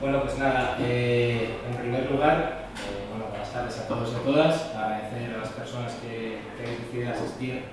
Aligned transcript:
Bueno, 0.00 0.22
pues 0.22 0.38
nada, 0.38 0.78
eh, 0.80 1.60
en 1.68 1.76
primer 1.76 2.10
lugar, 2.10 2.64
eh, 2.72 3.04
bueno, 3.10 3.26
buenas 3.28 3.52
tardes 3.52 3.78
a 3.80 3.86
todos 3.86 4.10
y 4.10 4.16
a 4.16 4.24
todas. 4.24 4.74
Agradecer 4.74 5.34
a 5.34 5.44
las 5.44 5.50
personas 5.50 5.92
que, 6.00 6.40
que 6.56 6.70
decidido 6.70 7.12
asistir 7.12 7.64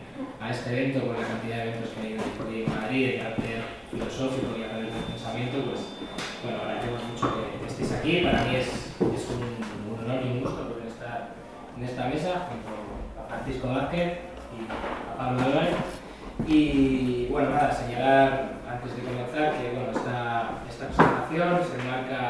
a 0.42 0.52
este 0.52 0.76
evento 0.76 1.08
con 1.08 1.16
la 1.16 1.26
cantidad 1.26 1.56
de 1.56 1.70
eventos 1.70 1.92
que 1.96 2.02
hay 2.04 2.64
en 2.64 2.76
Madrid, 2.76 3.08
de 3.08 3.22
arte 3.22 3.64
filosófico 3.90 4.60
y 4.60 4.64
arte 4.64 4.76
del 4.76 5.08
pensamiento, 5.08 5.72
pues 5.72 5.80
bueno, 6.44 6.60
agradecemos 6.68 7.02
mucho 7.08 7.32
que, 7.32 7.60
que 7.64 7.68
estéis 7.72 7.92
aquí. 7.94 8.18
Para 8.20 8.44
mí 8.44 8.56
es, 8.58 8.92
un 9.00 10.04
honor 10.04 10.20
y 10.26 10.28
un 10.28 10.42
gusto 10.42 10.68
poder 10.68 10.88
estar 10.88 11.30
en 11.78 11.84
esta 11.86 12.08
mesa 12.10 12.52
junto 12.52 12.76
a 13.24 13.28
Francisco 13.30 13.70
Vázquez 13.70 14.20
y 14.52 14.68
a 14.68 15.18
Pablo 15.18 15.44
Álvarez. 15.48 15.76
Y 16.46 17.28
bueno, 17.32 17.52
nada, 17.52 17.72
señalar 17.72 18.57
antes 18.78 18.96
de 18.96 19.02
comenzar 19.04 19.58
que 19.58 19.74
bueno, 19.74 19.90
esta, 19.92 20.62
esta 20.70 20.86
presentación 20.88 21.50
se 21.66 21.74
enmarca 21.82 22.22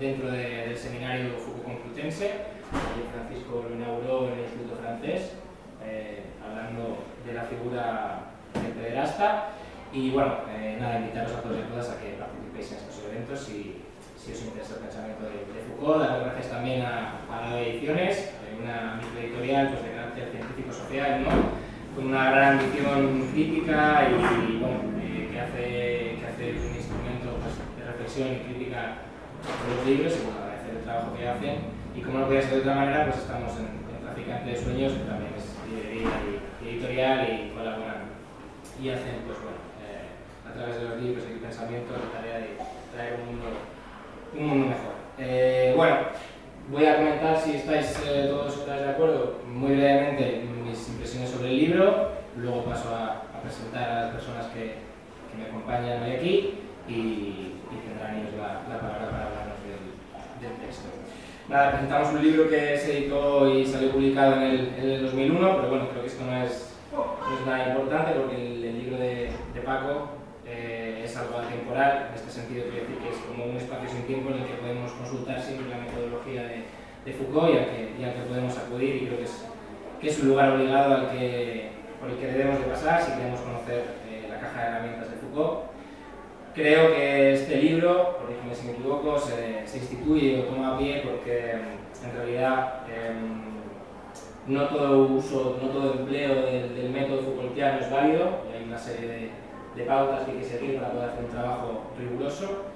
dentro 0.00 0.30
de- 0.30 0.66
del 0.68 0.76
seminario 0.76 1.38
Foucault 1.38 1.64
Complutense, 1.64 2.26
que 2.26 3.02
Francisco 3.14 3.64
lo 3.68 3.74
inauguró 3.76 4.26
en 4.28 4.32
el 4.34 4.40
Instituto 4.40 4.74
Francés, 4.82 5.32
eh, 5.86 6.24
hablando 6.42 6.98
de 7.24 7.32
la 7.32 7.42
figura 7.44 7.84
del 8.54 8.72
pederasta. 8.72 9.50
Y 9.92 10.10
bueno, 10.10 10.34
eh, 10.50 10.76
nada, 10.80 10.98
invitaros 10.98 11.32
a 11.32 11.42
todos 11.42 11.56
y 11.58 11.62
a 11.62 11.68
todas 11.70 11.88
a 11.90 12.00
que 12.00 12.18
participéis 12.18 12.72
en 12.72 12.78
estos 12.78 12.98
eventos 13.06 13.38
si, 13.38 13.78
si 14.18 14.32
os 14.32 14.42
interesa 14.42 14.74
el 14.74 14.80
pensamiento 14.90 15.22
de, 15.30 15.46
de 15.54 15.60
Foucault. 15.70 16.02
Dar 16.02 16.10
las 16.18 16.22
gracias 16.26 16.50
también 16.50 16.82
a, 16.82 17.22
a 17.30 17.50
la 17.54 17.60
Ediciones, 17.60 18.34
eh, 18.42 18.58
una 18.60 18.98
microeditorial 18.98 19.68
pues, 19.70 19.84
de 19.84 19.90
carácter 19.94 20.28
científico-social, 20.34 21.22
con 21.94 22.06
una 22.06 22.30
gran 22.30 22.58
ambición 22.58 23.28
crítica 23.30 24.08
y, 24.10 24.58
bueno, 24.58 24.78
eh, 24.82 24.90
que, 24.90 24.93
hace, 25.54 26.18
que 26.18 26.26
hace 26.26 26.44
un 26.58 26.74
instrumento 26.74 27.38
pues, 27.38 27.54
de 27.78 27.82
reflexión 27.86 28.28
y 28.34 28.38
crítica 28.50 29.06
de 29.44 29.76
los 29.76 29.86
libros 29.86 30.12
y 30.18 30.24
bueno, 30.24 30.40
agradecer 30.42 30.76
el 30.76 30.82
trabajo 30.82 31.16
que 31.16 31.28
hacen. 31.28 31.56
Y 31.94 32.00
como 32.02 32.18
no 32.18 32.26
podía 32.26 32.42
ser 32.42 32.54
de 32.54 32.60
otra 32.60 32.74
manera, 32.74 33.06
pues 33.06 33.18
estamos 33.18 33.52
en, 33.58 33.70
en 33.86 34.02
Traficante 34.02 34.50
de 34.50 34.56
Sueños, 34.56 34.92
que 34.92 35.06
también 35.06 35.32
es 35.38 35.46
librería 35.70 36.10
y, 36.26 36.66
editorial 36.66 37.18
y 37.28 37.54
colaboran. 37.54 38.10
Y 38.82 38.88
hacen, 38.90 39.22
pues 39.26 39.38
bueno, 39.38 39.62
eh, 39.86 40.10
a 40.42 40.52
través 40.52 40.76
de 40.76 40.88
los 40.88 41.00
libros 41.00 41.24
y 41.28 41.32
el 41.34 41.38
pensamiento 41.38 41.94
la 41.94 42.18
tarea 42.18 42.38
de 42.38 42.58
traer 42.92 43.20
un 43.20 43.26
mundo, 43.26 43.46
un 44.34 44.48
mundo 44.48 44.66
mejor. 44.74 44.94
Eh, 45.18 45.72
bueno, 45.76 45.96
voy 46.68 46.86
a 46.86 46.96
comentar 46.96 47.38
si 47.38 47.56
estáis 47.56 47.94
eh, 48.04 48.26
todos 48.28 48.64
todas 48.64 48.80
de 48.80 48.90
acuerdo 48.90 49.38
muy 49.46 49.76
brevemente 49.76 50.42
mis 50.64 50.88
impresiones 50.88 51.30
sobre 51.30 51.50
el 51.50 51.56
libro, 51.58 52.10
luego 52.36 52.64
paso 52.64 52.92
a, 52.92 53.22
a 53.36 53.42
presentar 53.42 53.88
a 53.88 54.00
las 54.02 54.14
personas 54.14 54.46
que, 54.46 54.93
que 55.34 55.42
me 55.42 55.48
acompañan 55.48 56.02
hoy 56.02 56.10
aquí 56.12 56.54
y, 56.88 56.92
y 56.92 57.76
tendrán 57.86 58.18
ellos 58.18 58.34
la, 58.38 58.62
la 58.68 58.80
palabra 58.80 59.10
para 59.10 59.26
hablarnos 59.26 59.58
del, 59.66 59.82
del 60.40 60.56
texto. 60.60 60.88
Nada, 61.48 61.72
presentamos 61.72 62.08
un 62.14 62.22
libro 62.22 62.48
que 62.48 62.78
se 62.78 62.98
editó 62.98 63.48
y 63.52 63.66
salió 63.66 63.90
publicado 63.92 64.36
en 64.36 64.42
el, 64.42 64.74
en 64.78 64.90
el 64.90 65.02
2001, 65.02 65.56
pero 65.56 65.68
bueno, 65.68 65.88
creo 65.90 66.02
que 66.02 66.08
esto 66.08 66.24
no 66.24 66.36
es, 66.42 66.76
no 66.92 67.38
es 67.38 67.46
nada 67.46 67.68
importante 67.68 68.12
porque 68.12 68.36
el, 68.36 68.64
el 68.64 68.78
libro 68.78 68.96
de, 68.98 69.30
de 69.52 69.60
Paco 69.60 70.08
eh, 70.46 71.02
es 71.04 71.16
algo 71.16 71.38
atemporal, 71.38 72.08
en 72.08 72.14
este 72.14 72.30
sentido 72.30 72.64
quiero 72.64 72.86
decir 72.86 72.98
que 72.98 73.10
es 73.10 73.16
como 73.28 73.44
un 73.44 73.56
espacio 73.56 73.88
sin 73.88 74.06
tiempo 74.06 74.30
en 74.30 74.40
el 74.40 74.46
que 74.46 74.54
podemos 74.54 74.92
consultar 74.92 75.40
siempre 75.40 75.68
la 75.68 75.84
metodología 75.84 76.42
de, 76.44 76.64
de 77.04 77.12
Foucault 77.12 77.54
y 77.54 77.58
al, 77.58 77.66
que, 77.66 77.92
y 77.98 78.04
al 78.04 78.14
que 78.14 78.28
podemos 78.28 78.56
acudir 78.56 78.96
y 78.96 79.06
creo 79.06 79.18
que 79.18 79.24
es, 79.24 79.44
que 80.00 80.08
es 80.08 80.20
un 80.20 80.28
lugar 80.28 80.50
obligado 80.50 80.94
al 80.94 81.10
que, 81.10 81.72
por 82.00 82.10
el 82.10 82.16
que 82.16 82.26
debemos 82.26 82.58
de 82.58 82.66
pasar 82.66 83.02
si 83.02 83.12
queremos 83.12 83.40
conocer 83.40 83.84
eh, 84.08 84.26
la 84.28 84.40
caja 84.40 84.60
de 84.60 84.68
herramientas 84.68 85.10
de 85.10 85.16
Foucault. 85.34 85.74
Creo 86.54 86.94
que 86.94 87.32
este 87.32 87.56
libro, 87.56 88.18
corrígeme 88.20 88.54
si 88.54 88.66
me 88.66 88.72
equivoco, 88.74 89.18
se, 89.18 89.66
se 89.66 89.78
instituye 89.78 90.40
o 90.40 90.44
toma 90.44 90.78
pie 90.78 91.02
porque 91.04 91.50
en 91.50 92.16
realidad 92.16 92.82
em, 92.88 93.54
no 94.46 94.68
todo 94.68 94.98
uso, 95.08 95.58
no 95.60 95.68
todo 95.70 95.94
empleo 95.94 96.46
del, 96.46 96.76
del 96.76 96.90
método 96.90 97.22
Foucaultiano 97.22 97.80
es 97.80 97.90
válido 97.90 98.44
y 98.48 98.56
hay 98.56 98.64
una 98.64 98.78
serie 98.78 99.08
de, 99.08 99.30
de 99.74 99.84
pautas 99.84 100.24
que 100.24 100.32
hay 100.32 100.38
que 100.38 100.44
seguir 100.44 100.76
para 100.76 100.92
poder 100.92 101.10
hacer 101.10 101.24
un 101.24 101.30
trabajo 101.30 101.82
riguroso. 101.98 102.66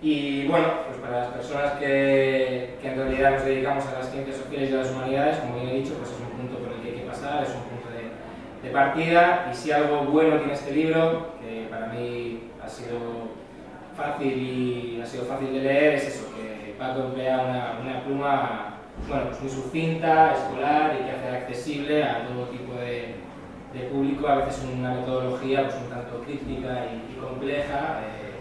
Y 0.00 0.46
bueno, 0.46 0.68
pues 0.86 0.98
para 0.98 1.20
las 1.20 1.28
personas 1.28 1.72
que, 1.72 2.76
que 2.80 2.88
en 2.88 2.96
realidad 2.96 3.32
nos 3.32 3.44
dedicamos 3.44 3.84
a 3.86 3.98
las 3.98 4.10
ciencias 4.10 4.36
sociales 4.36 4.70
y 4.70 4.74
a 4.74 4.78
las 4.78 4.90
humanidades, 4.92 5.38
como 5.38 5.56
bien 5.56 5.68
he 5.68 5.78
dicho, 5.80 5.94
pues 5.94 6.10
es 6.10 6.20
un 6.20 6.38
punto 6.38 6.58
por 6.58 6.72
el 6.72 6.80
que 6.80 6.88
hay 6.88 6.94
que 6.96 7.10
pasar, 7.10 7.42
es 7.42 7.50
un 7.50 7.62
punto 7.62 7.88
de, 7.90 8.66
de 8.66 8.74
partida. 8.74 9.50
Y 9.50 9.54
si 9.54 9.72
algo 9.72 10.04
bueno 10.04 10.36
tiene 10.36 10.52
este 10.52 10.72
libro, 10.72 11.35
para 11.76 11.92
mí 11.92 12.50
ha 12.62 12.68
sido 12.68 13.36
fácil 13.96 14.32
y 14.32 15.00
ha 15.00 15.06
sido 15.06 15.24
fácil 15.24 15.52
de 15.52 15.60
leer, 15.60 15.94
es 15.94 16.08
eso, 16.08 16.34
que 16.34 16.74
Paco 16.78 17.00
emplea 17.00 17.78
una, 17.82 18.04
pluma 18.04 18.74
bueno, 19.08 19.24
pues 19.28 19.40
muy 19.42 19.50
sucinta, 19.50 20.32
escolar 20.32 20.96
y 20.98 21.04
que 21.04 21.10
hace 21.10 21.36
accesible 21.36 22.02
a 22.02 22.26
todo 22.26 22.48
tipo 22.48 22.74
de, 22.74 23.16
de 23.74 23.80
público, 23.90 24.26
a 24.26 24.36
veces 24.36 24.64
una 24.72 24.94
metodología 24.94 25.64
pues, 25.64 25.76
un 25.76 25.90
tanto 25.90 26.20
crítica 26.22 26.86
y, 26.92 27.16
compleja 27.16 28.00
eh, 28.04 28.36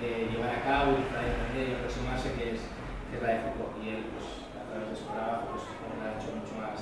de 0.00 0.32
llevar 0.32 0.50
a 0.50 0.62
cabo 0.64 0.96
y 0.96 1.02
para 1.12 1.26
entender 1.26 1.70
y 1.70 1.74
aproximarse, 1.74 2.32
que 2.32 2.54
es, 2.54 2.62
que 3.10 3.16
es 3.18 3.22
la 3.22 3.28
de 3.28 3.38
Foucault. 3.42 3.74
Y 3.84 3.88
él, 3.90 4.06
pues, 4.14 4.46
a 4.56 4.64
través 4.70 4.90
de 4.90 4.96
su 4.96 5.06
trabajo, 5.10 5.50
pues, 5.52 5.66
la 5.98 6.02
ha 6.08 6.16
hecho 6.16 6.30
mucho 6.30 6.54
más, 6.56 6.78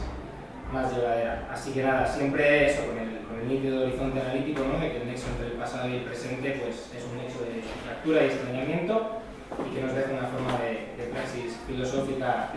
más 0.72 0.94
llevadera. 0.94 1.48
Así 1.50 1.72
que 1.72 1.82
nada, 1.82 2.06
siempre 2.06 2.70
eso, 2.70 2.86
con 2.86 2.98
el, 2.98 3.18
con 3.26 3.40
el 3.40 3.48
nítido 3.48 3.82
horizonte 3.82 4.20
analítico, 4.20 4.64
¿no? 4.64 4.78
de 4.78 4.92
que 4.92 4.96
el 4.98 5.06
nexo 5.06 5.28
entre 5.28 5.46
el 5.46 5.52
pasado 5.52 5.88
y 5.88 5.96
el 5.96 6.02
presente 6.02 6.60
pues, 6.62 6.90
es 6.94 7.04
un 7.04 7.18
nexo 7.18 7.40
de 7.44 7.62
fractura 7.84 8.22
y 8.22 8.26
extrañamiento 8.26 9.20
y 9.48 9.74
que 9.74 9.82
nos 9.82 9.94
deja 9.94 10.12
una 10.12 10.28
forma 10.28 10.58
de, 10.60 10.92
de 11.02 11.10
praxis 11.10 11.56
filosófica 11.66 12.52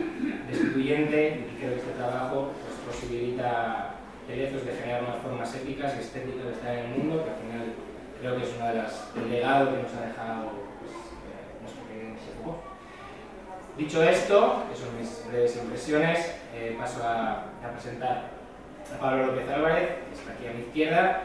destituyente 0.49 1.47
y 1.47 1.57
creo 1.57 1.73
que 1.73 1.79
este 1.79 1.91
trabajo 1.93 2.51
pues, 2.61 2.95
posibilita 2.95 3.95
lejos 4.27 4.65
de 4.65 4.71
generar 4.73 5.03
unas 5.03 5.17
formas 5.17 5.55
éticas 5.55 5.93
y 5.95 5.99
estéticas 5.99 6.45
de 6.45 6.51
estar 6.51 6.75
en 6.75 6.85
el 6.85 6.97
mundo, 6.97 7.23
que 7.23 7.31
al 7.31 7.37
final 7.37 7.73
creo 8.19 8.37
que 8.37 8.43
es 8.43 8.49
uno 8.55 8.67
de 8.67 8.73
las, 8.75 9.15
del 9.15 9.31
legado 9.31 9.71
que 9.71 9.83
nos 9.83 9.93
ha 9.93 10.07
dejado 10.07 10.51
pues, 10.79 10.91
eh, 10.91 11.59
nuestro 11.61 11.83
querido. 11.87 12.11
Dicho 13.77 14.03
esto, 14.03 14.63
que 14.69 14.77
son 14.77 14.97
mis 14.99 15.25
breves 15.27 15.57
impresiones, 15.57 16.40
eh, 16.53 16.75
paso 16.79 17.03
a, 17.03 17.45
a 17.63 17.71
presentar 17.71 18.29
a 18.93 18.99
Pablo 18.99 19.27
López 19.27 19.49
Álvarez, 19.49 19.89
que 20.09 20.15
está 20.15 20.33
aquí 20.33 20.47
a 20.47 20.53
mi 20.53 20.61
izquierda. 20.61 21.21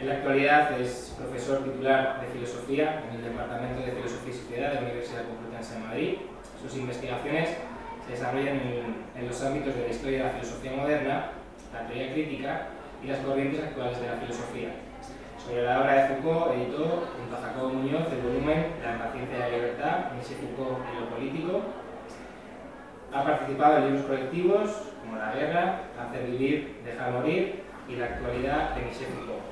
En 0.00 0.08
la 0.08 0.14
actualidad 0.14 0.80
es 0.80 1.14
profesor 1.18 1.62
titular 1.64 2.20
de 2.20 2.26
filosofía 2.28 3.02
en 3.08 3.16
el 3.16 3.22
Departamento 3.30 3.84
de 3.84 3.92
Filosofía 3.92 4.32
y 4.32 4.36
Sociedad 4.36 4.68
de 4.70 4.74
la 4.76 4.80
Universidad 4.80 5.24
Complutense 5.28 5.74
de 5.74 5.80
Madrid. 5.80 6.14
Sus 6.62 6.76
investigaciones 6.76 7.50
se 8.06 8.12
desarrollan 8.12 8.56
en, 8.56 8.96
en 9.14 9.28
los 9.28 9.44
ámbitos 9.44 9.74
de 9.74 9.82
la 9.82 9.88
historia 9.88 10.18
de 10.18 10.24
la 10.24 10.30
filosofía 10.30 10.72
moderna, 10.72 11.32
la 11.72 11.86
teoría 11.86 12.12
crítica 12.12 12.66
y 13.04 13.08
las 13.08 13.18
corrientes 13.20 13.62
actuales 13.62 14.00
de 14.00 14.06
la 14.06 14.16
filosofía. 14.16 14.70
Sobre 15.36 15.62
la 15.64 15.80
obra 15.80 15.94
de 15.94 16.08
Foucault 16.08 16.54
editó, 16.54 17.08
junto 17.16 17.36
a 17.36 17.40
Jacobo 17.40 17.68
Muñoz, 17.70 18.12
el 18.12 18.20
volumen 18.20 18.76
La 18.84 18.92
impaciencia 18.92 19.36
de 19.36 19.40
la 19.40 19.56
libertad, 19.56 19.96
Michel 20.16 20.36
Foucault 20.36 20.84
y 20.84 21.00
lo 21.00 21.08
político. 21.08 21.60
Ha 23.12 23.24
participado 23.24 23.78
en 23.78 23.84
libros 23.90 24.06
colectivos 24.06 24.70
como 25.02 25.18
La 25.18 25.34
guerra, 25.34 25.90
Hacer 25.98 26.30
vivir, 26.30 26.78
Dejar 26.84 27.10
morir 27.10 27.62
y 27.88 27.96
La 27.96 28.06
actualidad 28.06 28.70
de 28.78 28.86
Michel 28.86 29.10
Foucault. 29.18 29.42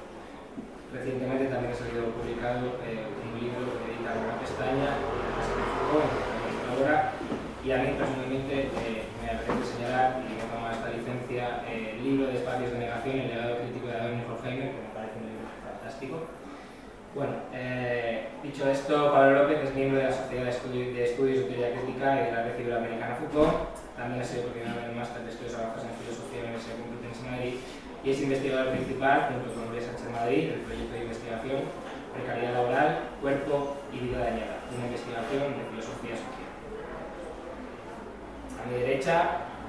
Recientemente 0.95 1.51
también 1.51 1.75
ha 1.75 1.77
salido 1.77 2.07
publicado 2.15 2.79
eh, 2.87 3.03
un 3.03 3.35
libro 3.35 3.67
que 3.83 3.99
edita 3.99 4.15
una 4.15 4.39
pestaña, 4.39 4.95
Michel 5.03 5.67
Foucault, 5.75 6.07
en 6.07 6.55
colabora, 6.55 7.19
y 7.67 7.69
a 7.75 7.83
mí 7.83 7.99
personalmente 7.99 8.71
eh, 8.71 9.11
me 9.19 9.27
apetece 9.27 9.75
señalar, 9.75 10.23
y 10.23 10.39
me 10.39 10.47
toma 10.47 10.79
esta 10.79 10.95
licencia, 10.95 11.67
eh, 11.67 11.99
el 11.99 12.05
libro 12.07 12.31
de 12.31 12.39
Espacios 12.39 12.71
de 12.71 12.79
Negación, 12.79 13.27
el 13.27 13.29
legado 13.29 13.59
crítico 13.59 13.91
de 13.91 13.95
Adorno 13.99 14.23
y 14.23 14.27
Horkheimer, 14.31 14.71
que 14.71 14.83
me 14.87 14.95
parece 14.95 15.19
un 15.19 15.27
libro 15.35 15.51
fantástico. 15.67 16.17
Bueno, 17.19 17.35
eh, 17.53 18.29
dicho 18.45 18.71
esto, 18.71 19.11
Pablo 19.11 19.43
López 19.43 19.59
es 19.67 19.75
miembro 19.75 19.99
de 19.99 20.07
la 20.07 20.15
Sociedad 20.15 20.45
de 20.45 20.55
Estudios 20.55 20.95
de, 20.95 21.03
Estudios 21.03 21.51
Teoría 21.51 21.75
Crítica 21.75 22.15
y 22.15 22.25
de 22.27 22.31
la 22.31 22.47
Red 22.47 22.63
Iberoamericana 22.63 23.19
Foucault. 23.19 23.75
También 23.99 24.23
ha 24.23 24.25
sido 24.25 24.47
coordinador 24.47 24.87
del 24.87 24.95
máster 24.95 25.27
de 25.27 25.31
estudios 25.35 25.59
avanzados 25.59 25.91
en 25.91 25.99
filosofía 25.99 26.39
en 26.39 26.45
la 26.47 26.51
Universidad 26.55 26.79
Complutense 26.79 27.19
de 27.19 27.31
Madrid 27.35 27.55
y 28.07 28.07
es 28.07 28.23
investigador 28.23 28.71
principal, 28.71 29.35
junto 29.35 29.51
con 29.51 29.67
Luis 29.67 29.83
Sánchez 29.83 30.15
Madrid, 30.15 30.43
del 30.47 30.63
proyecto 30.63 30.95
de 30.95 31.03
investigación 31.11 31.59
Precariedad 32.15 32.55
Laboral, 32.55 32.91
Cuerpo 33.19 33.83
y 33.91 33.99
Vida 33.99 34.19
Dañada, 34.23 34.63
una 34.71 34.87
investigación 34.87 35.59
de 35.59 35.63
filosofía 35.75 36.15
social. 36.15 36.55
A 38.55 38.63
mi 38.63 38.79
derecha, 38.79 39.15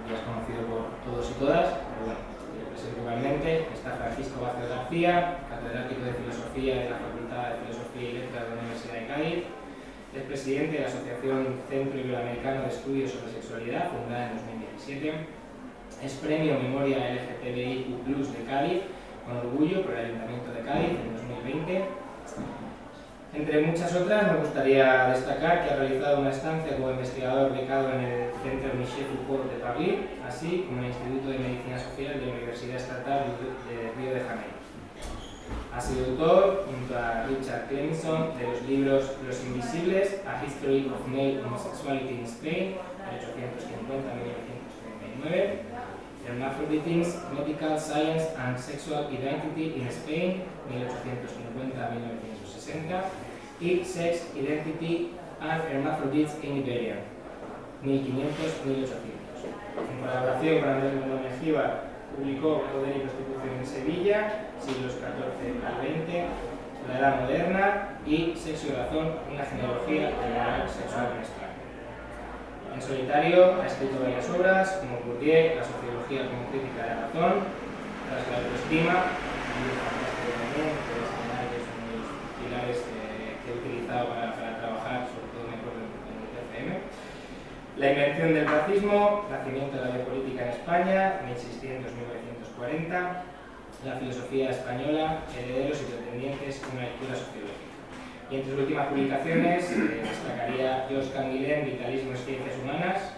ya 0.06 0.13
es 0.13 0.22
conocido 0.22 0.69
por 0.69 1.01
todos 1.01 1.25
y 1.34 1.36
todas, 1.42 1.66
pero 1.66 2.13
bueno, 2.13 2.29
igualmente, 2.88 3.68
está 3.74 3.98
Francisco 3.98 4.42
Vázquez 4.42 4.70
García, 4.70 5.44
catedrático 5.50 6.02
de 6.06 6.14
Filosofía 6.14 6.76
de 6.76 6.90
la 6.90 6.98
Facultad 6.98 7.44
de 7.50 7.56
Filosofía 7.66 8.10
y 8.10 8.14
Letras 8.14 8.44
de 8.44 8.50
la 8.50 8.62
Universidad 8.62 8.96
de 8.96 9.08
Cádiz, 9.08 9.40
es 10.16 10.24
presidente 10.24 10.72
de 10.78 10.81
la 10.81 10.88
Asociación 10.88 11.62
Centro 11.70 12.00
Iberoamericano 12.00 12.62
de 12.64 12.70
Estudios 12.70 13.12
sobre 13.12 13.31
Sexualidad, 13.31 13.92
fundada 13.92 14.31
en 14.31 14.38
2017, 14.38 15.14
es 16.04 16.14
premio 16.16 16.60
Memoria 16.60 17.14
LGTBIQ 17.14 18.06
de 18.08 18.44
Cádiz, 18.46 18.82
con 19.25 19.38
orgullo 19.38 19.84
por 19.84 19.94
el 19.94 20.06
Ayuntamiento 20.06 20.52
de 20.52 20.62
Cádiz 20.62 20.96
en 20.96 21.16
2020. 21.16 21.84
Entre 23.31 23.62
muchas 23.62 23.96
otras, 23.96 24.31
me 24.31 24.40
gustaría 24.40 25.06
destacar 25.14 25.64
que 25.64 25.72
ha 25.72 25.76
realizado 25.78 26.20
una 26.20 26.31
estancia 26.31 26.76
como 26.76 26.90
investigador 26.90 27.54
becado 27.54 27.94
en 27.94 28.02
el 28.02 28.31
Centro 28.42 28.74
Michel 28.74 29.06
Foucault 29.06 29.52
de 29.52 29.60
París, 29.60 30.00
así 30.28 30.66
como 30.68 30.80
en 30.80 30.86
el 30.86 30.92
Instituto 30.92 31.30
de 31.30 31.38
Medicina 31.38 31.78
Social 31.78 32.20
de 32.20 32.26
la 32.26 32.34
Universidad 32.34 32.78
Estatal 32.78 33.26
de 33.70 33.92
Río 34.02 34.14
de 34.16 34.22
Janeiro. 34.22 34.58
Ha 35.72 35.80
sido 35.80 36.06
autor, 36.08 36.66
junto 36.66 36.98
a 36.98 37.28
Richard 37.30 37.68
Clemson, 37.70 38.34
de 38.40 38.48
los 38.48 38.62
libros 38.64 39.12
Los 39.26 39.40
Invisibles, 39.46 40.22
A 40.25 40.44
History 40.44 40.90
of 40.90 41.08
Male 41.08 41.44
Homosexuality 41.46 42.16
in 42.16 42.25
Spain, 42.25 42.75
1850-1939, 45.22 45.70
Hermaphroditism, 46.25 47.34
Medical 47.38 47.80
Science 47.80 48.34
and 48.38 48.60
Sexual 48.60 49.08
Identity 49.12 49.75
in 49.78 49.88
Spain, 49.88 50.42
1850-1960, 52.69 53.01
y 53.62 53.83
Sex, 53.83 54.27
Identity 54.36 55.12
and 55.42 55.63
Hermaphrodites 55.69 56.36
in 56.44 56.57
Iberia, 56.57 56.95
1500-1800. 57.83 59.19
En 59.80 60.00
colaboración 60.01 60.60
con 60.60 60.69
Andrés 60.69 60.94
Mendoza 60.94 61.30
Esquiva, 61.33 61.83
publicó 62.16 62.63
Poder 62.74 62.98
y 62.98 63.00
Constitución 63.01 63.60
en 63.60 63.66
Sevilla, 63.66 64.50
siglos 64.60 64.94
XIV 64.94 65.63
al 65.66 65.80
XX, 65.80 66.27
la 66.88 67.00
Edad 67.00 67.21
Moderna 67.21 68.00
y 68.06 68.33
Sexo 68.36 68.68
y 68.68 68.75
Razón, 68.75 69.15
una 69.31 69.45
genealogía 69.45 70.10
de 70.10 70.69
sexual 70.69 71.15
nuestra. 71.15 71.50
En 72.74 72.81
solitario 72.81 73.62
ha 73.62 73.65
escrito 73.65 74.00
varias 74.01 74.30
obras, 74.30 74.80
como 74.80 75.01
Bourdieu, 75.01 75.57
La 75.57 75.65
sociología 75.65 76.30
como 76.30 76.48
crítica 76.48 76.83
de 76.83 76.89
la 76.89 77.01
razón, 77.10 77.33
Tras 78.07 78.25
la 78.30 78.38
autoestima, 78.42 78.95
un 79.06 79.62
libro 79.62 79.83
fantástico 79.86 80.30
también, 80.33 80.69
que 80.80 80.94
es 80.98 81.65
son 81.65 81.81
los 81.94 82.10
pilares 82.39 82.80
eh, 82.89 83.38
que 83.42 83.48
he 83.50 83.56
utilizado 83.57 84.10
para, 84.10 84.33
para, 84.33 84.57
trabajar, 84.57 85.06
sobre 85.06 85.30
todo 85.30 85.45
en 85.50 85.62
el 85.62 86.30
TFM. 86.33 86.69
La 87.80 87.92
invención 87.92 88.34
del 88.34 88.46
racismo, 88.46 89.26
nacimiento 89.31 89.78
de 89.78 89.86
la 89.86 89.92
biopolítica 89.96 90.44
en 90.44 90.50
España, 90.50 91.22
1600-1940, 92.60 92.92
la 93.86 93.96
filosofía 93.96 94.50
española, 94.50 95.24
herederos 95.31 95.80
y 95.80 95.86
pretendientes, 95.86 96.62
una 96.74 96.81
lectura 96.81 97.16
sociológica. 97.16 97.72
Y 98.30 98.36
entre 98.36 98.52
sus 98.52 98.60
últimas 98.60 98.88
publicaciones 98.88 99.72
eh, 99.72 100.02
destacaría 100.04 100.88
Jos 100.92 101.08
Canguilhem, 101.16 101.68
Vitalismo 101.68 102.12
y 102.12 102.18
Ciencias 102.18 102.58
Humanas, 102.62 103.14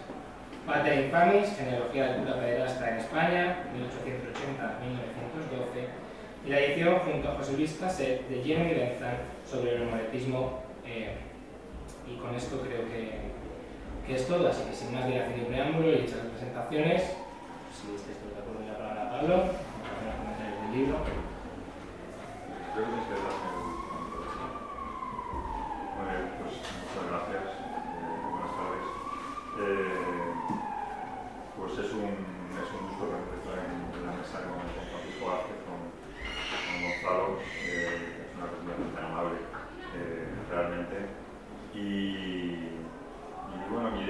Pater 0.64 1.06
Infamis, 1.06 1.56
Genealogía 1.58 2.12
del 2.12 2.22
cura 2.22 2.38
pederasta 2.38 2.88
en 2.88 2.98
España, 2.98 3.66
1880-1912, 3.74 6.46
y 6.46 6.50
la 6.50 6.60
edición 6.60 7.00
junto 7.00 7.30
a 7.30 7.34
José 7.34 7.54
Luis 7.54 7.76
Casset 7.80 8.28
de 8.28 8.44
Jeremy 8.44 8.74
Bentham 8.74 9.16
sobre 9.44 9.74
el 9.74 9.82
homoretismo. 9.82 10.62
Eh, 10.86 11.16
y 12.06 12.14
con 12.18 12.32
esto 12.36 12.60
creo 12.60 12.88
que, 12.88 13.41
que, 14.06 14.14
es 14.16 14.26
todo, 14.26 14.48
así 14.48 14.62
que 14.64 14.74
sin 14.74 14.94
más 14.94 15.06
dilación 15.06 15.40
y 15.40 15.44
preámbulo 15.44 15.88
y 15.88 16.02
dichas 16.02 16.18
presentaciones, 16.32 17.02
si 17.72 17.94
estáis 17.94 18.18
de 18.20 18.40
acuerdo, 18.40 18.66
la 18.66 18.78
palabra 18.78 19.02
a 19.02 19.20
Pablo 19.20 19.72
libro. 20.72 21.04
Creo 22.72 22.86
que 22.88 22.96
es 22.96 23.06
Bueno, 25.92 26.12
pues 26.40 26.54
muchas 26.80 27.04
gracias. 27.12 27.44
Eh, 27.44 28.24
buenas 28.32 28.52
tardes. 28.56 28.88
Eh, 29.60 30.32
pues 31.58 31.72
es 31.76 31.92
un, 31.92 32.16
es 32.56 32.68
un 32.72 32.88
gusto 32.88 33.04
estar 33.12 33.58
en, 33.60 33.84
en, 33.92 34.00
la 34.00 34.16
mesa 34.16 34.48
con, 34.48 34.64
con 34.64 34.84
Francisco 34.88 35.28
Vázquez, 35.28 35.60
con, 35.68 35.92
con 35.92 36.76
Gonzalo. 36.80 37.36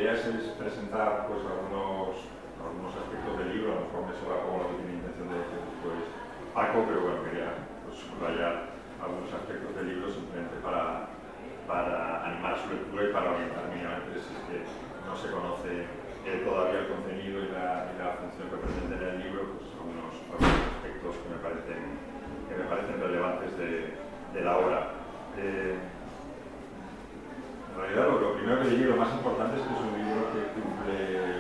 Idea 0.03 0.19
es, 0.19 0.27
es 0.27 0.51
presentar 0.59 1.31
pues, 1.31 1.47
algunos, 1.47 2.27
algunos 2.59 2.91
aspectos 2.91 3.39
del 3.39 3.55
libro, 3.55 3.71
a 3.71 3.79
lo 3.79 3.87
mejor 3.87 4.03
me 4.11 4.15
sobra 4.19 4.43
como 4.43 4.67
lo 4.67 4.69
que 4.75 4.83
tiene 4.83 4.99
intención 4.99 5.31
de 5.31 5.39
decir 5.39 5.63
pues, 5.79 6.03
Paco, 6.51 6.83
pero 6.91 7.07
bueno, 7.07 7.23
quería 7.23 7.71
pues, 7.87 8.03
subrayar 8.03 8.75
algunos 8.99 9.31
aspectos 9.31 9.71
del 9.79 9.87
libro 9.95 10.11
simplemente 10.11 10.59
para, 10.59 11.07
para 11.71 12.27
animar 12.27 12.59
su 12.59 12.75
lectura 12.75 13.07
y 13.07 13.15
para 13.15 13.31
orientar 13.31 13.71
mínimamente 13.71 14.19
si 14.19 14.35
es 14.35 14.43
que 14.51 14.59
no 15.07 15.15
se 15.15 15.31
conoce 15.31 15.87
eh, 16.27 16.43
todavía 16.43 16.83
el 16.83 16.91
contenido 16.91 17.39
y 17.47 17.55
la, 17.55 18.19
función 18.19 18.51
que 18.51 18.59
pretende 18.59 18.99
el 18.99 19.19
libro, 19.23 19.55
pues 19.55 19.71
algunos, 19.79 20.15
algunos 20.35 20.67
aspectos 20.83 21.15
que 21.15 21.29
me 21.31 21.39
parecen, 21.39 21.83
que 22.51 22.55
me 22.59 22.67
parecen 22.67 22.99
relevantes 22.99 23.51
de, 23.55 23.95
de 24.35 24.41
la 24.43 24.59
obra. 24.59 24.79
Eh, 25.39 25.79
en 27.73 27.81
realidad, 27.81 28.21
lo, 28.21 28.37
primero 28.37 28.63
que 28.63 28.69
diría, 28.69 28.93
lo 28.93 29.01
más 29.01 29.13
importante 29.17 29.57
es 29.57 29.63
que 29.65 29.73
es 29.73 29.81
un 29.81 29.97
libro 29.97 30.29
que 30.37 30.41
cumple, 30.53 30.95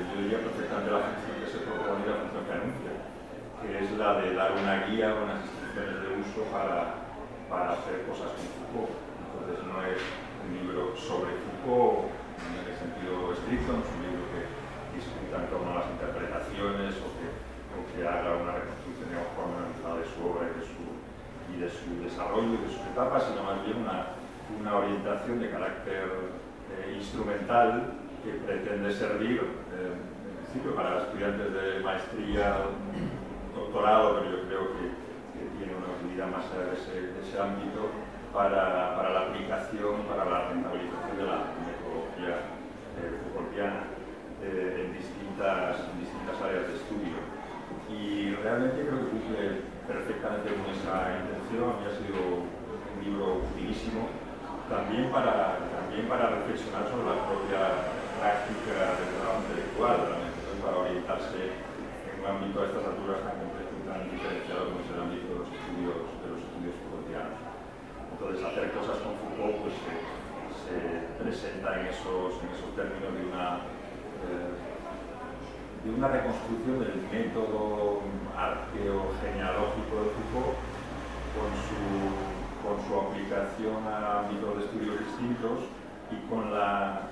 yo 0.08 0.14
diría, 0.17 0.40
perfectamente 0.40 0.90
la 0.90 1.05
función 1.05 1.37
que 1.37 1.52
se 1.52 1.61
propone 1.61 2.00
y 2.00 2.08
la 2.08 2.20
función 2.25 2.44
que 2.49 2.52
anuncia 2.52 2.93
que 3.62 3.79
es 3.79 3.93
la 3.93 4.19
de 4.19 4.34
dar 4.34 4.50
una 4.58 4.90
guía, 4.90 5.14
unas 5.14 5.38
instrucciones 5.46 5.94
de 6.02 6.08
uso 6.19 6.43
para, 6.50 7.06
para 7.46 7.79
hacer 7.79 8.02
cosas 8.11 8.34
con 8.34 8.43
Foucault. 8.75 8.90
Entonces 9.23 9.62
no 9.70 9.79
es 9.87 10.02
un 10.43 10.50
libro 10.58 10.99
sobre 10.99 11.31
Foucault 11.38 12.11
en 12.43 12.67
el 12.67 12.75
sentido 12.75 13.31
estricto, 13.31 13.70
no 13.70 13.87
es 13.87 13.93
un 13.94 14.02
libro 14.02 14.25
que 14.34 14.43
discuta 14.99 15.34
en 15.38 15.46
torno 15.46 15.70
a 15.70 15.79
las 15.79 15.88
interpretaciones 15.94 16.90
o 17.06 17.08
que, 17.14 17.26
o 17.70 17.79
que 17.87 18.02
haga 18.02 18.34
una 18.34 18.58
reconstrucción 18.58 19.14
de 19.14 20.06
su 20.11 20.19
obra 20.26 20.50
y 20.50 20.58
de 20.58 20.64
su, 20.67 20.82
y 21.46 21.55
de 21.62 21.70
su 21.70 21.88
desarrollo 22.02 22.58
y 22.58 22.67
de 22.67 22.70
sus 22.75 22.82
etapas, 22.82 23.31
sino 23.31 23.46
más 23.46 23.62
bien 23.62 23.79
una, 23.87 24.19
una 24.62 24.76
orientación 24.76 25.41
de 25.41 25.50
carácter 25.50 26.06
eh, 26.70 26.94
instrumental 26.97 27.99
que 28.23 28.31
pretende 28.47 28.93
servir 28.93 29.43
eh, 29.75 29.91
en 29.91 30.37
principio 30.38 30.76
para 30.76 31.03
estudiantes 31.03 31.53
de 31.53 31.81
maestría 31.82 32.70
doctorado, 33.55 34.20
pero 34.20 34.31
yo 34.31 34.47
creo 34.47 34.64
que, 34.79 35.03
tiene 35.59 35.75
una 35.75 35.91
utilidad 35.99 36.31
más 36.31 36.47
allá 36.55 36.70
de 36.70 36.79
ese, 36.79 37.35
ámbito 37.35 37.91
para, 38.32 38.94
la 38.94 39.20
aplicación, 39.26 40.06
para 40.06 40.25
la 40.25 40.49
rentabilización 40.55 41.19
de 41.19 41.26
la 41.26 41.50
metodología 41.67 42.47
eh, 43.03 43.19
eh, 44.43 44.87
en, 44.87 44.93
distintas, 44.94 45.82
distintas 45.99 46.38
áreas 46.38 46.69
de 46.70 46.75
estudio. 46.79 47.19
Y 47.91 48.38
realmente 48.38 48.87
creo 48.87 49.03
que 49.03 49.11
cumple 49.11 49.43
perfectamente 49.87 50.55
con 50.55 50.67
esa 50.70 51.11
intención 51.26 51.82
y 51.82 51.85
ha 51.91 51.94
sido 51.99 52.47
un 52.47 53.03
libro 53.03 53.43
utilísimo 53.50 54.21
también 54.72 55.12
para, 55.12 55.60
también 55.69 56.08
para 56.08 56.40
reflexionar 56.40 56.88
sobre 56.88 57.04
la 57.12 57.20
propia 57.28 57.60
práctica 58.16 58.96
del 58.96 59.12
trabajo 59.20 59.44
intelectual, 59.44 59.98
para 60.64 60.76
orientarse 60.81 61.60
un 62.17 62.24
ámbito 62.24 62.56
a 62.62 62.64
estas 62.72 62.84
alturas 62.88 63.20
tan 63.20 63.36
complejo 63.36 63.72
y 63.76 63.84
tan 63.84 64.00
diferenciado 64.08 64.72
como 64.72 64.81
es 64.81 64.88
el 64.88 65.00
ámbito 65.05 65.29
de 65.29 65.38
los 65.44 65.50
estudios, 65.52 65.98
de 66.24 66.26
los 66.32 66.41
estudios 66.41 66.72
Foucaultianos. 66.81 67.41
Entonces, 68.17 68.38
hacer 68.41 68.64
cosas 68.72 68.96
con 69.05 69.12
Foucault 69.20 69.56
pues, 69.60 69.76
se, 69.76 69.93
se 70.64 70.76
presenta 71.20 71.69
en 71.76 71.93
esos, 71.93 72.41
en 72.41 72.48
esos 72.56 72.70
términos 72.72 73.12
de 73.12 73.22
una, 73.29 73.69
eh, 74.24 74.56
de 75.84 75.91
una 75.93 76.08
reconstrucción 76.08 76.81
del 76.81 76.96
método 77.12 78.00
arqueogenealógico 78.32 79.93
de 80.00 80.08
Foucault 80.17 80.56
con 81.36 81.50
su, 81.69 82.31
con 82.62 82.78
su 82.86 82.94
aplicación 82.94 83.82
a 83.86 84.22
ámbitos 84.22 84.58
de 84.58 84.64
estudios 84.64 84.98
distintos 85.02 85.66
y 86.10 86.16
con 86.31 86.54
la 86.54 87.10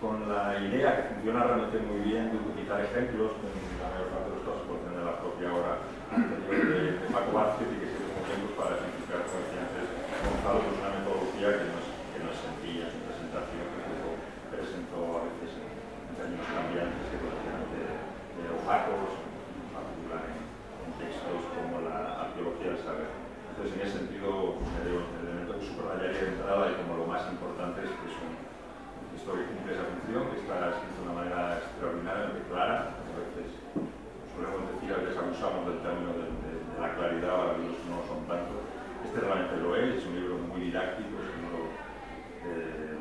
con 0.00 0.16
la 0.32 0.56
idea 0.56 0.96
que 0.96 1.02
funciona 1.12 1.44
realmente 1.44 1.76
muy 1.84 2.00
bien 2.00 2.32
de 2.32 2.40
utilizar 2.40 2.80
ejemplos, 2.80 3.36
en 3.36 3.52
la 3.84 3.92
mayor 3.92 4.08
parte 4.08 4.32
de 4.32 4.36
los 4.40 4.44
casos 4.48 4.64
por 4.64 4.80
tener 4.80 5.04
la 5.04 5.20
propia 5.20 5.52
obra 5.52 5.76
anterior 6.08 6.72
de, 6.72 7.04
de 7.04 7.08
Paco 7.12 7.36
Vázquez 7.36 7.68
y 7.68 7.76
que 7.84 7.88
sirve 7.92 8.08
como 8.08 8.24
ejemplos 8.24 8.52
para 8.56 8.80
ejemplificar, 8.80 9.28
como 9.28 9.44
decía 9.44 9.60
antes, 9.60 9.86
Gonzalo, 10.24 10.58
pues 10.64 10.80
una 10.80 10.96
metodología 10.96 11.48
que 11.52 11.66
no 11.68 11.76
es, 11.84 11.88
que 11.92 12.18
no 12.24 12.28
es 12.32 12.38
sencilla 12.40 12.84
en 12.88 12.92
su 12.96 13.00
presentación, 13.04 13.64
que 13.76 13.80
luego 13.92 14.10
presentó 14.48 14.98
a 15.20 15.22
veces 15.28 15.50
en, 15.60 15.68
en 15.68 16.12
términos 16.16 16.48
cambiantes 16.48 17.04
que 17.12 17.16
ser 17.20 17.60
de, 17.76 17.84
de 18.40 18.44
opacos, 18.56 19.20
en 19.20 19.68
particular 19.68 20.22
en, 20.32 20.40
en 20.40 20.90
textos 20.96 21.44
como 21.44 21.84
la 21.84 22.24
arqueología 22.24 22.72
del 22.72 22.80
saber. 22.80 23.12
Entonces, 23.52 23.76
en 23.76 23.80
ese 23.84 24.00
sentido, 24.00 24.56
el 24.80 24.96
elemento 25.20 25.60
que 25.60 25.68
subrayaría 25.68 26.24
de 26.24 26.32
y 26.50 26.74
como 26.82 26.98
lo 26.98 27.06
más 27.06 27.22
importante 27.30 27.78
es 27.86 27.94
que 27.94 28.10
es 28.10 28.16
un 28.18 28.34
que 29.14 29.46
cumple 29.54 29.70
esa 29.70 29.86
función, 29.86 30.26
que 30.34 30.42
está 30.42 30.74
escrito 30.74 30.98
de 30.98 31.06
una 31.06 31.14
manera 31.22 31.62
extraordinariamente 31.62 32.42
clara. 32.50 32.98
A 32.98 33.14
veces 33.22 33.54
solemos 34.34 34.66
decir, 34.74 34.90
a 34.90 34.98
veces 34.98 35.14
abusamos 35.14 35.70
del 35.70 35.78
término 35.86 36.10
de, 36.18 36.26
la 36.74 36.90
claridad, 36.98 37.54
algunos 37.54 37.78
no 37.86 38.02
son 38.10 38.26
tanto. 38.26 38.58
Este 39.06 39.22
realmente 39.22 39.62
lo 39.62 39.76
es, 39.78 40.02
es 40.02 40.06
un 40.10 40.16
libro 40.18 40.34
muy 40.50 40.72
didáctico, 40.72 41.14
es 41.22 41.30
un 41.30 41.40
libro 41.46 41.62
eh, 42.42 42.98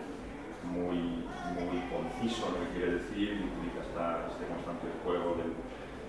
muy, 0.69 1.25
muy 1.57 1.79
conciso 1.89 2.53
lo 2.53 2.61
que 2.61 2.77
quiere 2.77 3.01
decir 3.01 3.49
esta, 3.81 4.29
este 4.29 4.45
constante 4.45 4.85
juego 5.01 5.39
de, 5.41 5.49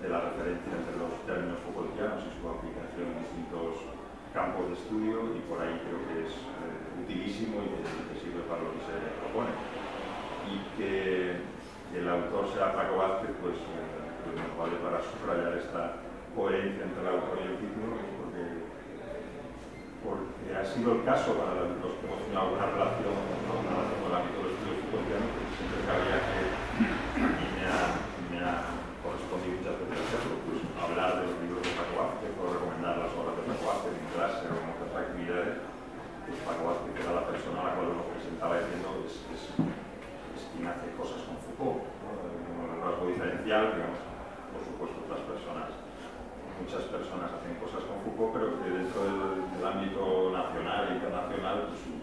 la 0.05 0.19
referencia 0.29 0.69
entre 0.69 0.97
los 0.97 1.13
términos 1.25 1.61
Foucaultianos 1.65 2.25
y 2.25 2.33
su 2.37 2.43
aplicación 2.45 3.05
en 3.09 3.21
distintos, 3.25 3.85
campos 4.33 4.69
de 4.69 4.73
estudio 4.73 5.33
y 5.37 5.39
por 5.45 5.61
ahí 5.61 5.77
creo 5.85 6.01
que 6.09 6.25
es 6.25 6.33
y 7.11 7.27
que, 7.27 8.15
sirve 8.19 8.47
para 8.47 8.63
lo 8.63 8.71
que 8.71 8.83
se 8.87 8.95
propone. 9.19 9.51
Y 10.47 10.55
que 10.79 11.43
el 11.91 12.07
autor 12.07 12.47
sea 12.55 12.71
Paco 12.71 12.97
Vázquez, 12.97 13.35
pues, 13.43 13.59
pues 14.23 14.33
nos 14.39 14.55
vale 14.55 14.79
para 14.79 15.03
subrayar 15.03 15.59
esta 15.59 15.99
coherencia 16.35 16.87
entre 16.87 17.03
el 17.03 17.11
autor 17.11 17.35
y 17.43 17.51
el 17.51 17.57
título, 17.59 17.99
porque, 18.15 18.43
porque 19.99 20.47
ha 20.55 20.63
sido 20.63 20.95
el 20.95 21.03
caso 21.03 21.35
para 21.35 21.67
los 21.67 21.93
que 21.99 22.03
hemos 22.07 22.19
tenido 22.23 22.39
alguna 22.39 22.65
relación, 22.71 23.11
con 23.11 24.07
el 24.07 24.15
ámbito 24.15 24.39
del 24.39 24.55
estudio 24.55 24.75
fútbol, 24.87 25.03
que 25.03 25.19
siempre 25.51 25.79
que 25.83 25.91
había 25.91 26.17
que 26.23 26.39
a 27.19 27.27
mí 27.27 27.47
me 27.59 27.65
ha, 27.67 27.83
me 28.31 28.39
ha 28.39 28.55
correspondido 29.03 29.59
muchas 29.59 29.75
veces 29.83 29.99
hacerlo, 29.99 30.39
pues 30.47 30.63
hablar 30.79 31.19
de 31.19 31.23
los 31.27 31.35
libros 31.43 31.59
de 31.59 31.75
Paco 31.75 31.93
Vázquez 31.99 32.31
o 32.39 32.43
recomendar 32.55 32.95
las 33.03 33.11
obras 33.19 33.35
de 33.35 33.43
Paco 33.51 33.63
Vázquez 33.67 33.91
en 33.99 34.07
clase 34.15 34.43
o 34.47 34.55
en 34.55 34.67
otras 34.71 34.91
actividades, 34.95 35.71
Vázquez 36.61 36.93
era 37.01 37.21
la 37.21 37.25
persona 37.27 37.57
a 37.61 37.65
la 37.65 37.73
cual 37.75 37.87
uno 37.97 38.03
presentaba 38.13 38.59
diciendo 38.59 39.01
es, 39.05 39.13
es, 39.33 39.41
quien 40.51 40.67
hace 40.67 40.91
cosas 40.97 41.21
con 41.25 41.37
Foucault, 41.41 41.83
¿no? 41.83 42.09
el 42.67 42.81
rasgo 42.81 43.07
diferencial, 43.07 43.77
digamos, 43.77 44.01
por 44.51 44.61
supuesto 44.65 44.97
otras 45.05 45.23
personas 45.25 45.69
muchas 46.61 46.85
personas 46.93 47.33
hacen 47.33 47.57
cosas 47.57 47.81
con 47.89 47.97
Foucault, 48.05 48.33
pero 48.37 48.47
que 48.61 48.69
dentro 48.69 49.01
del, 49.01 49.41
ámbito 49.61 50.33
nacional 50.33 50.89
e 50.89 50.93
internacional 50.97 51.69
pues 51.69 51.85
su, 51.85 51.93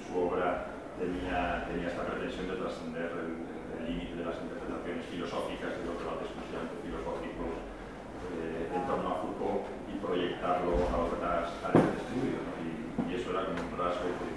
su, 0.00 0.12
obra 0.16 0.72
tenía, 0.96 1.68
tenía 1.68 1.92
esta 1.92 2.08
pretensión 2.08 2.48
de 2.48 2.56
trascender 2.56 3.12
el 3.12 3.84
límite 3.84 4.16
de 4.16 4.24
las 4.24 4.40
interpretaciones 4.40 5.04
filosóficas 5.12 5.76
de 5.76 5.84
los 5.84 6.00
debates 6.00 6.32
exclusivamente 6.32 6.80
filosóficos 6.80 7.52
eh, 8.32 8.72
en 8.72 8.82
torno 8.88 9.08
a 9.12 9.20
Foucault 9.20 9.68
y 9.92 10.00
proyectarlo 10.00 10.72
a 10.88 10.96
otras 11.04 11.52
áreas 11.68 11.84
de 11.84 11.98
estudio. 12.00 12.40
¿no? 12.40 12.52
Y, 12.64 13.12
y, 13.12 13.20
eso 13.20 13.28
era 13.36 13.44
como 13.44 13.60
un 13.60 13.76
rasgo 13.76 14.08
que, 14.08 14.28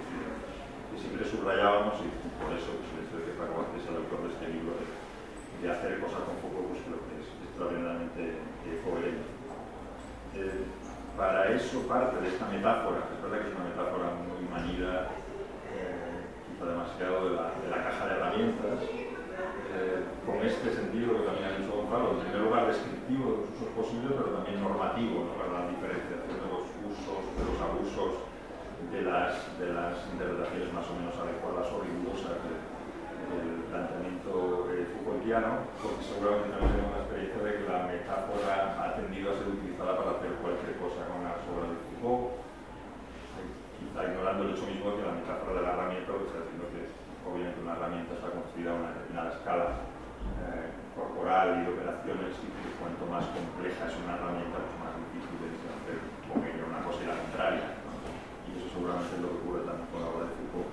siempre 0.98 1.24
subrayábamos 1.24 2.00
y 2.00 2.08
por 2.40 2.52
eso 2.52 2.72
pues, 2.80 2.90
el 2.96 3.00
hecho 3.06 3.16
de 3.20 3.24
que 3.28 3.38
Paco 3.38 3.68
es 3.76 3.84
el 3.86 3.96
autor 4.00 4.26
de 4.26 4.30
este 4.32 4.46
libro 4.48 4.72
de, 4.80 4.86
hacer 5.66 5.98
cosas 5.98 6.22
con 6.22 6.38
Foucault 6.38 6.68
pues 6.68 6.84
que 6.84 7.14
es 7.18 7.28
extraordinariamente 7.42 8.38
eh. 8.70 8.80
Eh, 10.36 10.64
para 11.16 11.48
eso 11.50 11.80
parte 11.88 12.20
de 12.20 12.28
esta 12.28 12.46
metáfora, 12.46 13.08
que 13.08 13.14
es 13.16 13.22
verdad 13.24 13.40
que 13.40 13.48
es 13.48 13.56
una 13.56 13.72
metáfora 13.72 14.06
muy 14.20 14.44
manida, 14.52 15.08
eh, 15.72 16.28
quizá 16.44 16.66
demasiado 16.66 17.30
de 17.30 17.32
la, 17.34 17.56
de 17.56 17.68
la, 17.72 17.80
caja 17.82 18.06
de 18.06 18.12
herramientas, 18.14 18.78
eh, 18.84 20.04
con 20.28 20.44
este 20.44 20.76
sentido 20.76 21.16
que 21.16 21.24
también 21.24 21.48
ha 21.48 21.56
dicho 21.56 21.72
Gonzalo, 21.72 22.20
en 22.20 22.20
primer 22.20 22.40
lugar 22.46 22.68
descriptivo 22.68 23.24
de 23.32 23.36
los 23.40 23.48
usos 23.56 23.70
posibles, 23.72 24.12
pero 24.12 24.36
también 24.36 24.60
normativo, 24.60 25.24
¿no? 25.24 25.40
la 25.40 25.72
diferenciación 25.72 26.36
de 26.36 26.48
los 26.52 26.68
usos, 26.84 27.20
de 27.32 27.42
los 27.48 27.58
abusos, 27.64 28.35
de 28.92 29.02
las, 29.02 29.58
de 29.58 29.72
las 29.72 29.96
interpretaciones 30.12 30.72
más 30.72 30.86
o 30.88 30.94
menos 30.94 31.16
adecuadas 31.16 31.66
o 31.72 31.80
rigurosas 31.80 32.36
del 32.44 33.66
planteamiento 33.72 34.68
eh, 34.70 34.86
Foucaultiano, 34.94 35.66
porque 35.82 36.04
seguramente 36.04 36.52
también 36.52 36.72
tenemos 36.76 36.92
la 36.92 37.02
experiencia 37.02 37.40
de 37.42 37.52
que 37.56 37.64
la 37.66 37.80
metáfora 37.88 38.54
ha 38.78 38.88
tendido 38.94 39.32
a 39.32 39.38
ser 39.40 39.48
utilizada 39.48 39.96
para 39.96 40.10
hacer 40.20 40.30
cualquier 40.38 40.76
cosa 40.78 41.00
con 41.08 41.24
las 41.24 41.40
obras 41.50 41.72
de 41.72 41.78
Foucault, 41.98 42.44
quizá 43.80 44.00
ignorando 44.06 44.40
el 44.44 44.50
hecho 44.54 44.66
mismo 44.68 44.94
que 44.94 45.02
la 45.08 45.18
metáfora 45.18 45.52
de 45.56 45.62
la 45.66 45.72
herramienta, 45.74 46.12
que 46.12 46.26
está 46.30 46.40
diciendo 46.46 46.66
que 46.70 46.82
obviamente 47.26 47.58
una 47.60 47.74
herramienta 47.74 48.12
está 48.14 48.28
construida 48.30 48.70
a 48.70 48.78
una 48.78 48.90
determinada 48.94 49.30
escala 49.34 49.66
eh, 50.46 50.68
corporal 50.94 51.46
y 51.58 51.60
de 51.66 51.70
operaciones, 51.74 52.32
y 52.40 52.48
que 52.54 52.68
cuanto 52.78 53.02
más 53.10 53.24
compleja 53.34 53.82
es 53.88 53.96
una 53.98 54.14
herramienta, 54.20 54.56
pues 54.62 54.76
más 54.78 54.94
difícil 55.10 55.36
es 55.48 55.60
hacer 55.64 55.98
con 56.30 56.38
una 56.40 56.80
cosa 56.86 57.00
y 57.02 57.06
la 57.10 57.18
contraria. 57.18 57.75
Seguramente 58.76 59.16
lo 59.24 59.32
que 59.32 59.40
ocurre 59.40 59.64
también 59.64 59.88
con 59.88 60.00
la 60.04 60.12
obra 60.12 60.28
de 60.28 60.36
Foucault, 60.36 60.68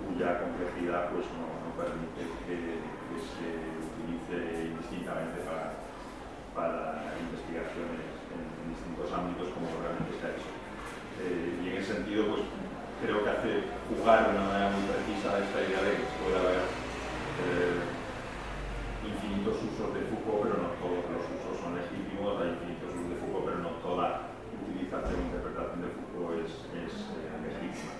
cuya 0.00 0.40
complejidad 0.40 1.12
pues 1.12 1.28
no 1.36 1.44
permite 1.76 2.24
que, 2.48 2.80
se 3.14 3.46
utilice 3.78 4.74
indistintamente 4.74 5.38
para, 5.46 5.70
para 6.50 7.14
investigaciones 7.14 8.10
en, 8.34 8.74
distintos 8.74 9.06
ámbitos 9.14 9.54
como 9.54 9.70
realmente 9.78 10.18
se 10.18 10.24
ha 10.26 10.34
hecho. 10.34 10.50
Eh, 11.22 11.62
y 11.62 11.64
en 11.70 11.76
ese 11.78 12.02
sentido, 12.02 12.34
pues 12.34 12.42
creo 12.98 13.22
que 13.22 13.30
hace 13.30 13.70
jugar 13.86 14.26
de 14.26 14.34
una 14.34 14.50
manera 14.50 14.74
muy 14.74 14.82
precisa 14.90 15.38
esta 15.38 15.62
idea 15.62 15.78
de 15.78 15.94
que 15.94 16.10
puede 16.18 16.36
haber 16.42 16.58
eh, 16.58 17.86
infinitos 19.06 19.62
usos 19.62 19.94
de 19.94 20.10
Foucault, 20.10 20.42
pero 20.42 20.58
no 20.58 20.74
todos 20.82 21.06
los 21.06 21.22
usos 21.22 21.54
son 21.62 21.78
legítimos, 21.78 22.34
hay 22.42 22.50
infinitos 22.58 22.98
usos 22.98 23.14
de 23.14 23.18
Foucault, 23.22 23.46
pero 23.46 23.58
no 23.62 23.78
toda 23.78 24.34
utilización 24.58 25.30
de 25.30 25.38
Foucault 25.38 26.38
es, 26.42 26.50
es 26.82 26.94
eh, 27.14 27.34
legítima. 27.46 27.94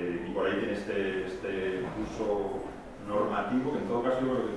Eh, 0.00 0.24
y 0.26 0.32
por 0.32 0.46
ahí 0.46 0.56
tiene 0.56 0.72
este, 0.72 1.26
este 1.26 1.84
uso 2.00 2.64
normativo, 3.06 3.72
que 3.72 3.78
en 3.84 3.88
todo 3.88 4.02
caso 4.02 4.24
creo 4.24 4.56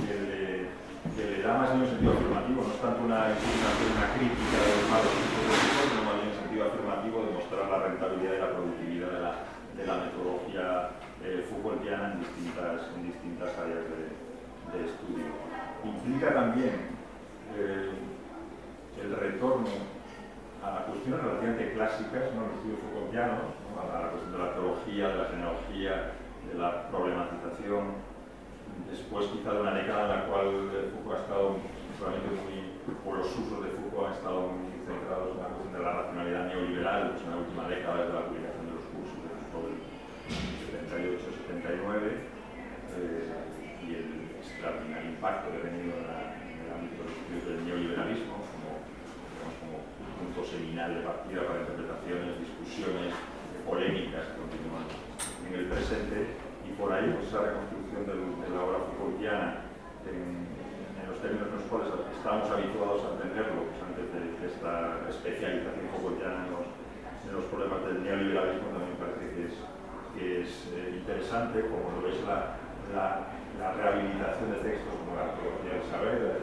que, 0.00 0.14
le, 0.24 0.72
que 1.12 1.36
le 1.36 1.42
da 1.42 1.58
más 1.58 1.70
en 1.76 1.84
un 1.84 1.86
sentido 1.86 2.12
afirmativo, 2.16 2.64
no 2.64 2.72
es 2.72 2.80
tanto 2.80 3.04
una 3.04 3.28
una 3.28 4.06
crítica 4.16 4.56
de 4.56 4.72
los 4.80 4.88
malos 4.88 5.12
sino 5.20 6.02
más 6.08 6.16
bien 6.16 6.32
en 6.32 6.40
sentido 6.40 6.64
afirmativo 6.64 7.16
de 7.28 7.32
mostrar 7.36 7.68
la 7.68 7.78
rentabilidad 7.92 8.32
y 8.32 8.40
la 8.40 8.52
productividad 8.56 9.10
de 9.12 9.20
la, 9.20 9.32
de 9.76 9.82
la 9.84 9.96
metodología 10.00 10.64
eh, 11.28 11.44
Foucaultiana 11.44 12.16
en 12.16 12.20
distintas, 12.24 12.88
en 12.96 13.02
distintas 13.04 13.52
áreas 13.60 13.84
de, 13.84 14.08
de 14.08 14.78
estudio. 14.88 15.28
Implica 15.84 16.32
también 16.32 16.96
eh, 17.52 17.92
el 18.96 19.12
retorno 19.12 19.68
a 20.64 20.88
cuestiones 20.88 21.20
relativamente 21.20 21.72
clásicas, 21.72 22.32
¿no? 22.32 22.48
los 22.48 22.56
estudios 22.56 22.80
Foucaultianos, 22.80 23.59
¿no? 23.86 23.96
a 23.96 24.02
la 24.02 24.08
cuestión 24.10 24.32
de 24.32 24.38
la 24.38 24.52
teología, 24.54 25.08
de 25.08 25.16
la 25.16 25.24
genealogía, 25.24 25.94
de 26.48 26.54
la 26.58 26.88
problematización, 26.88 28.10
después 28.90 29.26
quizá 29.26 29.52
de 29.52 29.60
una 29.60 29.74
década 29.74 30.02
en 30.02 30.08
la 30.08 30.26
cual 30.26 30.46
Foucault 30.92 31.16
ha 31.16 31.22
estado 31.22 31.46
solamente 31.98 32.28
muy, 32.42 32.56
por 33.04 33.18
los 33.18 33.28
usos 33.28 33.64
de 33.64 33.70
Foucault 33.76 34.08
han 34.08 34.14
estado 34.14 34.40
muy 34.50 34.72
centrados 34.84 35.36
en 35.36 35.42
la 35.42 35.48
cuestión 35.48 35.72
de 35.72 35.80
la 35.80 35.92
racionalidad 35.92 36.44
neoliberal, 36.48 37.10
pues 37.10 37.22
en 37.24 37.30
la 37.30 37.36
última 37.36 37.64
década 37.68 37.96
desde 38.00 38.14
la 38.14 38.26
publicación 38.26 38.64
de 38.66 38.74
los 38.74 38.86
cursos 38.90 39.18
de 39.20 39.28
Foucault 39.30 39.68
del 39.70 40.82
78-79 40.90 42.40
eh, 42.96 43.30
y 43.84 43.88
el 43.94 44.08
extraordinario 44.40 45.10
impacto 45.10 45.50
que 45.50 45.58
ha 45.58 45.64
tenido 45.70 45.92
en, 45.96 46.06
la, 46.08 46.20
en 46.40 46.56
el 46.60 46.68
ámbito 46.72 47.02
del 47.06 47.64
neoliberalismo 47.64 48.42
como, 48.42 48.82
digamos, 48.82 49.54
como 49.60 49.76
punto 50.20 50.40
seminal 50.44 50.94
de 50.94 51.00
partida 51.00 51.46
para 51.46 51.60
interpretaciones, 51.64 52.40
discusiones 52.44 53.14
polémicas 53.64 54.26
que 54.28 54.36
continúan 54.40 54.84
en 55.48 55.54
el 55.54 55.66
presente 55.66 56.36
y 56.66 56.72
por 56.76 56.92
ahí 56.92 57.10
pues, 57.14 57.28
esa 57.28 57.42
reconstrucción 57.42 58.06
del, 58.06 58.20
de 58.42 58.48
la 58.50 58.60
obra 58.62 58.78
Foucaultiana 58.84 59.64
en, 60.06 60.44
en, 60.44 61.04
los 61.08 61.18
términos 61.22 61.48
en 61.48 61.54
los 61.58 61.66
cuales 61.66 61.88
estamos 62.14 62.50
habituados 62.50 63.00
a 63.04 63.08
entenderlo 63.16 63.70
pues, 63.70 63.80
antes 63.82 64.06
de, 64.12 64.20
de, 64.38 64.46
esta 64.46 65.00
especialización 65.08 65.88
Foucaultiana 65.94 66.46
en 66.46 66.50
los, 66.52 66.66
en 67.26 67.32
los, 67.34 67.44
problemas 67.50 67.80
del 67.86 67.99
neoliberalismo 68.10 68.68
también 68.74 68.98
parece 68.98 69.26
que 69.30 70.42
es, 70.42 70.50
eh, 70.74 70.98
interesante 70.98 71.62
como 71.70 72.00
lo 72.00 72.08
es 72.08 72.18
la, 72.26 72.56
rehabilitación 73.76 74.50
de 74.52 74.58
textos 74.64 74.94
como 75.04 75.14
la 75.20 75.30
arqueología 75.30 75.78
del 75.78 75.84
saber, 75.92 76.42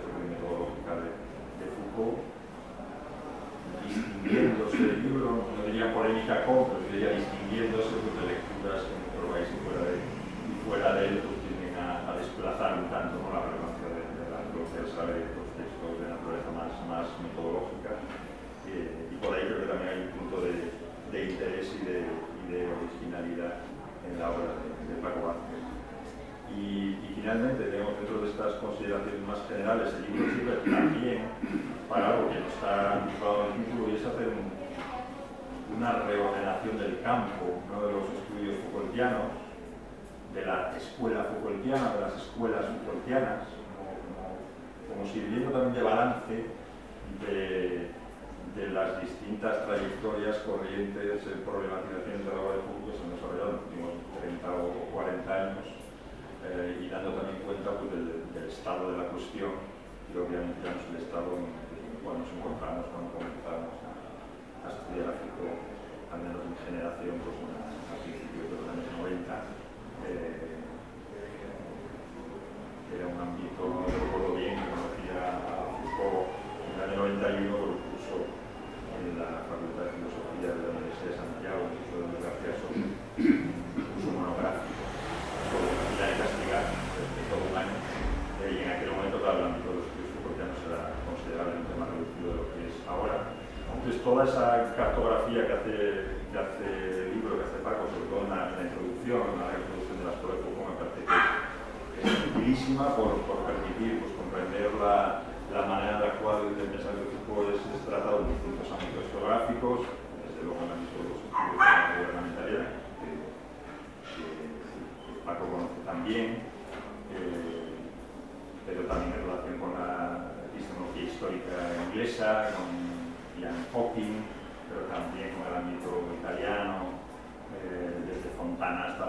Fontana 128.57 128.89
hasta, 128.89 129.05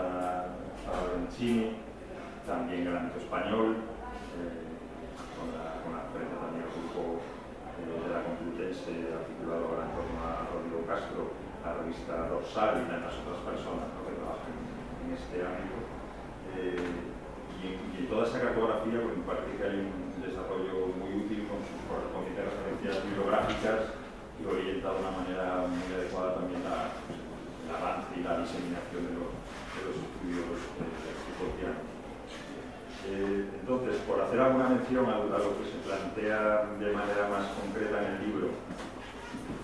hasta 0.77 0.93
Lorenzini, 1.09 1.73
también 2.45 2.85
el 2.85 2.93
ámbito 2.93 3.17
español, 3.17 3.81
eh, 4.37 4.61
con, 5.41 5.49
la, 5.57 5.81
con 5.81 5.97
también 5.97 6.69
al 6.69 6.73
grupo 6.77 7.25
eh, 7.81 7.89
de 7.89 8.13
la 8.13 8.29
Complutense 8.29 8.93
articulado 9.09 9.73
ahora 9.73 9.89
en 9.89 9.93
torno 9.97 10.21
a 10.21 10.45
Rodrigo 10.53 10.85
Castro, 10.85 11.33
la 11.65 11.81
revista 11.81 12.29
Dorsal 12.29 12.85
y 12.85 12.93
tantas 12.93 13.17
otras 13.25 13.41
personas 13.49 13.89
que 13.89 14.21
trabajan 14.21 14.53
en 14.53 15.17
este 15.17 15.37
ámbito. 15.41 15.81
Eh, 16.53 16.85
y, 17.65 18.05
en, 18.05 18.05
toda 18.05 18.29
esa 18.29 18.45
cartografía 18.45 19.01
pues, 19.01 19.17
me 19.17 19.25
parece 19.25 19.49
que 19.57 19.65
hay 19.65 19.81
un 19.81 20.13
desarrollo 20.21 20.93
muy 21.01 21.25
útil 21.25 21.49
con 21.49 21.65
sus 21.65 21.81
correspondientes 21.89 22.53
referencias 22.53 23.01
bibliográficas 23.01 23.97
y 24.37 24.45
orienta 24.45 24.93
de 24.93 24.99
una 25.01 25.13
manera 25.25 25.65
muy 25.73 25.89
adecuada 25.89 26.37
también 26.37 26.61
la, 26.69 26.93
el 27.09 27.69
avance 27.73 28.13
y 28.13 28.21
la 28.25 28.41
diseminación 28.41 29.09
de 29.09 29.13
los 29.13 29.38
eh, 30.29 31.73
eh, 33.09 33.49
entonces, 33.61 33.97
por 34.07 34.21
hacer 34.21 34.41
alguna 34.41 34.69
mención 34.69 35.07
a, 35.07 35.19
lo 35.19 35.59
que 35.59 35.65
se 35.71 35.79
plantea 35.87 36.67
de 36.79 36.93
manera 36.93 37.29
más 37.31 37.47
concreta 37.57 38.05
en 38.05 38.15
el 38.15 38.27
libro, 38.27 38.49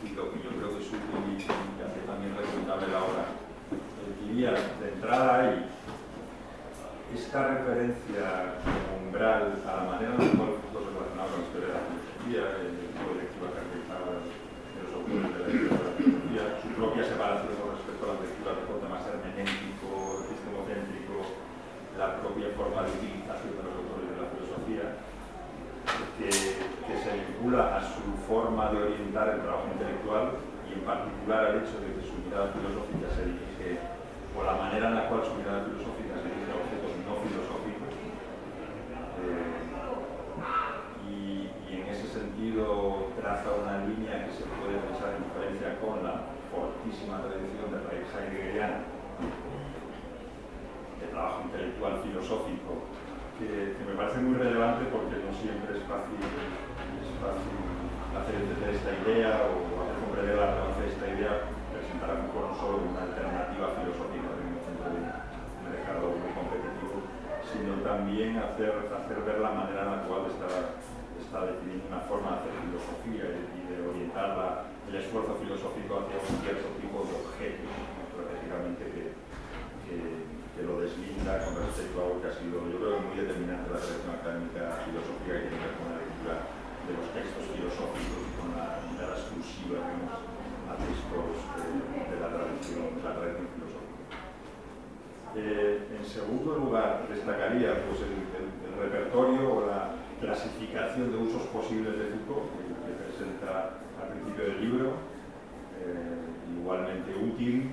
y 0.04 0.08
lo 0.14 0.32
que 0.32 0.38
yo 0.42 0.50
creo 0.56 0.70
que 0.76 0.84
es 0.84 0.88
útil 0.88 1.34
y 1.34 1.44
que 1.44 1.84
hace 1.84 2.00
también 2.06 2.36
recomendable 2.36 2.88
la 2.88 2.98
obra, 2.98 3.24
eh, 3.72 4.26
diría 4.26 4.52
de 4.52 4.88
entrada 4.94 5.40
ahí 5.40 5.66
esta 7.14 7.46
referencia 7.46 8.58
umbral 8.98 9.62
a 9.62 9.76
la 9.76 9.84
manera 9.86 10.18
en 10.18 10.18
la 10.18 10.34
cual 10.34 10.58
el 10.58 10.74
relacionado 10.74 11.30
con 11.30 11.38
la 11.38 11.46
historia 11.46 11.68
de 11.68 11.78
la 11.78 11.86
filosofía, 11.86 12.42
el 12.58 12.74
tipo 12.74 13.06
de 13.06 13.16
lectura 13.22 13.48
caracterizada 13.54 14.06
de 14.18 14.82
la 14.82 15.46
filosofía, 15.46 16.44
su 16.58 16.68
propia 16.74 17.04
separación 17.06 17.54
con 17.54 17.70
respecto 17.78 18.02
a 18.02 18.10
las 18.10 18.20
lecturas 18.26 18.54
de 18.58 18.62
corte 18.66 18.86
más 18.90 19.02
hermenéutico, 19.06 20.26
epistemocéntrico, 20.26 21.14
la 21.94 22.18
propia 22.18 22.50
forma 22.58 22.82
de 22.82 22.90
utilización 22.98 23.52
de 23.54 23.62
los 23.62 23.74
autores 23.78 24.10
de 24.10 24.18
la 24.18 24.28
filosofía, 24.34 24.86
que, 26.18 26.30
que, 26.34 26.94
se 26.98 27.10
vincula 27.14 27.78
a 27.78 27.80
su 27.94 28.02
forma 28.26 28.74
orientar 29.24 29.34
el 29.34 29.40
trabajo 29.40 29.66
intelectual 29.72 30.36
y 30.68 30.72
en 30.74 30.82
particular 30.84 31.40
al 31.44 31.56
hecho 31.64 31.80
de 31.80 31.88
que 31.96 32.02
su 32.04 32.14
mirada 32.24 32.52
filosófica 32.52 33.08
se 33.16 33.24
dirige, 33.24 33.80
o 34.36 34.42
la 34.44 34.56
manera 34.60 34.88
en 34.88 34.96
la 34.96 35.08
cual 35.08 35.24
su 35.24 35.34
mirada 35.34 35.64
filosófica 35.64 36.20
se 36.20 36.28
dirige 36.28 36.50
a 36.52 36.60
objetos 36.60 36.92
no 37.08 37.14
filosóficos. 37.24 37.92
Eh, 39.24 39.56
y, 41.08 41.48
y 41.48 41.80
en 41.80 41.86
ese 41.88 42.06
sentido 42.08 43.08
traza 43.16 43.48
una 43.54 43.86
línea 43.88 44.26
que 44.26 44.32
se 44.32 44.44
puede 44.60 44.76
pensar 44.84 45.16
en 45.16 45.24
diferencia 45.24 45.80
con 45.80 46.04
la 46.04 46.28
fortísima 46.52 47.22
tradición 47.24 47.72
de 47.72 47.78
raíz 47.88 48.08
heideggeriana 48.12 48.84
de 51.00 51.06
trabajo 51.08 51.42
intelectual 51.48 52.00
filosófico 52.02 52.72
que, 53.38 53.74
que, 53.74 53.82
me 53.84 53.94
parece 53.98 54.20
muy 54.20 54.38
relevante 54.38 54.86
porque 54.92 55.18
no 55.18 55.32
siempre 55.34 55.76
es 55.76 55.82
fácil, 55.90 56.18
es 56.22 57.10
fácil 57.18 57.73
hacer 58.18 58.34
entender 58.34 58.70
esta 58.74 58.92
idea 59.02 59.30
o 59.50 59.82
hacer 59.82 59.96
comprender 59.98 60.36
la 60.38 60.46
relevancia 60.54 60.82
de 60.84 60.92
esta 60.94 61.06
idea 61.10 61.32
presentar 61.74 62.08
a 62.10 62.16
Foucault 62.22 62.50
no 62.50 62.54
solo 62.54 62.74
una 62.86 63.02
alternativa 63.02 63.66
filosófica 63.78 64.28
en 64.38 64.48
el 64.54 64.60
centro 64.62 64.86
de 64.90 65.00
un 65.02 65.62
mercado 65.66 66.04
muy 66.14 66.30
competitivo 66.34 66.96
sino 67.50 67.82
también 67.82 68.38
hacer, 68.38 68.72
hacer 68.90 69.18
ver 69.22 69.38
la 69.38 69.52
manera 69.52 69.82
en 69.84 69.90
la 69.90 70.00
cual 70.06 70.26
está 70.30 70.48
está 71.34 71.50
definiendo 71.50 71.90
una 71.90 72.02
forma 72.06 72.30
de 72.30 72.36
hacer 72.46 72.54
filosofía 72.62 73.26
y 73.26 73.60
de 73.66 73.76
orientar 73.82 74.70
el 74.86 74.94
esfuerzo 74.94 75.34
filosófico 75.42 76.04
hacia 76.04 76.20
un 76.20 76.38
cierto 76.46 76.68
tipo 76.78 77.02
de 77.02 77.12
objeto, 77.16 77.66
prácticamente 78.14 78.82
que, 78.94 79.04
que, 79.88 80.62
lo 80.62 80.80
deslinda 80.80 81.44
con 81.44 81.58
respecto 81.60 81.98
a 81.98 82.02
algo 82.06 82.22
que 82.22 82.28
ha 82.30 82.36
sido, 82.38 82.62
yo 82.70 82.78
creo, 82.78 83.02
muy 83.02 83.18
determinante 83.18 83.68
la 83.68 83.82
tradición 83.82 84.14
académica 84.14 84.80
filosófica 84.86 85.32
que 85.34 85.50
tiene 85.50 85.58
que 85.58 85.66
ver 85.66 85.76
con 85.76 85.88
la 85.90 85.98
lectura 85.98 86.36
de 86.84 86.92
los 86.92 87.08
textos 87.16 87.44
filosóficos 87.56 88.28
con 88.36 88.52
la 88.52 88.76
mirada 88.84 89.16
exclusiva 89.16 89.80
digamos, 89.88 90.20
a 90.68 90.76
textos 90.76 91.32
de, 91.56 92.16
la 92.20 92.28
tradición, 92.28 93.00
la 93.00 93.12
tradición 93.16 93.48
filosófica. 93.56 94.04
Eh, 95.32 95.96
en 95.96 96.04
segundo 96.04 96.60
lugar, 96.60 97.08
destacaría 97.08 97.72
pues, 97.88 98.04
el, 98.04 98.20
repertorio 98.74 99.54
o 99.54 99.66
la 99.66 99.94
clasificación 100.20 101.12
de 101.12 101.16
usos 101.16 101.46
posibles 101.48 101.96
de 101.96 102.10
Foucault, 102.10 102.50
que, 102.58 102.92
presenta 103.00 103.80
al 104.02 104.08
principio 104.12 104.44
del 104.44 104.60
libro, 104.60 104.88
eh, 105.78 106.58
igualmente 106.58 107.14
útil, 107.14 107.70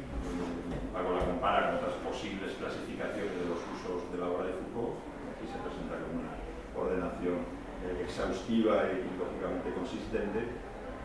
Paco 0.94 1.16
la 1.16 1.26
compara 1.26 1.68
con 1.68 1.76
otras 1.82 1.96
posibles 2.06 2.54
clasificaciones 2.60 3.34
de 3.34 3.46
los 3.50 3.60
usos 3.60 4.12
de 4.12 4.18
la 4.20 4.28
obra 4.30 4.46
de 4.46 4.54
Foucault, 4.62 5.02
aquí 5.34 5.50
se 5.50 5.58
presenta 5.58 5.98
como 6.00 6.22
una 6.22 6.38
ordenación 6.78 7.61
eh, 7.86 8.04
exhaustiva 8.04 8.90
y, 8.94 9.06
lógicamente 9.18 9.74
consistente, 9.74 10.54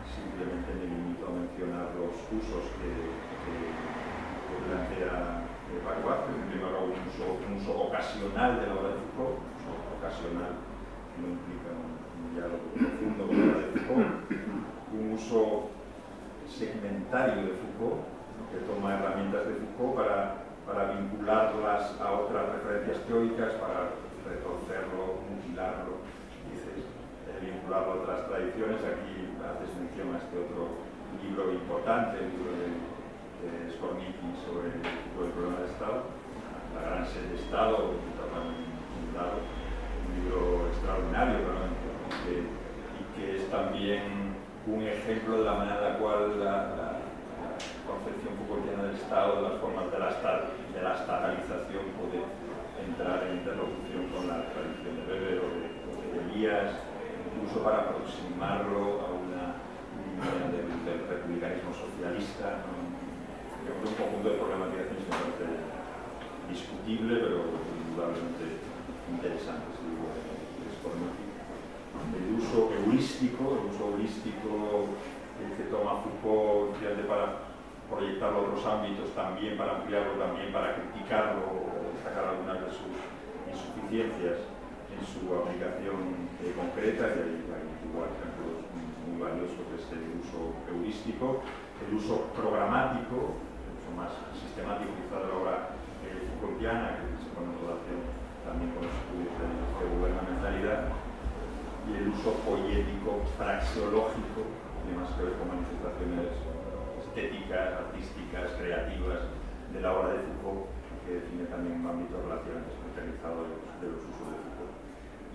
simplemente 0.07 0.69
me 0.77 0.85
limito 0.87 1.27
a 1.27 1.35
mencionar 1.35 1.91
los 1.97 2.15
usos 2.31 2.65
que, 2.77 2.91
que, 3.43 3.53
que 4.47 4.55
plantea 4.65 5.47
eh, 5.67 5.83
Paco 5.83 6.31
en 6.31 6.47
primer 6.47 6.71
lugar 6.71 6.83
un 6.87 6.95
uso, 7.11 7.35
un 7.43 7.87
ocasional 7.91 8.55
de 8.55 8.67
la 8.67 8.73
obra 8.73 8.95
de 8.95 9.03
Foucault, 9.11 9.35
un 9.35 9.51
uso 9.59 9.71
ocasional 9.99 10.53
no 11.19 11.27
implica 11.27 11.75
un 11.75 12.31
diálogo 12.31 12.71
profundo 12.71 13.27
con 13.27 13.35
la 13.35 13.57
de 13.59 13.67
Foucault, 13.83 14.07
un 14.95 15.11
uso 15.11 15.75
segmentario 16.47 17.51
de 17.51 17.53
Foucault, 17.59 18.07
que 18.47 18.63
toma 18.63 18.95
herramientas 18.95 19.43
de 19.47 19.59
Foucault 19.59 19.99
para, 19.99 20.47
para 20.63 20.95
vincularlas 20.95 21.99
a 21.99 22.11
otras 22.13 22.47
referencias 22.55 23.03
teóricas, 23.03 23.59
para 23.59 23.91
retorcerlo, 24.23 25.19
mutilarlo, 25.27 25.96
eh, 25.96 25.96
vincularlo 27.41 27.91
a 27.91 27.95
otras 28.03 28.27
tradiciones. 28.27 28.83
Aquí 28.83 29.29
haces 29.41 29.75
mención 29.77 30.15
a 30.15 30.17
este 30.17 30.37
otro 30.37 30.67
libro 31.21 31.53
importante, 31.53 32.17
el 32.19 32.29
libro 32.33 32.51
de, 32.57 32.67
de 33.43 33.49
sobre 33.77 34.73
el, 34.73 34.81
el 34.81 35.31
problema 35.31 35.61
del 35.61 35.69
Estado, 35.69 36.09
la 36.73 36.81
gran 36.81 37.05
sed 37.05 37.29
de 37.29 37.37
Estado, 37.37 37.93
un 37.93 38.01
libro 40.17 40.65
extraordinario 40.67 41.45
realmente, 41.45 41.85
que, 42.25 42.41
y 42.43 43.01
que 43.15 43.37
es 43.37 43.45
también 43.49 44.33
un 44.67 44.83
ejemplo 44.83 45.37
de 45.39 45.45
la 45.45 45.53
manera 45.53 45.77
en 45.77 45.83
la 45.93 45.99
cual 45.99 46.43
la 46.43 46.99
concepción 47.87 48.35
Foucaultiana 48.35 48.83
del 48.83 48.95
Estado, 48.95 49.35
de 49.37 49.43
las 49.49 49.57
formas 49.61 49.89
de 49.91 49.99
la, 49.99 50.09
de 50.11 50.81
la 50.83 50.93
estatalización, 50.93 51.85
puede 51.97 52.19
entrar 52.83 53.23
en 53.25 53.37
interlocución 53.41 54.07
con 54.13 54.27
la 54.27 54.45
tradición 54.51 54.93
de 54.97 55.03
Weber 55.07 55.39
o 55.39 55.47
de, 55.55 55.63
o 55.87 55.89
de 55.97 56.05
Elías, 56.33 56.69
incluso 57.47 57.63
para 57.63 57.79
aproximarlo 57.79 58.99
a 58.99 59.07
una 59.15 59.43
línea 60.03 60.51
del, 60.51 60.67
del 60.83 61.07
republicanismo 61.07 61.71
socialista. 61.71 62.67
¿no? 62.67 62.75
Un 63.67 63.95
conjunto 63.95 64.29
de 64.29 64.35
problematizaciones 64.35 65.07
parece 65.07 65.47
discutible, 66.51 67.15
pero 67.23 67.39
indudablemente 67.87 68.63
interesante 69.11 69.67
el 72.07 72.39
uso 72.39 72.71
heurístico, 72.71 73.59
el 73.59 73.71
uso 73.71 73.91
heurístico 73.91 74.87
que 75.55 75.63
toma 75.71 76.03
Foucault 76.03 76.75
para 77.07 77.47
proyectarlo 77.89 78.39
a 78.39 78.41
otros 78.41 78.65
ámbitos 78.65 79.11
también, 79.15 79.57
para 79.57 79.77
ampliarlo 79.77 80.13
también, 80.13 80.51
para 80.51 80.75
criticarlo 80.75 81.43
o 81.43 81.91
destacar 81.93 82.35
algunas 82.35 82.59
de 82.61 82.71
sus 82.71 82.95
insuficiencias 83.51 84.56
su 85.05 85.27
aplicación 85.29 86.29
eh, 86.41 86.53
concreta 86.55 87.13
y 87.13 87.17
hay, 87.21 87.33
hay 87.51 87.65
igual 87.85 88.09
ejemplos 88.17 88.65
muy 89.05 89.17
valiosos 89.21 89.61
que 89.69 89.75
es 89.77 89.85
el 89.93 90.17
uso 90.21 90.57
heurístico, 90.69 91.41
el 91.85 91.97
uso 91.97 92.29
programático, 92.33 93.37
uso 93.37 93.89
más 93.93 94.11
sistemático 94.33 94.89
quizá 94.97 95.21
de 95.21 95.27
la 95.29 95.35
obra 95.37 95.55
eh, 96.05 96.25
Foucaultiana, 96.39 96.97
que 96.97 97.21
se 97.21 97.29
pone 97.33 97.53
en 97.53 97.59
relación 97.61 97.99
también 98.45 98.69
con 98.73 98.81
los 98.85 98.95
estudios 98.95 99.33
de, 99.37 99.45
de 99.47 99.85
gubernamentalidad, 99.91 100.81
y 101.87 101.91
el 101.95 102.11
uso 102.11 102.35
poético, 102.43 103.23
praxeológico, 103.39 104.43
tiene 104.83 104.99
más 104.99 105.11
que 105.15 105.23
ver 105.23 105.35
con 105.39 105.47
manifestaciones 105.47 106.35
estéticas, 106.99 107.87
artísticas, 107.87 108.51
creativas 108.59 109.23
de 109.71 109.79
la 109.79 109.89
obra 109.95 110.15
de 110.15 110.23
Foucault, 110.43 110.67
que 111.07 111.23
define 111.23 111.47
también 111.47 111.79
un 111.79 111.87
ámbito 111.87 112.19
relativamente 112.19 112.75
especializado 112.75 113.47
de 113.47 113.55
los, 113.55 113.63
de 113.79 113.87
los 113.87 114.01
usos 114.03 114.27
de 114.27 114.37
Foucault. 114.43 114.75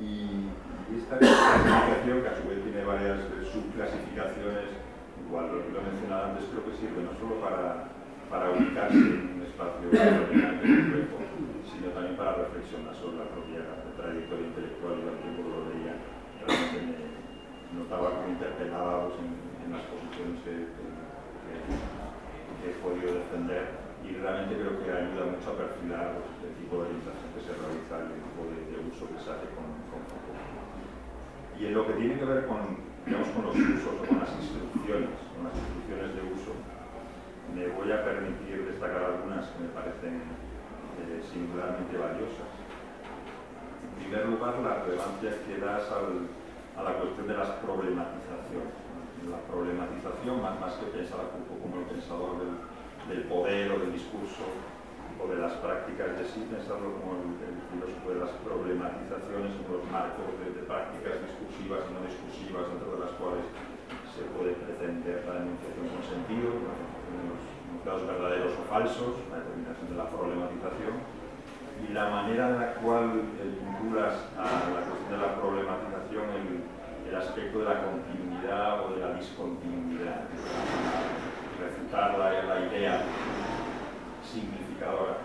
Y, 0.02 0.50
esta 0.98 1.16
clasificación, 1.22 2.22
que 2.22 2.28
a 2.28 2.36
su 2.36 2.48
vez 2.48 2.58
tiene 2.64 2.84
varias 2.84 3.22
subclasificaciones, 3.48 4.66
igual 5.24 5.46
lo 5.48 5.64
que 5.64 5.72
lo 5.72 5.80
he 5.80 5.88
mencionado 5.88 6.34
antes, 6.34 6.50
creo 6.50 6.66
que 6.66 6.76
sirve 6.76 7.06
no 7.06 7.14
solo 7.16 7.40
para, 7.40 7.88
para 8.28 8.50
ubicarse 8.50 8.98
en 8.98 9.38
un 9.38 9.42
espacio 9.46 9.88
complejo, 9.88 11.16
sino 11.64 11.88
también 11.96 12.16
para 12.16 12.44
reflexionar 12.44 12.92
sobre 12.96 13.24
la 13.24 13.28
propia 13.32 13.64
trayectoria 13.96 14.46
intelectual 14.52 15.00
y 15.00 15.08
el 15.08 15.18
tiempo 15.22 15.48
lo 15.48 15.68
leía. 15.72 15.94
Realmente 16.44 17.12
me 17.72 17.76
notaba 17.80 18.12
que 18.12 18.20
me 18.26 18.32
interpelaba 18.36 19.08
pues, 19.08 19.16
en, 19.20 19.72
las 19.72 19.84
posiciones 19.88 20.36
que, 20.44 20.68
que, 20.68 21.56
he 22.68 22.74
podido 22.84 23.16
defender 23.16 23.64
y 24.04 24.20
realmente 24.20 24.60
creo 24.60 24.76
que 24.76 24.90
ayuda 24.92 25.32
mucho 25.32 25.48
a 25.50 25.56
perfilar 25.56 26.20
pues, 26.20 26.28
el 26.44 26.54
tipo 26.60 26.76
de 26.76 26.92
orientación 26.92 27.28
que 27.32 27.40
se 27.40 27.52
realiza 27.56 27.94
el 28.04 28.20
tipo 28.20 28.42
de, 28.52 28.76
uso 28.84 29.08
que 29.08 29.18
se 29.22 29.30
hace. 29.32 29.46
Y 31.58 31.66
en 31.66 31.74
lo 31.74 31.86
que 31.86 31.92
tiene 31.94 32.18
que 32.18 32.24
ver 32.24 32.46
con, 32.46 32.78
digamos, 33.06 33.28
con 33.28 33.46
los 33.46 33.56
usos 33.56 33.94
o 33.94 34.06
con 34.06 34.18
las 34.18 34.32
instrucciones, 34.40 35.14
con 35.36 35.44
las 35.44 35.54
instrucciones 35.56 36.10
de 36.16 36.22
uso, 36.32 36.52
me 37.54 37.68
voy 37.68 37.92
a 37.92 38.04
permitir 38.04 38.66
destacar 38.66 39.04
algunas 39.04 39.46
que 39.52 39.62
me 39.62 39.70
parecen 39.70 40.22
eh, 41.00 41.20
singularmente 41.32 41.96
valiosas. 41.96 42.50
En 43.82 43.92
primer 44.00 44.26
lugar, 44.26 44.58
la 44.64 44.82
relevancia 44.84 45.30
que 45.46 45.60
das 45.60 45.86
a 45.92 46.82
la 46.82 46.92
cuestión 46.98 47.28
de 47.28 47.36
las 47.36 47.48
problematizaciones. 47.60 48.74
La 49.22 49.38
problematización, 49.46 50.42
más, 50.42 50.74
que 50.82 50.86
pensar 50.98 51.30
como 51.30 51.78
el 51.78 51.86
pensador 51.86 52.42
del 53.08 53.22
poder 53.30 53.70
o 53.70 53.78
del 53.78 53.92
discurso 53.92 54.42
o 55.22 55.30
de 55.30 55.38
las 55.38 55.54
prácticas 55.62 56.18
de 56.18 56.26
sí, 56.26 56.42
pensarlo 56.50 56.98
como 56.98 57.14
el, 57.22 57.38
el 57.46 57.58
filósofo 57.70 58.10
de 58.10 58.18
las 58.26 58.34
problematizaciones, 58.42 59.54
como 59.62 59.78
los 59.78 59.86
marcos 59.86 60.26
de, 60.42 60.50
prácticas 60.66 61.22
discursivas 61.22 61.86
y 61.86 61.90
no 61.94 62.00
discursivas, 62.02 62.66
dentro 62.74 62.98
de 62.98 63.00
las 63.06 63.12
cuales 63.22 63.46
se 64.10 64.26
puede 64.34 64.58
pretender 64.58 65.22
la 65.22 65.46
enunciación 65.46 65.86
con 65.94 66.02
sentido, 66.02 66.50
la 66.58 66.74
enunciación 66.74 67.14
de 67.22 67.26
los 67.30 67.42
enunciados 67.70 68.02
verdaderos 68.02 68.52
o 68.58 68.62
falsos, 68.66 69.12
la 69.30 69.46
determinación 69.46 69.86
de 69.94 69.96
la 70.02 70.06
problematización, 70.10 70.94
y 71.82 71.86
la 71.94 72.04
manera 72.10 72.42
en 72.50 72.58
la 72.58 72.70
cual 72.82 73.06
eh, 73.38 73.46
vinculas 73.46 74.26
a 74.34 74.74
la 74.74 74.80
cuestión 74.86 75.10
de 75.14 75.22
la 75.22 75.30
problematización 75.38 76.26
el, 76.34 76.74
aspecto 77.12 77.58
de 77.58 77.64
la 77.66 77.82
continuidad 77.84 78.86
o 78.86 78.94
de 78.94 79.00
la 79.00 79.12
discontinuidad, 79.12 80.24
refutar 81.60 82.18
la 82.18 82.60
idea 82.72 83.04
Foucault 84.82 85.22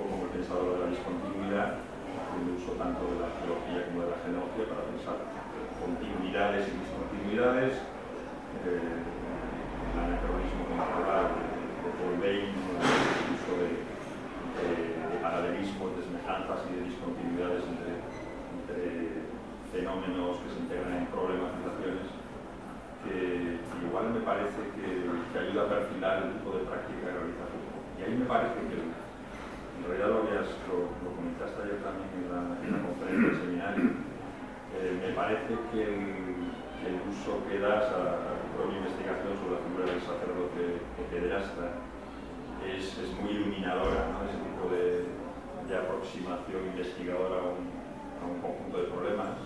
como 0.00 0.24
el 0.24 0.32
pensador 0.32 0.72
de 0.72 0.78
la 0.80 0.88
discontinuidad, 0.88 1.84
haciendo 2.16 2.56
uso 2.56 2.72
tanto 2.80 3.04
de 3.12 3.16
la 3.20 3.28
geología 3.36 3.84
como 3.92 4.08
de 4.08 4.10
la 4.16 4.18
genealogía 4.24 4.64
para 4.72 4.88
pensar 4.88 5.16
continuidades 5.76 6.64
y 6.64 6.80
discontinuidades, 6.80 7.74
eh, 8.64 9.04
el 9.04 9.96
anacronismo 10.00 10.64
temporal 10.64 11.28
de, 11.36 11.88
Paul 12.00 12.16
Bain, 12.20 12.52
el 12.56 13.28
uso 13.36 13.52
de, 13.60 13.68
de, 14.56 14.96
de, 14.96 15.16
paralelismos, 15.20 15.96
de 15.96 16.08
semejanzas 16.08 16.64
y 16.68 16.80
de 16.80 16.88
discontinuidades 16.88 17.64
entre, 17.68 18.00
fenómenos 19.70 20.42
que 20.42 20.50
se 20.50 20.58
integran 20.66 20.98
en 20.98 21.06
problematizaciones, 21.14 22.10
que 23.06 23.60
igual 23.86 24.10
me 24.10 24.20
parece 24.20 24.58
que, 24.74 25.06
ayuda 25.38 25.62
a 25.62 25.68
perfilar 25.68 26.26
el 26.26 26.32
tipo 26.34 26.50
de 26.58 26.64
práctica 26.66 27.06
que 27.06 27.12
realiza. 27.14 27.59
Y 28.00 28.04
ahí 28.04 28.16
me 28.16 28.24
parece 28.24 28.56
que, 28.64 28.80
en 28.80 29.84
realidad 29.84 30.08
lo, 30.08 30.18
habías, 30.24 30.48
lo, 30.64 30.88
lo 31.04 31.10
comentaste 31.12 31.60
ayer 31.60 31.84
también 31.84 32.08
en 32.16 32.26
la, 32.32 32.40
en 32.64 32.70
la 32.72 32.80
conferencia 32.80 33.28
del 33.28 33.40
seminario, 33.44 33.84
eh, 34.80 34.96
me 34.96 35.12
parece 35.12 35.52
que 35.68 35.84
el, 35.84 36.96
uso 37.04 37.44
que 37.44 37.60
das 37.60 37.92
a, 37.92 38.24
a 38.24 38.32
tu 38.40 38.46
propia 38.56 38.80
investigación 38.80 39.36
sobre 39.36 39.52
la 39.52 39.62
figura 39.68 39.84
del 39.84 40.00
sacerdote 40.00 40.80
o 40.96 41.00
pederasta 41.12 41.76
es, 42.64 42.96
es, 42.96 43.12
muy 43.20 43.36
iluminadora, 43.36 44.08
¿no? 44.08 44.24
ese 44.24 44.40
tipo 44.40 44.64
de, 44.72 45.04
de 45.68 45.74
aproximación 45.76 46.72
investigadora 46.72 47.36
a 47.36 47.52
un, 47.52 47.68
a 48.16 48.24
un 48.24 48.40
conjunto 48.40 48.80
de 48.80 48.88
problemas 48.88 49.36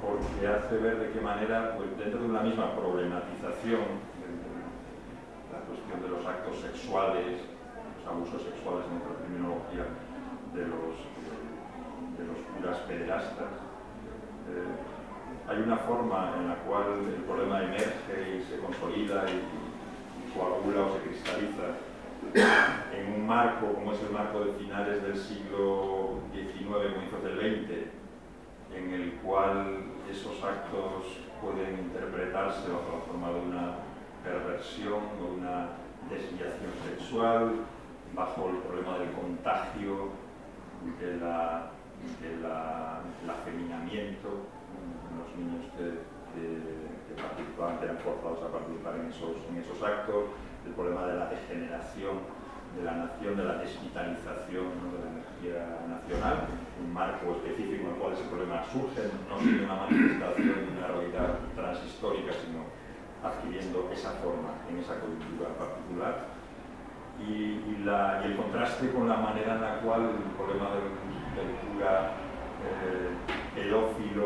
porque 0.00 0.46
hace 0.48 0.78
ver 0.78 0.98
de 0.98 1.12
qué 1.12 1.20
manera, 1.20 1.76
pues 1.76 1.96
dentro 1.98 2.20
de 2.20 2.26
una 2.26 2.40
misma 2.40 2.74
problematización, 2.74 4.00
la 5.52 5.60
cuestión 5.68 6.02
de 6.02 6.08
los 6.08 6.26
actos 6.26 6.56
sexuales, 6.60 7.40
abusos 8.06 8.42
sexuales 8.42 8.86
en 8.90 8.96
otra 8.98 9.20
terminología 9.22 9.84
de 10.54 10.62
los, 10.66 10.94
de, 12.16 12.22
los 12.26 12.38
curas 12.56 12.78
pederastas, 12.88 13.52
eh, 14.50 15.48
hay 15.48 15.58
una 15.62 15.76
forma 15.76 16.34
en 16.38 16.48
la 16.48 16.56
cual 16.66 17.04
el 17.06 17.22
problema 17.24 17.62
emerge 17.62 18.38
y 18.38 18.42
se 18.42 18.58
consolida 18.58 19.24
y, 19.28 19.42
y 19.42 20.32
coagula 20.32 20.86
o 20.86 20.94
se 20.94 21.08
cristaliza 21.08 21.78
en 22.34 23.14
un 23.14 23.26
marco 23.26 23.72
como 23.72 23.92
es 23.92 24.00
el 24.02 24.10
marco 24.10 24.44
de 24.44 24.52
finales 24.52 25.02
del 25.02 25.16
siglo 25.16 26.20
XIX, 26.32 26.92
comienzos 26.92 27.24
del 27.24 27.38
XX, 27.38 28.76
en 28.76 28.94
el 28.94 29.12
cual 29.14 29.82
esos 30.10 30.42
actos 30.42 31.18
pueden 31.40 31.78
interpretarse 31.86 32.70
bajo 32.70 32.98
la 32.98 33.04
forma 33.06 33.28
de 33.30 33.40
una 33.40 33.74
perversión 34.22 35.00
o 35.20 35.34
una 35.38 35.68
desviación 36.08 36.72
sexual, 36.86 37.52
bajo 38.14 38.48
el 38.50 38.56
problema 38.58 38.98
del 38.98 39.12
contagio, 39.12 40.10
de 41.00 41.18
del 42.20 43.30
afeminamiento, 43.30 44.28
los 45.12 45.28
niños 45.36 45.64
que, 45.76 46.00
que, 46.32 46.44
que 47.08 47.22
participaban, 47.22 47.78
que 47.78 47.84
eran 47.84 47.98
forzados 47.98 48.42
a 48.42 48.52
participar 48.52 48.96
en 48.96 49.06
esos, 49.12 49.36
en 49.50 49.56
esos 49.60 49.82
actos, 49.82 50.32
el 50.66 50.72
problema 50.72 51.06
de 51.06 51.16
la 51.16 51.26
degeneración 51.28 52.20
de 52.76 52.84
la 52.84 52.94
nación, 52.94 53.36
de 53.36 53.44
la 53.44 53.54
desvitalización 53.58 54.70
de 54.94 54.98
la 55.02 55.10
energía 55.10 55.62
nacional, 55.88 56.46
un 56.78 56.92
marco 56.92 57.32
específico 57.42 57.82
en 57.82 57.90
el 57.90 57.96
cual 57.98 58.12
ese 58.12 58.24
problema 58.30 58.62
surge, 58.70 59.10
no 59.28 59.38
siendo 59.40 59.64
una 59.64 59.74
manifestación 59.74 60.54
de 60.54 60.70
una 60.78 60.86
realidad 60.86 61.38
transhistórica, 61.54 62.32
sino 62.32 62.70
adquiriendo 63.22 63.90
esa 63.92 64.10
forma 64.22 64.54
en 64.70 64.78
esa 64.78 65.00
coyuntura 65.00 65.50
particular. 65.58 66.39
Y, 67.18 67.60
el 68.24 68.36
contraste 68.36 68.92
con 68.92 69.08
la 69.08 69.16
manera 69.16 69.54
en 69.54 69.62
la 69.62 69.80
cual 69.80 70.02
el 70.02 70.36
problema 70.36 70.68
del, 70.76 70.92
del 71.34 71.56
cura 71.64 72.12
eh, 72.60 73.10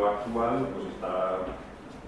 actual 0.08 0.68
pues 0.74 0.86
está, 0.94 1.38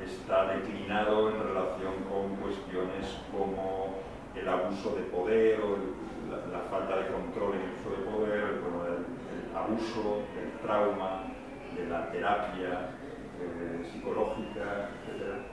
está 0.05 0.55
declinado 0.55 1.31
en 1.31 1.39
relación 1.39 1.95
con 2.11 2.37
cuestiones 2.37 3.19
como 3.31 3.95
el 4.35 4.49
abuso 4.49 4.95
de 4.97 5.03
poder 5.03 5.61
o 5.61 5.79
la, 6.31 6.61
falta 6.71 6.97
de 6.97 7.13
control 7.13 7.55
en 7.55 7.61
el 7.63 7.73
uso 7.79 7.91
de 7.91 8.11
poder, 8.11 8.43
el 8.43 9.57
abuso, 9.57 10.23
el 10.37 10.59
trauma, 10.61 11.23
de 11.77 11.87
la 11.87 12.11
terapia 12.11 12.91
eh, 13.41 13.87
psicológica, 13.91 14.91
etc., 15.05 15.45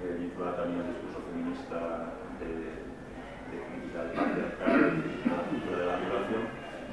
eh, 0.00 0.16
vinculada 0.18 0.56
también 0.62 0.80
al 0.80 0.92
discurso 0.94 1.20
feminista 1.28 2.14
de, 2.40 2.87
de 3.50 3.56
crítica 3.64 3.98
del 4.04 4.12
patriarcado 4.12 4.86
y 5.00 5.28
la 5.28 5.42
cultura 5.48 5.76
de 5.78 5.86
la 5.86 5.96
violación, 5.96 6.42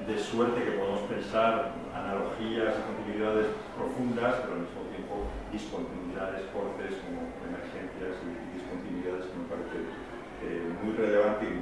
de 0.08 0.18
suerte 0.20 0.64
que 0.64 0.78
podemos 0.78 1.02
pensar 1.10 1.74
analogías 1.96 2.76
continuidades 2.86 3.48
profundas, 3.74 4.44
pero 4.44 4.54
al 4.60 4.64
mismo 4.68 4.84
tiempo 4.94 5.14
discontinuidades, 5.52 6.46
cortes 6.54 7.00
como 7.02 7.32
emergencias 7.42 8.20
y 8.22 8.30
discontinuidades 8.54 9.26
que 9.32 9.38
me 9.40 9.48
parece 9.50 9.78
eh, 10.46 10.68
muy 10.84 10.94
relevante 10.94 11.48
y 11.48 11.56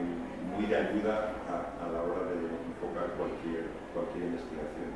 muy 0.54 0.66
de 0.68 0.76
ayuda 0.76 1.40
a, 1.48 1.86
la 1.88 2.02
hora 2.04 2.30
de 2.30 2.36
enfocar 2.44 3.16
cualquier, 3.16 3.70
cualquier 3.94 4.34
investigación. 4.34 4.92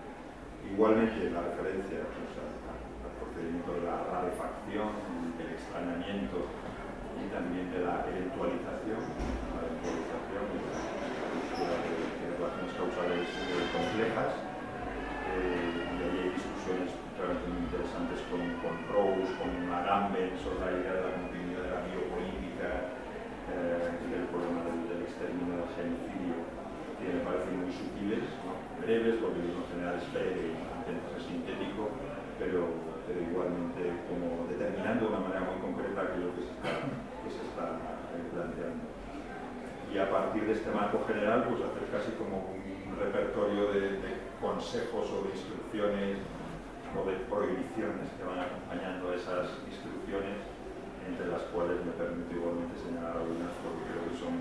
Igualmente 0.66 1.32
la 1.32 1.42
referencia 1.48 2.04
al, 2.04 2.26
al, 2.68 3.14
procedimiento 3.22 3.72
de 3.74 3.82
la 3.88 3.98
rarefacción, 4.12 4.92
del 5.38 5.50
extrañamiento, 5.56 6.52
y 7.22 7.28
también 7.34 7.72
de 7.72 7.82
la 7.82 8.06
eventualización, 8.06 9.02
la 9.02 9.62
eventualización 9.66 10.44
de, 10.48 10.62
de, 11.58 12.28
relaciones 12.38 12.74
causales 12.78 13.28
eh, 13.28 13.66
complejas. 13.74 14.32
Eh, 15.28 15.74
y 15.78 16.00
ahí 16.02 16.18
hay 16.24 16.32
discusiones 16.38 16.90
realmente 17.18 17.48
muy 17.50 17.62
interesantes 17.66 18.20
con, 18.30 18.42
con 18.62 18.76
Rose, 18.94 19.32
con 19.42 19.52
Agamben 19.74 20.32
sobre 20.40 20.62
la 20.62 20.72
idea 20.78 20.94
de 20.94 21.04
la 21.04 21.14
continuidad 21.18 21.62
de 21.66 21.72
la 21.74 21.82
biopolítica 21.90 22.70
eh, 23.52 24.02
y 24.02 24.08
del 24.14 24.26
problema 24.30 24.62
del, 24.70 24.80
del 24.88 25.02
exterminio 25.04 25.66
del 25.66 25.70
genocidio, 25.76 26.38
que 27.02 27.06
me 27.12 27.22
parecen 27.26 27.54
muy 27.60 27.72
sutiles, 27.74 28.26
breves, 28.82 29.16
porque 29.20 29.42
en 29.42 29.66
general 29.74 29.96
es 29.98 30.08
breve 30.14 30.54
y 30.54 31.22
sintético, 31.28 31.90
pero, 32.40 32.70
pero 33.06 33.20
igualmente 33.20 33.82
como 34.08 34.48
determinando 34.48 35.06
de 35.06 35.12
una 35.12 35.20
manera 35.28 35.42
muy 35.52 35.60
concreta 35.60 36.02
aquello 36.02 36.32
que 36.36 36.48
se 36.48 36.54
está, 36.56 36.72
que 37.58 38.22
está 38.22 38.34
planteando. 38.34 38.86
Y 39.88 39.98
a 39.98 40.10
partir 40.12 40.46
de 40.46 40.54
este 40.54 40.70
marco 40.70 41.02
general, 41.08 41.48
pues 41.50 41.64
hacer 41.64 41.90
casi 41.90 42.12
como 42.20 42.54
un 42.54 42.94
repertorio 43.00 43.74
de, 43.74 44.28
consejos 44.38 45.10
o 45.10 45.26
de 45.26 45.34
instrucciones 45.34 46.22
o 46.94 47.02
de 47.10 47.18
prohibiciones 47.26 48.06
que 48.14 48.22
van 48.22 48.38
acompañando 48.38 49.10
esas 49.10 49.50
instrucciones, 49.66 50.46
entre 51.02 51.26
las 51.34 51.42
cuales 51.50 51.82
me 51.82 51.98
permito 51.98 52.38
igualmente 52.38 52.78
señalar 52.78 53.18
algunas 53.18 53.50
porque 53.66 53.82
creo 53.90 54.04
que 54.06 54.14
son 54.14 54.34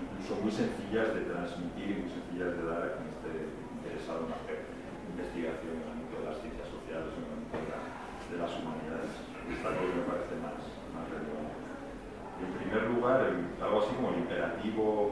incluso 0.00 0.40
muy 0.40 0.48
sencillas 0.48 1.12
de 1.12 1.28
transmitir 1.28 2.08
muy 2.08 2.08
sencillas 2.08 2.56
de 2.56 2.62
dar 2.64 2.82
a 2.88 2.90
quien 2.96 3.12
esté 3.12 3.32
interesado 3.76 4.24
en 4.24 4.32
hacer 4.32 4.58
investigación 5.12 5.76
en 5.76 5.82
el 5.84 5.90
ámbito 5.92 6.14
de 6.16 6.24
las 6.24 6.36
ciencias 6.40 6.68
sociales 6.72 7.12
en 7.12 7.24
el 7.28 7.32
ámbito 7.36 7.56
de, 7.60 7.68
la, 7.68 7.80
de 8.32 8.36
las 8.40 8.52
humanidades. 8.56 9.12
Esta 9.44 9.68
cosa 9.76 9.92
me 9.92 10.06
parece 10.08 10.34
más, 10.40 10.56
más 10.96 11.04
relevante. 11.12 11.57
En 12.38 12.52
primer 12.54 12.90
lugar, 12.90 13.26
algo 13.60 13.78
así 13.82 13.94
como 13.96 14.10
el 14.10 14.22
imperativo 14.22 15.10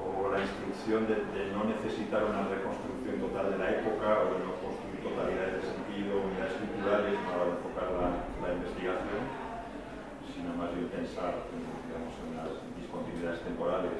o 0.00 0.28
la 0.32 0.40
instrucción 0.40 1.08
de, 1.08 1.16
no 1.52 1.64
necesitar 1.64 2.24
una 2.24 2.48
reconstrucción 2.48 3.20
total 3.20 3.52
de 3.52 3.58
la 3.58 3.68
época 3.80 4.24
o 4.24 4.36
de 4.36 4.38
no 4.44 4.52
construir 4.60 5.00
totalidades 5.04 5.60
de 5.60 5.64
sentido, 5.64 6.24
unidades 6.24 6.56
culturales 6.56 7.16
para 7.24 7.52
enfocar 7.52 7.88
la, 7.96 8.08
la 8.40 8.48
investigación, 8.56 9.22
sino 10.32 10.56
más 10.56 10.72
bien 10.72 10.88
pensar 10.88 11.36
digamos, 11.50 12.12
en 12.24 12.32
las 12.36 12.50
discontinuidades 12.76 13.40
temporales, 13.44 13.96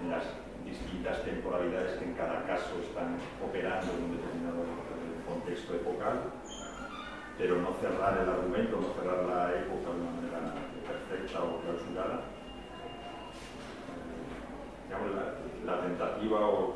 en 0.00 0.08
las 0.12 0.24
distintas 0.64 1.22
temporalidades 1.24 1.96
que 1.98 2.04
en 2.04 2.14
cada 2.14 2.44
caso 2.44 2.76
están 2.80 3.16
operando 3.40 3.92
en 3.92 4.00
un 4.04 4.12
determinado 4.16 4.62
contexto 5.26 5.74
epocal, 5.74 6.28
pero 7.38 7.56
no 7.56 7.72
cerrar 7.80 8.20
el 8.20 8.28
argumento, 8.28 8.80
no 8.80 8.92
cerrar 8.94 9.24
la 9.24 9.52
época 9.56 9.90
de 9.92 10.00
una 10.00 10.12
manera 10.12 10.71
perfecta 10.82 11.42
o 11.42 11.60
clausurada. 11.60 12.20
Digamos, 14.86 15.10
la, 15.16 15.72
la, 15.72 15.80
tentativa 15.80 16.40
o 16.40 16.74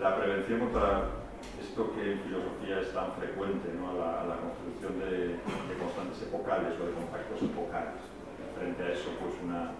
la 0.00 0.16
prevención 0.16 0.60
contra 0.60 1.24
esto 1.60 1.92
que 1.94 2.12
en 2.12 2.20
filosofía 2.20 2.80
es 2.80 2.92
tan 2.92 3.12
frecuente, 3.14 3.70
¿no? 3.74 3.92
la, 3.94 4.24
la 4.24 4.36
construcción 4.40 4.98
de, 4.98 5.38
constantes 5.78 6.22
epocales 6.22 6.74
o 6.80 6.86
de 6.86 6.92
compactos 6.92 7.42
epocales. 7.42 8.00
Frente 8.58 8.82
a 8.82 8.90
eso, 8.92 9.10
pues 9.20 9.34
una, 9.42 9.74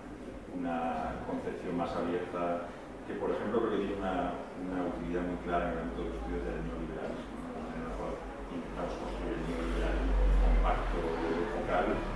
una 0.55 1.23
concepción 1.27 1.77
más 1.77 1.91
abierta 1.97 2.69
que, 3.07 3.15
por 3.15 3.31
ejemplo, 3.31 3.61
creo 3.61 3.71
que 3.73 3.87
tiene 3.87 3.99
una, 3.99 4.35
una 4.59 4.81
utilidad 4.91 5.23
muy 5.23 5.39
clara 5.45 5.71
en 5.71 5.73
el 5.73 5.79
ámbito 5.87 6.03
de 6.03 6.09
los 6.09 6.17
estudios 6.19 6.43
del 6.45 6.59
neoliberalismo, 6.67 7.37
¿no? 7.43 7.61
en 7.75 7.81
el 7.85 7.93
cual 7.99 8.15
intentamos 8.51 8.95
construir 8.99 9.35
el 9.35 9.45
neoliberalismo 9.45 10.25
compacto 10.45 10.99
epocal. 10.99 12.14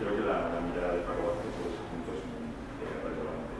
Creo 0.00 0.16
que 0.16 0.24
la, 0.24 0.48
mirada 0.64 0.96
de 0.96 1.04
Paco 1.04 1.28
Vázquez 1.28 1.52
sobre 1.60 1.76
ese 1.76 1.84
punto 1.92 2.08
es 2.16 2.24
muy 2.24 2.48
relevante. 3.04 3.54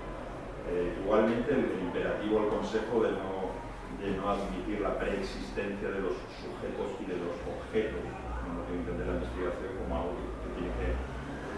Eh, 0.72 0.96
igualmente, 1.04 1.52
el, 1.52 1.84
imperativo, 1.84 2.40
el 2.40 2.48
consejo 2.48 3.04
de 3.04 3.12
no 3.12 3.52
de 4.00 4.16
no 4.16 4.32
admitir 4.32 4.80
la 4.80 4.96
preexistencia 4.96 5.92
de 5.92 6.00
los 6.00 6.16
sujetos 6.40 6.96
y 6.96 7.04
de 7.04 7.20
los 7.20 7.36
objetos, 7.44 8.00
no 8.00 8.64
que 8.64 8.72
entender 8.72 9.04
la 9.04 9.20
investigación 9.20 9.76
como 9.76 9.92
algo 9.92 10.16
que 10.40 10.48
tiene 10.56 10.72
que 10.80 10.88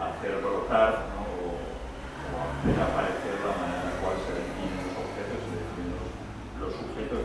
hacer 0.03 0.43
brotar 0.43 1.07
¿no? 1.15 1.23
o, 1.23 1.55
hacer 2.43 2.75
aparecer 2.83 3.39
la 3.47 3.55
manera 3.55 3.87
en 3.87 3.87
la 3.87 3.97
cual 4.03 4.19
se 4.27 4.35
definen 4.35 4.91
los 4.91 4.99
objetos 5.07 5.39
se 5.47 5.55
definen 5.63 6.03
los 6.59 6.73
sujetos 6.75 7.23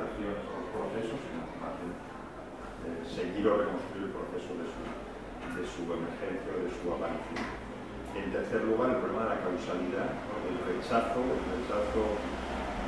o 0.00 0.34
los 0.34 0.68
procesos, 0.74 1.18
sino 1.22 1.44
bien 1.78 1.92
eh, 1.94 3.02
seguir 3.04 3.46
o 3.46 3.58
reconstruir 3.58 4.10
el 4.10 4.14
proceso 4.14 4.52
de 4.58 4.66
su 4.66 4.82
de 5.54 5.62
su 5.62 5.86
emergencia 5.86 6.50
o 6.50 6.66
de 6.66 6.70
su 6.72 6.84
aparición. 6.90 7.46
En 8.14 8.30
tercer 8.34 8.66
lugar, 8.66 8.98
el 8.98 8.98
problema 9.02 9.30
de 9.30 9.38
la 9.38 9.42
causalidad, 9.46 10.10
el 10.50 10.58
rechazo, 10.66 11.20
el 11.22 11.42
rechazo 11.46 12.02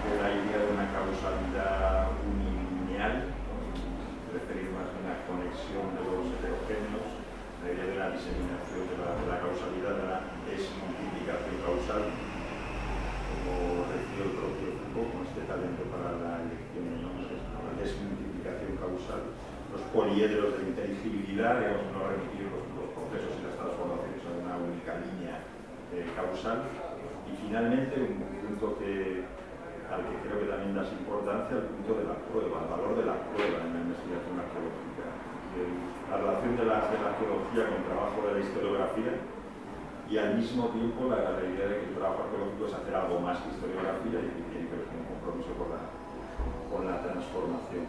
de 0.02 0.12
la 0.18 0.30
idea 0.34 0.58
de 0.66 0.68
una 0.74 0.86
causalidad 0.90 2.10
unilineal, 2.26 3.30
referir 4.34 4.70
más 4.74 4.90
a 4.90 4.98
una 4.98 5.16
conexión 5.30 5.94
de 5.94 6.02
los 6.10 6.26
heterogéneos, 6.26 7.10
la 7.62 7.68
idea 7.70 7.86
de 7.86 7.98
la 7.98 8.08
diseminación 8.14 8.82
de 8.86 8.96
la, 8.98 9.38
causalidad, 9.42 9.94
de 9.94 10.06
la 10.06 10.20
desmultiplicación 10.46 11.56
causal, 11.62 12.02
como 13.30 13.86
decía 13.94 14.22
el 14.26 14.34
propio 14.34 14.68
Foucault, 14.94 15.10
con 15.10 15.22
este 15.26 15.42
talento 15.46 15.82
para 15.90 16.18
la 16.18 16.32
elección 16.42 16.65
nombres, 16.80 17.40
la 17.40 17.72
desmultiplicación 17.80 18.76
causal 18.76 19.22
los 19.76 19.82
poliedros 19.92 20.56
de 20.56 20.62
la 20.62 20.68
inteligibilidad, 20.68 21.60
digamos, 21.60 21.86
no 21.92 22.08
remitir 22.08 22.48
los, 22.48 22.64
procesos 22.96 23.32
y 23.36 23.42
las 23.44 23.56
transformaciones 23.60 24.24
a 24.24 24.32
una 24.40 24.54
única 24.56 24.96
línea 25.04 25.36
eh, 25.92 26.08
causal. 26.16 26.64
Y 27.28 27.36
finalmente, 27.44 28.00
un 28.00 28.24
punto 28.40 28.78
que, 28.80 29.26
al 29.92 30.00
que 30.06 30.16
creo 30.24 30.40
que 30.40 30.48
también 30.48 30.72
das 30.72 30.88
importancia, 30.96 31.60
el 31.60 31.68
punto 31.76 31.92
de 32.00 32.04
la 32.08 32.16
prueba, 32.30 32.64
el 32.64 32.70
valor 32.72 32.92
de 32.96 33.04
la 33.04 33.16
prueba 33.28 33.58
en 33.68 33.70
la 33.76 33.80
investigación 33.84 34.34
arqueológica. 34.40 35.06
La 36.08 36.16
relación 36.20 36.52
de 36.56 36.64
la, 36.68 36.76
de 36.92 36.96
la 37.00 37.08
arqueología 37.16 37.62
con 37.64 37.76
el 37.80 37.86
trabajo 37.88 38.18
de 38.28 38.32
la 38.36 38.40
historiografía 38.44 39.12
y 40.04 40.14
al 40.20 40.36
mismo 40.36 40.68
tiempo 40.68 41.08
la, 41.08 41.32
la 41.32 41.42
idea 41.48 41.66
de 41.66 41.80
que 41.80 41.88
el 41.90 41.96
trabajo 41.96 42.28
arqueológico 42.28 42.68
es 42.68 42.74
hacer 42.76 42.94
algo 42.94 43.18
más 43.24 43.40
que 43.40 43.56
historiografía 43.56 44.20
y 44.20 44.30
que 44.36 44.44
tiene 44.52 44.68
que 44.68 44.76
ver 44.76 44.84
con 44.84 45.00
un 45.00 45.08
compromiso 45.16 45.56
con 45.56 45.72
la, 45.72 45.95
la 46.84 47.00
transformación. 47.00 47.86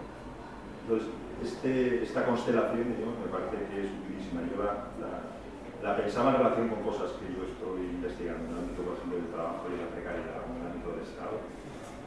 Entonces, 0.83 1.09
este, 1.43 2.03
esta 2.03 2.25
constelación 2.25 2.95
me 2.95 3.29
parece 3.29 3.59
que 3.69 3.85
es 3.85 3.91
utilísima. 3.91 4.41
Yo 4.49 4.57
la, 4.63 4.89
la, 4.97 5.93
pensaba 5.99 6.33
en 6.33 6.37
relación 6.41 6.69
con 6.69 6.81
cosas 6.81 7.13
que 7.21 7.29
yo 7.29 7.45
estoy 7.45 7.93
investigando 7.93 8.47
en 8.47 8.51
el 8.55 8.59
ámbito, 8.63 8.81
por 8.81 8.97
ejemplo, 8.97 9.21
del 9.21 9.29
trabajo 9.29 9.69
y 9.69 9.77
la 9.77 9.91
precariedad, 9.93 10.41
en 10.47 10.57
el 10.57 10.65
ámbito 10.71 10.87
del 10.95 11.05
Estado. 11.05 11.35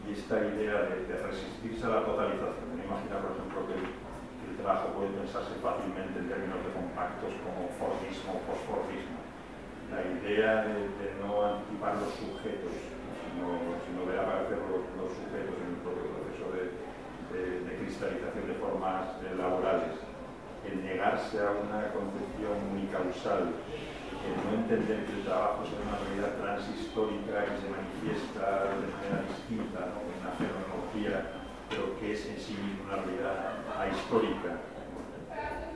Y 0.02 0.16
esta 0.16 0.36
idea 0.42 0.90
de, 0.90 1.14
resistirse 1.22 1.84
a 1.86 2.00
la 2.00 2.08
totalización. 2.08 2.66
Me 2.74 2.82
imagino, 2.88 3.20
por 3.22 3.32
ejemplo, 3.36 3.58
que 3.70 3.76
el, 3.78 3.88
trabajo 4.60 4.92
puede 4.92 5.16
pensarse 5.16 5.56
fácilmente 5.64 6.20
en 6.20 6.28
términos 6.28 6.60
de 6.60 6.76
compactos 6.76 7.32
como 7.40 7.70
Fordismo 7.80 8.36
o 8.36 8.44
postfordismo. 8.44 9.24
La 9.88 10.04
idea 10.04 10.68
de, 10.68 10.84
de, 11.00 11.16
no 11.16 11.40
anticipar 11.40 11.96
los 11.96 12.12
sujetos, 12.12 12.76
sino, 12.76 13.56
sino 13.88 14.04
ver 14.04 14.20
aparecer 14.20 14.60
los, 14.68 14.84
los 15.00 15.16
sujetos 15.16 15.56
en 15.64 15.68
el 15.74 15.80
propio 15.80 16.12
proceso 16.12 16.44
de, 16.52 16.76
de, 17.40 17.76
cristalización 17.80 18.46
de 18.46 18.54
formas 18.54 19.16
eh, 19.24 19.34
laborales, 19.36 19.96
el 20.68 20.84
negarse 20.84 21.40
a 21.40 21.56
una 21.56 21.88
concepción 21.92 22.60
unicausal, 22.72 23.56
el 24.20 24.36
no 24.44 24.50
entender 24.60 25.08
que 25.08 25.12
el 25.16 25.24
trabajo 25.24 25.64
es 25.64 25.72
una 25.72 25.96
realidad 25.96 26.36
transhistórica 26.36 27.48
que 27.48 27.56
se 27.56 27.68
manifiesta 27.72 28.68
de 28.76 28.86
manera 28.92 29.24
distinta, 29.24 29.80
¿no? 29.88 30.04
una 30.04 30.32
fenomenología, 30.36 31.40
pero 31.72 31.96
que 31.96 32.12
es 32.12 32.20
en 32.28 32.36
sí 32.36 32.52
misma 32.60 32.92
una 32.92 32.96
realidad 33.00 33.36
ahistórica, 33.80 34.60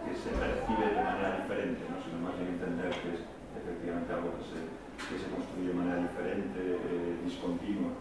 que 0.05 0.13
se 0.13 0.31
percibe 0.37 0.93
de 0.93 1.01
manera 1.01 1.41
diferente, 1.41 1.81
¿no? 1.89 1.97
sino 2.05 2.21
más 2.21 2.37
bien 2.37 2.61
entender 2.61 2.93
que 2.93 3.17
es 3.17 3.21
efectivamente 3.57 4.13
algo 4.13 4.37
que 4.37 4.45
se, 4.45 4.61
que 5.09 5.17
se 5.17 5.29
construye 5.33 5.73
de 5.73 5.81
manera 5.81 6.05
diferente, 6.05 6.61
eh, 6.61 7.17
discontinua. 7.25 7.97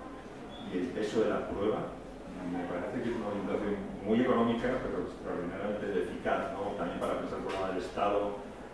Y 0.67 0.83
el 0.83 0.87
peso 0.91 1.23
de 1.23 1.29
la 1.29 1.47
prueba, 1.47 2.02
me 2.51 2.63
parece 2.69 3.01
que 3.01 3.09
es 3.09 3.15
una 3.15 3.29
orientación 3.29 3.75
muy 4.05 4.21
económica, 4.21 4.67
pero 4.83 5.05
extraordinariamente 5.05 5.85
eficaz, 6.05 6.53
¿no? 6.53 6.75
también 6.75 6.99
para 6.99 7.19
pensar 7.19 7.39
el 7.39 7.45
problema 7.45 7.67
del 7.73 7.81
Estado, 7.81 8.21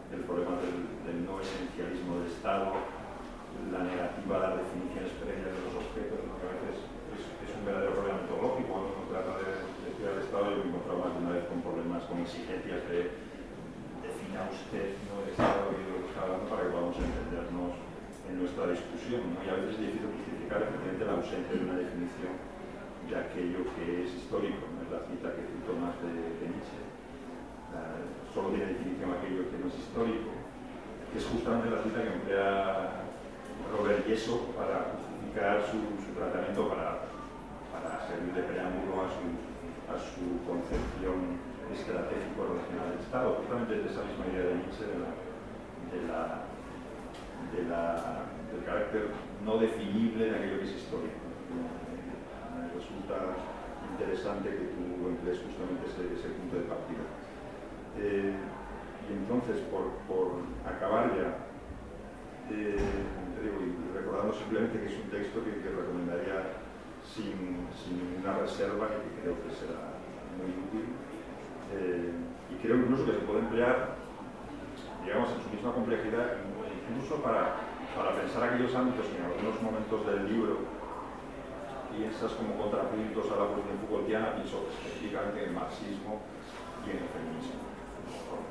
el 0.10 0.24
problema 0.26 0.56
del, 0.64 1.26
no 1.26 1.40
esencialismo 1.40 2.20
del 2.20 2.32
Estado, 2.32 2.74
la 3.72 3.82
negativa 3.84 4.34
a 4.38 4.42
las 4.50 4.56
definiciones 4.66 5.12
previas 5.22 5.52
de 5.54 5.62
los 5.68 5.76
objetos, 5.78 6.20
¿no? 6.26 6.34
que 6.40 6.48
a 6.48 6.54
veces 6.58 6.78
es, 6.80 7.52
un 7.54 7.66
verdadero 7.66 7.92
problema 7.94 8.24
metodológico, 8.24 8.70
cuando 8.72 8.90
uno 8.96 9.12
trata 9.12 9.34
de, 9.44 9.52
de 9.52 9.86
estudiar 9.92 10.14
el 10.16 10.24
Estado, 10.24 10.46
yo 10.50 10.58
me 10.58 10.64
he 10.64 10.70
encontrado 10.72 11.00
más 11.04 11.12
de 11.14 11.20
una 11.20 11.34
vez 11.36 11.46
con 11.50 11.60
problemas, 11.60 12.02
con 12.08 12.18
exigencias 12.24 12.82
de 12.88 13.00
defina 14.00 14.48
usted 14.50 14.96
¿no? 15.06 15.22
el 15.22 15.30
Estado 15.36 15.76
y 15.76 15.82
lo 15.86 15.96
que 16.02 16.08
está 16.10 16.20
hablando 16.26 16.46
para 16.50 16.62
que 16.66 16.72
podamos 16.74 16.98
entendernos 16.98 17.72
en 18.26 18.34
nuestra 18.40 18.64
discusión, 18.74 19.22
¿no? 19.34 19.38
y 19.44 19.48
a 19.50 19.56
veces 19.60 19.76
es 19.76 19.82
difícil 19.82 20.10
justificar 20.10 20.60
efectivamente 20.64 21.06
la 21.06 21.16
ausencia 21.20 21.54
de 21.54 21.64
una 21.68 21.78
definición 21.78 22.49
de 23.10 23.18
aquello 23.18 23.66
que 23.74 24.06
es 24.06 24.14
histórico, 24.14 24.70
no 24.70 24.86
es 24.86 24.90
la 24.94 25.02
cita 25.10 25.34
que 25.34 25.50
cito 25.50 25.74
más 25.82 25.98
de, 26.06 26.46
Nietzsche. 26.46 26.78
solo 28.34 28.54
tiene 28.54 28.78
definición 28.78 29.18
aquello 29.18 29.50
que 29.50 29.58
no 29.58 29.66
es 29.66 29.78
histórico, 29.82 30.30
que 31.10 31.18
es 31.18 31.26
justamente 31.26 31.74
la 31.74 31.82
cita 31.82 32.06
que 32.06 32.14
emplea 32.14 33.10
Robert 33.74 34.06
Yeso 34.06 34.54
para 34.54 34.94
justificar 34.94 35.66
su, 35.66 35.82
tratamiento, 36.14 36.70
para, 36.70 37.10
servir 38.06 38.34
de 38.34 38.42
preámbulo 38.42 39.06
a 39.06 39.08
su, 39.14 39.26
a 39.90 39.98
su 39.98 40.42
concepción 40.46 41.38
estratégico-relacional 41.70 42.94
del 42.94 43.00
Estado, 43.06 43.38
justamente 43.42 43.86
de 43.86 43.90
esa 43.90 44.02
misma 44.06 44.26
idea 44.34 44.50
de 44.50 44.56
Nietzsche 44.58 44.86
de 44.86 44.98
la, 46.10 46.46
de 47.54 47.62
la, 47.70 48.26
del 48.54 48.66
carácter 48.66 49.10
no 49.46 49.58
definible 49.58 50.30
de 50.30 50.36
aquello 50.36 50.58
que 50.60 50.66
es 50.66 50.76
histórico. 50.78 51.19
Resulta 52.80 53.36
interesante 53.92 54.48
que 54.56 54.72
tú 54.72 55.12
emplees 55.12 55.44
justamente 55.44 55.84
ese, 55.92 56.32
punto 56.32 56.56
de 56.56 56.64
partida. 56.72 57.04
Eh, 58.00 58.32
y 58.32 59.12
entonces, 59.20 59.60
por, 59.68 60.00
por 60.08 60.40
acabar 60.64 61.12
ya, 61.12 61.44
eh, 62.56 62.80
recordando 63.94 64.32
simplemente 64.32 64.80
que 64.80 64.88
es 64.88 64.96
un 64.96 65.12
texto 65.12 65.44
que, 65.44 65.60
recomendaría 65.60 66.56
sin, 67.04 67.68
ninguna 67.68 68.48
reserva 68.48 68.88
y 68.96 69.12
que 69.12 69.28
creo 69.28 69.36
que 69.44 69.52
será 69.52 70.00
muy 70.40 70.56
útil. 70.56 70.88
Eh, 71.76 72.16
y 72.48 72.56
creo 72.64 72.80
incluso 72.80 73.04
que 73.04 73.20
se 73.20 73.28
puede 73.28 73.40
emplear, 73.44 74.00
digamos, 75.04 75.36
en 75.36 75.42
su 75.44 75.50
misma 75.52 75.76
complejidad, 75.76 76.48
incluso 76.88 77.20
para, 77.20 77.60
para 77.92 78.16
pensar 78.16 78.40
aquellos 78.48 78.72
ámbitos 78.74 79.04
en 79.12 79.28
algunos 79.28 79.60
momentos 79.60 80.00
del 80.08 80.32
libro 80.32 80.79
piensas 82.00 82.32
como 82.40 82.56
contrapuntos 82.56 83.28
a 83.28 83.36
la 83.44 83.46
posición 83.52 83.76
Foucaultiana, 83.84 84.40
pienso 84.40 84.72
específicamente 84.72 85.44
en 85.44 85.48
el 85.52 85.56
marxismo 85.60 86.24
y 86.88 86.96
en 86.96 87.04
el 87.04 87.10
feminismo. 87.12 87.60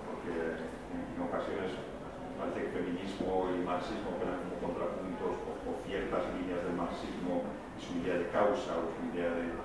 Porque 0.05 0.61
en 0.61 1.17
ocasiones 1.17 1.73
parece 2.37 2.69
que 2.69 2.77
feminismo 2.77 3.49
y 3.49 3.65
marxismo 3.65 4.21
eran 4.21 4.45
como 4.45 4.69
contrapuntos 4.69 5.33
o, 5.49 5.73
ciertas 5.89 6.29
líneas 6.37 6.61
del 6.61 6.77
marxismo 6.77 7.49
y 7.73 7.81
su 7.81 7.97
idea 8.05 8.21
de 8.21 8.29
causa 8.29 8.77
o 8.77 8.93
su 8.93 9.01
idea 9.17 9.33
de, 9.33 9.57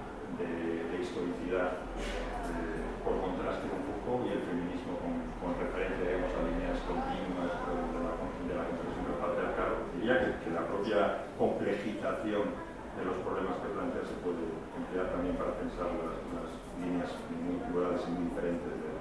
historicidad 1.03 1.83
eh, 2.47 2.79
por 3.03 3.19
contraste 3.19 3.67
con 3.67 3.83
Foucault 3.83 4.23
y 4.23 4.39
el 4.39 4.43
feminismo 4.47 4.95
con, 5.03 5.51
referencia 5.59 5.99
digamos, 5.99 6.31
a 6.31 6.41
líneas 6.47 6.79
continuas 6.87 7.51
de 7.59 7.99
la, 7.99 8.15
de 8.15 8.53
la 8.55 8.63
construcción 8.71 9.03
del 9.03 9.19
patriarcado. 9.19 9.73
Diría 9.99 10.39
que 10.39 10.49
la 10.55 10.63
propia 10.63 11.27
complejización 11.35 12.55
de 12.97 13.01
los 13.05 13.17
problemas 13.25 13.57
que 13.61 13.73
plantea 13.73 14.05
se 14.05 14.17
puede 14.21 14.43
emplear 14.77 15.09
también 15.09 15.35
para 15.37 15.57
pensar 15.57 15.89
las, 15.97 16.21
líneas 16.81 17.09
muy 17.29 17.61
plurales 17.69 18.01
y 18.07 18.11
muy 18.17 18.33
diferentes 18.33 18.67
de, 18.67 18.91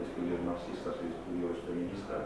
estudios 0.00 0.40
marxistas 0.48 0.96
y 1.04 1.12
estudios 1.12 1.60
feministas 1.68 2.24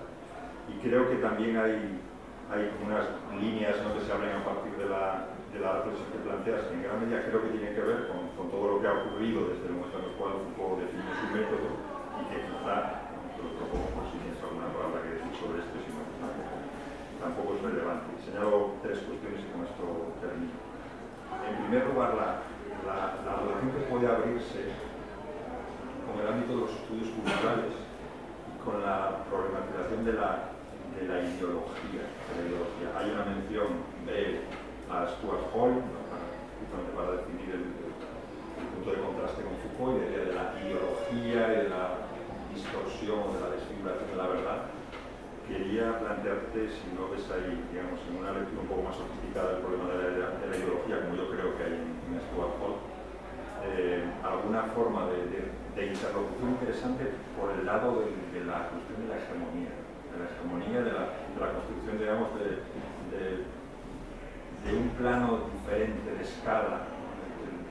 y 0.70 0.74
creo 0.80 1.10
que 1.10 1.18
también 1.18 1.58
hay, 1.58 2.00
hay 2.48 2.70
unas 2.86 3.04
líneas 3.34 3.76
¿no? 3.82 3.92
que 3.94 4.06
se 4.06 4.12
abren 4.12 4.38
a 4.38 4.44
partir 4.44 4.72
de 4.78 4.86
la, 4.88 5.34
de 5.52 5.58
la 5.60 5.82
reflexión 5.82 6.08
que 6.14 6.24
planteas, 6.24 6.70
que 6.70 6.74
en 6.74 6.82
gran 6.86 7.02
medida 7.02 7.26
creo 7.28 7.42
que 7.42 7.52
tienen 7.52 7.74
que 7.74 7.84
ver 7.84 8.08
con, 8.08 8.30
con, 8.38 8.50
todo 8.50 8.74
lo 8.74 8.80
que 8.80 8.88
ha 8.88 8.94
ocurrido 8.94 9.50
desde 9.52 9.66
el 9.68 9.76
momento 9.76 9.98
en 9.98 10.04
el 10.06 10.14
cual 10.16 10.32
Foucault 10.54 10.80
definió 10.86 11.12
su 11.18 11.26
método 11.34 11.68
y 12.16 12.22
que 12.30 12.38
quizá, 12.48 12.76
lo 13.42 13.50
propongo 13.60 13.88
por 13.92 14.04
si 14.08 14.16
tienes 14.24 14.40
alguna 14.40 14.70
palabra 14.72 15.04
que 15.04 15.20
decir 15.20 15.34
sobre 15.36 15.60
esto, 15.60 15.76
si 15.84 15.90
no, 15.92 16.00
tampoco, 16.22 16.56
tampoco 17.20 17.48
es 17.58 17.60
relevante. 17.60 18.08
Señalo 18.24 18.80
tres 18.80 19.04
cuestiones 19.04 19.40
y 19.44 19.48
con 19.52 19.68
esto 19.68 19.84
termino. 20.24 20.63
En 21.48 21.56
primer 21.64 21.86
lugar, 21.86 22.14
la, 22.14 22.28
la, 22.86 22.96
la 23.24 23.32
relación 23.40 23.70
que 23.72 23.86
puede 23.90 24.06
abrirse 24.06 24.72
con 26.06 26.20
el 26.20 26.26
ámbito 26.32 26.52
de 26.54 26.60
los 26.60 26.70
estudios 26.70 27.08
culturales 27.10 27.72
y 27.74 28.64
con 28.64 28.82
la 28.82 29.24
problematización 29.28 30.04
de 30.04 30.12
la 30.12 30.54
de 31.00 31.08
la 31.08 31.20
ideología. 31.20 32.06
Hay 32.96 33.10
una 33.10 33.24
mención 33.24 33.82
de 34.06 34.40
a 34.90 35.06
Stuart 35.16 35.42
Hall, 35.52 35.82
justamente 36.60 36.90
para 36.94 37.18
definir 37.18 37.50
el, 37.50 37.84
punto 38.74 38.90
de 38.90 39.02
contraste 39.02 39.42
con 39.42 39.54
Foucault, 39.58 39.98
y 39.98 40.14
de, 40.14 40.34
la 40.34 40.54
ideología 40.62 41.40
y 41.50 41.56
de 41.64 41.68
la 41.68 42.06
distorsión, 42.54 43.34
de 43.34 43.40
la 43.42 43.50
desfiguración 43.50 44.10
de 44.10 44.16
la 44.16 44.28
verdad. 44.28 44.73
Quería 45.48 46.00
plantearte, 46.00 46.72
si 46.72 46.88
no 46.96 47.12
ves 47.12 47.28
ahí, 47.28 47.52
digamos, 47.68 48.00
en 48.08 48.16
una 48.16 48.32
lectura 48.32 48.64
un 48.64 48.68
poco 48.68 48.82
más 48.88 48.96
sofisticada 48.96 49.52
del 49.52 49.60
problema 49.60 49.92
de 49.92 50.16
la, 50.16 50.40
de 50.40 50.46
la 50.48 50.56
ideología, 50.56 51.04
como 51.04 51.20
yo 51.20 51.28
creo 51.28 51.52
que 51.56 51.62
hay 51.64 51.74
en, 51.84 52.16
Stuart 52.32 52.56
Hall, 52.64 52.80
eh, 53.68 54.08
alguna 54.24 54.72
forma 54.72 55.04
de, 55.12 55.52
de, 55.76 55.86
interlocución 55.92 56.56
interesante 56.56 57.12
por 57.36 57.52
el 57.52 57.66
lado 57.66 58.08
de, 58.08 58.40
la 58.44 58.72
cuestión 58.72 59.04
de 59.04 59.08
la 59.12 59.20
hegemonía 59.20 59.84
de 60.14 60.22
la 60.22 60.30
hegemonía, 60.30 60.80
de 60.86 60.92
la, 60.94 61.04
la 61.42 61.48
construcción, 61.58 61.98
digamos, 61.98 62.28
de, 62.38 62.62
un 64.64 64.88
plano 64.96 65.50
diferente 65.52 66.08
de 66.14 66.22
escala, 66.22 66.88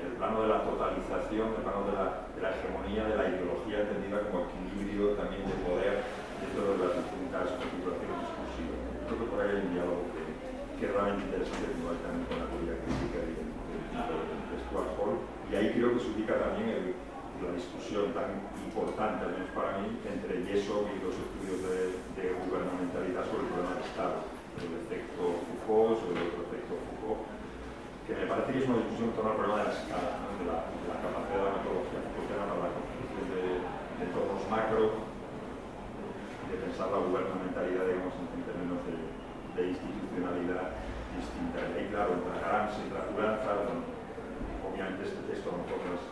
el, 0.03 0.13
plano 0.19 0.43
de 0.43 0.47
la 0.47 0.62
totalización, 0.62 1.57
el 1.57 1.63
plano 1.65 1.89
de 1.89 1.93
la, 1.97 2.29
la 2.38 2.49
hegemonía, 2.53 3.07
de 3.09 3.15
la 3.17 3.29
ideología 3.33 3.81
entendida 3.81 4.21
como 4.29 4.45
equilibrio 4.45 5.17
también 5.17 5.41
de 5.47 5.57
poder 5.65 6.03
dentro 6.43 6.69
de 6.69 6.77
las 7.33 7.49
distintas 7.49 7.97
configuraciones 7.97 8.17
discursivas. 8.21 8.79
Creo 9.09 9.17
que 9.17 9.27
por 9.33 9.37
ahí 9.41 9.49
hay 9.49 9.61
un 9.65 9.73
diálogo 9.73 10.03
que, 10.13 10.23
que 10.77 10.83
es 10.85 10.91
realmente 10.93 11.25
interesante, 11.25 11.65
igual 11.73 11.97
también 12.05 12.25
con 12.29 12.37
la 12.37 12.47
teoría 12.53 12.75
crítica 12.85 13.17
y 13.25 13.33
el, 13.33 13.49
de 14.49 14.55
Stuart 14.69 14.91
Hall, 14.97 15.17
y 15.49 15.51
ahí 15.57 15.67
creo 15.73 15.89
que 15.97 16.01
se 16.01 16.09
ubica 16.13 16.33
también 16.37 16.69
el, 16.69 16.85
la 17.41 17.51
discusión 17.57 18.13
tan 18.13 18.39
importante, 18.61 19.25
al 19.25 19.33
menos 19.35 19.51
para 19.51 19.81
mí, 19.81 19.99
entre 20.05 20.45
Yeso 20.47 20.87
y 20.93 20.95
los 21.03 21.11
estudios 21.17 21.59
de, 21.65 21.77
de 22.15 22.25
gubernamentalidad 22.45 23.25
sobre 23.27 23.43
el 23.43 23.49
problema 23.51 23.75
del 23.75 23.83
Estado, 23.83 24.17
el 24.61 24.71
efecto 24.85 25.21
Foucault, 25.43 25.99
sobre 25.99 26.21
el 26.21 26.29
otro 26.29 26.41
efecto 26.47 26.71
Foucault, 26.77 27.21
que 28.07 28.13
me 28.15 28.25
parece 28.29 28.49
que 28.53 28.59
es 28.63 28.67
una 28.69 28.79
discusión 28.85 29.09
en 29.09 29.15
torno 29.17 29.29
al 29.33 29.37
problema 29.41 29.59
de 29.59 29.67
la 29.67 29.75
escala, 29.75 30.11
de, 30.39 30.45
la, 30.47 30.57
de, 30.71 30.85
la, 30.87 30.97
capacidad 31.01 31.39
de 31.41 31.47
la 31.49 31.55
metodología. 31.57 31.99
Para 32.33 32.55
la 32.59 32.69
construcción 32.71 33.25
de, 33.29 33.43
entornos 34.03 34.43
macro 34.49 35.12
pensar 36.63 36.88
la 36.95 37.04
gubernamentalidad, 37.04 37.84
digamos, 37.91 38.15
en, 38.15 38.43
términos 38.47 38.80
de, 38.88 39.63
institucionalidad 39.67 40.80
distinta. 41.13 41.60
Y 41.60 41.71
ahí, 41.76 41.86
claro, 41.91 42.15
entre 42.17 42.39
Grams 42.39 42.73
y 42.80 42.89
la 42.89 43.06
bueno, 43.12 43.86
obviamente 44.65 45.06
este 45.06 45.21
texto 45.30 45.52
a 45.52 45.60
lo 45.60 45.67
mejor 45.67 45.80
no 45.84 45.93
es 45.99 46.04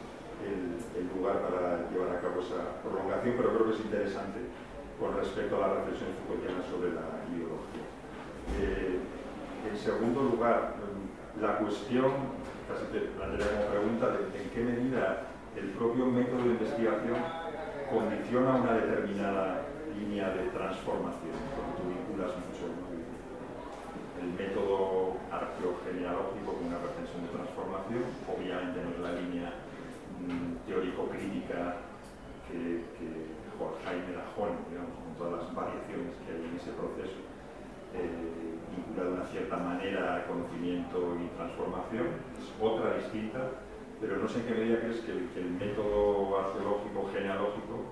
el, 0.45 1.07
lugar 1.15 1.41
para 1.41 1.89
llevar 1.89 2.17
a 2.17 2.21
cabo 2.21 2.41
esa 2.41 2.81
prolongación, 2.83 3.33
pero 3.37 3.49
creo 3.55 3.65
que 3.71 3.75
es 3.77 3.83
interesante 3.85 4.39
con 4.99 5.17
respecto 5.17 5.57
a 5.57 5.67
la 5.67 5.73
reflexión 5.81 6.13
Foucaultiana 6.21 6.61
sobre 6.69 6.93
la 6.93 7.25
ideología. 7.29 7.85
Eh, 8.57 9.01
en 9.65 9.75
segundo 9.77 10.21
lugar, 10.23 10.77
la 11.39 11.57
cuestión, 11.57 12.11
casi 12.69 12.85
te 12.93 13.09
plantearía 13.17 13.49
como 13.57 13.73
pregunta, 13.73 14.05
de 14.13 14.21
en 14.37 14.49
qué 14.49 14.61
medida 14.61 15.31
el 15.55 15.69
propio 15.77 16.05
método 16.05 16.43
de 16.43 16.57
investigación 16.57 17.17
condiciona 17.89 18.55
una 18.55 18.73
determinada 18.73 19.65
línea 20.01 20.29
de 20.33 20.49
transformación, 20.49 21.37
porque 21.53 21.71
tú 21.77 21.83
vinculas 21.93 22.33
mucho 22.41 22.73
el 24.21 24.29
método 24.37 25.17
arqueogenealógico 25.31 26.53
con 26.53 26.65
una 26.69 26.77
reflexión 26.77 27.25
de 27.25 27.33
transformación, 27.33 28.03
obviamente 28.29 28.77
no 28.81 28.89
es 28.93 28.99
la 29.01 29.13
línea 29.17 29.49
teórico-crítica 30.67 31.81
que, 32.49 32.85
que 32.97 33.31
Jaime 33.85 34.17
digamos, 34.69 34.97
con 34.97 35.13
todas 35.17 35.43
las 35.43 35.53
variaciones 35.53 36.17
que 36.25 36.33
hay 36.33 36.43
en 36.49 36.55
ese 36.57 36.71
proceso, 36.73 37.21
eh, 37.93 38.57
vincula 38.73 39.05
de 39.05 39.13
una 39.21 39.25
cierta 39.25 39.57
manera 39.57 40.25
conocimiento 40.25 41.17
y 41.21 41.29
transformación, 41.37 42.07
es 42.37 42.49
otra 42.59 42.97
distinta, 42.97 43.61
pero 43.99 44.17
no 44.17 44.27
sé 44.27 44.39
en 44.39 44.45
qué 44.47 44.53
medida 44.53 44.79
crees 44.81 45.01
que 45.01 45.11
el, 45.13 45.51
método 45.61 46.39
arqueológico 46.39 47.09
genealógico 47.13 47.90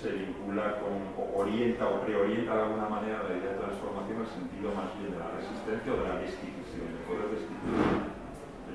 se 0.00 0.16
vincula 0.16 0.80
con, 0.80 1.12
o 1.12 1.44
orienta 1.44 1.84
o 1.84 2.00
preorienta 2.00 2.56
de 2.56 2.62
alguna 2.64 2.88
manera 2.88 3.20
la 3.28 3.36
idea 3.36 3.52
de 3.52 3.60
transformación 3.60 4.24
el 4.24 4.32
sentido 4.32 4.72
más 4.72 4.88
bien 4.96 5.12
de 5.12 5.20
la 5.20 5.28
resistencia 5.36 5.92
o 5.92 6.00
de 6.00 6.08
la 6.08 6.16
destitución, 6.24 6.88
de 6.88 7.04
poder 7.04 7.28
destituir 7.36 8.08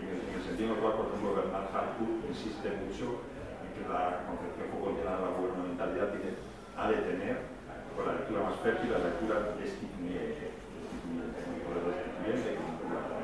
en 0.06 0.38
el 0.38 0.44
sentido 0.46 0.70
en 0.70 0.76
el 0.78 0.82
cual, 0.86 0.94
por 1.02 1.06
ejemplo, 1.10 1.34
Bernard 1.34 1.74
Hartwood 1.74 2.30
insiste 2.30 2.78
mucho 2.78 3.26
en 3.26 3.70
que 3.74 3.82
la 3.90 4.22
concepción 4.30 4.70
Foucaultiana 4.70 5.18
de 5.18 5.24
la 5.26 5.34
gubernamentalidad 5.34 6.14
tiene, 6.14 6.38
ha 6.78 6.94
de 6.94 6.98
tener, 7.10 7.36
con 7.98 8.06
la 8.06 8.22
lectura 8.22 8.46
más 8.46 8.62
fértil, 8.62 8.94
la 8.94 9.02
lectura 9.02 9.58
destituyente, 9.58 10.54
poder 11.66 11.84
destituyente, 11.90 12.54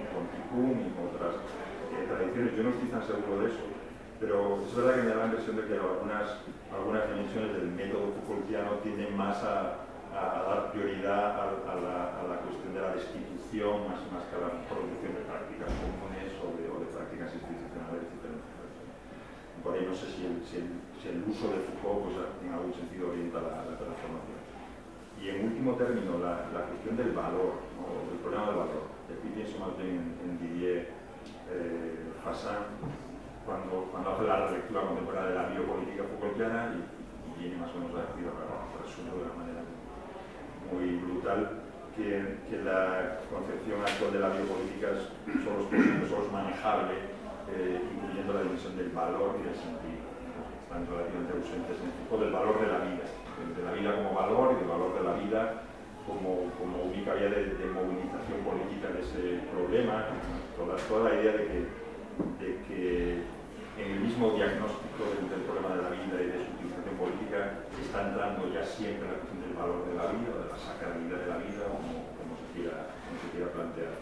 con 0.10 0.26
Tikkun 0.34 0.74
y 0.74 0.89
con 0.97 1.14
otras 1.14 1.38
eh, 1.38 2.10
tradiciones. 2.10 2.49
Yo 2.58 2.64
no 2.66 2.74
estoy 2.74 2.89
tan 2.89 3.04
seguro 3.06 3.45
de 3.45 3.54
eso, 3.54 3.62
pero 4.22 4.61
es 4.61 4.76
verdad 4.78 4.95
que 4.95 5.01
me 5.01 5.09
da 5.09 5.26
la 5.26 5.30
impresión 5.34 5.57
de 5.57 5.65
que 5.65 5.74
algunas, 5.82 6.45
algunas 6.69 7.09
dimensiones 7.09 7.57
del 7.57 7.74
método 7.74 8.13
Foucaultiano 8.22 8.78
tienden 8.86 9.17
más 9.17 9.41
a, 9.41 9.89
dar 10.13 10.72
prioridad 10.72 11.41
a, 11.41 11.74
la, 12.30 12.38
cuestión 12.45 12.76
de 12.76 12.82
la 12.82 12.93
destitución 12.93 13.89
más, 13.89 13.97
más 14.13 14.28
que 14.30 14.38
a 14.38 14.45
la 14.45 14.51
producción 14.69 15.17
de 15.17 15.26
prácticas 15.26 15.74
comunes 15.82 16.30
o 16.38 16.53
de, 16.53 16.69
prácticas 16.93 17.34
institucionales 17.34 18.05
diferentes. 18.13 18.45
por 19.63 19.74
ahí 19.74 19.88
no 19.89 19.95
sé 19.95 20.05
si 20.13 20.28
el, 20.30 20.38
si 20.45 20.61
el, 21.09 21.26
uso 21.26 21.49
de 21.49 21.65
Foucault 21.82 22.13
pues, 22.13 22.22
en 22.45 22.53
algún 22.53 22.76
sentido 22.78 23.09
orienta 23.09 23.41
la, 23.41 23.65
la 23.65 23.76
transformación. 23.80 24.38
Y 25.17 25.34
en 25.34 25.49
último 25.49 25.74
término, 25.82 26.22
la, 26.22 26.45
la 26.53 26.69
cuestión 26.69 26.93
del 26.93 27.17
valor, 27.17 27.57
o 27.82 28.05
del 28.05 28.22
problema 28.22 28.53
del 28.53 28.69
valor. 28.69 28.86
Aquí 29.09 29.34
pienso 29.34 29.57
más 29.57 29.74
bien 29.82 30.13
en, 30.22 30.38
Didier 30.38 30.93
eh, 31.49 32.05
cuando, 33.45 33.89
cuando 33.91 34.11
hace 34.11 34.23
la 34.23 34.51
lectura 34.51 34.81
contemporánea 34.81 35.29
de 35.29 35.35
la 35.35 35.47
biopolítica 35.49 36.03
Foucaultiana 36.03 36.75
y, 36.75 36.79
y 36.81 37.39
viene 37.39 37.57
más 37.57 37.71
o 37.73 37.79
menos 37.79 37.95
a 37.97 38.07
decir, 38.11 38.25
resumo 38.27 39.15
de 39.15 39.23
una 39.23 39.35
manera 39.37 39.61
muy 40.71 40.97
brutal, 41.03 41.61
que, 41.95 42.39
la 42.63 43.19
concepción 43.27 43.81
actual 43.81 44.13
de 44.13 44.19
la 44.19 44.29
biopolítica 44.29 44.87
solo 45.43 45.65
es, 45.65 46.09
solo 46.09 46.25
es 46.25 46.31
manejable, 46.31 46.95
eh, 47.51 47.81
incluyendo 47.81 48.33
la 48.33 48.41
dimensión 48.43 48.77
del 48.77 48.89
valor 48.89 49.35
y 49.39 49.43
del 49.49 49.57
sentido. 49.57 50.05
Están 50.63 50.87
relativamente 50.87 51.33
ausentes 51.35 51.77
en 51.81 51.89
el 51.91 52.19
del 52.21 52.31
valor 52.31 52.61
de 52.61 52.67
la 52.67 52.79
vida 52.85 53.05
de 53.49 53.63
la 53.63 53.71
vida 53.73 53.95
como 53.95 54.13
valor 54.13 54.53
y 54.53 54.55
del 54.61 54.69
valor 54.69 54.93
de 54.93 55.03
la 55.03 55.13
vida 55.17 55.63
como, 56.05 56.49
como 56.57 56.83
única 56.93 57.13
vía 57.13 57.29
de, 57.29 57.65
movilización 57.73 58.41
política 58.45 58.89
de 58.89 59.01
ese 59.01 59.41
problema, 59.49 60.05
toda, 60.57 60.75
toda 60.87 61.09
la 61.09 61.21
idea 61.21 61.31
de 61.33 61.45
que, 61.45 61.80
de 62.39 62.49
que 62.68 63.24
en 63.78 63.88
el 63.91 63.99
mismo 63.99 64.32
diagnóstico 64.36 65.07
del, 65.16 65.45
problema 65.47 65.76
de 65.76 65.82
la 65.82 65.91
vida 65.91 66.16
y 66.22 66.28
de 66.32 66.39
su 66.45 66.51
utilización 66.59 66.95
política 66.99 67.66
está 67.80 68.12
entrando 68.12 68.51
ya 68.53 68.64
siempre 68.64 69.07
la 69.07 69.18
cuestión 69.20 69.41
del 69.41 69.55
valor 69.57 69.88
de 69.88 69.95
la 69.95 70.05
vida, 70.12 70.32
de 70.38 70.49
la 70.51 70.59
sacralidad 70.59 71.18
de 71.18 71.30
la 71.32 71.38
vida, 71.41 71.64
como, 71.72 72.12
como, 72.20 72.34
se, 72.38 72.47
quiera, 72.53 72.93
como 73.03 73.16
se 73.20 73.28
quiera 73.32 73.47
plantear. 73.51 73.95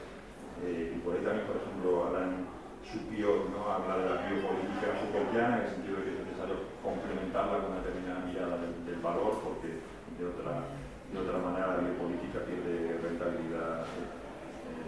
Eh, 0.66 0.96
y 0.96 1.00
por 1.00 1.16
ahí 1.16 1.24
también, 1.24 1.48
por 1.48 1.58
ejemplo, 1.62 1.90
Alan 2.10 2.60
Supió 2.88 3.46
¿no? 3.52 3.70
habla 3.70 4.02
de 4.02 4.06
la 4.10 4.18
biopolítica 4.26 4.98
Foucaultiana 4.98 5.62
en 5.62 5.64
el 5.68 5.70
sentido 5.70 5.98
de 6.00 6.04
que 6.04 6.12
es 6.16 6.20
necesario 6.26 6.56
complementarla 6.82 7.62
con 7.62 7.76
una 7.76 7.84
determinada 7.84 8.26
mirada 8.26 8.56
del, 8.58 8.74
del 8.88 9.00
valor, 9.04 9.38
porque 9.44 9.78
de 10.18 10.24
otra, 10.26 10.66
de 11.12 11.18
otra 11.20 11.38
manera 11.38 11.78
la 11.78 11.86
biopolítica 11.86 12.42
pierde 12.50 12.98
rentabilidad 12.98 13.84
eh, 13.84 14.10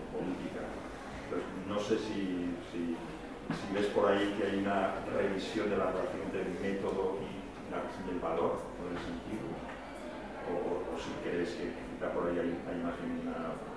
política. 0.09 0.65
Entonces, 1.30 1.45
no 1.67 1.78
sé 1.78 1.99
si, 1.99 2.57
si, 2.72 2.97
si, 3.53 3.73
ves 3.73 3.87
por 3.87 4.11
ahí 4.11 4.35
que 4.37 4.43
hay 4.47 4.59
una 4.59 4.95
revisión 5.05 5.69
de 5.69 5.77
la 5.77 5.91
relación 5.91 6.31
del 6.31 6.49
método 6.61 7.19
y 7.19 7.71
la 7.71 7.81
cuestión 7.81 8.07
del 8.07 8.19
valor 8.19 8.59
o 8.59 8.81
del 8.87 8.99
sentido, 8.99 9.47
o, 10.51 10.99
si 10.99 11.11
crees 11.23 11.51
que 11.55 11.71
quizá 11.71 12.11
por 12.13 12.27
ahí 12.27 12.39
hay, 12.39 12.51
hay 12.67 12.77
más 12.83 12.95
bien 12.99 13.27
una 13.27 13.71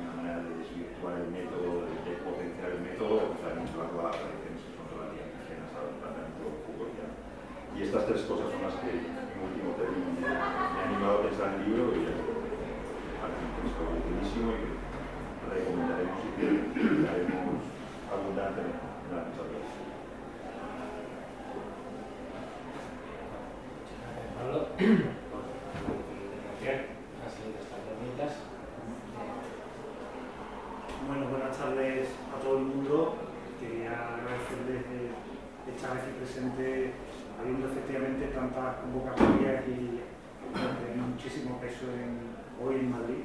una 0.00 0.12
manera 0.14 0.42
de 0.42 0.50
desvirtuar 0.58 1.14
el 1.22 1.30
método, 1.30 1.86
de, 1.86 2.12
potenciar 2.26 2.70
el 2.74 2.82
método, 2.82 3.14
o 3.14 3.30
quizá 3.34 3.54
vincularlo 3.54 4.00
a 4.06 4.10
tradiciones 4.10 4.60
que 4.62 4.72
son 4.74 4.86
relativamente 4.90 5.54
al 5.54 5.94
tratamiento 6.02 6.42
Foucaultiano. 6.66 7.14
Y 7.74 7.78
estas 7.82 8.06
tres 8.06 8.22
cosas 8.26 8.46
son 8.50 8.62
las 8.62 8.76
que, 8.82 8.90
en 8.90 9.38
último 9.38 9.70
término, 9.78 10.06
me, 10.18 10.26
han 10.26 10.90
animado 10.90 11.14
a 11.18 11.22
pensar 11.26 11.54
el 11.54 11.62
libro 11.66 11.94
y 11.94 12.10
parece 13.18 13.42
un 13.42 13.54
texto 13.58 13.82
buenísimo 13.86 14.46
y 14.54 14.58
que 14.62 15.46
recomendaremos 15.46 16.18
y 16.22 16.30
que 16.34 16.46
haremos 17.06 17.62
abundantemente. 18.10 18.83
Pablo. 19.14 19.30
Bueno, 31.06 31.30
buenas 31.30 31.56
tardes 31.56 32.08
a 32.34 32.40
todo 32.42 32.58
el 32.58 32.64
mundo. 32.64 33.14
Quería 33.60 33.92
agradecerles 33.92 34.82
estar 35.70 35.96
aquí 35.96 36.10
presente, 36.18 36.92
habiendo 37.38 37.68
efectivamente 37.68 38.26
tantas 38.34 38.74
convocatorias 38.76 39.62
y 39.68 40.00
de 40.00 41.00
muchísimo 41.00 41.60
peso 41.60 41.86
hoy 42.62 42.76
en 42.76 42.90
Madrid, 42.90 43.24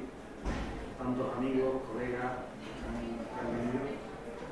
tantos 0.98 1.36
amigos, 1.36 1.82
colegas 1.90 2.32
que. 3.40 3.99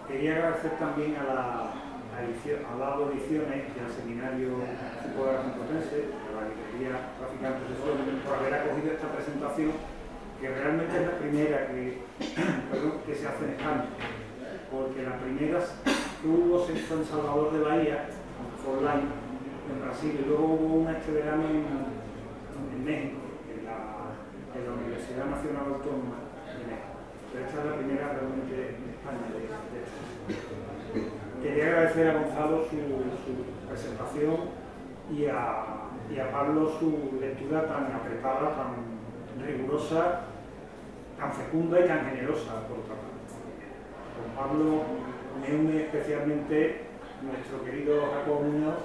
Quería 0.08 0.36
agradecer 0.36 0.72
también 0.78 1.16
a 1.16 1.24
la 1.24 1.88
a, 2.16 2.24
edición, 2.24 2.64
y 2.64 3.78
al 3.78 3.92
seminario 3.92 4.56
Fotográfico 5.04 5.60
Complutense, 5.60 6.10
a 6.16 6.30
la 6.32 6.48
librería 6.48 7.12
Traficantes 7.20 7.68
de 7.68 7.76
Sueños, 7.76 8.24
por 8.24 8.40
haber 8.40 8.54
acogido 8.54 8.92
esta 8.96 9.12
presentación 9.12 9.70
que 10.40 10.48
realmente 10.48 10.96
es 10.96 11.06
la 11.06 11.18
primera 11.18 11.68
que, 11.68 12.00
se 13.14 13.26
hace 13.28 13.44
en 13.44 13.50
España, 13.52 13.84
porque 14.72 15.02
la 15.02 15.18
primera 15.20 15.60
que 15.60 16.26
hubo 16.26 16.66
se 16.66 16.72
hizo 16.72 16.94
en 16.98 17.04
Salvador 17.04 17.52
de 17.52 17.60
Bahía, 17.60 18.08
online, 18.66 19.12
en 19.68 19.78
Brasil, 19.84 20.18
y 20.18 20.26
luego 20.26 20.44
hubo 20.56 20.74
una 20.88 20.98
este 20.98 21.12
verano 21.12 21.44
en, 21.44 22.84
México, 22.84 23.20
en 23.52 23.64
la, 23.64 24.72
Universidad 24.72 25.26
Nacional 25.26 25.74
Autónoma. 25.74 26.27
Esta 27.28 27.60
es 27.60 27.66
la 27.66 27.76
primera 27.76 28.12
realmente 28.12 28.76
en 28.76 28.88
España 28.88 29.28
de, 29.28 29.40
de 29.44 29.84
esto. 29.84 30.58
Quería 31.42 31.66
agradecer 31.66 32.08
a 32.08 32.14
Gonzalo 32.14 32.64
su, 32.64 33.68
presentación 33.68 34.36
y 35.10 35.26
a, 35.26 36.32
Pablo 36.32 36.70
su 36.78 37.18
lectura 37.20 37.66
tan 37.66 37.92
apretada, 37.92 38.56
tan 38.56 39.46
rigurosa, 39.46 40.20
tan 41.18 41.32
fecunda 41.32 41.80
y 41.80 41.86
tan 41.86 42.06
generosa, 42.06 42.66
por 42.66 42.78
otra. 42.78 42.96
Con 44.16 44.34
Pablo 44.34 44.82
me 45.40 45.54
une 45.54 45.82
especialmente 45.82 46.80
nuestro 47.22 47.64
querido 47.64 48.10
Jacobo 48.10 48.40
Muñoz. 48.40 48.78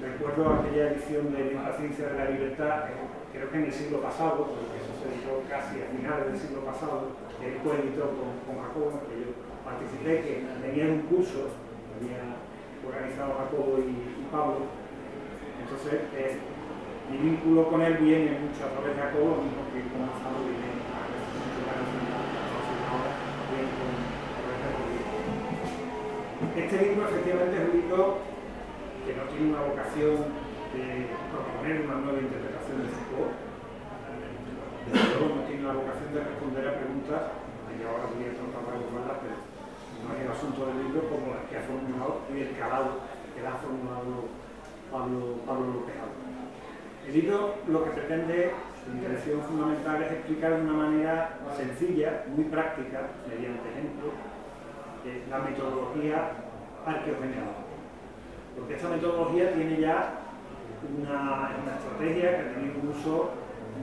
Recuerdo 0.00 0.54
aquella 0.54 0.92
edición 0.92 1.32
de 1.32 1.54
La 1.54 1.72
ciencia 1.76 2.08
de 2.08 2.18
la 2.18 2.30
libertad, 2.30 2.84
creo 3.32 3.50
que 3.50 3.56
en 3.58 3.64
el 3.64 3.72
siglo 3.72 4.00
pasado, 4.00 4.48
casi 5.48 5.80
a 5.80 5.88
finales 5.90 6.32
del 6.32 6.38
siglo 6.38 6.60
pasado, 6.64 7.16
que 7.38 7.46
él 7.48 7.58
con, 7.62 7.76
con 8.44 8.54
Jacobo, 8.62 9.00
que 9.08 9.16
yo 9.24 9.28
participé, 9.64 10.20
que 10.20 10.44
tenía 10.60 10.92
un 10.92 11.02
curso, 11.08 11.48
que 11.48 11.92
había 11.96 12.36
organizado 12.84 13.34
Jacobo 13.38 13.78
y, 13.78 14.12
Pablo. 14.32 14.64
Entonces, 15.60 16.08
eh, 16.16 16.40
mi 17.10 17.18
vínculo 17.18 17.68
con 17.68 17.82
él 17.82 17.98
viene 17.98 18.38
mucho 18.40 18.64
a 18.64 18.72
través 18.72 18.96
de 18.96 19.02
Jacobo, 19.02 19.44
mismo 19.44 19.68
que 19.72 19.84
con 19.92 20.08
Gonzalo 20.08 20.40
viene 20.48 20.72
a 20.88 21.02
Este 26.56 26.76
libro 26.86 27.08
efectivamente 27.08 27.56
es 27.56 27.68
un 27.68 27.80
libro 27.80 28.18
que 29.06 29.14
no 29.14 29.22
tiene 29.24 29.50
una 29.52 29.62
vocación 29.62 30.16
de 30.72 31.06
proponer 31.30 31.84
una 31.84 31.94
nueva 31.96 32.20
interpretación 32.20 32.82
de 32.82 32.88
Foucault. 32.88 33.01
Luego 34.92 35.36
no 35.36 35.42
tiene 35.48 35.64
la 35.64 35.72
vocación 35.72 36.12
de 36.12 36.20
responder 36.20 36.68
a 36.68 36.76
preguntas, 36.76 37.22
que 37.72 37.84
ahora 37.88 38.04
voy 38.12 38.28
a 38.28 38.36
tratar 38.36 38.62
de 38.62 38.72
abordarlas, 38.76 39.18
pero 39.24 39.36
no 40.04 40.08
es 40.12 40.20
el 40.20 40.30
asunto 40.30 40.60
del 40.68 40.78
libro 40.84 41.00
como 41.08 41.32
las 41.32 41.44
que 41.48 41.56
ha 41.56 41.64
formulado 41.64 42.20
y 42.28 42.40
el 42.44 42.52
calado 42.60 43.00
que 43.32 43.40
ha 43.40 43.56
formulado 43.56 44.28
Pablo, 44.92 45.40
Pablo 45.48 45.66
López. 45.80 45.96
El 47.08 47.12
libro 47.14 47.56
lo 47.66 47.84
que 47.84 47.90
pretende, 47.90 48.52
su 48.84 48.92
intención 48.92 49.42
fundamental 49.42 50.02
es 50.02 50.12
explicar 50.12 50.54
de 50.54 50.62
una 50.62 50.86
manera 50.86 51.38
sencilla, 51.56 52.24
muy 52.28 52.44
práctica, 52.44 53.10
mediante 53.26 53.66
ejemplos, 53.72 54.14
eh, 55.04 55.24
la 55.28 55.38
metodología 55.40 56.30
arqueogenealógica. 56.86 57.74
Porque 58.54 58.74
esta 58.74 58.88
metodología 58.88 59.52
tiene 59.54 59.80
ya 59.80 60.22
una, 60.98 61.56
una, 61.58 61.74
estrategia 61.74 62.30
que 62.30 62.36
ha 62.36 62.54
tenido 62.54 62.74
un 62.82 62.88
uso 62.88 63.30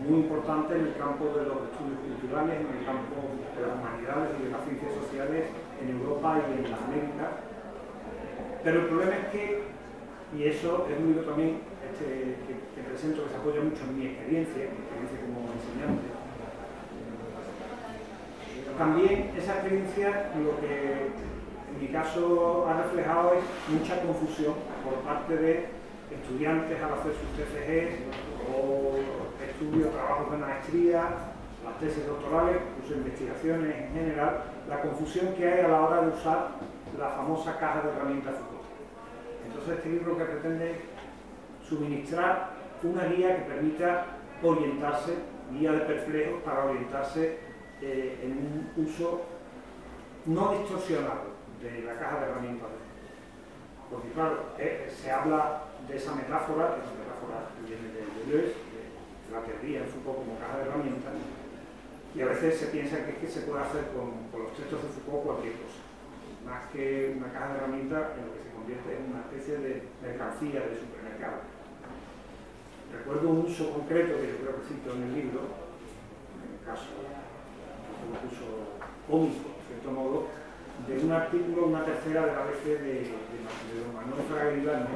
muy 0.07 0.19
importante 0.23 0.75
en 0.75 0.87
el 0.87 0.95
campo 0.95 1.25
de 1.35 1.43
los 1.45 1.69
estudios 1.69 1.99
culturales, 2.07 2.55
en 2.61 2.71
el 2.71 2.85
campo 2.85 3.15
de 3.55 3.61
las 3.61 3.75
humanidades 3.75 4.31
y 4.39 4.43
de 4.45 4.51
las 4.51 4.63
ciencias 4.63 4.91
sociales 4.93 5.43
en 5.81 5.87
Europa 5.89 6.39
y 6.39 6.63
en 6.63 6.71
las 6.71 6.81
Américas. 6.81 7.31
Pero 8.63 8.79
el 8.81 8.85
problema 8.87 9.15
es 9.15 9.25
que, 9.31 9.63
y 10.37 10.43
eso 10.43 10.87
es 10.89 10.99
libro 10.99 11.23
también 11.23 11.61
este, 11.83 12.37
que, 12.47 12.53
que, 12.75 12.87
presento 12.87 13.23
que 13.23 13.29
se 13.29 13.37
apoya 13.37 13.61
mucho 13.61 13.83
en 13.83 13.99
mi 13.99 14.05
experiencia, 14.07 14.71
mi 14.71 14.79
experiencia 14.83 15.19
como 15.25 15.47
enseñante. 15.51 16.07
También 18.77 19.31
esa 19.35 19.59
experiencia 19.59 20.31
lo 20.39 20.59
que 20.61 21.11
en 21.75 21.81
mi 21.81 21.87
caso 21.87 22.65
ha 22.67 22.83
reflejado 22.83 23.33
es 23.33 23.43
mucha 23.67 24.01
confusión 24.01 24.55
por 24.83 25.03
parte 25.03 25.35
de 25.35 25.65
estudiantes 26.11 26.81
al 26.81 26.93
hacer 26.93 27.11
sus 27.13 27.29
TFGs 27.35 28.07
o 28.55 28.95
estudios, 29.59 29.91
trabajos 29.91 30.31
de 30.31 30.37
maestría, 30.37 31.03
las 31.65 31.79
tesis 31.79 32.05
doctorales, 32.07 32.57
sus 32.87 32.95
investigaciones 32.95 33.75
en 33.75 33.93
general, 33.93 34.43
la 34.69 34.81
confusión 34.81 35.33
que 35.35 35.47
hay 35.47 35.59
a 35.65 35.67
la 35.67 35.81
hora 35.81 36.01
de 36.01 36.07
usar 36.09 36.51
la 36.97 37.09
famosa 37.09 37.59
caja 37.59 37.81
de 37.81 37.89
herramientas 37.89 38.35
Foucault. 38.35 38.63
Entonces 39.45 39.77
este 39.77 39.89
libro 39.89 40.17
que 40.17 40.23
pretende 40.23 40.81
suministrar 41.67 42.51
una 42.83 43.05
guía 43.05 43.35
que 43.35 43.53
permita 43.53 44.05
orientarse, 44.41 45.15
guía 45.51 45.73
de 45.73 45.79
perplejos 45.81 46.41
para 46.43 46.65
orientarse 46.65 47.39
eh, 47.81 48.19
en 48.23 48.31
un 48.31 48.85
uso 48.85 49.21
no 50.25 50.53
distorsionado 50.53 51.35
de 51.61 51.81
la 51.81 51.99
caja 51.99 52.19
de 52.19 52.31
herramientas. 52.31 52.69
Porque 53.91 54.09
claro, 54.09 54.37
eh, 54.57 54.89
se 54.89 55.11
habla 55.11 55.63
de 55.87 55.97
esa 55.97 56.15
metáfora, 56.15 56.75
que 56.75 56.81
esa 56.81 56.95
metáfora 56.95 57.49
viene 57.67 57.89
de 57.93 57.99
de, 58.29 58.68
la 59.31 59.41
teoría 59.41 59.81
en 59.81 59.87
Foucault 59.87 60.25
como 60.25 60.39
caja 60.39 60.57
de 60.57 60.63
herramientas, 60.65 61.13
y 62.15 62.21
a 62.21 62.25
veces 62.25 62.57
se 62.57 62.67
piensa 62.67 63.05
que, 63.05 63.11
es 63.11 63.17
que 63.17 63.27
se 63.27 63.41
puede 63.45 63.61
hacer 63.61 63.93
con, 63.93 64.29
los 64.33 64.53
textos 64.53 64.81
de 64.81 64.89
Foucault 64.89 65.25
cualquier 65.25 65.53
cosa, 65.61 65.81
más 66.45 66.69
que 66.73 67.13
una 67.17 67.31
caja 67.31 67.53
de 67.53 67.57
herramientas 67.59 68.17
en 68.17 68.25
lo 68.25 68.33
que 68.33 68.43
se 68.43 68.51
convierte 68.51 68.89
en 68.97 69.03
una 69.13 69.21
especie 69.29 69.57
de 69.61 69.83
mercancía 70.01 70.65
de 70.65 70.77
supermercado. 70.77 71.45
Recuerdo 72.89 73.29
un 73.29 73.45
uso 73.45 73.69
concreto 73.69 74.17
que 74.17 74.33
yo 74.33 74.37
creo 74.41 74.55
que 74.57 74.67
cito 74.67 74.89
en 74.97 75.03
el 75.03 75.13
libro, 75.13 75.41
en 75.45 76.57
el 76.57 76.61
caso, 76.65 76.89
un 78.01 78.17
uso 78.17 78.81
cómico, 79.05 79.61
de 79.61 79.77
cierto 79.77 79.91
modo, 79.91 80.25
de 80.87 80.97
un 80.97 81.11
artículo, 81.11 81.67
una 81.67 81.85
tercera 81.85 82.25
de 82.25 82.33
la 82.33 82.45
vez 82.45 82.63
de, 82.65 82.77
de, 82.79 82.93
de 83.13 83.77
Manuel 83.93 84.25
Fraga 84.25 84.87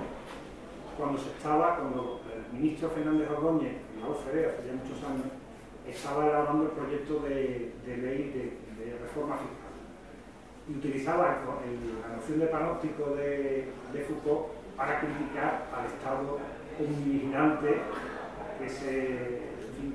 cuando 0.98 1.18
se 1.18 1.30
estaba, 1.30 1.78
cuando 1.78 2.22
el 2.34 2.58
ministro 2.58 2.90
Fernández 2.90 3.30
Ordóñez, 3.30 3.74
hace 4.12 4.68
ya 4.68 4.74
muchos 4.74 5.00
años, 5.04 5.32
estaba 5.88 6.28
elaborando 6.28 6.64
el 6.66 6.72
proyecto 6.72 7.20
de, 7.22 7.74
ley 7.86 8.60
de, 8.78 8.98
reforma 9.00 9.38
fiscal. 9.38 9.74
Y 10.68 10.78
utilizaba 10.78 11.44
la 11.44 12.16
noción 12.16 12.40
de 12.40 12.48
panóptico 12.48 13.16
de, 13.16 13.72
Foucault 14.08 14.48
para 14.76 15.00
criticar 15.00 15.68
al 15.76 15.86
Estado 15.86 16.40
vigilante 16.80 17.78
que 18.60 18.70
se, 18.70 19.42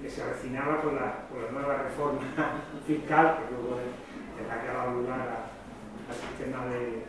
que 0.01 0.11
se 0.11 0.25
refinaba 0.25 0.81
con 0.81 0.95
la, 0.95 1.27
con 1.29 1.43
la 1.43 1.51
nueva 1.51 1.83
reforma 1.83 2.21
fiscal, 2.87 3.39
que 3.39 3.55
luego 3.55 3.79
es 3.81 4.47
la 4.49 4.63
que 4.63 4.69
ha 4.69 4.73
dado 4.73 5.01
lugar 5.01 5.21
al 6.09 6.15
sistema 6.15 6.67
de, 6.67 7.05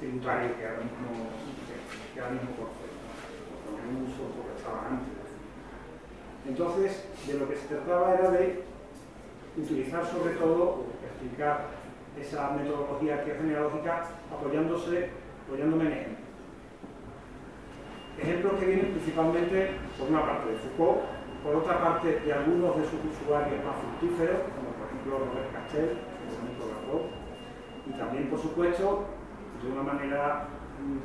tributario 0.00 0.56
que 0.56 0.66
ahora 0.66 0.78
mismo, 0.78 1.28
que, 2.14 2.20
ahora 2.20 2.32
mismo 2.32 2.50
por, 2.52 2.68
por 2.70 3.80
el 3.82 4.08
uso 4.08 4.30
porque 4.34 4.56
estaba 4.56 4.86
antes. 4.88 5.17
Entonces, 6.48 7.04
de 7.26 7.34
lo 7.34 7.48
que 7.48 7.56
se 7.56 7.66
trataba 7.66 8.14
era 8.14 8.30
de 8.30 8.64
utilizar 9.56 10.04
sobre 10.06 10.34
todo, 10.34 10.86
explicar 11.04 11.66
esa 12.18 12.50
metodología 12.50 13.22
que 13.24 13.32
es 13.32 13.36
genealógica 13.36 14.06
apoyándose, 14.32 15.10
apoyándome 15.46 15.84
en 15.84 15.92
ejemplos. 15.92 16.28
Ejemplos 18.18 18.52
que 18.58 18.66
vienen 18.66 18.92
principalmente 18.92 19.70
por 19.98 20.08
una 20.08 20.26
parte 20.26 20.50
de 20.50 20.58
Foucault, 20.58 21.00
por 21.44 21.54
otra 21.54 21.80
parte 21.80 22.20
de 22.20 22.32
algunos 22.32 22.76
de 22.76 22.84
sus 22.84 23.00
usuarios 23.12 23.64
más 23.64 23.76
fructíferos, 23.78 24.40
como 24.56 24.74
por 24.74 24.86
ejemplo 24.88 25.18
Robert 25.18 25.52
Castell, 25.52 25.98
pensamiento 26.24 26.64
de 26.66 27.28
y 27.88 27.92
también, 27.92 28.28
por 28.28 28.40
supuesto, 28.40 29.06
de 29.62 29.72
una 29.72 29.82
manera 29.82 30.48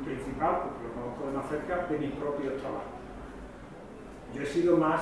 principal, 0.04 0.62
porque 0.64 0.88
lo 0.88 0.94
conozco 0.94 1.26
de 1.26 1.32
más 1.32 1.48
cerca, 1.48 1.86
de 1.86 1.98
mis 1.98 2.12
propios 2.12 2.60
trabajos. 2.60 2.92
Yo 4.34 4.42
he 4.42 4.46
sido 4.46 4.76
más 4.76 5.00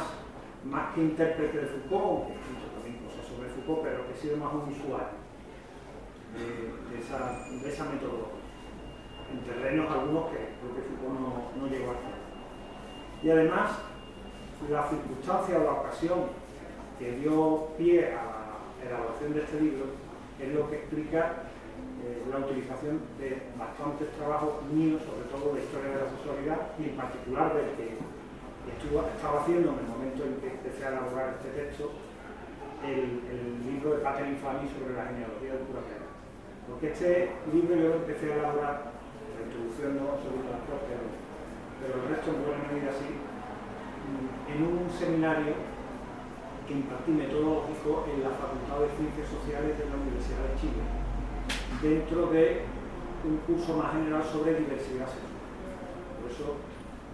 más 0.64 0.94
que 0.94 1.02
intérprete 1.02 1.58
de 1.58 1.66
Foucault, 1.66 2.30
he 2.30 2.34
escrito 2.34 2.66
también 2.74 3.02
cosas 3.04 3.26
sobre 3.26 3.48
Foucault, 3.50 3.82
pero 3.82 4.06
que 4.06 4.14
sido 4.14 4.36
más 4.36 4.52
un 4.54 4.70
usuario 4.70 5.20
de, 6.32 6.98
esa, 6.98 7.46
esa, 7.66 7.84
metodología, 7.90 8.40
en 9.32 9.40
terrenos 9.44 9.90
algunos 9.90 10.30
que 10.30 10.38
creo 10.60 10.74
que 10.76 10.82
Foucault 10.82 11.20
no, 11.20 11.50
no 11.60 11.66
llegó 11.68 11.90
a 11.90 11.94
hacer. 11.94 12.16
Y 13.22 13.30
además, 13.30 13.70
la 14.70 14.88
circunstancia 14.88 15.58
o 15.58 15.64
la 15.64 15.72
ocasión 15.72 16.18
que 16.98 17.12
dio 17.18 17.68
pie 17.76 18.14
a 18.14 18.22
la 18.22 18.88
elaboración 18.88 19.34
de 19.34 19.40
este 19.42 19.60
libro 19.60 19.86
es 20.40 20.54
lo 20.54 20.68
que 20.70 20.76
explica 20.76 21.50
eh, 22.02 22.22
la 22.30 22.38
utilización 22.38 23.00
de 23.18 23.42
bastantes 23.58 24.10
trabajos 24.18 24.62
míos, 24.72 25.02
sobre 25.02 25.26
todo 25.30 25.54
de 25.54 25.62
historia 25.62 25.90
de 25.90 26.02
la 26.02 26.10
sexualidad 26.10 26.58
y 26.78 26.90
en 26.90 26.96
particular 26.96 27.54
del 27.54 27.70
que 27.76 27.98
estaba 28.68 29.40
haciendo 29.42 29.72
en 29.72 29.78
el 29.78 29.88
momento 29.90 30.24
en 30.24 30.36
que 30.38 30.48
empecé 30.54 30.86
a 30.86 30.88
elaborar 30.90 31.38
este 31.38 31.50
texto 31.50 31.90
el, 32.82 33.22
libro 33.62 33.94
de 33.94 34.02
Pater 34.02 34.26
Infami 34.26 34.68
sobre 34.70 34.94
la 34.94 35.06
genealogía 35.06 35.54
del 35.54 35.66
cura 35.66 35.82
Porque 36.68 36.90
este 36.90 37.30
libro 37.52 37.74
yo 37.74 37.94
empecé 37.94 38.32
a 38.32 38.38
elaborar, 38.38 38.92
la 39.34 39.42
introducción 39.46 39.98
no 39.98 40.18
sobre 40.18 40.42
pero, 40.42 41.04
pero 41.78 41.92
el 42.02 42.06
resto 42.10 42.30
en 42.30 42.42
buena 42.42 42.62
medida 42.70 42.90
así, 42.90 43.10
en 44.50 44.58
un 44.62 44.90
seminario 44.90 45.54
que 46.66 46.74
impartí 46.74 47.10
metodológico 47.10 48.06
en 48.10 48.22
la 48.22 48.34
Facultad 48.34 48.82
de 48.82 48.94
Ciencias 48.98 49.28
Sociales 49.30 49.78
de 49.78 49.86
la 49.86 49.98
Universidad 49.98 50.42
de 50.46 50.54
Chile, 50.58 50.82
dentro 51.82 52.30
de 52.30 52.66
un 53.26 53.38
curso 53.46 53.78
más 53.78 53.94
general 53.94 54.22
sobre 54.22 54.58
diversidad 54.58 55.06
sexual. 55.06 55.38
Por 56.22 56.30
eso 56.30 56.71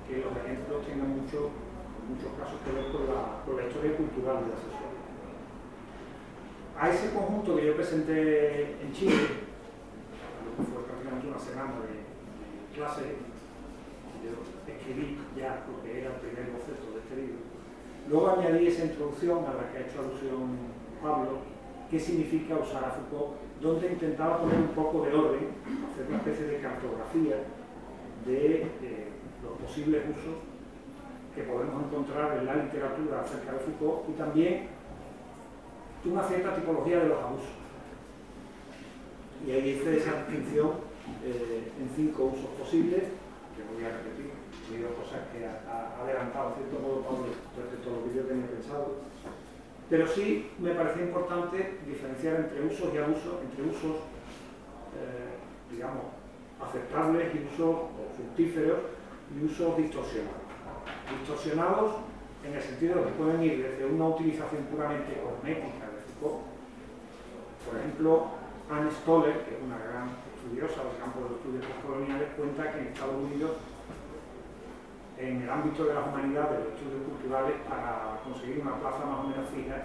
que 0.08 0.24
los 0.24 0.32
ejemplos 0.32 0.86
tengan 0.88 1.20
mucho, 1.20 1.52
muchos 2.08 2.32
casos 2.40 2.56
que 2.64 2.72
ver 2.72 2.88
con 2.88 3.04
la, 3.12 3.44
con 3.44 3.60
la 3.60 3.68
historia 3.68 3.92
cultural 3.92 4.48
de 4.48 4.56
la 4.56 4.56
sexualidad. 4.56 4.88
A 6.80 6.88
ese 6.88 7.12
conjunto 7.12 7.56
que 7.56 7.66
yo 7.66 7.76
presenté 7.76 8.80
en 8.80 8.92
Chile, 8.96 9.44
lo 10.48 10.50
que 10.56 10.62
fue 10.64 10.80
prácticamente 10.88 11.28
una 11.28 11.38
semana 11.38 11.76
de, 11.84 12.08
clase, 12.72 13.20
yo 14.24 14.32
escribí 14.64 15.18
ya 15.36 15.66
lo 15.68 15.82
que 15.82 16.00
era 16.00 16.14
el 16.14 16.20
primer 16.24 16.56
boceto 16.56 16.94
de 16.94 17.00
este 17.04 17.16
libro. 17.16 17.42
Luego 18.08 18.40
añadí 18.40 18.66
esa 18.68 18.86
introducción 18.86 19.44
a 19.44 19.54
la 19.54 19.68
que 19.68 19.78
ha 19.78 19.86
hecho 19.86 20.00
alusión 20.00 20.56
Pablo, 21.02 21.42
qué 21.90 21.98
significa 21.98 22.56
usar 22.56 22.84
a 22.84 22.90
Foucault, 22.90 23.36
donde 23.60 23.92
intentaba 23.92 24.40
poner 24.40 24.58
un 24.58 24.68
poco 24.68 25.04
de 25.04 25.12
orden, 25.12 25.48
hacer 25.90 26.06
una 26.08 26.18
especie 26.18 26.46
de 26.46 26.60
cartografía 26.60 27.36
de 28.24 28.62
eh, 28.62 29.17
los 29.42 29.52
posibles 29.58 30.02
usos 30.10 30.36
que 31.34 31.42
podemos 31.42 31.84
encontrar 31.84 32.38
en 32.38 32.46
la 32.46 32.56
literatura 32.56 33.20
acerca 33.20 33.52
de 33.52 33.58
Foucault 33.60 34.08
y 34.08 34.12
también 34.12 34.68
una 36.04 36.22
cierta 36.22 36.54
tipología 36.54 37.00
de 37.00 37.08
los 37.08 37.22
abusos. 37.22 37.54
Y 39.46 39.50
ahí 39.52 39.68
hice 39.70 39.98
esa 39.98 40.24
distinción 40.24 40.72
eh, 41.24 41.70
en 41.78 41.88
cinco 41.94 42.32
usos 42.34 42.50
posibles, 42.58 43.02
que 43.54 43.62
voy 43.74 43.84
a 43.84 43.96
repetir, 43.96 44.30
he 44.68 44.82
cosas 44.94 45.28
que 45.32 45.46
ha, 45.46 46.02
adelantado 46.02 46.50
en 46.50 46.54
cierto 46.56 46.78
modo 46.80 47.02
Pablo 47.02 47.26
respecto 47.56 47.88
a 47.88 47.92
lo 47.96 48.04
que 48.04 48.14
yo 48.16 48.22
tenía 48.24 48.46
pensado. 48.46 48.96
Pero 49.88 50.06
sí 50.06 50.50
me 50.58 50.74
parecía 50.74 51.04
importante 51.04 51.78
diferenciar 51.86 52.36
entre 52.36 52.66
usos 52.66 52.92
y 52.92 52.98
abusos, 52.98 53.34
entre 53.42 53.64
usos, 53.64 53.96
eh, 54.98 55.38
digamos, 55.72 56.04
aceptables 56.60 57.34
y 57.34 57.54
usos 57.54 57.76
fructíferos 58.16 58.97
y 59.34 59.44
usos 59.44 59.76
distorsionados. 59.76 60.48
Distorsionados 61.20 61.92
en 62.44 62.54
el 62.54 62.62
sentido 62.62 62.96
de 62.96 63.04
que 63.04 63.10
pueden 63.18 63.42
ir 63.42 63.62
desde 63.62 63.84
una 63.86 64.08
utilización 64.08 64.64
puramente 64.64 65.20
cosmética 65.20 65.90
de 65.90 65.98
Foucault, 66.20 66.46
por 67.66 67.76
ejemplo, 67.76 68.26
Anne 68.70 68.90
Stoller, 68.90 69.44
que 69.44 69.56
es 69.56 69.60
una 69.60 69.76
gran 69.76 70.08
estudiosa 70.32 70.84
del 70.88 70.96
campo 71.00 71.20
de 71.20 71.28
los 71.28 71.36
estudios 71.40 71.64
postcoloniales, 71.66 72.28
cuenta 72.36 72.72
que 72.72 72.78
en 72.80 72.86
Estados 72.88 73.20
Unidos, 73.20 73.52
en 75.18 75.42
el 75.42 75.50
ámbito 75.50 75.84
de 75.84 75.94
las 75.94 76.06
humanidades, 76.06 76.58
de 76.58 76.64
los 76.64 76.74
estudios 76.78 77.02
culturales, 77.04 77.56
para 77.68 78.20
conseguir 78.24 78.60
una 78.62 78.78
plaza 78.80 79.04
más 79.04 79.18
o 79.20 79.28
menos 79.28 79.48
fija 79.50 79.84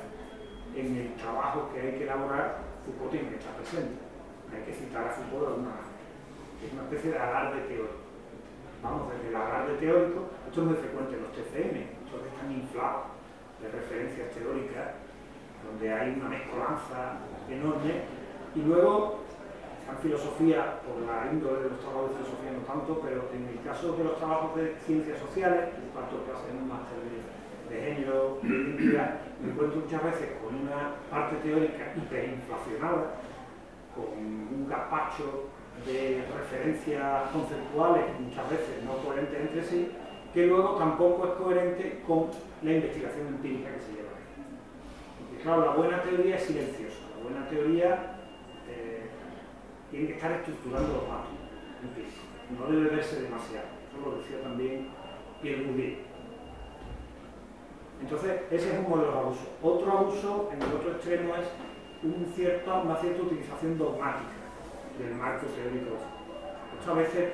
en 0.75 0.87
el 0.95 1.15
trabajo 1.15 1.69
que 1.73 1.81
hay 1.81 1.91
que 1.97 2.03
elaborar, 2.03 2.63
Foucault 2.85 3.11
tiene 3.11 3.29
que 3.29 3.35
estar 3.41 3.55
presente. 3.57 3.99
Hay 4.53 4.61
que 4.63 4.73
citar 4.73 5.07
a 5.07 5.11
Foucault 5.11 5.57
de. 5.57 5.91
Es 6.63 6.71
una 6.71 6.83
especie 6.83 7.11
de 7.11 7.19
alarde 7.19 7.67
teórico 7.67 8.02
vamos, 8.83 9.09
desde 9.15 9.29
el 9.29 9.35
agarre 9.35 9.73
teórico, 9.75 10.27
esto 10.45 10.61
es 10.61 10.67
muy 10.67 10.75
frecuente 10.75 11.15
en 11.15 11.23
los 11.23 11.31
TCM, 11.31 11.75
estos 12.03 12.19
están 12.27 12.51
inflados 12.51 13.15
de 13.63 13.71
referencias 13.71 14.29
teóricas, 14.35 14.99
donde 15.63 15.93
hay 15.93 16.19
una 16.19 16.27
mezcolanza 16.27 17.23
enorme, 17.49 18.03
y 18.53 18.61
luego 18.61 19.23
en 19.89 19.97
filosofía, 19.97 20.81
por 20.83 20.99
la 21.07 21.31
índole 21.31 21.63
de 21.63 21.69
los 21.71 21.79
trabajos 21.79 22.11
de 22.11 22.15
filosofía 22.23 22.51
no 22.51 22.63
tanto, 22.67 22.99
pero 22.99 23.31
en 23.31 23.47
el 23.47 23.63
caso 23.63 23.95
de 23.95 24.03
los 24.03 24.17
trabajos 24.17 24.55
de 24.55 24.75
ciencias 24.85 25.19
sociales, 25.19 25.71
en 25.79 25.89
cuarto 25.95 26.23
clase 26.27 26.51
en 26.51 26.57
un 26.63 26.67
máster 26.67 26.99
de, 27.07 27.23
de 27.71 27.75
género 27.81 28.39
de 28.43 28.47
identidad, 28.47 29.19
me 29.41 29.51
encuentro 29.51 29.79
muchas 29.79 30.03
veces 30.03 30.27
con 30.43 30.55
una 30.55 30.99
parte 31.09 31.35
teórica 31.43 31.93
hiperinflacionada, 31.95 33.15
con 33.95 34.11
un 34.19 34.67
gazpacho 34.67 35.47
de 35.85 36.23
referencias 36.35 37.29
conceptuales, 37.31 38.05
muchas 38.19 38.49
veces 38.49 38.83
no 38.85 38.97
coherentes 39.03 39.39
entre 39.39 39.63
sí, 39.63 39.91
que 40.33 40.47
luego 40.47 40.75
tampoco 40.75 41.27
es 41.27 41.33
coherente 41.33 42.01
con 42.07 42.27
la 42.61 42.73
investigación 42.73 43.27
empírica 43.27 43.73
que 43.75 43.81
se 43.81 43.91
lleva 43.91 44.09
Porque 45.19 45.43
claro, 45.43 45.65
la 45.65 45.71
buena 45.73 46.01
teoría 46.01 46.35
es 46.35 46.43
silenciosa, 46.43 46.99
la 47.17 47.23
buena 47.23 47.47
teoría 47.49 48.15
eh, 48.69 49.09
tiene 49.91 50.07
que 50.07 50.13
estar 50.13 50.31
estructurando 50.31 50.93
los 50.93 51.07
datos 51.07 51.43
no 52.57 52.67
debe 52.67 52.95
verse 52.95 53.21
demasiado, 53.21 53.67
eso 53.89 54.09
lo 54.09 54.17
decía 54.17 54.41
también 54.41 54.87
Pierre 55.41 55.63
Bourdieu. 55.63 55.97
Entonces, 58.01 58.41
ese 58.51 58.69
es 58.69 58.85
uno 58.85 58.97
de 58.97 59.07
los 59.07 59.15
abusos. 59.15 59.47
Otro 59.61 59.91
abuso, 59.91 60.49
en 60.53 60.61
el 60.61 60.73
otro 60.73 60.91
extremo, 60.91 61.35
es 61.35 61.47
un 62.03 62.25
cierto, 62.35 62.81
una 62.81 62.97
cierta 62.97 63.21
utilización 63.21 63.77
dogmática 63.77 64.42
del 64.99 65.15
marco 65.15 65.47
teórico. 65.47 65.97
Esto 66.79 66.91
a 66.91 66.95
veces 66.95 67.33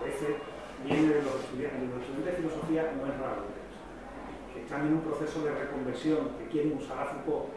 a 0.00 0.04
veces 0.04 0.40
viene 0.84 1.12
de 1.12 1.22
los 1.22 1.36
estudiantes, 1.44 1.92
los 1.92 2.00
estudiantes 2.00 2.24
de 2.24 2.40
filosofía 2.40 2.82
no 2.96 3.04
es 3.04 3.16
raro, 3.20 3.44
que 4.54 4.64
están 4.64 4.86
en 4.86 4.94
un 4.96 5.04
proceso 5.04 5.44
de 5.44 5.52
reconversión, 5.52 6.40
que 6.40 6.48
quieren 6.48 6.78
usar 6.80 7.04
a 7.04 7.06
Foucault, 7.12 7.52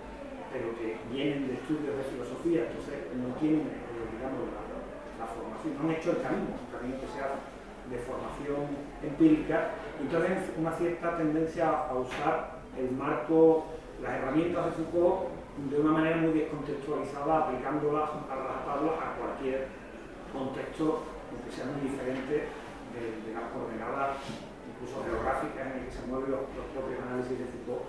pero 0.51 0.75
que 0.75 0.99
vienen 1.07 1.47
de 1.47 1.53
estudios 1.55 1.95
de 1.95 2.03
filosofía, 2.03 2.67
entonces 2.67 2.99
no 3.15 3.31
tienen, 3.39 3.63
eh, 3.63 4.05
digamos, 4.11 4.43
la, 4.51 5.23
formación, 5.23 5.71
no 5.79 5.87
han 5.87 5.95
hecho 5.95 6.11
el 6.11 6.21
camino, 6.21 6.51
un 6.51 6.67
camino 6.67 6.99
que 6.99 7.07
sea 7.15 7.31
de 7.87 7.97
formación 8.03 8.59
empírica, 9.01 9.71
entonces 9.99 10.51
una 10.59 10.71
cierta 10.75 11.15
tendencia 11.15 11.87
a 11.87 11.95
usar 11.95 12.59
el 12.77 12.91
marco, 12.91 13.71
las 14.01 14.19
herramientas 14.19 14.65
de 14.65 14.71
Foucault 14.83 15.31
de 15.69 15.79
una 15.79 15.91
manera 15.91 16.17
muy 16.17 16.33
descontextualizada, 16.33 17.45
aplicándolas 17.45 18.09
a 18.27 18.35
las 18.35 18.67
a 18.67 19.22
contexto, 20.33 21.03
aunque 21.29 21.49
sea 21.51 21.65
muy 21.65 21.89
diferente 21.89 22.49
de, 22.93 23.33
las 23.33 23.49
coordenadas, 23.53 24.17
incluso 24.69 25.03
geográficas, 25.05 25.65
en 25.67 25.73
el 25.79 25.85
que 25.85 25.91
se 25.91 26.05
mueven 26.07 26.31
los, 26.31 26.45
propios 26.73 26.99
análisis 27.01 27.39
de 27.39 27.45
Foucault. 27.45 27.85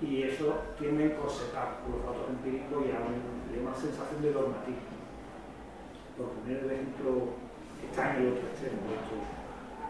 Y 0.00 0.22
eso 0.22 0.54
tiende 0.78 1.04
a 1.04 1.06
encorsetar 1.06 1.82
los 1.90 1.98
datos 2.06 2.30
empíricos 2.30 2.86
y 2.86 2.90
a, 2.94 3.02
una 3.02 3.74
sensación 3.74 4.22
de 4.22 4.32
dogmatismo. 4.32 4.94
Por 6.16 6.30
poner 6.38 6.62
el 6.62 6.70
ejemplo 6.70 7.34
está 7.82 8.14
en 8.14 8.22
el 8.22 8.32
otro 8.32 8.46
extremo 8.46 8.82
de 8.86 8.94
estos, 8.94 9.22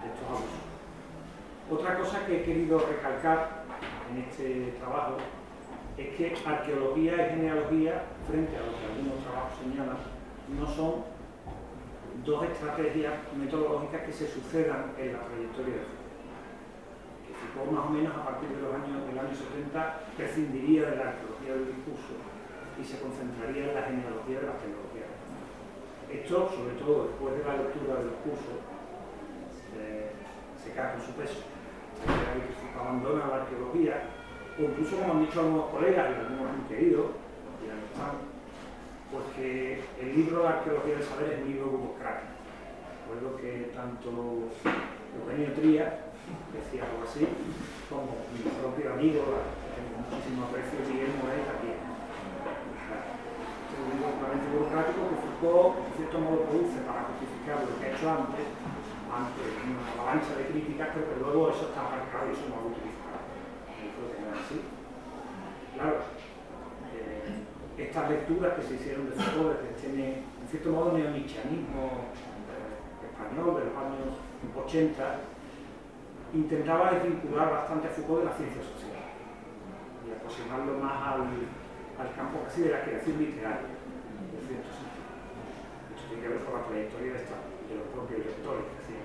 de 0.00 0.06
estos 0.08 0.26
abusos. 0.28 0.68
Otra 1.68 1.98
cosa 1.98 2.24
que 2.24 2.40
he 2.40 2.44
querido 2.44 2.80
recalcar 2.80 3.64
en 4.10 4.24
este 4.24 4.72
trabajo 4.80 5.16
es 5.98 6.08
que 6.16 6.32
arqueología 6.46 7.12
y 7.12 7.30
genealogía, 7.30 8.04
frente 8.26 8.56
a 8.56 8.60
lo 8.60 8.72
que 8.78 8.84
algunos 8.86 9.24
trabajos 9.24 9.58
señalan, 9.60 9.98
no 10.56 10.66
son 10.66 11.04
dos 12.24 12.44
estrategias 12.44 13.14
metodológicas 13.36 14.02
que 14.02 14.12
se 14.12 14.28
sucedan 14.28 14.92
en 14.98 15.12
la 15.12 15.20
trayectoria 15.20 15.74
de 15.74 15.84
Foucault. 15.84 16.08
Que 17.26 17.32
Foucault 17.34 17.72
más 17.72 17.86
o 17.86 17.90
menos 17.90 18.16
a 18.16 18.24
partir 18.24 18.48
de 18.48 18.62
los 18.62 18.74
años 18.74 19.06
del 19.06 19.18
año 19.18 19.34
70 19.34 20.00
prescindiría 20.16 20.90
de 20.90 20.96
la 20.96 21.08
arqueología 21.12 21.52
del 21.54 21.66
discurso 21.76 22.16
y 22.80 22.84
se 22.84 23.00
concentraría 23.00 23.68
en 23.68 23.74
la 23.74 23.82
genealogía 23.82 24.40
de 24.40 24.46
la 24.46 24.56
tecnología. 24.56 25.08
Esto, 26.08 26.48
sobre 26.48 26.74
todo 26.80 27.08
después 27.12 27.36
de 27.36 27.44
la 27.44 27.56
lectura 27.56 28.00
del 28.00 28.10
discurso, 28.16 28.64
se 30.56 30.72
cae 30.72 30.92
con 30.94 31.02
su 31.02 31.12
peso. 31.12 31.42
Abandona 32.78 33.26
la 33.26 33.36
arqueología, 33.42 34.08
o 34.58 34.62
incluso 34.62 34.96
como 34.96 35.12
han 35.14 35.26
dicho 35.26 35.40
algunos 35.40 35.66
colegas 35.66 36.10
y 36.10 36.14
algunos 36.14 36.50
han 36.50 36.68
querido, 36.68 37.10
y 37.60 37.70
han 37.70 37.82
estado 37.84 38.27
pues 39.10 39.24
que 39.36 39.82
el 40.00 40.16
libro 40.16 40.44
La 40.44 40.60
arqueología 40.60 40.94
del 40.94 41.04
saber 41.04 41.32
es 41.32 41.42
un 41.42 41.48
libro 41.48 41.66
burocrático. 41.70 42.38
Recuerdo 43.08 43.40
que 43.40 43.72
tanto 43.72 44.52
Eugenio 45.16 45.48
Tría 45.56 46.12
decía 46.52 46.84
algo 46.84 47.08
así, 47.08 47.24
como 47.88 48.20
mi 48.36 48.44
propio 48.44 48.92
amigo, 48.92 49.32
que 49.32 49.80
tengo 49.80 50.04
muchísimo 50.04 50.44
aprecio, 50.44 50.84
Guillermo 50.84 51.24
es 51.32 51.40
también. 51.48 51.80
Es 51.80 53.80
un 53.80 53.96
libro 53.96 54.12
totalmente 54.12 54.52
burocrático 54.52 55.08
que 55.08 55.24
Foucault, 55.24 55.88
en 55.88 55.92
cierto 55.96 56.20
modo, 56.20 56.44
produce 56.52 56.84
para 56.84 57.08
justificar 57.08 57.64
lo 57.64 57.72
que 57.80 57.88
ha 57.88 57.96
hecho 57.96 58.12
antes, 58.12 58.44
ante 59.08 59.40
una 59.56 59.88
avalancha 59.88 60.36
de 60.36 60.52
críticas, 60.52 60.92
pero 60.92 61.08
que 61.08 61.16
luego 61.16 61.48
eso 61.48 61.72
está 61.72 61.80
marcado 61.80 62.28
y 62.28 62.36
eso 62.36 62.44
no 62.52 62.60
lo 62.60 62.76
utilizado. 62.76 63.24
No 63.24 64.36
así. 64.36 64.68
Claro, 65.72 65.96
estas 67.78 68.10
lecturas 68.10 68.54
que 68.54 68.62
se 68.62 68.74
hicieron 68.74 69.06
de 69.06 69.12
Foucault, 69.12 69.60
que 69.62 69.80
tiene 69.80 70.26
en 70.42 70.48
cierto 70.50 70.70
modo 70.70 70.98
neonichianismo 70.98 72.10
español 73.06 73.54
de 73.54 73.64
los 73.70 73.76
años 73.78 74.18
80, 74.66 74.98
intentaba 76.34 76.92
desvincular 76.92 77.50
bastante 77.50 77.86
a 77.86 77.90
Foucault 77.90 78.20
de 78.20 78.26
la 78.26 78.34
ciencia 78.34 78.62
social 78.62 78.98
y 80.02 80.10
aproximarlo 80.10 80.78
más 80.78 80.98
al, 81.06 81.22
al 82.02 82.14
campo 82.16 82.42
casi 82.44 82.62
de 82.62 82.70
la 82.70 82.82
creación 82.82 83.18
literaria. 83.18 83.78
Esto 85.94 86.02
tiene 86.08 86.22
que 86.22 86.28
ver 86.28 86.42
con 86.42 86.54
la 86.58 86.66
trayectoria 86.66 87.12
de, 87.12 87.18
esta, 87.18 87.36
de 87.70 87.74
los 87.78 87.86
propios 87.94 88.26
lectores 88.26 88.64
que. 88.86 88.98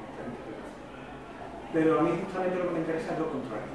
Pero 1.74 1.99
a 1.99 2.03
mí 2.03 2.11
justamente 2.24 2.57
lo 2.57 2.67
que 2.69 2.74
me 2.74 2.80
interesa 2.80 3.13
es 3.13 3.19
lo 3.19 3.30
contrario. 3.30 3.74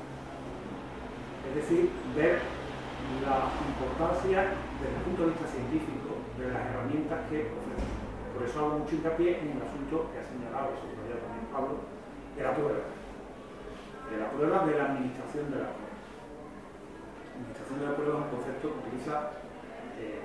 Es 1.51 1.55
decir, 1.55 1.91
ver 2.15 2.58
la 3.25 3.49
importancia 3.49 4.53
desde 4.81 4.97
el 4.97 5.05
punto 5.05 5.21
de 5.25 5.31
vista 5.33 5.49
científico 5.49 6.21
de 6.37 6.53
las 6.53 6.63
herramientas 6.69 7.19
que 7.29 7.49
ofrece. 7.51 7.89
Por 8.33 8.43
eso 8.45 8.57
hago 8.61 8.79
mucho 8.85 8.95
hincapié 8.95 9.41
en 9.41 9.59
el 9.59 9.63
asunto 9.65 10.13
que 10.13 10.21
ha 10.21 10.25
señalado, 10.25 10.77
y 10.79 11.11
también 11.11 11.49
Pablo, 11.51 11.83
de 12.37 12.43
la 12.43 12.53
prueba. 12.55 12.85
De 14.09 14.17
la 14.17 14.29
prueba 14.31 14.57
de 14.65 14.73
la 14.79 14.85
administración 14.95 15.51
de 15.51 15.59
la 15.59 15.71
prueba. 15.75 15.97
La 15.99 17.35
administración 17.35 17.77
de 17.81 17.87
la 17.87 17.95
prueba 17.97 18.15
es 18.15 18.25
un 18.25 18.31
concepto 18.31 18.65
que 18.69 18.79
utiliza 18.79 19.15
eh, 19.99 20.23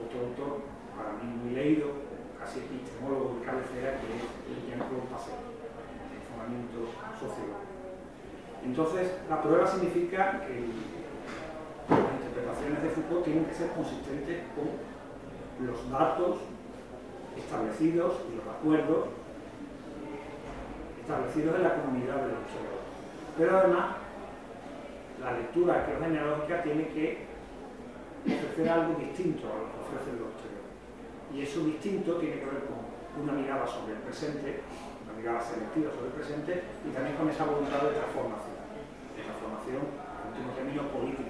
otro 0.00 0.16
autor, 0.30 0.52
para 0.96 1.12
mí 1.20 1.28
muy 1.28 1.52
leído, 1.52 1.92
casi 2.40 2.64
epistemólogo 2.64 3.36
de 3.36 3.44
cabecera, 3.44 4.00
que 4.00 4.08
es 4.16 4.58
Jean-Claude 4.64 5.12
Passet, 5.12 5.36
el 5.36 6.22
fundamento 6.24 6.88
sociológico. 7.20 7.68
Entonces, 8.64 9.20
la 9.28 9.40
prueba 9.40 9.66
significa 9.66 10.40
que 10.46 10.64
las 11.90 12.14
interpretaciones 12.14 12.82
de 12.82 12.88
Foucault 12.90 13.24
tienen 13.24 13.44
que 13.44 13.54
ser 13.54 13.70
consistentes 13.70 14.42
con 14.54 14.68
los 15.66 15.90
datos 15.90 16.38
establecidos 17.36 18.14
y 18.30 18.36
los 18.36 18.46
acuerdos 18.46 19.08
establecidos 21.00 21.56
en 21.56 21.62
la 21.62 21.74
comunidad 21.74 22.16
de 22.22 22.28
los 22.30 22.38
observadores. 22.46 22.90
Pero 23.36 23.58
además, 23.58 23.86
la 25.20 25.32
lectura 25.32 25.74
arqueogenealógica 25.74 26.62
tiene 26.62 26.88
que 26.88 27.26
ofrecer 28.26 28.68
algo 28.68 28.94
distinto 28.98 29.48
a 29.48 29.56
lo 29.58 29.64
que 29.68 29.78
ofrecen 29.80 30.14
los 30.20 30.28
observadores. 30.30 30.70
Y 31.34 31.42
eso 31.42 31.64
distinto 31.64 32.16
tiene 32.18 32.40
que 32.40 32.46
ver 32.46 32.66
con 32.66 32.78
una 33.22 33.32
mirada 33.32 33.66
sobre 33.66 33.94
el 33.94 34.02
presente, 34.06 34.62
una 35.04 35.14
mirada 35.18 35.40
selectiva 35.40 35.90
sobre 35.90 36.06
el 36.10 36.16
presente 36.18 36.62
y 36.86 36.90
también 36.90 37.16
con 37.16 37.28
esa 37.28 37.44
voluntad 37.44 37.82
de 37.86 37.98
transformación. 37.98 38.58
De 39.14 39.22
transformación, 39.22 39.82
en 39.82 40.26
último 40.30 40.50
término, 40.54 40.82
política 40.90 41.29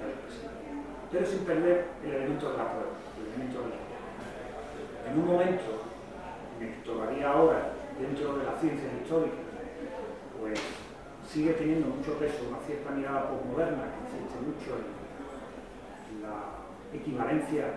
pero 1.11 1.25
sin 1.25 1.39
perder 1.39 1.87
el 2.05 2.11
elemento 2.11 2.51
de 2.51 2.57
la 2.57 2.71
prueba, 2.71 2.95
el 3.19 3.27
elemento 3.27 3.59
de 3.61 3.69
la 3.69 3.75
prueba. 3.75 3.91
En 5.11 5.19
un 5.19 5.27
momento, 5.27 5.83
me 6.59 6.67
tocaría 6.85 7.29
ahora, 7.29 7.73
dentro 7.99 8.37
de 8.37 8.45
las 8.45 8.61
ciencias 8.61 8.93
históricas, 9.01 9.43
pues 10.39 10.59
sigue 11.27 11.53
teniendo 11.53 11.87
mucho 11.87 12.17
peso 12.17 12.47
una 12.47 12.59
cierta 12.65 12.91
mirada 12.91 13.29
postmoderna 13.29 13.91
que 13.91 14.15
insiste 14.15 14.39
mucho 14.39 14.79
en 14.79 16.23
la 16.23 16.61
equivalencia 16.93 17.75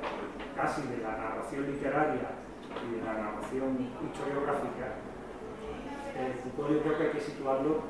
casi 0.54 0.82
de 0.82 0.98
la 0.98 1.16
narración 1.18 1.66
literaria 1.66 2.38
y 2.70 2.98
de 2.98 3.02
la 3.02 3.14
narración 3.14 3.78
historiográfica. 3.98 5.02
El 6.14 6.34
Foucault 6.38 6.70
yo 6.70 6.82
creo 6.82 6.98
que 6.98 7.02
hay 7.04 7.10
que 7.10 7.20
situarlo, 7.20 7.82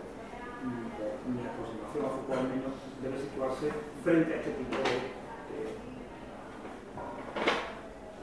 mm, 0.65 1.37
mi 1.37 1.45
aproximación 1.45 2.05
a 2.05 2.09
Foucault 2.09 2.41
al 2.41 2.49
menos, 2.49 2.73
debe 3.03 3.19
situarse 3.19 3.69
frente 4.03 4.33
a 4.33 4.37
este 4.37 4.53
tipo 4.53 4.77
de 4.81 5.24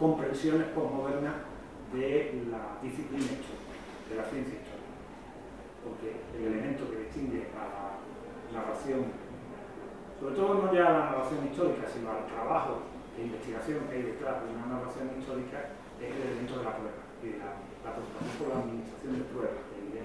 comprensiones 0.01 0.65
postmodernas 0.73 1.45
de 1.93 2.49
la 2.49 2.81
disciplina 2.81 3.21
histórica, 3.21 3.77
de 4.09 4.15
la 4.17 4.25
ciencia 4.25 4.57
histórica. 4.57 4.97
Porque 5.85 6.09
el 6.33 6.57
elemento 6.57 6.89
que 6.89 7.05
distingue 7.05 7.53
a 7.53 7.69
la 7.69 7.85
narración, 8.49 9.13
sobre 10.17 10.33
todo 10.33 10.65
no 10.65 10.73
ya 10.73 10.89
a 10.89 10.93
la 10.97 11.05
narración 11.13 11.45
histórica, 11.45 11.85
sino 11.85 12.09
al 12.09 12.25
trabajo 12.25 12.81
de 13.13 13.29
investigación 13.29 13.85
que 13.85 13.93
hay 13.93 14.17
detrás 14.17 14.41
de 14.41 14.49
una 14.49 14.73
narración 14.73 15.13
histórica, 15.13 15.77
es 16.01 16.09
el 16.09 16.33
elemento 16.33 16.57
de 16.57 16.65
la 16.65 16.73
prueba 16.81 16.97
y 17.21 17.27
de 17.29 17.37
la, 17.37 17.61
preocupación 17.93 18.33
por 18.41 18.47
la 18.49 18.57
administración 18.65 19.21
de 19.21 19.25
pruebas, 19.29 19.61
de 19.69 20.01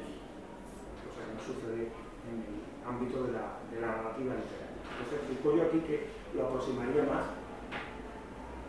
cosa 1.08 1.20
que 1.24 1.32
no 1.32 1.40
sucede 1.40 1.82
en 2.28 2.36
el 2.44 2.56
ámbito 2.84 3.24
de 3.24 3.32
la, 3.32 3.64
de 3.72 3.80
la 3.80 3.96
narrativa 3.96 4.36
literaria. 4.36 4.76
Entonces, 4.76 5.24
Foucault 5.24 5.56
yo 5.56 5.64
aquí 5.72 5.80
que 5.88 5.96
lo 6.36 6.52
aproximaría 6.52 7.08
más 7.08 7.45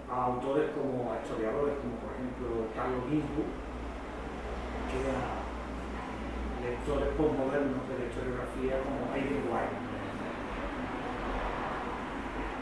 a 0.10 0.26
autores 0.26 0.72
como 0.72 1.12
a 1.12 1.20
historiadores 1.20 1.76
como 1.84 1.96
por 2.00 2.16
ejemplo 2.16 2.72
Carlos 2.76 3.04
Ginsburg, 3.12 3.52
que 4.88 5.00
a 5.12 5.48
lectores 6.64 7.10
postmodernos 7.16 7.84
de 7.88 7.96
la 8.00 8.06
historiografía 8.08 8.74
como 8.84 9.12
Aidan 9.12 9.44
White. 9.52 9.78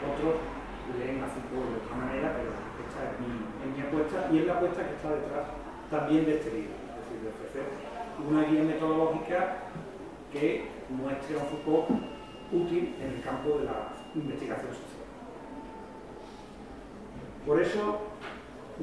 Otros 0.06 0.36
leen 0.98 1.22
a 1.22 1.26
Foucault 1.26 1.66
de 1.70 1.76
otra 1.82 1.96
manera, 1.98 2.34
pero 2.38 2.50
esta 2.86 3.10
es 3.10 3.14
mi, 3.18 3.30
mi 3.74 3.80
apuesta 3.82 4.30
y 4.30 4.38
es 4.38 4.46
la 4.46 4.54
apuesta 4.54 4.86
que 4.86 4.94
está 4.94 5.10
detrás 5.10 5.46
también 5.90 6.24
de 6.26 6.38
este 6.38 6.50
libro, 6.50 6.74
es 6.74 6.94
decir, 7.02 7.18
de 7.22 7.28
ofrecer 7.34 7.66
una 8.22 8.42
guía 8.46 8.62
metodológica 8.62 9.70
que 10.32 10.70
muestre 10.90 11.38
a 11.38 11.44
Foucault 11.44 11.90
útil 12.52 12.94
en 13.00 13.18
el 13.18 13.22
campo 13.22 13.58
de 13.58 13.64
la 13.64 13.90
investigación 14.14 14.70
social. 14.70 14.85
Por 17.46 17.62
eso 17.62 18.00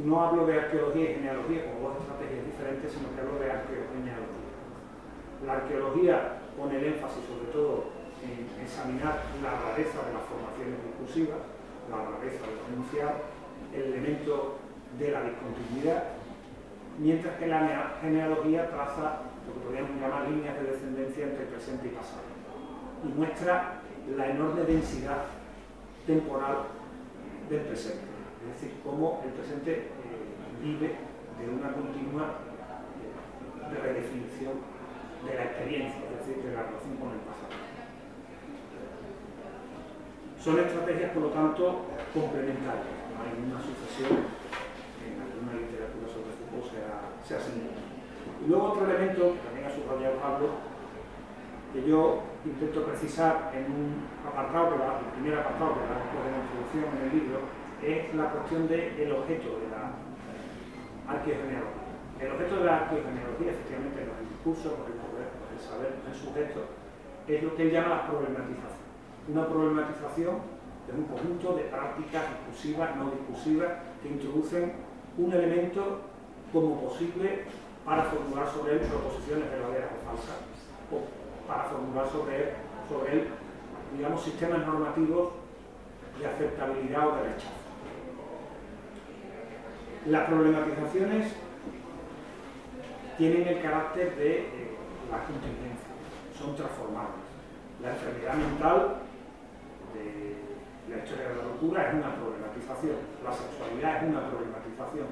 no 0.03 0.22
hablo 0.22 0.47
de 0.47 0.59
arqueología 0.59 1.11
y 1.11 1.16
genealogía 1.16 1.68
como 1.68 1.89
dos 1.89 1.99
estrategias 1.99 2.45
diferentes, 2.45 2.91
sino 2.91 3.14
que 3.14 3.22
hablo 3.22 3.38
de 3.38 3.51
arqueología. 3.51 4.16
La 5.45 5.53
arqueología 5.53 6.39
pone 6.57 6.78
el 6.80 6.95
énfasis 6.95 7.24
sobre 7.28 7.51
todo 7.51 7.91
en 8.24 8.47
examinar 8.64 9.20
la 9.43 9.51
rareza 9.51 9.99
de 10.07 10.14
las 10.16 10.24
formaciones 10.24 10.80
discursivas, 10.80 11.43
la 11.91 11.99
rareza 12.07 12.39
de 12.39 12.55
los 12.55 12.66
enunciados, 12.72 13.20
el 13.76 13.84
elemento 13.91 14.55
de 14.97 15.11
la 15.11 15.22
discontinuidad, 15.28 16.03
mientras 16.97 17.36
que 17.38 17.47
la 17.47 17.99
genealogía 17.99 18.70
traza 18.70 19.28
lo 19.43 19.53
que 19.53 19.59
podríamos 19.59 19.99
llamar 19.99 20.30
líneas 20.30 20.55
de 20.55 20.72
descendencia 20.72 21.26
entre 21.26 21.45
presente 21.51 21.88
y 21.88 21.91
pasado 21.91 22.32
y 23.03 23.07
muestra 23.07 23.82
la 24.16 24.30
enorme 24.30 24.64
densidad 24.64 25.26
temporal 26.07 26.68
del 27.49 27.61
presente, 27.61 28.12
es 28.43 28.59
decir, 28.59 28.75
cómo 28.83 29.23
el 29.23 29.31
presente 29.31 29.71
eh, 29.71 30.23
vive 30.61 30.99
de 31.39 31.45
una 31.47 31.71
continua 31.71 32.43
eh, 32.99 33.79
redefinición 33.79 34.59
de 35.23 35.35
la 35.35 35.43
experiencia, 35.43 36.03
es 36.11 36.19
decir, 36.19 36.43
de 36.43 36.51
la 36.51 36.63
relación 36.67 36.99
con 36.99 37.15
el 37.15 37.23
pasado. 37.23 37.55
Son 40.35 40.59
estrategias, 40.59 41.11
por 41.15 41.23
lo 41.23 41.29
tanto, 41.31 41.87
complementarias, 42.11 42.99
no 43.15 43.23
hay 43.23 43.31
una 43.39 43.63
sucesión 43.63 44.27
en 44.99 45.15
alguna 45.23 45.55
literatura 45.55 46.03
sobre 46.03 46.35
Foucault 46.35 46.67
sea, 46.67 47.39
sea 47.39 47.39
Y 47.47 48.47
luego 48.51 48.75
otro 48.75 48.83
elemento, 48.83 49.39
que 49.39 49.39
también 49.39 49.67
ha 49.67 49.71
subrayado 49.71 50.19
Pablo, 50.19 50.47
que 51.71 51.87
yo 51.87 52.27
intento 52.43 52.83
precisar 52.83 53.55
en 53.55 53.71
un 53.71 54.03
apartado, 54.27 54.75
que 54.75 54.83
el 54.83 55.13
primer 55.15 55.39
apartado 55.39 55.79
que 55.79 55.87
da 55.87 55.95
después 56.03 56.21
de 56.27 56.31
la 56.35 56.43
introducción 56.43 56.85
en 56.91 56.99
el 57.07 57.11
libro, 57.15 57.62
es 57.86 58.15
la 58.15 58.31
cuestión 58.31 58.67
del 58.67 59.11
objeto 59.11 59.59
de 59.59 59.67
la 59.69 59.93
arqueogenealogía. 61.07 61.93
El 62.19 62.31
objeto 62.31 62.55
de 62.57 62.65
la 62.65 62.77
arqueogenealogía, 62.77 63.51
efectivamente, 63.51 64.03
en 64.03 64.09
el 64.09 64.29
discurso, 64.29 64.75
por 64.75 64.88
el 64.88 64.97
poder, 65.03 65.27
por 65.39 65.49
el 65.51 65.59
saber 65.59 65.91
el 66.07 66.15
sujeto, 66.15 66.65
es 67.27 67.43
lo 67.43 67.55
que 67.55 67.63
él 67.63 67.71
llama 67.71 67.89
la 67.89 68.07
problematización 68.07 68.84
una 69.27 69.47
problematización 69.47 70.36
de 70.88 70.99
un 70.99 71.05
conjunto 71.05 71.55
de 71.55 71.63
prácticas 71.63 72.23
discursivas, 72.29 72.95
no 72.97 73.11
discursivas, 73.11 73.71
que 74.01 74.09
introducen 74.09 74.73
un 75.17 75.31
elemento 75.31 76.01
como 76.51 76.81
posible 76.81 77.45
para 77.86 78.03
formular 78.03 78.47
sobre 78.47 78.73
él 78.73 78.79
proposiciones 78.79 79.49
verdaderas 79.49 79.91
o 79.95 80.05
falsas, 80.05 80.39
o 80.91 81.47
para 81.47 81.63
formular 81.65 82.07
sobre 82.09 82.36
él, 82.36 82.49
sobre 82.89 83.13
él 83.13 83.27
digamos, 83.95 84.23
sistemas 84.23 84.65
normativos 84.65 85.34
de 86.19 86.25
aceptabilidad 86.25 87.07
o 87.07 87.15
de 87.15 87.23
rechazo. 87.23 87.62
Las 90.05 90.27
problematizaciones 90.27 91.33
tienen 93.17 93.47
el 93.47 93.61
carácter 93.61 94.15
de 94.15 94.37
eh, 94.39 94.77
la 95.09 95.23
contingencia, 95.23 95.89
son 96.37 96.55
transformables. 96.55 97.23
La 97.81 97.91
enfermedad 97.91 98.35
mental 98.35 99.03
la 100.89 100.97
historia 100.97 101.29
de 101.29 101.35
la 101.35 101.43
locura 101.43 101.89
es 101.89 101.93
una 101.95 102.15
problematización, 102.15 102.97
la 103.23 103.33
sexualidad 103.33 104.03
es 104.03 104.09
una 104.09 104.29
problematización. 104.29 105.07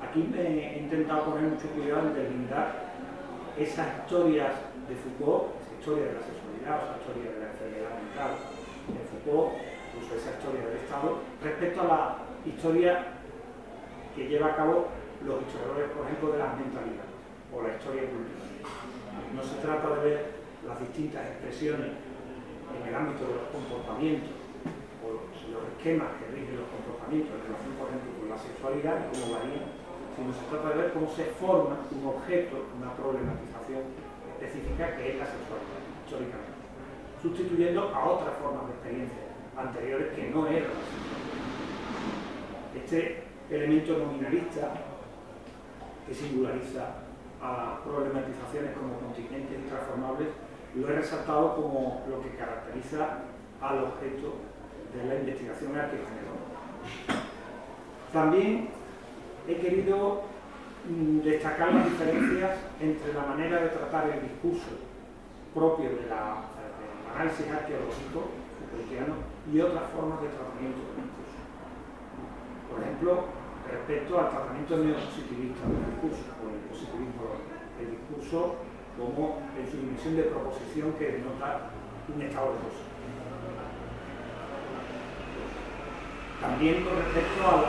Aquí 0.00 0.20
me 0.32 0.40
he 0.40 0.78
intentado 0.78 1.24
poner 1.24 1.50
mucho 1.50 1.68
cuidado 1.76 2.08
en 2.08 2.14
delimitar 2.14 2.94
esas 3.58 3.86
historias 4.00 4.54
de 4.88 4.94
Foucault, 4.96 5.60
esa 5.60 5.74
historia 5.76 6.04
de 6.08 6.14
la 6.14 6.24
sexualidad, 6.24 6.76
esa 6.80 6.96
historia 7.04 7.26
de 7.32 7.38
la 7.40 7.48
enfermedad 7.52 7.92
mental 8.00 8.32
de 8.88 9.00
Foucault, 9.10 9.50
incluso 9.92 10.14
esa 10.16 10.30
historia 10.38 10.62
del 10.64 10.76
Estado, 10.78 11.08
respecto 11.42 11.80
a 11.80 11.84
la 11.84 12.02
historia 12.46 13.19
que 14.20 14.28
lleva 14.28 14.52
a 14.52 14.56
cabo 14.56 14.92
los 15.24 15.40
historiadores, 15.40 15.96
por 15.96 16.04
ejemplo, 16.04 16.36
de 16.36 16.38
las 16.44 16.52
mentalidades 16.52 17.08
o 17.48 17.64
la 17.64 17.72
historia 17.72 18.04
cultural. 18.04 18.52
No 19.32 19.40
se 19.40 19.56
trata 19.64 19.96
de 19.96 20.00
ver 20.04 20.20
las 20.68 20.76
distintas 20.76 21.24
expresiones 21.24 21.96
en 21.96 22.82
el 22.84 22.92
ámbito 22.92 23.24
de 23.24 23.40
los 23.40 23.48
comportamientos 23.48 24.36
o 25.00 25.24
los 25.24 25.64
esquemas 25.72 26.20
que 26.20 26.36
rigen 26.36 26.52
los 26.52 26.68
comportamientos 26.68 27.32
en 27.32 27.48
relación, 27.48 27.72
por 27.80 27.88
ejemplo, 27.88 28.12
con 28.20 28.28
la 28.28 28.36
sexualidad 28.36 28.96
y 29.00 29.08
cómo 29.08 29.40
varían, 29.40 29.64
sino 30.12 30.28
se 30.36 30.44
trata 30.52 30.68
de 30.68 30.76
ver 30.76 30.88
cómo 30.92 31.08
se 31.08 31.24
forma 31.40 31.80
un 31.88 32.04
objeto, 32.04 32.68
una 32.76 32.92
problematización 32.92 33.88
específica 34.36 35.00
que 35.00 35.16
es 35.16 35.16
la 35.16 35.32
sexualidad, 35.32 35.80
históricamente, 36.04 36.60
sustituyendo 37.24 37.88
a 37.88 38.04
otras 38.04 38.36
formas 38.36 38.68
de 38.68 38.76
experiencia 38.76 39.32
anteriores 39.56 40.12
que 40.12 40.28
no 40.28 40.44
eran 40.44 40.76
la 40.76 40.84
sexualidad. 40.84 41.40
Este 42.76 43.29
elemento 43.50 43.98
nominalista 43.98 44.72
que 46.06 46.14
singulariza 46.14 47.02
a 47.42 47.80
problematizaciones 47.84 48.76
como 48.76 48.98
contingentes 49.00 49.58
y 49.58 49.68
transformables 49.68 50.28
lo 50.74 50.88
he 50.88 50.92
resaltado 50.92 51.56
como 51.56 52.02
lo 52.08 52.22
que 52.22 52.36
caracteriza 52.36 53.24
al 53.60 53.84
objeto 53.84 54.34
de 54.94 55.06
la 55.06 55.14
investigación 55.16 55.76
arqueológica. 55.76 56.30
También 58.12 58.68
he 59.48 59.56
querido 59.56 60.22
mm, 60.88 61.20
destacar 61.20 61.72
las 61.72 61.84
diferencias 61.86 62.58
entre 62.80 63.12
la 63.14 63.26
manera 63.26 63.60
de 63.60 63.68
tratar 63.68 64.10
el 64.10 64.22
discurso 64.22 64.70
propio 65.54 65.90
del 65.90 66.12
análisis 66.12 67.46
arqueológico 67.48 68.30
y 69.52 69.60
otras 69.60 69.90
formas 69.90 70.20
de 70.22 70.28
tratamiento 70.28 70.78
del 70.78 71.04
discurso. 71.04 71.40
Por 72.70 72.82
ejemplo, 72.82 73.24
respecto 73.70 74.18
al 74.18 74.30
tratamiento 74.30 74.76
neopositivista 74.76 75.62
del 75.66 75.84
discurso 75.94 76.22
o 76.38 76.42
el 76.50 76.60
positivismo 76.66 77.26
del 77.78 77.90
discurso 77.96 78.56
como 78.98 79.38
en 79.56 79.64
su 79.70 79.76
dimensión 79.78 80.16
de 80.16 80.22
proposición 80.28 80.92
que 80.98 81.22
denota 81.22 81.70
un 82.10 82.22
estado 82.22 82.52
de 82.52 82.58
cosas. 82.66 82.90
También 86.40 86.84
con 86.84 86.96
respecto 86.96 87.40
al 87.46 87.62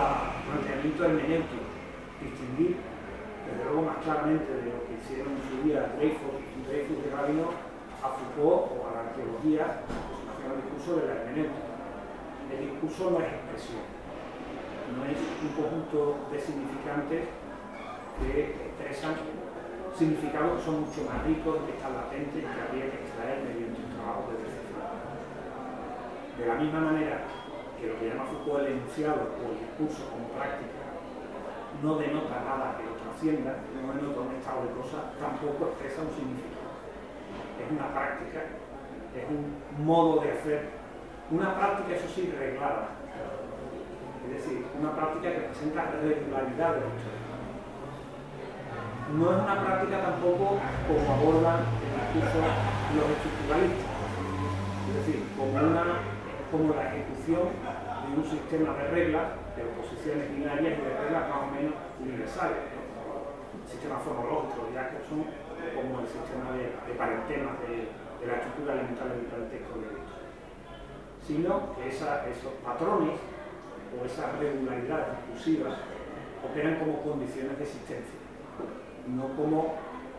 planteamiento 0.48 1.06
hermenéutico, 1.06 1.70
distinguir 2.24 2.78
desde 3.46 3.64
luego 3.66 3.82
más 3.84 3.98
claramente 4.04 4.48
de 4.48 4.72
lo 4.72 4.88
que 4.88 4.96
hicieron 4.96 5.36
en 5.36 5.44
su 5.44 5.56
día 5.68 5.92
Dreyfus, 5.98 6.40
Dreyfus 6.68 7.04
de 7.04 7.12
Rabino 7.12 7.52
a 8.02 8.08
Foucault 8.16 8.72
o 8.72 8.88
a 8.88 8.94
la 8.96 9.00
arqueología, 9.12 9.86
la 9.86 10.56
el 10.56 10.62
discurso 10.64 10.96
de 11.00 11.08
la 11.08 11.14
hermenéutica. 11.22 11.72
El 12.52 12.72
discurso 12.72 13.12
no 13.12 13.20
es 13.20 13.32
expresión, 13.32 13.84
no 14.96 15.06
es 15.06 15.18
un 15.18 15.50
conjunto 15.56 16.28
de 16.32 16.40
significantes 16.40 17.28
que 18.20 18.56
expresan 18.68 19.16
significados 19.98 20.60
que 20.60 20.66
son 20.66 20.82
mucho 20.82 21.04
más 21.06 21.24
ricos, 21.26 21.58
que 21.66 21.74
están 21.78 21.94
latentes 21.94 22.38
y 22.38 22.48
que 22.48 22.62
habría 22.62 22.92
que 22.92 23.00
extraer 23.06 23.44
mediante 23.44 23.80
un 23.82 23.92
trabajo 23.96 24.32
de. 24.32 24.52
De 26.42 26.48
la 26.48 26.56
misma 26.56 26.80
manera 26.80 27.22
que 27.78 27.88
lo 27.88 28.00
que 28.00 28.10
llama 28.10 28.26
Foucault 28.26 28.66
el 28.66 28.78
enunciado 28.78 29.36
o 29.38 29.52
el 29.52 29.60
discurso 29.60 30.10
como 30.10 30.30
práctica 30.34 30.82
no 31.84 31.98
denota 31.98 32.42
nada 32.46 32.78
que 32.78 32.86
lo 32.86 32.94
trascienda, 32.98 33.58
no 33.74 33.94
denota 33.94 34.22
un 34.22 34.36
estado 34.36 34.66
de 34.66 34.72
cosas, 34.74 35.02
tampoco 35.20 35.74
expresa 35.74 36.02
un 36.02 36.14
significado. 36.14 36.72
Es 37.58 37.72
una 37.72 37.94
práctica, 37.94 38.40
es 39.18 39.26
un 39.30 39.86
modo 39.86 40.22
de 40.22 40.32
hacer, 40.32 40.70
una 41.30 41.56
práctica, 41.58 41.96
eso 41.96 42.08
sí, 42.08 42.34
reglada. 42.38 43.01
Es 44.26 44.32
decir, 44.38 44.66
una 44.80 44.96
práctica 44.96 45.34
que 45.34 45.40
presenta 45.50 45.92
regularidad 46.02 46.76
de 46.76 46.82
los 46.82 46.92
no 49.12 49.28
es 49.28 49.44
una 49.44 49.60
práctica 49.60 50.02
tampoco 50.02 50.56
como 50.88 51.04
abordan 51.12 51.68
incluso 52.16 52.40
los 52.96 53.08
estructuralistas, 53.12 53.92
es 54.88 54.96
decir, 55.04 55.28
como, 55.36 55.52
una, 55.52 56.00
como 56.52 56.74
la 56.76 56.96
ejecución 56.96 57.52
de 57.52 58.10
un 58.16 58.24
sistema 58.24 58.72
de 58.80 58.88
reglas, 58.88 59.36
de 59.56 59.64
oposiciones 59.68 60.32
binarias 60.32 60.80
y 60.80 60.82
de 60.82 60.94
reglas 60.96 61.28
más 61.28 61.40
o 61.44 61.48
menos 61.52 61.76
universales, 62.00 62.72
el 62.72 63.68
sistema 63.68 64.00
fonológico, 64.00 64.72
ya 64.74 64.96
que 64.96 65.04
son 65.08 65.28
como 65.76 66.00
el 66.00 66.08
sistema 66.08 66.56
de, 66.56 66.72
parentemas 66.96 67.60
de, 67.68 67.92
la 68.28 68.38
estructura 68.38 68.80
elemental 68.80 69.10
del 69.10 69.26
parentesco 69.28 69.76
directo, 69.76 70.14
sino 71.26 71.76
que 71.76 71.90
esos 71.90 72.54
patrones 72.64 73.20
o 73.92 74.06
esas 74.06 74.40
regularidades 74.40 75.18
discursivas 75.18 75.80
operan 76.44 76.80
como 76.80 77.02
condiciones 77.02 77.58
de 77.58 77.64
existencia 77.64 78.22
no 79.08 79.28
como 79.36 79.76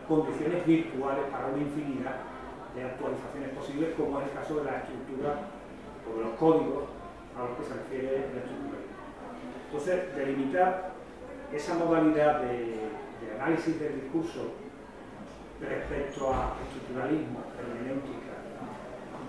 condiciones 0.07 0.65
virtuales 0.65 1.25
para 1.31 1.47
una 1.47 1.63
infinidad 1.63 2.15
de 2.75 2.83
actualizaciones 2.83 3.49
posibles, 3.55 3.93
como 3.95 4.19
es 4.19 4.27
el 4.27 4.33
caso 4.33 4.55
de 4.57 4.65
la 4.65 4.77
estructura 4.77 5.35
o 6.03 6.17
de 6.17 6.23
los 6.25 6.33
códigos 6.35 6.83
a 7.37 7.43
los 7.43 7.57
que 7.57 7.63
se 7.63 7.73
refiere 7.73 8.29
la 8.33 8.41
estructura. 8.41 8.79
Entonces, 9.65 10.15
delimitar 10.15 10.91
esa 11.51 11.75
modalidad 11.75 12.41
de, 12.41 12.91
análisis 13.39 13.79
del 13.79 14.01
discurso 14.01 14.53
respecto 15.59 16.33
a 16.33 16.55
estructuralismo, 16.63 17.39
hermenéutica 17.57 18.33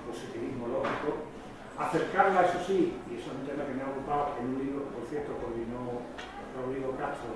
positivismo 0.07 0.69
lógico, 0.69 1.34
acercarla, 1.79 2.47
eso 2.47 2.59
sí, 2.67 2.97
y 3.11 3.19
eso 3.19 3.31
es 3.31 3.37
un 3.37 3.47
tema 3.47 3.67
que 3.67 3.75
me 3.75 3.83
ha 3.83 3.91
ocupado 3.91 4.39
en 4.41 4.55
un 4.55 4.59
libro, 4.59 4.85
por 4.95 5.07
cierto, 5.11 5.33
coordinó 5.39 6.07
Rodrigo 6.55 6.95
abstracto, 6.95 7.35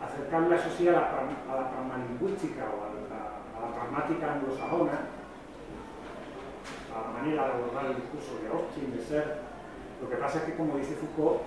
acercarle 0.00 0.56
eso 0.56 0.70
sí 0.76 0.88
a 0.88 0.92
la, 0.92 1.04
a 1.12 1.56
la 1.56 1.70
pragmalingüística 1.70 2.64
o 2.64 2.76
a 2.84 2.88
la, 2.92 3.20
a 3.52 3.58
la 3.68 3.74
pragmática 3.74 4.32
anglosajona, 4.32 4.98
a 6.88 6.96
la 7.00 7.10
manera 7.20 7.46
de 7.46 7.52
abordar 7.52 7.86
el 7.86 7.96
discurso 7.96 8.40
de 8.40 8.48
Austin, 8.48 8.96
de 8.96 9.02
ser. 9.02 9.40
Lo 10.00 10.08
que 10.08 10.16
pasa 10.16 10.38
es 10.38 10.44
que, 10.44 10.56
como 10.56 10.76
dice 10.76 10.96
Foucault, 10.96 11.42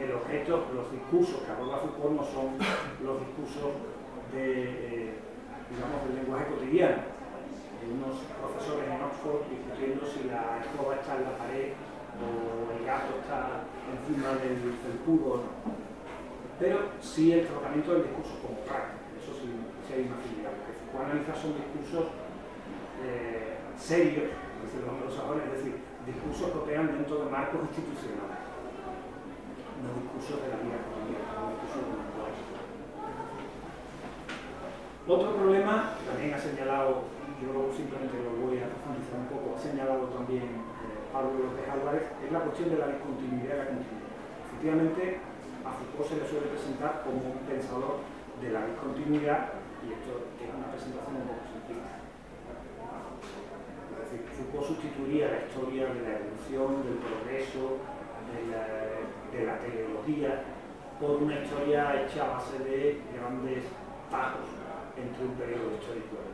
el 0.00 0.12
objeto, 0.12 0.66
los 0.74 0.90
discursos 0.92 1.42
que 1.42 1.52
aborda 1.52 1.78
Foucault 1.78 2.16
no 2.16 2.24
son 2.24 2.56
los 3.04 3.20
discursos 3.20 3.76
de, 4.32 5.10
eh, 5.12 5.14
digamos, 5.68 6.04
del 6.06 6.16
lenguaje 6.16 6.46
cotidiano. 6.46 7.19
Unos 7.80 8.20
profesores 8.36 8.86
en 8.86 9.00
Oxford 9.00 9.48
discutiendo 9.48 10.04
si 10.04 10.28
la 10.28 10.60
escoba 10.60 11.00
está 11.00 11.16
en 11.16 11.24
la 11.24 11.34
pared 11.40 11.72
o 12.20 12.68
el 12.76 12.84
gato 12.84 13.18
está 13.24 13.64
encima 13.88 14.36
del, 14.36 14.76
cubo 15.04 15.32
o 15.32 15.36
no. 15.38 15.50
Pero 16.60 16.92
sí 17.00 17.32
el 17.32 17.48
tratamiento 17.48 17.94
del 17.94 18.04
discurso 18.04 18.36
como 18.44 18.60
práctico, 18.68 19.16
eso 19.16 19.32
sí, 19.32 19.48
sí 19.88 19.90
hay 19.96 20.04
una 20.06 20.20
afinidad. 20.20 20.52
Lo 20.52 20.62
que 20.68 20.76
Foucault 20.76 21.04
analiza 21.08 21.32
son 21.32 21.56
discursos 21.56 22.12
eh, 23.00 23.56
serios, 23.80 24.28
decir, 24.60 24.84
los 24.84 25.16
es 25.16 25.52
decir, 25.56 25.80
discursos 26.04 26.52
que 26.52 26.58
operan 26.58 26.92
dentro 26.92 27.24
de 27.24 27.30
marcos 27.32 27.64
institucionales, 27.64 28.44
no 29.80 29.88
discursos 29.96 30.36
de 30.44 30.48
la 30.52 30.60
vida 30.60 30.84
cotidiana, 30.84 31.32
no 31.32 31.56
discursos 31.56 31.80
de 31.80 32.00
Otro 35.10 35.34
problema, 35.34 35.96
también 36.06 36.34
ha 36.34 36.38
señalado, 36.38 37.08
yo 37.40 37.72
simplemente 37.72 38.20
lo 38.20 38.36
voy 38.36 38.60
a 38.60 38.68
profundizar 38.68 39.24
un 39.24 39.32
poco, 39.32 39.56
ha 39.56 39.60
señalado 39.60 40.12
también 40.12 40.44
eh, 40.44 41.08
Pablo 41.08 41.48
López 41.48 41.64
Álvarez, 41.64 42.04
es 42.20 42.30
la 42.30 42.44
cuestión 42.44 42.68
de 42.68 42.78
la 42.78 42.92
discontinuidad 42.92 43.54
y 43.54 43.58
la 43.58 43.68
continuidad. 43.72 44.12
Efectivamente, 44.44 45.24
a 45.64 45.72
Foucault 45.72 46.04
se 46.04 46.20
le 46.20 46.28
suele 46.28 46.52
presentar 46.52 47.00
como 47.00 47.16
un 47.16 47.40
pensador 47.48 48.04
de 48.44 48.52
la 48.52 48.68
discontinuidad, 48.68 49.56
y 49.80 49.96
esto 49.96 50.28
es 50.36 50.52
una 50.52 50.68
presentación 50.68 51.16
un 51.16 51.32
poco 51.32 51.48
simplista. 51.48 51.96
Es 51.96 53.96
decir, 54.04 54.20
Foucault 54.36 54.76
sustituiría 54.76 55.32
la 55.32 55.48
historia 55.48 55.96
de 55.96 56.00
la 56.04 56.20
evolución, 56.20 56.84
del 56.84 57.00
progreso, 57.00 57.80
de 58.30 58.52
la, 58.52 58.68
de 59.32 59.48
teleología, 59.64 60.44
por 61.00 61.24
una 61.24 61.40
historia 61.40 62.04
hecha 62.04 62.28
a 62.28 62.36
base 62.36 62.60
de 62.60 63.00
grandes 63.16 63.64
tajos 64.12 64.44
entre 65.00 65.24
un 65.24 65.32
periodo 65.40 65.72
histórico 65.80 66.20
y 66.20 66.29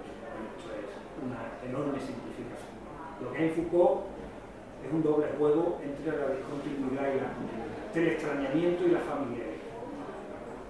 Esto 0.56 0.72
es 0.72 0.88
una 1.22 1.52
enorme 1.62 2.00
simplificación. 2.00 2.76
Lo 3.22 3.32
que 3.32 3.38
hay 3.38 3.48
en 3.48 3.54
Foucault 3.54 4.06
es 4.84 4.92
un 4.92 5.02
doble 5.02 5.26
juego 5.38 5.80
entre 5.82 6.16
la 6.16 6.34
discontinuidad 6.36 7.12
y 7.12 7.20
la 7.20 7.32
continuidad, 7.32 7.68
entre 7.86 8.02
el 8.02 8.08
extrañamiento 8.08 8.86
y 8.86 8.90
la 8.90 9.00
familiaridad. 9.00 9.56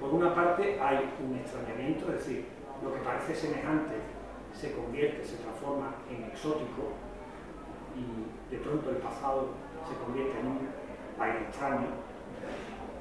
Por 0.01 0.15
una 0.15 0.35
parte 0.35 0.81
hay 0.81 1.11
un 1.23 1.37
extrañamiento, 1.37 2.07
es 2.13 2.25
decir, 2.25 2.45
lo 2.83 2.93
que 2.93 3.01
parece 3.01 3.35
semejante 3.35 3.95
se 4.53 4.73
convierte, 4.73 5.25
se 5.25 5.37
transforma 5.37 5.97
en 6.11 6.25
exótico 6.25 6.93
y 7.97 8.55
de 8.55 8.61
pronto 8.63 8.91
el 8.91 8.97
pasado 8.97 9.49
se 9.89 9.97
convierte 10.05 10.41
en 10.41 10.47
un 10.47 10.59
país 11.19 11.37
extraño. 11.49 11.89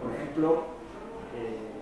Por 0.02 0.12
ejemplo, 0.12 0.64
eh, 1.36 1.75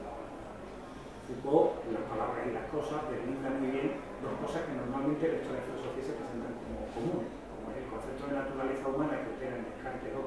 En 1.34 1.97
las 1.97 2.05
palabras 2.05 2.45
y 2.45 2.53
las 2.53 2.69
cosas, 2.69 3.09
delimita 3.09 3.49
muy 3.57 3.73
bien 3.73 3.97
dos 4.21 4.38
cosas 4.38 4.69
que 4.69 4.77
normalmente 4.77 5.25
en 5.25 5.34
la 5.34 5.39
historia 5.41 5.65
de 5.65 5.69
filosofía 5.73 6.05
se 6.05 6.13
presentan 6.13 6.53
como 6.61 6.86
comunes, 6.93 7.29
como 7.49 7.73
es 7.73 7.77
el 7.81 7.89
concepto 7.89 8.23
de 8.29 8.38
naturaleza 8.38 8.86
humana 8.86 9.17
que 9.17 9.34
operan 9.34 9.65
Descartes 9.65 10.13
o 10.13 10.23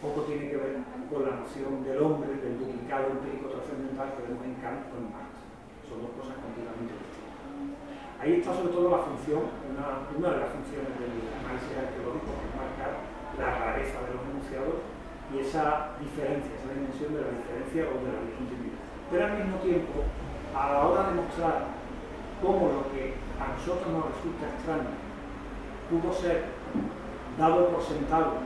poco 0.00 0.24
tiene 0.24 0.48
que 0.48 0.56
ver 0.56 0.80
con 1.12 1.20
la 1.28 1.36
noción 1.36 1.84
del 1.84 2.00
hombre, 2.00 2.32
del 2.40 2.56
duplicado 2.56 3.12
empírico 3.12 3.52
trascendental 3.52 4.16
que 4.16 4.24
vemos 4.24 4.40
en 4.40 4.56
Kant 4.64 4.88
o 4.88 4.96
en 4.96 5.12
Marx. 5.12 5.36
Son 5.84 6.00
dos 6.00 6.16
cosas 6.16 6.40
completamente 6.40 6.96
distintas. 6.96 7.36
Ahí 8.24 8.40
está 8.40 8.56
sobre 8.56 8.72
todo 8.72 8.88
la 8.88 9.04
función, 9.04 9.52
una, 9.68 10.08
de 10.08 10.40
las 10.40 10.50
funciones 10.56 10.96
del 10.96 11.28
análisis 11.44 11.76
arqueológico, 11.76 12.40
que 12.40 12.56
marcar 12.56 12.92
la 13.36 13.48
rareza 13.52 14.00
de 14.00 14.16
los 14.16 14.24
enunciados 14.24 14.80
y 15.28 15.44
esa 15.44 15.92
diferencia, 16.00 16.56
esa 16.56 16.72
dimensión 16.72 17.12
de 17.12 17.20
la 17.20 17.32
diferencia 17.36 17.84
o 17.84 18.00
de 18.00 18.10
la 18.16 18.24
discontinuidad 18.24 18.79
pero 19.10 19.26
al 19.26 19.38
mismo 19.38 19.56
tiempo, 19.58 20.04
a 20.54 20.72
la 20.72 20.86
hora 20.86 21.10
de 21.10 21.14
mostrar 21.14 21.66
cómo 22.40 22.68
lo 22.70 22.82
que 22.94 23.14
a 23.42 23.58
nosotros 23.58 23.88
nos 23.90 24.06
resulta 24.14 24.46
extraño 24.54 24.94
pudo 25.90 26.12
ser 26.14 26.44
dado 27.36 27.68
por 27.68 27.82
sentado 27.82 28.38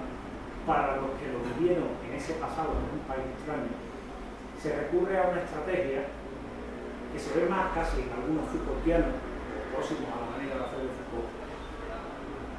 para 0.67 0.97
los 0.97 1.12
que 1.21 1.29
lo 1.29 1.45
vivieron 1.45 1.93
en 2.09 2.17
ese 2.17 2.35
pasado 2.41 2.73
en 2.73 2.97
un 2.97 3.05
país 3.05 3.29
extraño, 3.37 3.69
se 4.57 4.73
recurre 4.73 5.21
a 5.21 5.29
una 5.29 5.45
estrategia 5.45 6.09
que 7.12 7.19
se 7.21 7.37
ve 7.37 7.45
más 7.51 7.77
casi 7.77 8.01
en 8.01 8.11
algunos 8.17 8.49
Foucaultianos, 8.49 9.21
próximos 9.77 10.09
a 10.09 10.25
la 10.25 10.31
manera 10.33 10.57
de 10.57 10.65
hacer 10.65 10.81
de 10.89 10.97
Foucault, 10.97 11.29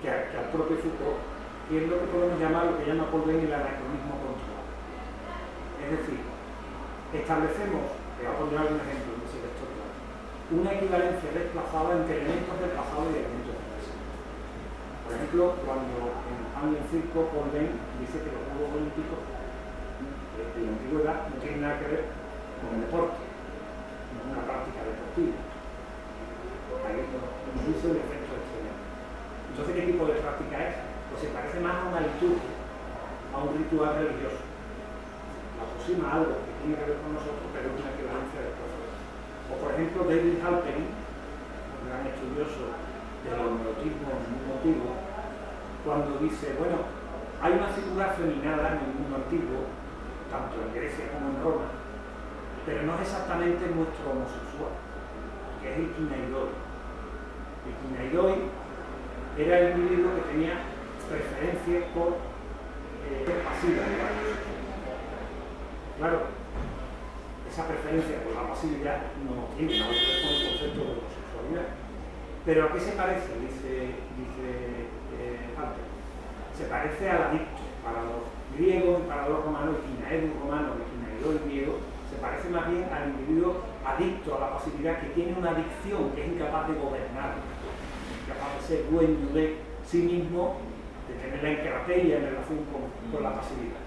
que, 0.06 0.10
al 0.14 0.54
propio 0.54 0.78
Foucault, 0.78 1.18
que 1.66 1.74
es 1.82 1.90
lo 1.90 1.98
que 1.98 2.14
podemos 2.14 2.38
llamar, 2.38 2.70
lo 2.70 2.78
que 2.78 2.86
llama 2.86 3.10
Paul 3.10 3.26
el 3.26 3.50
anacronismo 3.50 4.22
controlado. 4.22 4.70
Es 5.82 5.90
decir, 5.98 6.35
establecemos, 7.22 7.96
te 8.18 8.26
voy 8.26 8.32
a 8.32 8.40
poner 8.40 8.58
algún 8.60 8.82
ejemplo, 8.82 9.12
no 9.20 9.28
sé 9.30 9.38
esto 9.44 9.64
claro, 9.72 9.94
una 10.52 10.72
equivalencia 10.76 11.30
desplazada 11.32 12.02
entre 12.02 12.22
elementos 12.22 12.56
del 12.60 12.74
pasado 12.76 13.06
y 13.12 13.20
elementos 13.22 13.56
presente. 13.56 14.06
Por 15.06 15.12
ejemplo, 15.14 15.42
cuando 15.66 15.96
en 16.16 16.70
el 16.76 16.86
Circo 16.90 17.30
Paul 17.34 17.52
dice 17.52 18.18
que 18.24 18.32
los 18.32 18.44
Juegos 18.50 18.74
Olímpicos 18.74 19.22
de 19.26 20.60
la 20.62 20.72
antigüedad 20.72 21.18
no 21.30 21.36
tienen 21.42 21.62
nada 21.62 21.80
que 21.80 21.88
ver 21.94 22.04
con 22.62 22.70
el 22.74 22.82
deporte, 22.86 23.20
no 23.20 24.18
es 24.22 24.28
una 24.32 24.44
práctica 24.46 24.80
deportiva. 24.86 25.38
Un 26.86 27.60
juicio 27.66 27.98
de 27.98 28.00
efecto 28.06 28.32
exterior. 28.38 28.78
Entonces, 29.50 29.74
¿qué 29.74 29.84
tipo 29.90 30.06
de 30.06 30.22
práctica 30.22 30.56
es? 30.70 30.76
Pues 31.10 31.22
se 31.26 31.34
parece 31.34 31.60
más 31.60 31.76
a 31.82 31.90
una 31.90 32.02
liturgia, 32.06 32.54
a 33.34 33.38
un 33.42 33.58
ritual 33.58 33.96
religioso. 33.98 34.45
Aproxima 35.56 36.12
algo 36.12 36.36
tiene 36.60 36.76
que 36.82 36.86
ver 36.90 37.00
con 37.00 37.14
nosotros, 37.14 37.46
pero 37.54 37.70
es 37.70 37.76
una 37.78 37.92
equivalencia 37.94 38.40
de 38.42 38.52
cosas. 38.58 38.82
O 39.48 39.54
por 39.62 39.70
ejemplo, 39.78 40.00
David 40.10 40.42
Halperin, 40.42 40.90
un 40.90 41.84
gran 41.86 42.04
estudioso 42.10 42.74
del 43.22 43.38
homeotismo 43.38 44.10
antiguo, 44.18 44.92
cuando 45.86 46.18
dice, 46.18 46.58
bueno, 46.58 46.82
hay 47.42 47.54
una 47.54 47.70
figura 47.70 48.18
feminada 48.18 48.74
en 48.74 48.80
el 48.82 48.92
mundo 48.98 49.22
antiguo, 49.22 49.70
tanto 50.34 50.58
en 50.58 50.74
Grecia 50.74 51.14
como 51.14 51.30
en 51.30 51.38
Roma, 51.46 51.70
pero 52.66 52.82
no 52.84 52.96
es 52.96 53.02
exactamente 53.02 53.70
nuestro 53.70 54.10
homosexual, 54.10 54.74
que 55.62 55.70
es 55.70 55.78
el 55.78 55.90
Kinaidoi. 55.94 56.50
El 57.70 57.74
Kinaidoi 57.78 58.50
era 59.38 59.60
el 59.60 59.78
individuo 59.78 60.16
que 60.18 60.34
tenía 60.34 60.66
preferencia 61.06 61.86
por 61.94 62.18
eh, 63.06 63.30
pasiva, 63.46 63.86
Claro, 65.98 66.28
esa 67.48 67.68
preferencia 67.68 68.20
por 68.28 68.36
la 68.36 68.52
pasividad 68.52 69.16
no 69.24 69.48
tiene 69.56 69.80
nada 69.80 69.96
que 69.96 70.04
ver 70.04 70.20
con 70.20 70.32
el 70.36 70.44
concepto 70.44 70.80
de 70.84 70.92
homosexualidad. 70.92 71.68
Pero 72.44 72.60
¿a 72.66 72.72
qué 72.74 72.80
se 72.82 72.92
parece? 73.00 73.32
Dice, 73.40 73.96
dice 74.20 74.48
eh, 75.16 75.40
Se 76.52 76.66
parece 76.66 77.10
al 77.10 77.32
adicto. 77.32 77.64
Para 77.80 78.04
los 78.04 78.28
griegos, 78.58 79.08
para 79.08 79.30
los 79.30 79.46
romanos, 79.46 79.76
el 79.80 79.88
kinaedu 79.88 80.36
romano, 80.42 80.76
el 80.76 80.84
kinaedo 80.84 81.46
griego, 81.46 81.80
se 82.12 82.18
parece 82.20 82.50
más 82.50 82.68
bien 82.68 82.90
al 82.92 83.16
individuo 83.16 83.64
adicto 83.86 84.36
a 84.36 84.40
la 84.40 84.54
pasividad 84.58 85.00
que 85.00 85.16
tiene 85.16 85.32
una 85.38 85.52
adicción, 85.52 86.12
que 86.12 86.26
es 86.26 86.34
incapaz 86.34 86.68
de 86.68 86.74
gobernar, 86.76 87.40
incapaz 88.20 88.52
de 88.60 88.68
ser 88.68 88.90
dueño 88.92 89.32
de 89.34 89.60
sí 89.86 90.02
mismo, 90.02 90.58
de 91.08 91.14
tener 91.24 91.44
la 91.44 91.50
encrateria 91.52 92.18
en 92.18 92.26
relación 92.26 92.60
con 93.12 93.24
la 93.24 93.36
pasividad. 93.36 93.85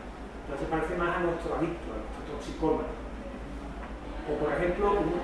Entonces 0.48 0.64
se 0.64 0.72
parece 0.72 0.96
más 0.96 1.12
a 1.12 1.20
nuestro 1.28 1.60
adicto, 1.60 1.92
a 1.92 2.00
nuestro 2.00 2.24
toxicómano. 2.24 2.88
O 2.88 4.32
por 4.40 4.48
ejemplo, 4.48 4.96
un, 4.96 5.20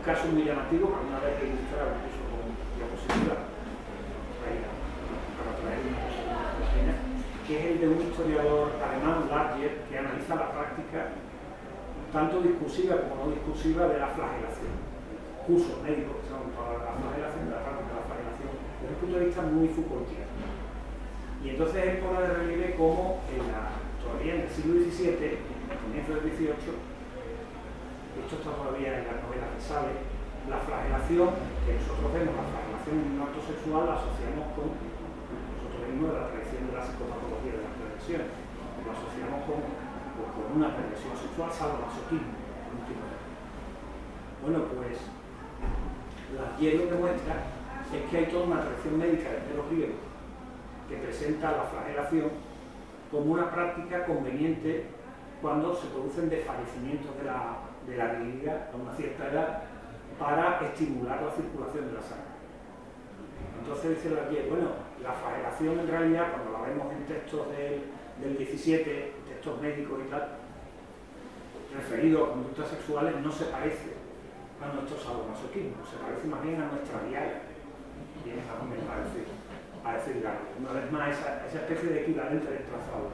caso 0.00 0.32
muy 0.32 0.48
llamativo, 0.48 0.88
para 0.88 1.04
una 1.04 1.20
vez 1.20 1.36
que 1.36 1.52
ilustrar 1.52 1.92
incluso 1.92 2.24
con 2.32 2.56
diapositiva, 2.72 3.36
para 5.36 5.52
traer 5.60 5.92
una 5.92 7.12
que 7.44 7.52
es 7.52 7.64
el 7.68 7.80
de 7.84 7.88
un 7.88 8.00
historiador 8.00 8.72
alemán, 8.80 9.28
Larger, 9.28 9.84
que 9.84 9.98
analiza 9.98 10.40
la 10.40 10.52
práctica 10.56 11.20
tanto 12.12 12.40
discursiva 12.40 12.96
como 12.96 13.28
no 13.28 13.30
discursiva 13.36 13.88
de 13.92 14.00
la 14.00 14.08
flagelación. 14.08 14.72
Cursos 15.44 15.76
médicos 15.84 16.16
que 16.24 16.32
son 16.32 16.48
para 16.56 16.80
la 16.80 16.96
flagelación, 16.96 17.44
de 17.44 17.52
la 17.52 17.60
práctica 17.60 17.92
de 17.92 17.98
la 18.00 18.08
flagelación, 18.08 18.52
desde 18.80 18.94
un 18.96 19.00
punto 19.04 19.18
de 19.20 19.24
vista 19.28 19.42
muy 19.42 19.68
Foucaultiano. 19.68 20.32
Y 21.44 21.48
entonces 21.50 21.76
él 21.76 21.98
pone 22.00 22.20
de 22.24 22.32
relieve 22.32 22.74
cómo 22.80 23.20
en 23.28 23.44
la, 23.52 23.81
todavía 24.02 24.34
en 24.36 24.42
el 24.44 24.50
siglo 24.50 24.82
XVII, 24.82 25.38
en 25.70 25.78
comienzo 25.78 26.10
del 26.18 26.26
XVIII, 26.26 26.74
esto 28.12 28.34
está 28.36 28.50
todavía 28.52 28.98
en 28.98 29.06
la 29.08 29.16
novela 29.22 29.46
que 29.54 29.62
sale, 29.62 29.94
la 30.50 30.58
flagelación, 30.58 31.30
que 31.64 31.78
nosotros 31.78 32.10
vemos, 32.12 32.34
la 32.34 32.50
flagelación 32.50 32.94
en 32.98 33.08
un 33.14 33.22
acto 33.22 33.40
sexual 33.46 33.86
la 33.86 33.94
asociamos 33.96 34.46
con, 34.58 34.74
nosotros 34.74 35.80
venimos 35.86 36.10
de 36.10 36.18
la 36.18 36.28
tradición 36.28 36.62
de 36.66 36.74
la 36.74 36.82
psicopatología 36.82 37.52
de 37.56 37.62
las 37.62 37.74
prevenciones, 37.78 38.28
lo 38.82 38.90
asociamos 38.90 39.40
con 39.46 39.60
con 40.12 40.56
una 40.56 40.76
perversión 40.76 41.16
sexual, 41.16 41.50
salvo 41.50 41.86
masoquismo. 41.86 42.36
Bueno, 44.42 44.64
pues 44.74 44.98
la 46.36 46.58
guía 46.58 46.82
lo 46.82 46.88
que 46.88 46.96
muestra 46.96 47.34
es 47.92 48.10
que 48.10 48.16
hay 48.16 48.26
toda 48.26 48.46
una 48.46 48.60
tradición 48.60 48.98
médica 48.98 49.30
desde 49.30 49.56
los 49.56 49.70
griegos 49.70 50.02
que 50.88 50.96
presenta 50.96 51.52
la 51.52 51.64
flagelación 51.64 52.30
como 53.12 53.34
una 53.34 53.52
práctica 53.52 54.06
conveniente 54.06 54.86
cuando 55.42 55.74
se 55.74 55.88
producen 55.88 56.30
desfallecimientos 56.30 57.14
de 57.18 57.24
la, 57.24 57.58
de 57.86 57.96
la 57.96 58.06
a 58.06 58.76
una 58.76 58.96
cierta 58.96 59.28
edad 59.28 59.62
para 60.18 60.60
estimular 60.64 61.20
la 61.20 61.30
circulación 61.30 61.88
de 61.88 61.92
la 61.92 62.00
sangre. 62.00 62.32
Entonces 63.60 64.02
dice 64.02 64.16
la 64.16 64.22
bueno, 64.48 64.70
la 65.02 65.12
flagelación 65.12 65.78
en 65.80 65.88
realidad, 65.88 66.32
cuando 66.32 66.52
la 66.56 66.66
vemos 66.66 66.92
en 66.92 67.04
textos 67.04 67.46
del, 67.52 67.84
del 68.18 68.38
17, 68.38 69.12
textos 69.28 69.60
médicos 69.60 70.00
y 70.06 70.10
tal, 70.10 70.28
referidos 71.76 72.28
a 72.28 72.32
conductas 72.32 72.68
sexuales, 72.68 73.14
no 73.22 73.30
se 73.30 73.44
parece 73.46 73.92
a 74.56 74.72
nuestro 74.72 74.96
sadomasoquismo, 74.98 75.84
se 75.84 76.00
parece 76.00 76.26
más 76.28 76.42
bien 76.42 76.62
a 76.62 76.70
nuestra 76.72 77.02
diaria. 77.08 77.42
Viene 78.24 78.40
a 78.40 78.54
parece, 78.56 79.26
a 79.84 79.94
decir 79.94 80.22
Una 80.58 80.72
vez 80.72 80.92
más, 80.92 81.18
esa, 81.18 81.46
esa 81.46 81.58
especie 81.58 81.88
de 81.90 82.02
equivalente 82.02 82.50
desplazado 82.50 83.10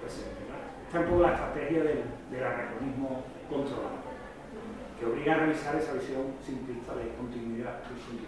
presente. 0.00 0.48
Está 0.86 1.00
un 1.00 1.06
poco 1.06 1.22
la 1.22 1.34
estrategia 1.34 1.82
del, 1.84 2.00
del 2.30 2.44
anacronismo 2.44 3.24
controlado, 3.50 4.00
que 4.98 5.04
obliga 5.04 5.34
a 5.34 5.38
revisar 5.44 5.76
esa 5.76 5.92
visión 5.92 6.32
simplista 6.40 6.94
de 6.96 7.12
continuidad 7.12 7.84
y. 7.84 8.24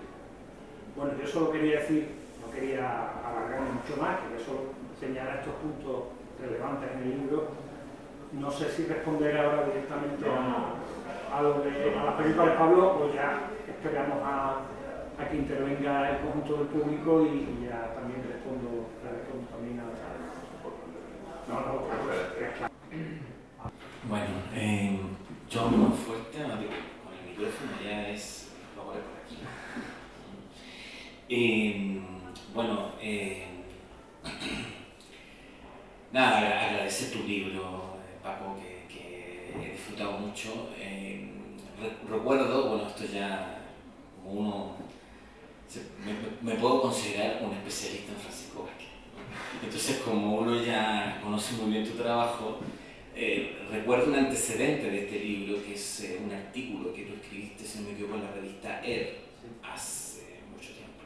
Bueno, 0.95 1.12
yo 1.18 1.26
solo 1.26 1.53
quería 1.53 1.81
decir, 1.81 2.09
no 2.45 2.53
quería 2.53 3.16
alargarme 3.24 3.81
mucho 3.81 3.97
más, 3.97 4.20
quería 4.20 4.45
solo 4.45 4.76
señalar 5.01 5.39
estos 5.39 5.55
puntos 5.57 6.12
relevantes 6.37 6.91
en 6.93 6.99
el 7.01 7.09
libro. 7.20 7.49
No 8.33 8.51
sé 8.51 8.68
si 8.68 8.85
responder 8.85 9.39
ahora 9.39 9.64
directamente 9.64 10.26
a, 10.28 11.43
lo 11.43 11.64
a 11.64 12.05
las 12.05 12.14
películas 12.14 12.47
de 12.47 12.53
Pablo 12.53 13.01
o 13.01 13.14
ya 13.14 13.49
esperamos 13.66 14.18
a, 14.22 14.61
a, 15.21 15.29
que 15.29 15.37
intervenga 15.37 16.11
el 16.11 16.21
conjunto 16.23 16.57
del 16.57 16.66
público 16.68 17.27
y, 17.27 17.64
ya 17.66 17.95
también 17.95 18.23
respondo, 18.23 18.89
respondo 19.03 19.49
también 19.51 19.81
a... 19.81 19.85
No, 21.49 21.61
no, 21.61 21.83
Bueno, 24.09 24.35
eh, 24.55 24.99
yo 25.49 25.68
muy 25.68 25.97
fuerte, 25.97 26.39
con 26.43 26.51
el 26.53 27.31
micrófono 27.31 27.73
ya 27.85 28.09
es... 28.09 28.53
Lo 28.77 28.85
voy 28.85 28.95
por 28.95 29.21
aquí. 29.25 29.39
Eh, 31.29 32.01
bueno, 32.55 32.93
eh, 33.01 33.47
nada, 36.12 36.68
agradecer 36.68 37.12
tu 37.12 37.27
libro, 37.27 37.99
eh, 37.99 38.18
Paco, 38.23 38.57
que, 38.57 38.93
que 38.93 39.55
he 39.57 39.73
disfrutado 39.73 40.12
mucho. 40.18 40.68
Recuerdo, 42.09 42.68
bueno, 42.68 42.89
esto 42.89 43.05
ya 43.07 43.61
como 44.23 44.41
uno, 44.41 44.77
me, 46.05 46.53
me, 46.53 46.59
puedo 46.59 46.83
considerar 46.83 47.43
un 47.43 47.53
especialista 47.53 48.12
en 48.12 48.18
Francisco 48.18 48.64
Vázquez. 48.64 48.89
Entonces, 49.62 49.97
como 50.05 50.39
uno 50.39 50.62
ya 50.62 51.21
conoce 51.23 51.55
muy 51.55 51.73
bien 51.73 51.85
tu 51.85 51.97
trabajo, 51.97 52.59
eh, 53.14 53.59
recuerdo 53.71 54.07
un 54.07 54.14
antecedente 54.14 54.91
de 54.91 55.05
este 55.05 55.18
libro, 55.18 55.62
que 55.62 55.75
es 55.75 56.01
eh, 56.01 56.21
un 56.25 56.33
artículo 56.33 56.93
que 56.95 57.03
tú 57.03 57.14
escribiste, 57.14 57.64
si 57.64 57.81
no 57.81 57.89
me 57.89 57.93
equivoco, 57.93 58.16
en 58.16 58.25
la 58.25 58.33
revista 58.33 58.81
ER, 58.83 59.18
hace 59.62 60.41
mucho 60.51 60.71
tiempo, 60.73 61.05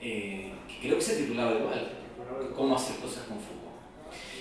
eh, 0.00 0.52
que 0.66 0.86
creo 0.86 0.96
que 0.96 1.04
se 1.04 1.16
titulaba 1.16 1.54
igual, 1.54 1.92
Cómo 2.56 2.76
hacer 2.76 2.96
cosas 2.96 3.24
con 3.24 3.38
Foucault. 3.38 3.76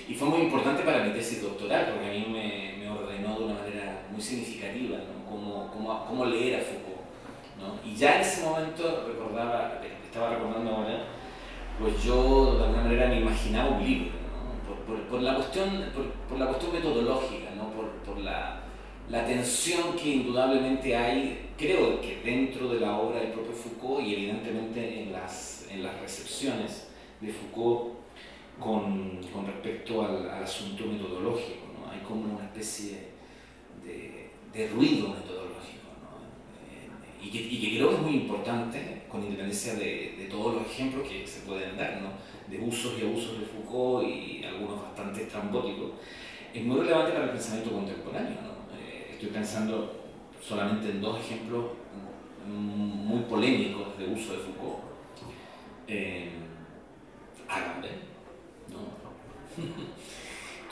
Y 0.08 0.14
fue 0.14 0.28
muy 0.30 0.42
importante 0.42 0.84
para 0.84 1.04
mi 1.04 1.12
tesis 1.14 1.42
doctoral, 1.42 1.92
porque 1.92 2.08
a 2.08 2.14
mí 2.14 2.26
me, 2.32 2.78
me 2.80 2.90
ordenó 2.90 3.38
de 3.38 3.46
una 3.46 3.54
manera 3.56 4.08
muy 4.12 4.22
significativa 4.22 4.98
¿no? 4.98 5.30
cómo, 5.30 5.70
cómo, 5.72 6.06
cómo, 6.06 6.26
leer 6.26 6.62
a 6.62 6.64
Foucault. 6.64 6.87
Y 7.86 7.96
ya 7.96 8.16
en 8.16 8.22
ese 8.22 8.44
momento 8.44 9.06
recordaba, 9.08 9.82
estaba 10.04 10.36
recordando 10.36 10.72
ahora, 10.72 11.06
pues 11.80 12.04
yo 12.04 12.58
de 12.58 12.64
alguna 12.64 12.84
manera 12.84 13.08
me 13.08 13.22
imaginaba 13.22 13.78
un 13.78 13.86
libro, 13.86 14.12
por, 15.10 15.22
la 15.22 15.36
cuestión, 15.36 15.70
por, 15.94 16.06
por, 16.28 16.40
la 16.40 16.48
cuestión 16.48 16.74
metodológica, 16.74 17.50
por, 18.06 18.18
la, 18.20 18.64
tensión 19.26 19.94
que 19.96 20.16
indudablemente 20.16 20.96
hay, 20.96 21.52
creo 21.58 22.02
que 22.02 22.22
dentro 22.24 22.70
de 22.70 22.80
la 22.80 22.98
obra 22.98 23.20
del 23.20 23.32
propio 23.32 23.54
Foucault 23.54 24.06
y 24.06 24.14
evidentemente 24.14 25.04
en 25.04 25.14
las, 25.14 25.68
en 25.70 25.84
las 25.84 26.00
recepciones 26.00 26.90
de 27.22 27.32
Foucault 27.32 27.98
con, 28.60 29.22
con 29.32 29.46
respecto 29.46 30.06
al, 30.06 30.30
asunto 30.44 30.86
metodológico. 30.86 31.68
Hay 31.92 32.00
como 32.02 32.36
una 32.36 32.46
especie 32.46 33.10
de, 33.84 34.68
ruido 34.70 35.10
metodológico. 35.10 35.48
eh, 35.48 35.57
y, 37.28 37.30
que, 37.30 37.40
y, 37.40 37.60
que, 37.60 37.78
creo 37.78 37.90
que 37.90 37.96
es 37.96 38.02
muy 38.02 38.16
importante 38.16 39.02
con 39.10 39.22
independencia 39.22 39.74
de, 39.74 40.16
de, 40.18 40.28
todos 40.30 40.56
los 40.56 40.66
ejemplos 40.66 41.08
que 41.08 41.28
se 41.28 41.42
pueden 41.42 41.76
dar, 41.76 42.02
¿no? 42.02 42.12
de 42.48 42.66
usos 42.66 42.94
y 42.98 43.06
abusos 43.06 43.40
de 43.40 43.46
Foucault 43.46 44.08
y 44.08 44.44
algunos 44.46 44.82
bastante 44.82 45.24
estrambóticos, 45.24 45.92
es 46.54 46.64
muy 46.64 46.80
relevante 46.80 47.12
para 47.12 47.26
el 47.26 47.32
pensamiento 47.32 47.72
contemporáneo. 47.72 48.38
¿no? 48.42 48.80
Eh, 48.80 49.10
estoy 49.12 49.30
pensando 49.30 49.94
solamente 50.42 50.90
en 50.90 51.02
dos 51.02 51.20
ejemplos 51.20 51.66
muy 52.48 53.24
polémicos 53.24 53.98
de 53.98 54.06
uso 54.06 54.34
de 54.34 54.40
Foucault. 54.40 54.80
Eh, 55.88 56.30
Agamben, 57.50 57.92
¿no? 58.70 58.78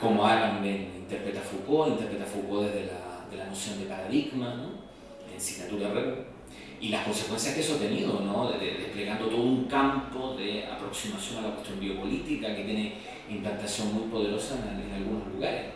como 0.00 0.24
Agamben 0.24 0.92
interpreta 0.96 1.40
Foucault, 1.40 1.92
interpreta 1.92 2.24
Foucault 2.24 2.66
desde 2.66 2.86
la, 2.86 3.26
de 3.30 3.36
la 3.36 3.46
noción 3.46 3.78
de 3.78 3.86
paradigma, 3.86 4.54
¿no? 4.54 4.86
en 5.32 5.40
Signatura 5.40 5.90
Rebel, 5.90 6.35
y 6.80 6.88
las 6.88 7.04
consecuencias 7.04 7.54
que 7.54 7.60
eso 7.60 7.76
ha 7.76 7.78
tenido, 7.78 8.20
¿no? 8.20 8.50
de, 8.50 8.58
de, 8.58 8.72
desplegando 8.78 9.26
todo 9.26 9.42
un 9.42 9.64
campo 9.64 10.34
de 10.36 10.66
aproximación 10.66 11.38
a 11.38 11.48
la 11.48 11.54
cuestión 11.54 11.80
biopolítica 11.80 12.54
que 12.54 12.64
tiene 12.64 12.94
implantación 13.30 13.94
muy 13.94 14.08
poderosa 14.08 14.56
en, 14.56 14.92
algunos 14.92 15.32
lugares. 15.32 15.72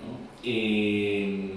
¿no? 0.00 0.18
Eh, 0.42 1.54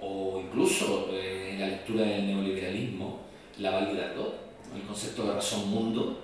o, 0.00 0.42
incluso 0.44 1.08
eh, 1.12 1.52
en 1.52 1.60
la 1.60 1.68
lectura 1.68 2.04
del 2.04 2.26
neoliberalismo, 2.26 3.20
la 3.58 3.70
validad, 3.70 4.12
el 4.74 4.82
concepto 4.82 5.26
de 5.26 5.34
razón 5.34 5.70
mundo, 5.70 6.20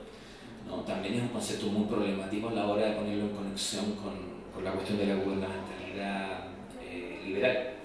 ¿no? 0.67 0.77
también 0.83 1.15
es 1.15 1.23
un 1.23 1.29
concepto 1.29 1.67
muy 1.67 1.87
problemático 1.87 2.49
a 2.49 2.53
la 2.53 2.67
hora 2.67 2.87
de 2.87 2.97
ponerlo 2.97 3.25
en 3.25 3.37
conexión 3.37 3.93
con, 3.93 4.15
con 4.55 4.65
la 4.65 4.73
cuestión 4.73 4.99
de 4.99 5.07
la 5.07 5.15
gubernamentalidad 5.17 6.45
eh, 6.83 7.23
liberal. 7.25 7.78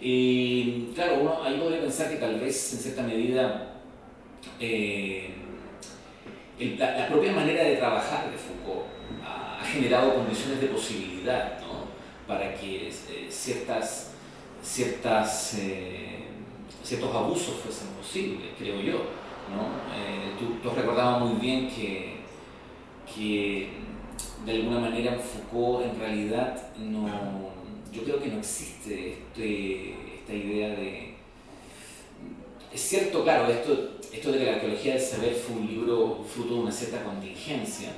Y 0.00 0.90
claro, 0.94 1.18
uno 1.20 1.42
ahí 1.42 1.58
podría 1.58 1.80
pensar 1.80 2.10
que 2.10 2.16
tal 2.16 2.38
vez 2.38 2.72
en 2.72 2.78
cierta 2.78 3.02
medida 3.02 3.74
eh, 4.60 5.34
la, 6.78 7.08
propia 7.08 7.32
manera 7.32 7.64
de 7.64 7.76
trabajar 7.76 8.30
de 8.30 8.36
Foucault 8.36 8.86
ha, 9.24 9.64
generado 9.64 10.14
condiciones 10.14 10.60
de 10.60 10.68
posibilidad 10.68 11.60
¿no? 11.60 11.88
para 12.26 12.54
que 12.54 12.88
eh, 12.88 13.26
ciertas, 13.28 14.12
ciertas, 14.62 15.54
eh, 15.54 16.26
ciertos 16.82 17.14
abusos 17.14 17.56
fuesen 17.56 17.88
posibles, 17.88 18.50
creo 18.58 18.80
yo. 18.80 18.98
¿no? 19.48 19.62
Eh, 19.96 20.34
tú, 20.38 20.58
tú, 20.62 20.70
has 20.70 21.20
muy 21.20 21.40
bien 21.40 21.68
que, 21.68 22.16
que 23.12 23.70
de 24.44 24.52
alguna 24.52 24.80
manera 24.80 25.16
Foucault 25.18 25.86
en 25.86 25.98
realidad 25.98 26.70
no, 26.78 27.08
yo 27.98 28.04
creo 28.04 28.22
que 28.22 28.28
no 28.28 28.38
existe 28.38 29.12
este, 29.12 29.94
esta 30.20 30.32
idea 30.32 30.68
de... 30.70 31.14
Es 32.72 32.80
cierto, 32.80 33.24
claro, 33.24 33.50
esto, 33.50 33.98
esto 34.12 34.32
de 34.32 34.38
que 34.38 34.44
la 34.44 34.52
arqueología 34.54 34.94
del 34.94 35.02
saber 35.02 35.34
fue 35.34 35.56
un 35.56 35.66
libro 35.66 36.24
fruto 36.32 36.54
de 36.54 36.60
una 36.60 36.72
cierta 36.72 37.02
contingencia, 37.02 37.88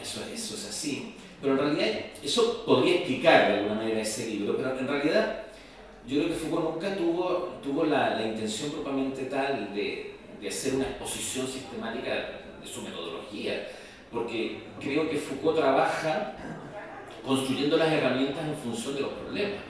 eso, 0.00 0.20
eso 0.32 0.54
es 0.54 0.66
así, 0.68 1.14
pero 1.40 1.54
en 1.54 1.58
realidad 1.58 2.00
eso 2.22 2.64
podría 2.64 2.96
explicar 2.96 3.48
de 3.48 3.58
alguna 3.58 3.74
manera 3.74 4.00
ese 4.00 4.26
libro, 4.28 4.56
pero 4.56 4.78
en 4.78 4.88
realidad 4.88 5.44
yo 6.06 6.18
creo 6.18 6.28
que 6.28 6.34
Foucault 6.34 6.74
nunca 6.74 6.96
tuvo, 6.96 7.58
tuvo 7.62 7.84
la, 7.84 8.14
la 8.14 8.26
intención 8.26 8.70
propiamente 8.70 9.24
tal 9.26 9.74
de, 9.74 10.14
de 10.40 10.48
hacer 10.48 10.74
una 10.74 10.84
exposición 10.84 11.46
sistemática 11.46 12.10
de 12.60 12.66
su 12.66 12.82
metodología, 12.82 13.68
porque 14.10 14.62
creo 14.80 15.08
que 15.08 15.16
Foucault 15.16 15.58
trabaja 15.58 16.34
construyendo 17.24 17.76
las 17.76 17.92
herramientas 17.92 18.44
en 18.46 18.56
función 18.56 18.94
de 18.94 19.00
los 19.02 19.12
problemas, 19.12 19.60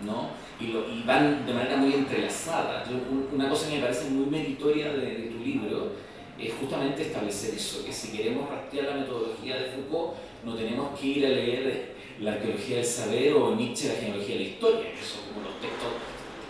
¿no? 0.00 0.30
Y, 0.60 1.02
van 1.04 1.44
de 1.44 1.52
manera 1.52 1.76
muy 1.76 1.92
entrelazada. 1.94 2.84
Yo, 2.84 2.96
una 3.32 3.48
cosa 3.48 3.68
que 3.68 3.76
me 3.76 3.82
parece 3.82 4.10
muy 4.10 4.26
meritoria 4.26 4.92
de, 4.92 5.06
de, 5.06 5.30
tu 5.30 5.38
libro 5.44 5.92
es 6.38 6.52
justamente 6.54 7.02
establecer 7.02 7.54
eso, 7.54 7.84
que 7.84 7.92
si 7.92 8.16
queremos 8.16 8.48
rastrear 8.48 8.86
la 8.86 9.02
metodología 9.02 9.56
de 9.56 9.70
Foucault, 9.70 10.14
no 10.44 10.54
tenemos 10.54 10.98
que 10.98 11.06
ir 11.06 11.26
a 11.26 11.30
leer 11.30 11.94
la 12.20 12.32
arqueología 12.32 12.76
del 12.76 12.84
saber 12.84 13.32
o 13.34 13.54
Nietzsche 13.54 13.88
la 13.88 13.94
genealogía 13.94 14.36
de 14.36 14.40
la 14.40 14.48
historia, 14.48 14.90
que 14.92 15.04
son 15.04 15.22
como 15.32 15.46
los 15.46 15.60
textos 15.60 15.90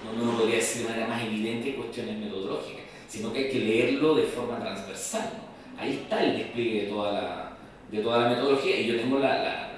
donde 0.05 0.25
uno 0.25 0.39
podría 0.39 0.57
decir 0.57 0.83
de 0.83 0.89
manera 0.89 1.09
más 1.09 1.23
evidente 1.23 1.75
cuestiones 1.75 2.19
metodológicas, 2.19 2.83
sino 3.09 3.33
que 3.33 3.39
hay 3.41 3.51
que 3.51 3.59
leerlo 3.59 4.15
de 4.15 4.25
forma 4.25 4.59
transversal. 4.59 5.31
¿no? 5.35 5.81
Ahí 5.83 6.01
está 6.03 6.25
el 6.25 6.39
despliegue 6.39 6.83
de 6.83 6.89
toda 6.89 7.13
la, 7.13 7.57
de 7.91 7.99
toda 8.03 8.19
la 8.23 8.29
metodología 8.31 8.81
y 8.81 8.87
yo 8.87 8.97
tengo 8.97 9.19
la 9.19 9.72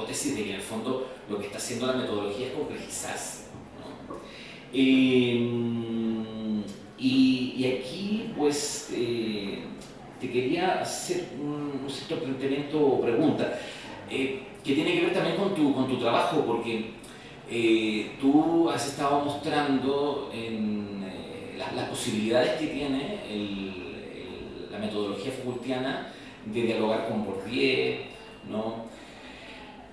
hipótesis 0.00 0.36
de 0.36 0.44
que 0.44 0.50
en 0.50 0.56
el 0.56 0.62
fondo 0.62 1.08
lo 1.28 1.38
que 1.38 1.46
está 1.46 1.58
haciendo 1.58 1.86
la 1.86 1.94
metodología 1.94 2.46
es 2.46 2.52
complejizarse. 2.52 3.44
Em, 4.72 6.62
y, 6.98 7.64
aquí, 7.66 8.32
pues, 8.36 8.90
eh, 8.94 9.64
te 10.20 10.30
quería 10.30 10.80
hacer 10.80 11.28
un, 11.40 11.88
cierto 11.88 12.24
planteamiento 12.24 12.78
o 12.78 13.00
pregunta 13.00 13.58
eh, 14.08 14.42
que 14.62 14.74
tiene 14.74 14.92
que 14.92 15.00
ver 15.06 15.14
también 15.14 15.36
con 15.36 15.54
tu, 15.54 15.74
con 15.74 15.88
tu 15.88 15.98
trabajo, 15.98 16.44
porque 16.46 16.90
eh, 17.50 18.12
tú 18.20 18.70
has 18.70 18.86
estado 18.86 19.24
mostrando 19.24 20.30
las, 21.56 21.88
posibilidades 21.88 22.60
que 22.60 22.66
tiene 22.68 23.18
la 24.70 24.78
metodología 24.78 25.32
Foucaultiana 25.32 26.12
de 26.46 26.62
dialogar 26.62 27.08
con 27.08 27.24
Bourdieu, 27.24 27.96
¿no? 28.48 28.90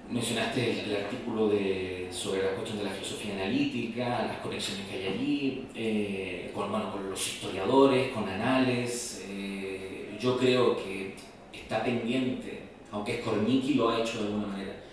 Mencionaste 0.09 0.83
el, 0.83 0.95
artículo 0.95 1.49
de, 1.49 2.07
sobre 2.11 2.43
la 2.43 2.51
cuestión 2.51 2.79
de 2.79 2.85
la 2.85 2.91
filosofía 2.91 3.33
analítica, 3.35 4.25
las 4.27 4.37
conexiones 4.37 4.87
que 4.87 4.95
hay 4.95 5.07
allí, 5.07 5.67
eh, 5.75 6.51
con, 6.53 6.69
con, 6.69 7.09
los 7.09 7.27
historiadores, 7.27 8.11
con 8.11 8.27
anales. 8.27 9.25
Eh, 9.29 10.17
yo 10.19 10.37
creo 10.37 10.75
que 10.77 11.15
está 11.53 11.83
pendiente, 11.83 12.63
aunque 12.91 13.21
Skornicki 13.21 13.75
lo 13.75 13.89
ha 13.89 14.01
hecho 14.01 14.19
de 14.19 14.27
alguna 14.27 14.47
manera, 14.47 14.83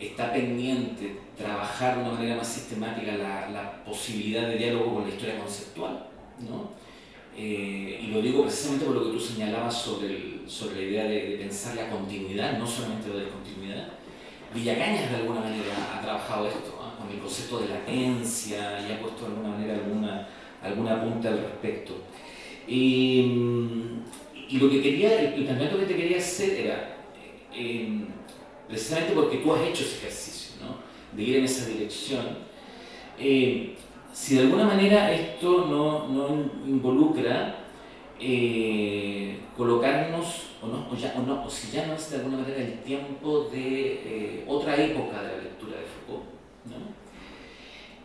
está 0.00 0.32
pendiente 0.32 1.18
trabajar 1.36 1.96
de 1.96 2.02
una 2.02 2.12
manera 2.12 2.36
más 2.36 2.48
sistemática 2.48 3.16
la, 3.16 3.48
la 3.50 3.84
posibilidad 3.84 4.48
de 4.48 4.56
diálogo 4.56 4.94
con 4.94 5.08
la 5.08 5.14
historia 5.14 5.38
conceptual. 5.38 6.08
¿no? 6.40 6.70
Eh, 7.36 8.00
y 8.02 8.06
lo 8.08 8.22
digo 8.22 8.42
precisamente 8.42 8.84
por 8.84 8.94
lo 8.94 9.04
que 9.04 9.10
tú 9.10 9.20
señalabas 9.20 9.76
sobre, 9.76 10.48
sobre 10.48 10.76
la 10.76 10.82
idea 10.82 11.04
de, 11.04 11.30
de, 11.30 11.36
pensar 11.36 11.74
la 11.74 11.90
continuidad, 11.90 12.58
no 12.58 12.66
solamente 12.66 13.08
la 13.08 13.24
discontinuidad, 13.24 13.88
Villacañas 14.54 15.10
de 15.10 15.16
alguna 15.16 15.40
manera 15.40 15.74
ha 15.92 16.00
trabajado 16.00 16.46
esto, 16.46 16.78
con 16.96 17.10
el 17.10 17.18
concepto 17.18 17.58
de 17.58 17.70
latencia 17.70 18.86
y 18.88 18.92
ha 18.92 19.00
puesto 19.00 19.22
de 19.22 19.26
alguna 19.26 19.48
manera 19.48 19.74
alguna, 19.74 20.28
alguna 20.62 21.02
punta 21.02 21.28
al 21.30 21.38
respecto. 21.38 21.94
Y, 22.68 23.26
lo 24.52 24.70
que 24.70 24.80
quería, 24.80 25.20
el, 25.20 25.44
planteamiento 25.44 25.78
que 25.80 25.86
te 25.86 25.96
quería 25.96 26.18
hacer 26.18 26.60
era, 26.60 26.96
eh, 27.52 28.04
precisamente 28.68 29.12
porque 29.12 29.38
tú 29.38 29.52
has 29.52 29.62
hecho 29.62 29.82
ese 29.82 29.96
ejercicio, 29.96 30.54
de 31.12 31.22
ir 31.22 31.36
en 31.36 31.44
esa 31.44 31.66
dirección, 31.66 32.24
eh, 33.18 33.74
si 34.12 34.36
de 34.36 34.42
alguna 34.42 34.66
manera 34.66 35.12
esto 35.12 35.66
no, 35.66 36.06
no 36.08 36.50
involucra 36.64 37.63
eh, 38.20 39.40
colocarnos, 39.56 40.50
o, 40.62 40.66
no, 40.68 40.88
o, 40.90 40.96
ya, 40.96 41.14
o, 41.16 41.22
no, 41.22 41.44
o 41.44 41.50
si 41.50 41.70
ya 41.70 41.86
no 41.86 41.94
es 41.94 42.10
de 42.10 42.16
alguna 42.16 42.38
manera 42.38 42.58
el 42.58 42.80
tiempo 42.80 43.48
de 43.52 43.92
eh, 44.04 44.44
otra 44.46 44.76
época 44.76 45.22
de 45.22 45.36
la 45.36 45.42
lectura 45.42 45.76
de 45.78 45.84
Foucault. 45.84 46.24
¿no? 46.66 46.94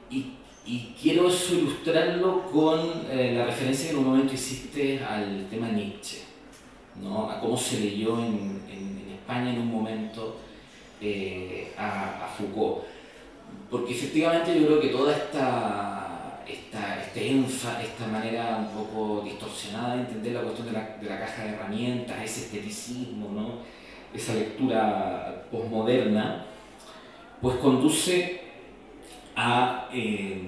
Y, 0.10 0.34
y, 0.66 0.96
quiero 1.00 1.28
eso 1.30 1.56
ilustrarlo 1.56 2.46
con 2.52 2.80
eh, 3.10 3.34
la 3.38 3.46
referencia 3.46 3.90
que 3.90 3.94
en 3.94 4.00
un 4.00 4.10
momento 4.10 4.34
hiciste 4.34 5.04
al 5.04 5.48
tema 5.50 5.70
Nietzsche, 5.70 6.24
¿no? 7.02 7.30
a 7.30 7.40
cómo 7.40 7.56
se 7.56 7.80
leyó 7.80 8.18
en, 8.20 8.62
en, 8.70 9.04
en 9.06 9.14
España 9.14 9.54
en 9.54 9.62
un 9.62 9.72
momento 9.72 10.38
a, 11.78 12.26
a 12.26 12.28
Foucault. 12.28 12.84
Porque 13.70 13.94
efectivamente 13.94 14.60
yo 14.60 14.66
creo 14.66 14.82
que 14.82 14.90
toda 14.90 15.16
esta 15.16 15.99
enfa, 17.16 17.82
esta 17.82 18.08
manera 18.08 18.58
un 18.58 18.68
poco 18.68 19.22
distorsionada 19.24 19.96
de 19.96 20.02
entender 20.02 20.34
la 20.34 20.42
cuestión 20.42 20.68
de 20.68 20.74
la, 20.74 20.98
de 21.02 21.10
la 21.10 21.20
caja 21.20 21.44
de 21.44 21.50
herramientas, 21.50 22.18
ese 22.24 22.46
esteticismo, 22.46 23.30
¿no? 23.30 23.80
esa 24.14 24.34
lectura 24.34 25.46
posmoderna, 25.52 26.46
pues 27.42 27.58
conduce 27.58 28.42
a, 29.36 29.90
eh, 29.94 30.42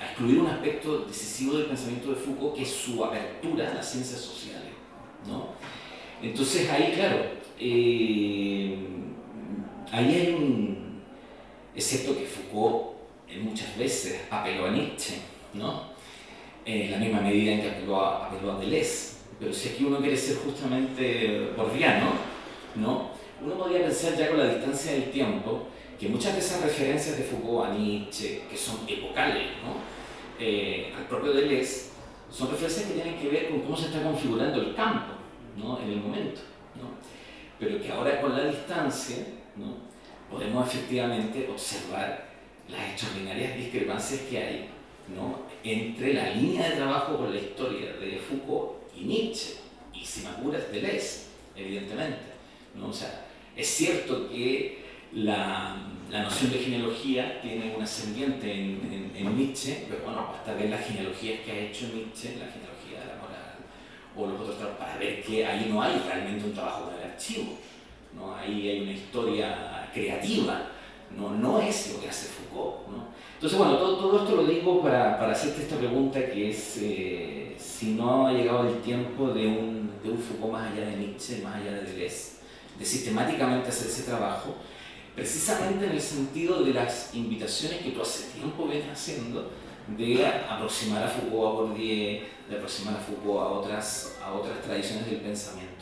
a, 0.00 0.04
excluir 0.06 0.40
un 0.40 0.46
aspecto 0.46 1.00
decisivo 1.00 1.58
del 1.58 1.66
pensamiento 1.66 2.10
de 2.10 2.16
Foucault, 2.16 2.54
que 2.54 2.62
es 2.62 2.70
su 2.70 3.04
apertura 3.04 3.70
a 3.70 3.74
las 3.74 3.90
ciencias 3.90 4.20
sociales. 4.20 4.72
¿no? 5.26 5.48
Entonces 6.22 6.70
ahí, 6.70 6.92
claro, 6.94 7.16
eh, 7.58 8.78
ahí 9.90 10.14
hay 10.14 10.34
un, 10.34 11.02
excepto 11.74 12.16
que 12.16 12.24
Foucault 12.24 12.93
muchas 13.42 13.76
veces 13.78 14.22
apeló 14.30 14.66
a 14.66 14.70
Nietzsche, 14.70 15.14
¿no? 15.54 15.94
En 16.64 16.90
la 16.90 16.98
misma 16.98 17.20
medida 17.20 17.52
en 17.52 17.60
que 17.60 17.70
apeló 17.70 18.00
a, 18.00 18.26
apeló 18.26 18.52
a 18.52 18.60
Deleuze. 18.60 19.14
Pero 19.38 19.52
si 19.52 19.70
aquí 19.70 19.84
uno 19.84 19.98
quiere 19.98 20.16
ser 20.16 20.38
justamente 20.38 21.50
bordiano, 21.56 22.12
¿no? 22.76 23.10
Uno 23.42 23.54
podría 23.54 23.82
pensar 23.82 24.16
ya 24.16 24.28
con 24.28 24.38
la 24.38 24.54
distancia 24.54 24.92
del 24.92 25.10
tiempo 25.10 25.66
que 25.98 26.08
muchas 26.08 26.34
de 26.34 26.38
esas 26.40 26.62
referencias 26.62 27.16
de 27.16 27.24
Foucault 27.24 27.70
a 27.70 27.74
Nietzsche, 27.74 28.42
que 28.50 28.56
son 28.56 28.78
epocales, 28.88 29.48
¿no? 29.62 29.76
Eh, 30.38 30.92
al 30.96 31.04
propio 31.06 31.32
Deleuze, 31.32 31.94
son 32.30 32.50
referencias 32.50 32.86
que 32.86 32.94
tienen 32.94 33.20
que 33.20 33.28
ver 33.28 33.48
con 33.48 33.60
cómo 33.60 33.76
se 33.76 33.86
está 33.86 34.02
configurando 34.02 34.60
el 34.60 34.74
campo 34.74 35.14
¿no? 35.56 35.78
en 35.80 35.90
el 35.90 36.00
momento. 36.00 36.40
¿no? 36.74 36.90
Pero 37.60 37.80
que 37.80 37.92
ahora 37.92 38.20
con 38.20 38.36
la 38.36 38.46
distancia 38.46 39.18
¿no? 39.56 39.76
podemos 40.28 40.66
efectivamente 40.66 41.48
observar 41.48 42.33
las 42.68 42.90
extraordinarias 42.90 43.56
discrepancias 43.56 44.20
que 44.22 44.38
hay 44.38 44.68
¿no? 45.14 45.42
entre 45.62 46.14
la 46.14 46.30
línea 46.30 46.68
de 46.68 46.76
trabajo 46.76 47.16
con 47.18 47.34
la 47.34 47.40
historia 47.40 47.92
de 47.94 48.18
Foucault 48.18 48.82
y 48.96 49.04
Nietzsche, 49.04 49.56
y 49.92 50.04
si 50.04 50.22
me 50.22 50.28
apuras, 50.28 50.70
Deleuze, 50.72 51.26
evidentemente. 51.56 52.34
¿no? 52.74 52.88
O 52.88 52.92
sea, 52.92 53.26
es 53.56 53.66
cierto 53.66 54.28
que 54.28 54.84
la, 55.12 55.76
la, 56.10 56.22
noción 56.24 56.52
de 56.52 56.58
genealogía 56.58 57.40
tiene 57.40 57.74
un 57.76 57.82
ascendiente 57.82 58.52
en, 58.52 59.12
en, 59.14 59.36
Nietzsche, 59.36 59.86
pero 59.88 60.02
bueno, 60.04 60.28
basta 60.32 60.54
ver 60.54 60.70
las 60.70 60.86
genealogías 60.86 61.40
que 61.40 61.52
ha 61.52 61.58
hecho 61.58 61.86
Nietzsche, 61.94 62.36
la 62.38 62.50
genealogía 62.50 63.00
de 63.00 63.06
la 63.06 63.20
moral, 63.20 63.54
o 64.16 64.26
los 64.26 64.40
otros 64.40 64.58
trabajos, 64.58 64.78
para 64.78 64.98
ver 64.98 65.22
que 65.22 65.46
ahí 65.46 65.68
no 65.70 65.82
hay 65.82 66.02
realmente 66.06 66.44
un 66.44 66.52
trabajo 66.52 66.86
con 66.86 66.94
el 66.94 67.10
archivo, 67.10 67.58
¿no? 68.14 68.34
ahí 68.36 68.68
hay 68.68 68.80
una 68.82 68.92
historia 68.92 69.88
creativa 69.92 70.70
no, 71.16 71.30
no 71.30 71.60
es 71.60 71.92
lo 71.92 72.00
que 72.00 72.08
hace 72.08 72.28
Foucault. 72.28 72.88
¿no? 72.88 73.06
Entonces, 73.34 73.58
bueno, 73.58 73.76
todo, 73.76 73.96
todo, 73.96 74.22
esto 74.22 74.36
lo 74.36 74.44
digo 74.46 74.82
para, 74.82 75.18
para 75.18 75.32
hacerte 75.32 75.62
esta 75.62 75.76
pregunta 75.76 76.24
que 76.26 76.50
es 76.50 76.78
eh, 76.80 77.56
si 77.58 77.92
no 77.92 78.26
ha 78.26 78.32
llegado 78.32 78.68
el 78.68 78.80
tiempo 78.80 79.28
de 79.28 79.46
un, 79.46 79.90
de 80.02 80.10
un 80.10 80.18
Foucault 80.18 80.52
más 80.52 80.72
allá 80.72 80.86
de 80.86 80.96
Nietzsche, 80.96 81.42
más 81.42 81.56
allá 81.56 81.72
de 81.72 81.82
Deleuze, 81.82 82.38
de 82.78 82.84
sistemáticamente 82.84 83.68
hacer 83.68 83.88
ese 83.88 84.02
trabajo, 84.04 84.54
precisamente 85.14 85.86
en 85.86 85.92
el 85.92 86.00
sentido 86.00 86.62
de 86.62 86.74
las 86.74 87.14
invitaciones 87.14 87.78
que 87.80 87.90
tú 87.90 88.02
hace 88.02 88.32
tiempo 88.32 88.66
vienes 88.66 88.90
haciendo 88.90 89.50
de 89.88 90.26
aproximar 90.26 91.04
a 91.04 91.08
Foucault 91.08 91.46
a 91.46 91.60
Bourdieu, 91.60 92.20
de 92.48 92.56
aproximar 92.56 92.94
a 92.94 92.98
Foucault 92.98 93.40
a 93.40 93.48
otras, 93.48 94.16
a 94.24 94.32
otras 94.32 94.60
tradiciones 94.62 95.06
del 95.06 95.20
pensamiento. 95.20 95.73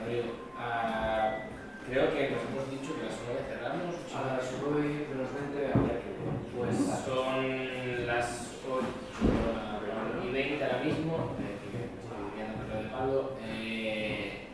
Uh, 0.00 1.44
creo 1.86 2.12
que 2.14 2.30
nos 2.30 2.42
hemos 2.42 2.70
dicho 2.70 2.96
que 2.96 3.02
a 3.02 3.06
las 3.06 3.18
9 3.26 3.40
cerramos. 3.48 3.94
A 4.16 4.36
las 4.36 4.44
9 4.62 5.06
menos 5.10 5.28
20 5.34 5.56
había 5.66 6.00
que 6.00 6.10
Pues 6.56 6.76
son 7.04 8.06
las 8.06 8.28
8 8.66 8.80
y 10.26 10.32
20 10.32 10.64
ahora 10.64 10.80
mismo. 10.84 11.36
Eh, 11.38 11.58
estoy 12.00 12.24
viendo 12.34 12.62
de 12.64 12.88
palo. 12.88 13.36
Eh, 13.44 14.48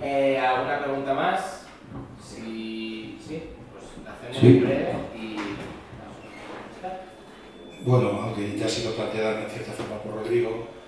eh, 0.00 0.38
¿Alguna 0.38 0.82
pregunta 0.82 1.14
más? 1.14 1.66
Si 2.22 3.18
sí, 3.20 3.42
pues 3.72 3.84
la 4.04 4.12
hacemos 4.12 4.36
sí. 4.38 4.60
breve 4.60 4.94
y. 5.14 5.36
Bueno, 7.82 8.08
aunque 8.22 8.56
ya 8.56 8.66
ha 8.66 8.68
sido 8.68 8.94
planteada 8.94 9.42
en 9.42 9.50
cierta 9.50 9.72
forma 9.72 10.02
por 10.02 10.14
Rodrigo, 10.16 10.79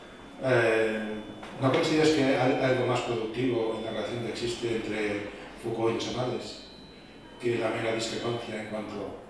eh, 0.45 1.23
¿No 1.61 1.73
consideras 1.73 2.09
que 2.11 2.25
hay 2.25 2.61
algo 2.61 2.87
más 2.87 3.01
productivo 3.03 3.77
en 3.79 3.85
la 3.85 3.91
relación 3.93 4.25
que 4.25 4.33
existe 4.33 4.77
entre 4.77 5.31
Foucault 5.63 5.91
y 5.91 5.95
los 5.95 6.63
que 7.41 7.59
la 7.59 7.71
mera 7.71 7.95
discrepancia 7.95 8.63
en 8.63 8.67
cuanto, 8.69 9.23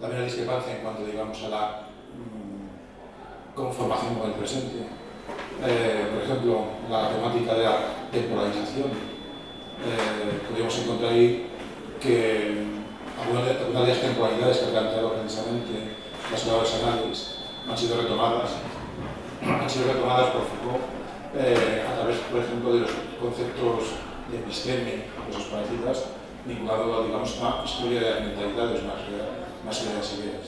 la 0.00 0.08
discrepancia 0.24 0.76
en 0.76 0.82
cuanto 0.82 1.02
a 1.02 1.48
la 1.48 1.88
mmm, 2.14 3.54
conformación 3.56 4.14
con 4.14 4.30
el 4.30 4.36
presente? 4.36 4.86
Eh, 5.64 6.06
por 6.12 6.22
ejemplo, 6.22 6.64
la 6.90 7.10
temática 7.10 7.54
de 7.54 7.64
la 7.64 7.78
temporalización. 8.10 8.90
Eh, 9.82 10.46
podríamos 10.46 10.78
encontrar 10.78 11.12
ahí 11.12 11.46
que 12.00 12.62
algunas 13.20 13.46
de, 13.46 13.50
alguna 13.58 13.80
de 13.82 13.88
las 13.88 14.00
temporalidades 14.00 14.58
que 14.58 14.66
ha 14.66 14.70
planteado 14.70 15.14
precisamente 15.14 15.94
las 16.30 16.40
palabras 16.42 16.74
anales 16.82 17.34
han 17.68 17.78
sido 17.78 18.00
retomadas, 18.00 18.50
han 19.42 19.70
sido 19.70 19.92
retomadas 19.92 20.30
por 20.30 20.42
Foucault 20.42 20.84
eh, 21.34 21.84
a 21.88 21.94
través, 21.96 22.16
por 22.30 22.40
ejemplo, 22.40 22.74
de 22.74 22.80
los 22.80 22.90
conceptos 23.20 23.98
de 24.30 24.38
episteme, 24.38 25.04
cosas 25.26 25.48
parecidas, 25.48 26.04
vinculado 26.44 27.00
a, 27.00 27.06
digamos, 27.06 27.38
una 27.40 27.64
historia 27.64 28.00
de 28.00 28.10
las 28.10 28.20
mentalidades 28.20 28.82
más, 28.84 29.00
más 29.64 29.78
que 29.78 29.88
de 29.88 29.94
las 29.94 30.12
ideas. 30.18 30.46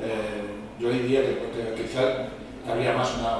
Eh, 0.00 0.60
yo 0.78 0.90
diría 0.90 1.20
que, 1.22 1.50
que, 1.50 1.82
quizá 1.82 2.30
habría 2.68 2.96
más 2.96 3.16
una, 3.18 3.38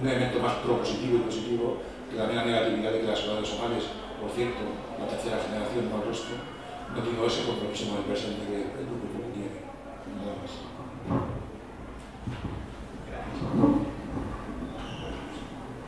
un 0.00 0.08
elemento 0.08 0.40
más 0.40 0.54
propositivo 0.64 1.18
y 1.18 1.20
positivo 1.20 1.76
que 2.10 2.16
también 2.16 2.38
la 2.38 2.44
negatividad 2.44 2.92
de 2.92 3.00
que 3.00 3.06
las 3.06 3.20
ciudades 3.20 3.48
somales, 3.48 3.84
por 4.20 4.30
cierto, 4.30 4.58
la 4.98 5.06
tercera 5.06 5.38
generación, 5.38 5.90
no 5.90 6.02
el 6.02 6.08
resto, 6.08 6.34
no 6.94 7.02
tengo 7.02 7.26
ese 7.26 7.44
compromiso 7.46 7.88
con 7.88 7.98
el 7.98 8.04
presente 8.04 8.46
que 8.46 8.56
el 8.56 8.86
grupo 8.86 9.30
tiene. 9.32 9.62
Nada 10.18 10.34
más. 10.42 10.52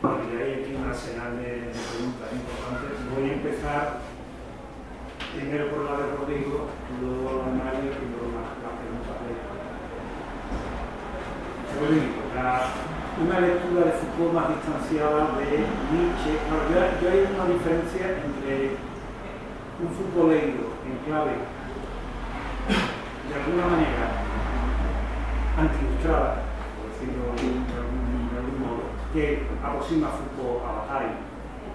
Bueno, 0.02 0.18
y 0.30 0.42
hay 0.42 0.52
de, 1.30 1.70
preguntas 1.70 2.28
importantes. 2.34 2.98
Voy 3.14 3.30
a 3.30 3.32
empezar 3.38 4.02
primero 5.34 5.70
por 5.70 5.86
la 5.86 6.02
de 6.02 6.06
Rodrigo, 6.18 6.66
luego 6.98 7.38
la 7.38 7.46
de 7.46 7.54
Mario 7.62 7.90
y 7.94 8.06
luego 8.10 8.34
las 8.34 8.58
la 8.58 8.74
preguntas 8.74 9.16
de 9.22 9.38
Rodrigo. 11.78 12.22
Una 13.22 13.38
lectura 13.40 13.86
de 13.86 13.92
Foucault 13.92 14.34
más 14.34 14.48
distanciada 14.56 15.36
de 15.38 15.62
Nietzsche. 15.92 16.32
Bueno, 16.48 16.64
yo, 16.72 17.06
hay 17.06 17.28
una 17.28 17.46
diferencia 17.54 18.18
entre 18.18 18.74
un 19.78 19.88
futbolero 19.94 20.74
en 20.82 20.96
clave 21.06 21.36
de 23.28 23.34
alguna 23.34 23.66
manera 23.66 24.04
antilustrada, 25.58 26.42
por 26.76 26.88
decirlo 26.92 27.32
de 27.32 27.42
algún, 27.42 28.28
de 28.32 28.36
algún 28.38 28.58
modo, 28.60 28.92
que 29.12 29.44
aproxima 29.62 30.08
Foucault 30.08 30.64
a 30.64 30.72
Bataille 30.72 31.20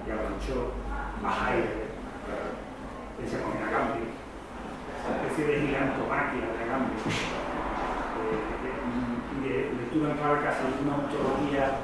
y 0.07 0.09
a 0.09 0.15
Blanchot, 0.15 0.73
a 1.21 1.29
Heidegger, 1.29 1.89
pensemos 3.17 3.55
en 3.55 3.61
Agamben, 3.61 4.09
esa 4.97 5.09
especie 5.21 5.45
de 5.45 5.67
gigantomáquina 5.67 6.47
de 6.49 6.63
Agamben, 6.65 6.97
y 9.37 9.47
de 9.47 9.55
lectura 9.77 10.11
en 10.11 10.17
clave 10.17 10.37
casi 10.43 10.65
una 10.81 10.95
ontología 10.97 11.77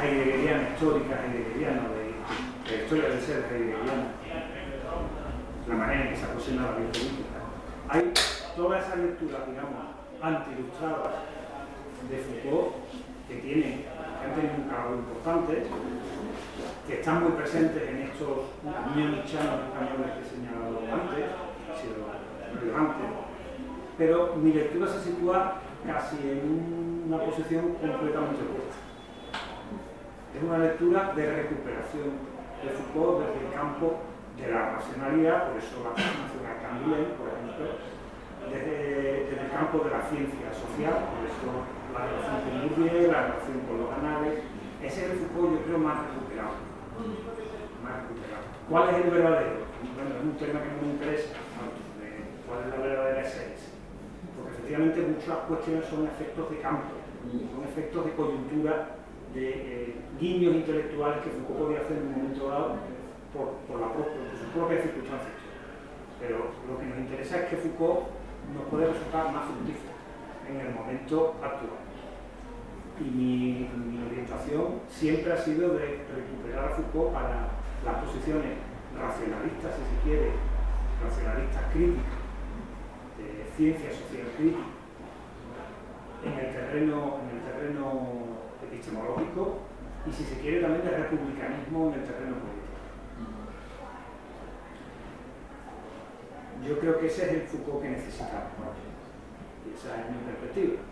heideggeriana, 0.00 0.70
histórica 0.70 1.14
heideggeriana, 1.26 1.82
de, 1.90 2.14
de 2.70 2.76
la 2.76 2.82
historia 2.84 3.08
del 3.08 3.20
ser 3.20 3.50
heideggeriana, 3.50 4.14
la 5.66 5.74
manera 5.74 6.02
en 6.04 6.08
que 6.10 6.16
se 6.16 6.24
aproxima 6.24 6.62
a 6.62 6.66
la 6.66 6.78
biopolítica. 6.78 7.38
Hay 7.88 8.12
todas 8.54 8.86
esas 8.86 8.98
lecturas, 8.98 9.42
digamos, 9.48 9.90
antiilustradas 10.22 11.14
de 12.08 12.16
Foucault 12.18 12.74
que 13.26 13.36
tienen, 13.36 13.84
que 14.20 14.26
han 14.26 14.34
tenido 14.34 14.54
un 14.60 14.68
cargo 14.68 14.94
importante, 14.94 15.64
que 16.86 17.00
están 17.00 17.22
muy 17.24 17.32
presentes 17.32 17.82
en 17.88 18.02
estos 18.02 18.52
neonichanos 18.94 19.64
españoles 19.64 20.12
que 20.12 20.20
he 20.20 20.28
señalado 20.28 20.76
antes, 20.84 21.24
ha 21.24 21.74
sido 21.80 22.04
relevante, 22.60 23.04
pero 23.96 24.36
mi 24.36 24.52
lectura 24.52 24.86
se 24.88 25.00
sitúa 25.00 25.60
casi 25.86 26.16
en 26.18 27.04
una 27.06 27.24
posición 27.24 27.74
completamente 27.80 28.44
opuesta. 28.44 28.76
Es 30.36 30.42
una 30.42 30.58
lectura 30.58 31.12
de 31.14 31.32
recuperación 31.42 32.30
de 32.62 32.70
Foucault 32.70 33.26
desde 33.26 33.46
el 33.46 33.52
campo 33.54 33.98
de 34.36 34.52
la 34.52 34.76
racionalidad, 34.76 35.48
por 35.48 35.56
eso 35.58 35.82
la 35.82 35.90
nacional 35.96 36.56
también, 36.60 37.16
por 37.16 37.28
ejemplo, 37.32 37.66
desde, 38.48 39.26
desde, 39.26 39.42
el 39.42 39.50
campo 39.50 39.84
de 39.84 39.90
la 39.90 40.02
ciencia 40.08 40.48
social, 40.52 40.96
por 41.12 41.22
eso 41.26 41.79
la 41.92 42.06
relación 42.06 42.40
con 42.40 42.68
Bourdieu, 42.68 43.10
la 43.10 43.22
relación 43.26 43.60
con 43.66 43.76
los 43.82 43.90
anales, 43.92 44.34
ese 44.82 45.04
es 45.04 45.10
el 45.10 45.18
Foucault 45.18 45.58
yo 45.58 45.62
creo 45.64 45.78
más 45.78 46.06
recuperado. 46.06 46.54
Más 47.82 47.94
recuperado. 48.02 48.44
¿Cuál 48.68 48.84
es 48.90 48.96
el 49.04 49.10
verdadero? 49.10 49.56
Bueno, 49.94 50.10
es 50.16 50.22
un 50.22 50.36
tema 50.38 50.62
que 50.62 50.70
no 50.70 50.82
me 50.82 50.92
interesa, 50.94 51.34
¿cuál 52.46 52.58
es 52.64 52.68
la 52.70 52.78
verdadera 52.80 53.20
esencia? 53.20 53.72
Porque 54.36 54.50
efectivamente 54.52 54.98
muchas 55.02 55.38
cuestiones 55.48 55.84
son 55.86 56.06
efectos 56.06 56.50
de 56.50 56.58
campo, 56.60 56.94
son 57.26 57.64
efectos 57.64 58.04
de 58.06 58.12
coyuntura, 58.12 58.96
de 59.34 59.94
guiños 60.18 60.54
intelectuales 60.54 61.22
que 61.22 61.30
Foucault 61.30 61.58
podía 61.58 61.80
hacer 61.80 61.98
en 61.98 62.06
un 62.08 62.12
momento 62.12 62.48
dado 62.48 62.76
por, 63.34 63.62
por, 63.66 63.80
la, 63.80 63.92
por 63.92 64.06
sus 64.38 64.48
propias 64.54 64.82
circunstancias. 64.82 65.34
Pero 66.20 66.50
lo 66.66 66.78
que 66.78 66.86
nos 66.86 66.98
interesa 66.98 67.44
es 67.44 67.48
que 67.48 67.56
Foucault 67.56 68.10
nos 68.54 68.64
puede 68.70 68.86
resultar 68.86 69.32
más 69.32 69.44
fructífero 69.44 69.99
en 70.50 70.66
el 70.66 70.74
momento 70.74 71.34
actual. 71.42 71.80
Y 73.00 73.04
mi, 73.04 73.68
orientación 74.06 74.80
siempre 74.88 75.32
ha 75.32 75.36
sido 75.36 75.74
de 75.74 76.04
recuperar 76.14 76.66
a 76.66 76.74
Foucault 76.74 77.14
para 77.14 77.48
las 77.84 78.04
posiciones 78.04 78.58
racionalistas, 78.98 79.74
si 79.76 79.96
se 79.96 80.02
quiere, 80.02 80.32
racionalistas 81.02 81.64
críticas, 81.72 82.20
de 83.16 83.44
ciencia 83.56 83.90
social 83.90 84.26
crítica, 84.36 84.80
en 86.24 86.32
el 86.32 86.52
terreno, 86.52 87.20
en 87.24 87.36
el 87.36 87.42
terreno 87.42 88.20
epistemológico 88.62 89.58
y 90.06 90.12
si 90.12 90.24
se 90.24 90.40
quiere 90.40 90.60
también 90.60 90.84
de 90.84 90.90
republicanismo 90.90 91.88
en 91.88 92.00
el 92.00 92.04
terreno 92.04 92.36
político. 92.36 92.60
Yo 96.66 96.78
creo 96.78 97.00
que 97.00 97.06
ese 97.06 97.24
es 97.24 97.32
el 97.32 97.42
Foucault 97.42 97.82
que 97.82 97.90
necesitamos. 97.90 98.89
Esa 99.74 100.00
es 100.00 100.06
mi 100.10 100.18
perspectiva. 100.26 100.82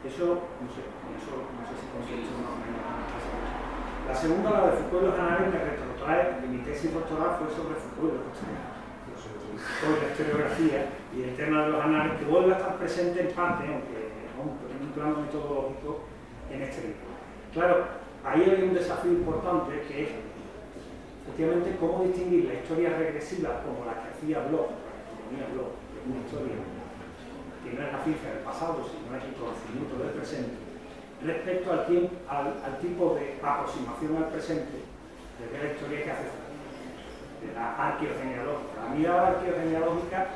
Eso, 0.00 0.26
no 0.40 0.68
sé, 0.72 0.80
eso 0.80 1.32
no 1.44 1.62
sé 1.68 1.74
si 1.76 1.86
consigo 1.92 2.40
más 2.40 2.56
o 2.56 2.60
menos. 2.64 2.80
La 4.08 4.14
segunda, 4.16 4.50
la 4.50 4.66
de 4.66 4.76
Foucault 4.80 5.04
y 5.04 5.06
los 5.06 5.18
anales, 5.20 5.52
me 5.52 5.60
retrotrae, 5.60 6.40
mi 6.48 6.58
tesis 6.64 6.94
doctoral 6.94 7.36
fue 7.36 7.52
sobre 7.52 7.76
Foucault 7.76 8.10
y 8.10 8.16
los 8.16 8.26
posteriores. 8.32 8.80
Sobre 9.60 10.00
la 10.00 10.08
historiografía 10.08 10.78
y 11.12 11.22
el 11.22 11.36
tema 11.36 11.62
de 11.64 11.68
los 11.68 11.84
anales, 11.84 12.18
que 12.18 12.24
vuelve 12.24 12.54
a 12.54 12.56
estar 12.56 12.78
presente 12.78 13.20
en 13.20 13.34
parte, 13.36 13.68
aunque 13.68 14.08
en 14.72 14.88
un 14.88 14.92
plano 14.96 15.20
metodológico, 15.20 16.08
en 16.50 16.62
este 16.62 16.80
libro. 16.80 17.12
Claro, 17.52 17.84
ahí 18.24 18.40
hay 18.40 18.62
un 18.64 18.74
desafío 18.74 19.12
importante 19.12 19.84
que 19.86 20.02
es 20.02 20.10
efectivamente 21.22 21.76
cómo 21.78 22.04
distinguir 22.04 22.46
la 22.46 22.54
historia 22.54 22.96
regresiva 22.96 23.62
como 23.62 23.84
la 23.84 24.00
que 24.00 24.08
hacía 24.16 24.48
Bloch, 24.48 24.72
la 24.72 24.96
economía 25.04 25.46
Bloch, 25.52 25.76
que 25.92 26.00
es 26.00 26.04
una 26.08 26.24
historia 26.24 26.56
que 27.64 27.76
no 27.76 27.86
es 27.86 27.92
la 27.92 28.02
ciencia 28.04 28.30
del 28.30 28.42
pasado, 28.44 28.86
sino 28.88 29.16
es 29.16 29.24
el 29.24 29.34
conocimiento 29.34 29.94
del 30.00 30.12
presente, 30.16 30.56
respecto 31.24 31.72
al, 31.72 32.78
tipo 32.80 33.14
de 33.14 33.36
aproximación 33.42 34.16
al 34.16 34.28
presente 34.32 34.80
de 35.38 35.58
la 35.58 35.72
historia 35.72 36.04
que 36.04 36.10
hace 36.10 36.28
de 37.40 37.54
la 37.54 37.76
arqueogenealógica. 37.76 38.84
La 38.84 38.94
mirada 38.94 39.28
arqueogenealógica 39.28 40.28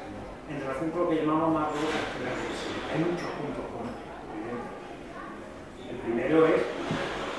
en 0.48 0.60
relación 0.60 0.90
con 0.90 1.00
lo 1.04 1.08
que 1.08 1.16
llamamos 1.16 1.54
más 1.54 1.68
regresiva. 1.72 2.92
Hay 2.92 2.98
muchos 3.00 3.30
puntos 3.40 3.64
comunes, 3.72 3.96
El 5.90 5.96
primero 6.04 6.46
es 6.46 6.62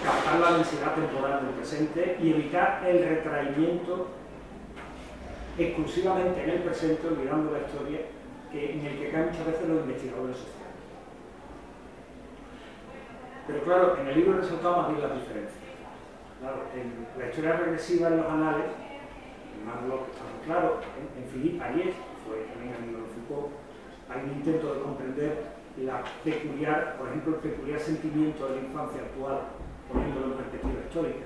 captar 0.04 0.40
la 0.40 0.58
densidad 0.58 0.94
temporal 0.94 1.46
del 1.46 1.56
presente 1.56 2.18
y 2.22 2.32
evitar 2.32 2.84
el 2.86 3.04
retraimiento 3.04 4.08
exclusivamente 5.58 6.44
en 6.44 6.50
el 6.50 6.62
presente, 6.62 7.08
olvidando 7.08 7.52
la 7.52 7.66
historia, 7.66 8.00
en 8.58 8.86
el 8.86 8.98
que 8.98 9.10
caen 9.12 9.28
muchas 9.28 9.46
veces 9.46 9.68
los 9.68 9.82
investigadores 9.82 10.38
sociales. 10.38 10.66
Pero 13.48 13.64
claro, 13.64 13.98
en 14.00 14.08
el 14.08 14.16
libro 14.16 14.38
resultaba 14.38 14.84
más 14.84 14.90
bien 14.90 15.02
las 15.02 15.20
diferencias. 15.20 15.64
Claro, 16.40 16.64
en 16.74 17.08
la 17.20 17.30
historia 17.30 17.58
regresiva 17.58 18.08
en 18.08 18.18
los 18.18 18.28
anales, 18.28 18.66
lo 19.88 20.06
que 20.06 20.12
está 20.12 20.24
muy 20.24 20.46
claro, 20.46 20.80
en, 20.98 21.24
en 21.24 21.30
Philippe 21.30 21.64
Ariès, 21.64 21.96
fue 22.26 22.46
también 22.54 22.76
amigo 22.76 23.00
de 23.02 23.12
Foucault, 23.14 23.54
hay 24.10 24.30
un 24.30 24.38
intento 24.38 24.74
de 24.74 24.82
comprender 24.82 25.44
la 25.78 26.04
peculiar, 26.24 26.96
por 26.98 27.08
ejemplo, 27.10 27.36
el 27.36 27.42
peculiar 27.42 27.80
sentimiento 27.80 28.48
de 28.48 28.56
la 28.56 28.62
infancia 28.62 29.02
actual 29.02 29.42
poniéndolo 29.92 30.28
en 30.28 30.34
perspectiva 30.34 30.82
histórica. 30.88 31.26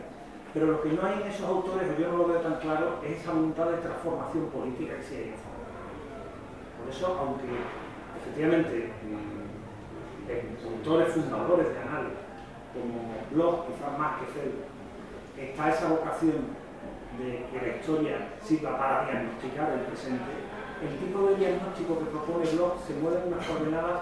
Pero 0.53 0.65
lo 0.65 0.81
que 0.81 0.89
no 0.89 1.05
hay 1.05 1.21
en 1.21 1.27
esos 1.27 1.45
autores, 1.45 1.87
o 1.87 1.99
yo 1.99 2.07
no 2.11 2.17
lo 2.17 2.27
veo 2.27 2.41
tan 2.41 2.55
claro, 2.59 2.99
es 3.05 3.19
esa 3.19 3.33
voluntad 3.33 3.69
de 3.69 3.77
transformación 3.77 4.47
política 4.47 4.95
que 4.97 5.03
sí 5.03 5.15
hay 5.15 5.23
en 5.29 5.33
Por 6.79 6.89
eso, 6.89 7.17
aunque 7.19 7.47
efectivamente 8.17 8.93
autores 10.63 11.13
fundadores 11.13 11.69
de 11.69 11.79
anales, 11.79 12.17
como 12.73 13.65
quizás 13.67 13.97
más 13.97 14.19
que 14.19 14.25
Feld, 14.27 14.57
está 15.37 15.69
esa 15.69 15.89
vocación 15.89 16.55
de 17.17 17.45
que 17.51 17.65
la 17.65 17.75
historia 17.77 18.15
sirva 18.41 18.77
para 18.77 19.05
diagnosticar 19.05 19.73
el 19.73 19.81
presente, 19.81 20.31
el 20.81 20.97
tipo 20.97 21.27
de 21.27 21.35
diagnóstico 21.35 21.99
que 21.99 22.05
propone 22.05 22.49
Bloch 22.51 22.79
se 22.87 22.93
mueve 22.93 23.21
en 23.21 23.33
unas 23.33 23.45
coordenadas 23.45 24.01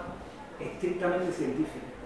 estrictamente 0.59 1.31
científicas 1.31 1.97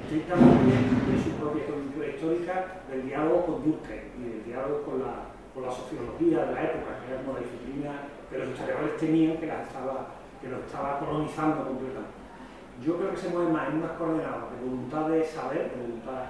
estrictamente 0.00 0.70
de 0.70 1.22
su 1.22 1.30
propia 1.40 1.66
coyuntura 1.66 2.08
histórica, 2.08 2.82
del 2.90 3.06
diálogo 3.06 3.46
con 3.46 3.64
Durkheim 3.64 4.12
y 4.20 4.28
del 4.28 4.44
diálogo 4.44 4.82
con 4.82 5.00
la, 5.00 5.32
con 5.56 5.64
la 5.64 5.72
sociología 5.72 6.44
de 6.44 6.52
la 6.52 6.62
época, 6.68 7.00
que 7.00 7.08
era 7.08 7.22
como 7.24 7.32
la 7.32 7.40
disciplina 7.40 7.92
que 8.28 8.36
los 8.36 8.48
historiadores 8.48 8.96
tenían 8.98 9.38
que, 9.38 9.46
la 9.46 9.62
estaba, 9.62 10.12
que 10.42 10.48
lo 10.48 10.58
estaba 10.60 11.00
colonizando 11.00 11.64
completamente. 11.64 12.12
Yo 12.84 12.98
creo 12.98 13.10
que 13.12 13.16
se 13.16 13.30
mueve 13.30 13.50
más 13.50 13.70
en 13.70 13.78
unas 13.78 13.92
coordenadas 13.92 14.52
de 14.52 14.68
voluntad 14.68 15.08
de 15.08 15.24
saber, 15.24 15.72
de 15.72 15.80
voluntad 15.80 16.28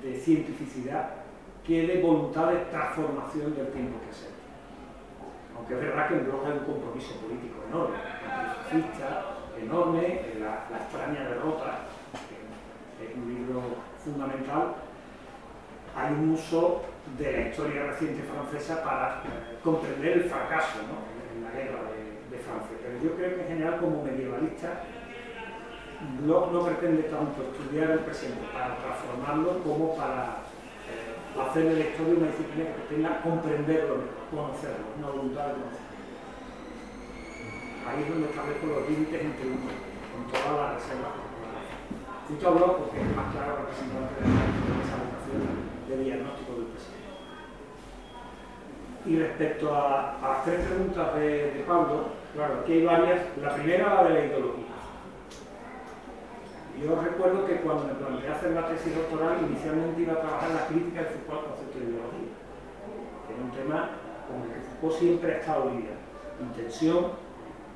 de 0.00 0.14
cientificidad, 0.14 1.10
que 1.66 1.88
de 1.88 2.00
voluntad 2.00 2.52
de 2.52 2.70
transformación 2.70 3.56
del 3.56 3.66
tiempo 3.74 3.98
que 4.06 4.14
se 4.14 4.30
Aunque 5.56 5.74
es 5.74 5.80
verdad 5.80 6.08
que 6.08 6.14
en 6.14 6.24
Bloch 6.26 6.46
hay 6.46 6.58
un 6.62 6.64
compromiso 6.64 7.18
político 7.18 7.58
enorme, 7.66 7.96
antifascista, 7.98 9.24
enorme, 9.58 10.22
la, 10.38 10.70
la 10.70 10.78
extraña 10.78 11.28
derrota 11.28 11.82
es 13.02 13.16
un 13.16 13.34
libro 13.34 13.60
fundamental, 13.98 14.76
hay 15.96 16.12
un 16.12 16.30
uso 16.30 16.82
de 17.18 17.32
la 17.32 17.48
historia 17.48 17.86
reciente 17.86 18.22
francesa 18.22 18.82
para 18.84 19.22
eh, 19.24 19.58
comprender 19.62 20.18
el 20.18 20.24
fracaso 20.24 20.78
en 21.34 21.44
la 21.44 21.50
guerra 21.50 21.90
de, 21.92 22.38
Francia. 22.38 22.78
Pero 22.80 23.02
yo 23.02 23.16
creo 23.16 23.34
que 23.34 23.42
en 23.42 23.48
general 23.48 23.80
como 23.80 24.04
medievalista 24.04 24.84
no, 26.22 26.46
no 26.52 26.64
pretende 26.64 27.02
tanto 27.10 27.42
estudiar 27.42 27.90
el 27.90 27.98
presente 28.00 28.46
para 28.54 28.78
transformarlo 28.78 29.58
como 29.64 29.96
para 29.96 30.46
eh, 30.86 31.18
hacer 31.42 31.64
la 31.64 31.80
historia 31.80 32.14
una 32.14 32.30
disciplina 32.30 32.70
que 32.70 32.78
pretenda 32.78 33.20
comprenderlo, 33.22 33.96
conocerlo, 34.30 34.86
una 34.96 35.08
voluntad 35.08 35.46
de 35.48 35.52
conocerlo. 35.52 35.88
Ahí 37.90 38.02
es 38.02 38.08
donde 38.08 38.28
establezco 38.30 38.66
los 38.66 38.88
límites 38.88 39.20
entre 39.20 39.46
uno, 39.48 39.68
con 40.14 40.22
todas 40.30 40.56
las 40.56 40.74
reservas 40.78 41.28
Cito 42.28 42.46
a 42.46 42.50
Bloch 42.50 42.76
porque 42.76 43.00
es 43.00 43.16
más 43.16 43.32
claro 43.32 43.56
representante 43.64 44.20
de 44.20 44.28
vocación 44.28 45.48
de 45.88 46.04
diagnóstico. 46.04 46.47
Y 49.06 49.16
respecto 49.16 49.74
a, 49.74 50.18
las 50.20 50.44
tres 50.44 50.66
preguntas 50.66 51.14
de, 51.14 51.64
Pablo, 51.66 52.08
claro, 52.34 52.60
aquí 52.60 52.72
hay 52.72 52.84
varias. 52.84 53.20
La 53.40 53.54
primera, 53.54 53.94
la 53.94 54.04
de 54.08 54.14
la 54.14 54.26
ideología. 54.26 54.66
Yo 56.82 56.94
recuerdo 57.00 57.46
que 57.46 57.56
cuando 57.56 57.84
me 57.84 57.94
planteé 57.94 58.30
hacer 58.30 58.52
la 58.52 58.68
tesis 58.68 58.94
doctoral, 58.94 59.38
inicialmente 59.48 60.02
iba 60.02 60.12
a 60.12 60.20
trabajar 60.20 60.50
la 60.50 60.66
crítica 60.66 61.02
del 61.02 61.10
Foucault 61.10 61.42
al 61.42 61.50
concepto 61.50 61.78
de 61.78 61.84
ideología, 61.90 62.30
que 63.26 63.34
era 63.34 63.42
un 63.42 63.50
tema 63.50 63.78
con 64.30 64.46
el 64.46 64.54
que 64.54 64.62
Foucault 64.62 64.94
siempre 64.98 65.32
ha 65.32 65.38
estado 65.38 65.64
lidiando. 65.74 66.06
Intención, 66.38 67.18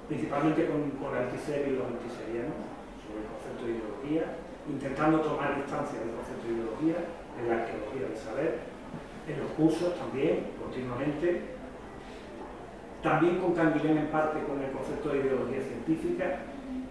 principalmente 0.07 0.71
con, 0.71 0.91
con 1.03 1.11
Althusser 1.19 1.67
y 1.67 1.75
los 1.75 1.87
althuserianos, 1.87 2.55
sobre 3.03 3.27
el 3.27 3.29
concepto 3.35 3.63
de 3.67 3.73
ideología, 3.75 4.25
intentando 4.71 5.19
tomar 5.19 5.57
distancia 5.59 5.99
del 5.99 6.15
concepto 6.15 6.47
de 6.47 6.55
ideología, 6.55 6.99
en 7.43 7.49
la 7.49 7.55
arqueología 7.59 8.07
del 8.07 8.17
saber, 8.17 8.72
en 9.29 9.39
los 9.39 9.51
cursos 9.53 9.95
también, 9.99 10.47
continuamente, 10.61 11.43
también 13.03 13.39
con 13.39 13.55
Canguilén 13.55 13.99
en 13.99 14.07
parte 14.09 14.43
con 14.45 14.63
el 14.63 14.71
concepto 14.71 15.11
de 15.11 15.19
ideología 15.19 15.61
científica. 15.61 16.39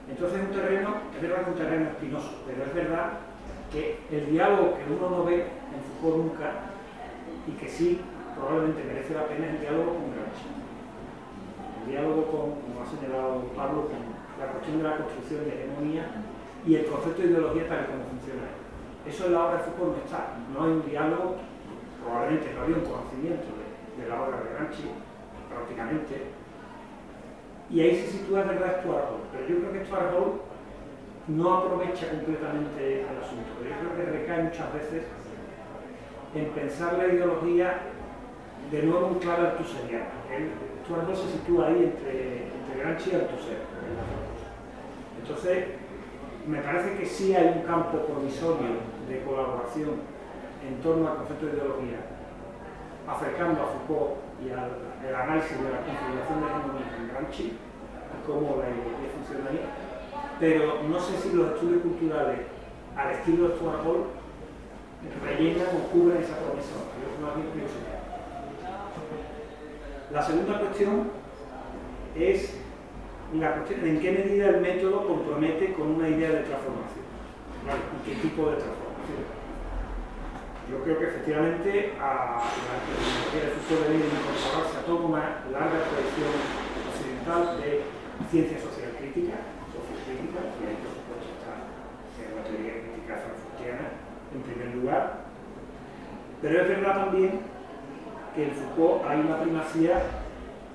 Entonces 0.10 0.40
es 0.40 0.48
un 0.48 0.54
terreno, 0.54 0.96
es 1.16 1.22
verdad 1.22 1.36
que 1.38 1.42
es 1.42 1.48
un 1.48 1.56
terreno 1.56 1.90
espinoso, 1.90 2.44
pero 2.46 2.64
es 2.66 2.74
verdad 2.74 3.12
que 3.72 4.00
el 4.12 4.32
diálogo 4.32 4.76
que 4.76 4.94
uno 4.94 5.10
no 5.10 5.24
ve 5.24 5.48
en 5.48 5.82
Foucault 6.02 6.26
nunca 6.26 6.52
y 7.48 7.52
que 7.52 7.70
sí 7.70 8.02
probablemente 8.36 8.84
merece 8.84 9.14
la 9.14 9.28
pena 9.28 9.48
es 9.48 9.54
el 9.56 9.62
diálogo 9.62 9.96
con 9.96 10.12
Gramsci. 10.12 10.52
El 11.82 11.92
diálogo 11.92 12.26
con, 12.28 12.46
como 12.60 12.84
ha 12.84 12.86
señalado 12.86 13.44
Pablo, 13.56 13.88
con 13.88 14.00
la 14.40 14.52
cuestión 14.52 14.78
de 14.78 14.84
la 14.84 14.98
construcción 14.98 15.46
de 15.46 15.56
hegemonía 15.56 16.06
y 16.68 16.76
el 16.76 16.86
concepto 16.86 17.22
de 17.22 17.28
ideología 17.30 17.68
tal 17.70 17.88
y 17.88 17.92
como 17.92 18.04
funciona. 18.12 18.52
Eso 19.08 19.26
en 19.26 19.34
la 19.34 19.46
obra 19.48 19.58
de 19.58 19.64
Foucault 19.64 19.98
no 19.98 20.04
está, 20.04 20.36
no 20.52 20.64
hay 20.64 20.72
un 20.72 20.86
diálogo, 20.86 21.36
probablemente 22.04 22.54
no 22.54 22.62
había 22.62 22.78
un 22.78 22.86
conocimiento 22.86 23.48
de, 23.98 24.10
la 24.10 24.22
obra 24.22 24.42
de 24.42 24.54
Gramsci, 24.54 24.90
prácticamente, 25.50 26.34
y 27.70 27.82
ahí 27.82 27.96
se 27.96 28.08
sitúa 28.08 28.44
de 28.44 28.50
verdad 28.56 28.82
Stuart 28.82 29.06
Hall, 29.10 29.22
pero 29.32 29.48
yo 29.48 29.60
creo 29.60 29.74
que 29.74 29.86
Stuart 29.86 30.14
Hall 30.14 30.42
no 31.28 31.54
aprovecha 31.54 32.10
completamente 32.10 33.02
el 33.02 33.18
asunto, 33.22 33.62
yo 33.62 33.72
creo 33.78 33.96
que 33.96 34.12
recae 34.12 34.44
muchas 34.44 34.74
veces 34.74 35.04
en 36.34 36.46
pensar 36.50 36.98
la 36.98 37.08
ideología 37.08 37.80
de 38.72 38.84
nuevo 38.84 39.08
un 39.08 39.20
claro 39.20 39.52
altuseriano. 39.52 40.06
Stuart 40.84 41.08
Hall 41.08 41.16
se 41.16 41.32
sitúa 41.32 41.68
ahí 41.68 41.84
entre, 41.94 42.48
entre 42.48 42.80
Gramsci 42.80 43.12
y 43.12 43.16
Althusser. 43.16 43.58
Entonces, 45.22 45.66
me 46.48 46.60
parece 46.62 46.98
que 46.98 47.06
sí 47.06 47.36
hay 47.36 47.60
un 47.60 47.64
campo 47.64 48.00
provisorio 48.00 48.82
de 49.08 49.22
colaboración 49.24 50.11
en 50.72 50.82
torno 50.82 51.08
al 51.10 51.18
concepto 51.18 51.46
de 51.46 51.54
ideología, 51.54 52.00
acercando 53.08 53.62
a 53.62 53.66
Foucault 53.76 54.24
y 54.40 54.52
al, 54.52 54.72
análisis 55.14 55.60
de 55.60 55.68
la 55.68 55.84
configuración 55.84 56.40
de 56.40 56.48
hegemonía 56.48 56.96
en 56.96 57.08
Gramsci 57.12 57.58
cómo 58.26 58.62
la 58.62 58.70
ideología 58.70 59.12
funcionaría, 59.18 59.66
pero 60.40 60.84
no 60.88 61.00
sé 61.00 61.18
si 61.18 61.36
los 61.36 61.54
estudios 61.54 61.82
culturales 61.82 62.40
al 62.96 63.12
estilo 63.12 63.50
de 63.50 63.56
Stuart 63.56 63.84
Hall 63.86 64.06
rellenan 65.26 65.68
o 65.76 65.92
cubren 65.92 66.22
esa 66.22 66.38
promesa. 66.38 66.76
La 70.12 70.22
segunda 70.22 70.60
cuestión 70.60 71.10
es 72.16 72.58
en 73.34 74.00
qué 74.00 74.12
medida 74.12 74.50
el 74.50 74.62
método 74.62 75.08
compromete 75.08 75.74
con 75.74 75.96
una 75.96 76.10
idea 76.10 76.30
de 76.30 76.44
transformación 76.44 77.06
y 77.64 78.10
qué 78.10 78.16
tipo 78.22 78.50
de 78.50 78.58
transformación. 78.58 79.41
Yo 80.72 80.80
creo 80.84 81.00
que 81.00 81.06
efectivamente 81.06 81.94
a 82.00 82.48
la 82.48 82.76
tecnología 82.88 83.44
de 83.44 83.52
Foucault 83.60 83.92
debe 83.92 84.08
incorporarse 84.08 84.78
a 84.80 84.86
toda 84.88 85.04
una 85.04 85.44
larga 85.52 85.84
tradición 85.84 86.32
occidental 86.88 87.60
de 87.60 87.84
ciencia 88.32 88.56
social 88.56 88.96
crítica, 88.96 89.36
sociocrítica, 89.68 90.40
y 90.48 90.62
ahí 90.64 90.80
por 90.80 90.96
supuesto 90.96 91.28
está 91.36 91.60
la 91.60 92.44
teoría 92.48 92.88
crítica 92.88 93.20
frankfurtiana 93.20 93.86
en 94.32 94.42
primer 94.48 94.70
lugar, 94.80 95.28
pero 96.42 96.62
es 96.62 96.68
verdad 96.70 96.96
también 97.04 97.32
que 98.34 98.44
en 98.48 98.52
Foucault 98.56 99.04
hay 99.12 99.20
una 99.20 99.44
primacía 99.44 100.00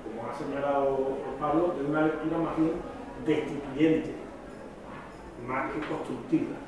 como 0.05 0.29
ha 0.29 0.33
señalado 0.37 1.17
Pablo, 1.41 1.73
de 1.73 1.89
una 1.89 2.01
lectura 2.05 2.37
más 2.37 2.57
bien 2.57 2.73
destituyente, 3.25 4.13
más 5.47 5.71
que 5.73 5.79
constructiva. 5.89 6.66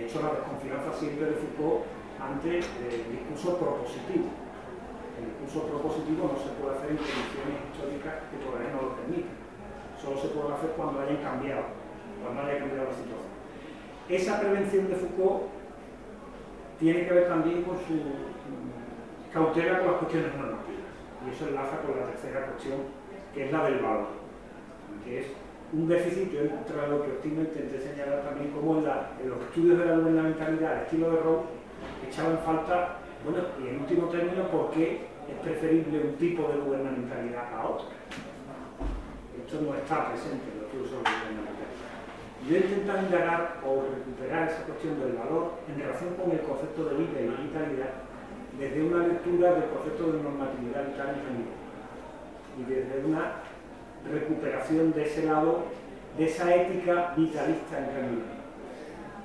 De 0.00 0.06
hecho, 0.06 0.22
la 0.22 0.32
desconfianza 0.32 0.96
siempre 0.96 1.26
de 1.26 1.36
Foucault 1.36 1.84
ante 2.16 2.56
el 2.56 3.04
discurso 3.12 3.60
propositivo. 3.60 4.32
El 5.20 5.28
discurso 5.28 5.68
propositivo 5.68 6.32
no 6.32 6.40
se 6.40 6.56
puede 6.56 6.72
hacer 6.72 6.96
en 6.96 7.04
condiciones 7.04 7.60
históricas 7.68 8.14
que 8.32 8.40
todavía 8.40 8.72
no 8.72 8.80
lo 8.80 8.96
permiten. 8.96 9.36
Solo 10.00 10.16
se 10.16 10.32
puede 10.32 10.56
hacer 10.56 10.72
cuando 10.72 11.04
hayan 11.04 11.20
cambiado, 11.20 11.68
cuando 12.24 12.40
haya 12.40 12.64
cambiado 12.64 12.88
la 12.88 12.96
situación. 12.96 13.28
Esa 14.08 14.40
prevención 14.40 14.88
de 14.88 14.96
Foucault 14.96 15.52
tiene 16.80 17.04
que 17.04 17.12
ver 17.12 17.28
también 17.28 17.60
con 17.60 17.76
su 17.84 18.00
cautela 19.28 19.84
con 19.84 19.86
las 19.92 20.00
cuestiones 20.00 20.32
normativas 20.32 20.96
y 21.20 21.28
eso 21.28 21.44
enlaza 21.44 21.84
con 21.84 21.92
la 21.92 22.08
tercera 22.08 22.48
cuestión, 22.48 22.88
que 23.36 23.44
es 23.44 23.52
la 23.52 23.68
del 23.68 23.84
valor, 23.84 24.16
un 25.72 25.86
déficit, 25.86 26.32
yo 26.32 26.40
he 26.40 26.44
encontrado 26.46 27.04
que 27.04 27.12
optimo 27.12 27.42
intenté 27.42 27.78
señalar 27.78 28.22
también 28.24 28.50
cómo 28.50 28.78
en, 28.78 29.28
los 29.28 29.40
estudios 29.42 29.78
de 29.78 29.86
la 29.86 29.96
gubernamentalidad, 29.96 30.76
el 30.76 30.82
estilo 30.82 31.10
de 31.10 31.16
Rowe, 31.22 31.44
echaban 32.08 32.38
falta, 32.44 32.98
bueno, 33.24 33.38
y 33.62 33.68
en 33.68 33.80
último 33.80 34.08
término, 34.08 34.48
por 34.50 34.70
qué 34.72 35.06
es 35.30 35.38
preferible 35.42 36.00
un 36.00 36.14
tipo 36.16 36.48
de 36.48 36.58
gubernamentalidad 36.58 37.54
a 37.54 37.68
otro. 37.68 37.86
Esto 39.38 39.60
no 39.62 39.74
está 39.74 40.10
presente 40.10 40.42
en 40.50 40.58
los 40.58 40.66
estudios 40.66 40.90
sobre 40.90 41.06
gubernamentalidad. 41.06 41.70
Yo 42.48 42.56
he 42.56 42.60
intentado 42.60 42.98
indagar 43.06 43.60
o 43.62 43.84
recuperar 43.94 44.48
esa 44.48 44.64
cuestión 44.64 44.98
del 44.98 45.12
valor 45.12 45.60
en 45.68 45.78
relación 45.78 46.14
con 46.18 46.32
el 46.32 46.40
concepto 46.40 46.84
de 46.88 46.96
vida 46.96 47.20
y 47.20 47.46
vitalidad 47.46 48.10
desde 48.58 48.82
una 48.82 49.06
lectura 49.06 49.54
del 49.54 49.70
concepto 49.70 50.12
de 50.12 50.22
normatividad 50.22 50.86
vital 50.88 51.14
y 52.58 52.62
desde 52.64 53.04
una 53.04 53.49
recuperación 54.08 54.92
de 54.92 55.04
ese 55.04 55.24
lado, 55.24 55.64
de 56.16 56.24
esa 56.24 56.54
ética 56.54 57.14
vitalista 57.16 57.78
en 57.78 57.86
Camilo. 57.86 58.40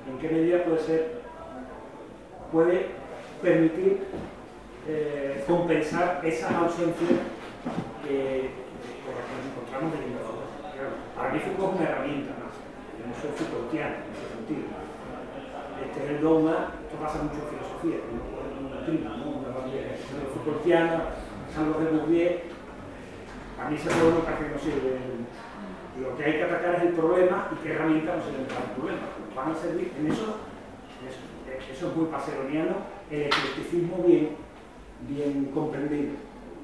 ¿En 0.10 0.18
qué 0.20 0.30
medida 0.30 0.64
puede 0.64 0.80
ser, 0.80 1.22
puede 2.52 2.88
permitir 3.42 4.06
eh, 4.88 5.44
compensar 5.48 6.22
esas 6.24 6.52
ausencias 6.52 7.20
que, 8.04 8.50
por 9.02 9.16
las 9.18 9.26
que 9.26 9.34
nos 9.34 9.46
encontramos 9.50 9.94
en 9.98 10.14
el 10.14 10.20
Para 11.16 11.34
mí 11.34 11.40
Foucault 11.40 11.74
es 11.74 11.80
una 11.80 11.90
herramienta 11.90 12.32
más, 12.38 12.54
yo 13.00 13.04
no 13.10 13.14
soy 13.18 13.32
Foucaultiano 13.34 13.96
en 13.96 14.12
ese 14.14 14.28
sentido. 14.30 14.66
Este 15.76 16.06
es 16.06 16.10
el 16.12 16.22
dogma, 16.22 16.78
esto 16.86 16.96
pasa 17.02 17.24
mucho 17.24 17.42
en 17.42 17.50
filosofía, 17.50 17.98
doctrina, 18.86 19.18
¿no? 19.18 19.42
Una 19.42 19.58
base 19.58 19.98
Foucaultiana, 20.34 21.18
Carlos 21.54 21.80
de 21.82 21.98
Bourdieu, 21.98 22.55
a 23.60 23.70
mí 23.70 23.76
ese 23.76 23.90
pueblo 23.90 24.26
casi 24.26 24.44
no 24.44 24.60
sirve. 24.60 25.00
Lo 26.02 26.18
que 26.18 26.24
hay 26.26 26.34
que 26.34 26.44
atacar 26.44 26.76
es 26.76 26.82
el 26.84 26.94
problema 26.94 27.50
y 27.54 27.64
qué 27.64 27.74
herramientas 27.74 28.18
nos 28.18 28.26
sirven 28.26 28.46
para 28.48 28.66
el 28.66 28.72
problema. 28.72 29.02
Nos 29.26 29.36
van 29.36 29.52
a 29.52 29.56
servir 29.56 29.94
en 29.98 30.12
eso, 30.12 30.38
eso 31.72 31.88
es 31.90 31.96
muy 31.96 32.06
paseroniano, 32.08 32.76
el 33.10 33.22
eclecticismo 33.24 34.04
bien, 34.04 34.30
bien 35.08 35.46
comprendido. 35.54 36.14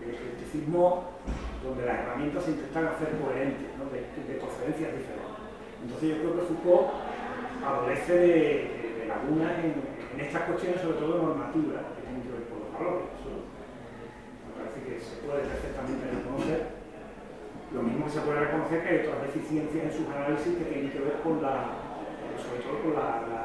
El 0.04 0.10
eclecticismo 0.16 1.12
donde 1.64 1.86
las 1.86 2.00
herramientas 2.00 2.44
se 2.44 2.52
intentan 2.52 2.88
hacer 2.88 3.10
coherentes, 3.22 3.68
de, 3.70 4.00
de, 4.26 4.40
diferentes. 4.78 5.22
Entonces 5.84 6.10
yo 6.10 6.18
creo 6.18 6.36
que 6.36 6.42
Foucault 6.42 6.88
adolece 7.66 8.14
de, 8.14 8.28
de, 9.00 9.06
lagunas 9.08 9.54
en, 9.64 10.02
estas 10.20 10.44
cuestiones, 10.44 10.82
sobre 10.82 10.98
todo 10.98 11.22
normativas, 11.22 11.82
me 14.46 14.52
parece 14.54 14.80
que 14.86 15.00
se 15.00 15.16
puede 15.26 15.42
perfectamente 15.42 16.06
reconocer. 16.12 16.82
Lo 17.74 17.82
mismo 17.84 17.98
que 17.98 18.00
se 18.12 18.20
puede 18.22 18.44
reconocer 18.44 18.84
que 18.84 18.90
hay 18.90 19.08
otras 19.08 19.22
deficiencias 19.24 19.86
en 19.86 19.92
sus 19.92 20.08
análisis 20.12 20.58
que 20.58 20.66
tienen 20.68 20.92
que 20.92 21.00
ver 21.00 21.24
con 21.24 21.42
la 21.42 21.80
sobre 22.36 22.60
todo 22.60 22.76
con 22.84 22.94
la, 23.00 23.24
la, 23.32 23.44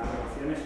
las 0.00 0.08
relaciones 0.08 0.58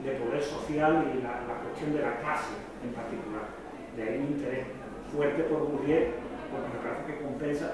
de 0.00 0.10
poder 0.16 0.40
social 0.40 1.12
y 1.12 1.20
la, 1.20 1.44
cuestión 1.60 1.92
de 1.92 2.00
la 2.00 2.20
clase 2.20 2.56
en 2.80 2.92
particular. 2.92 3.52
De 3.96 4.00
ahí 4.02 4.16
un 4.20 4.36
interés 4.36 4.64
fuerte 5.12 5.44
por 5.44 5.68
Bourdieu, 5.68 6.16
porque 6.48 6.68
me 6.72 6.80
parece 6.80 7.02
que 7.04 7.24
compensa. 7.24 7.66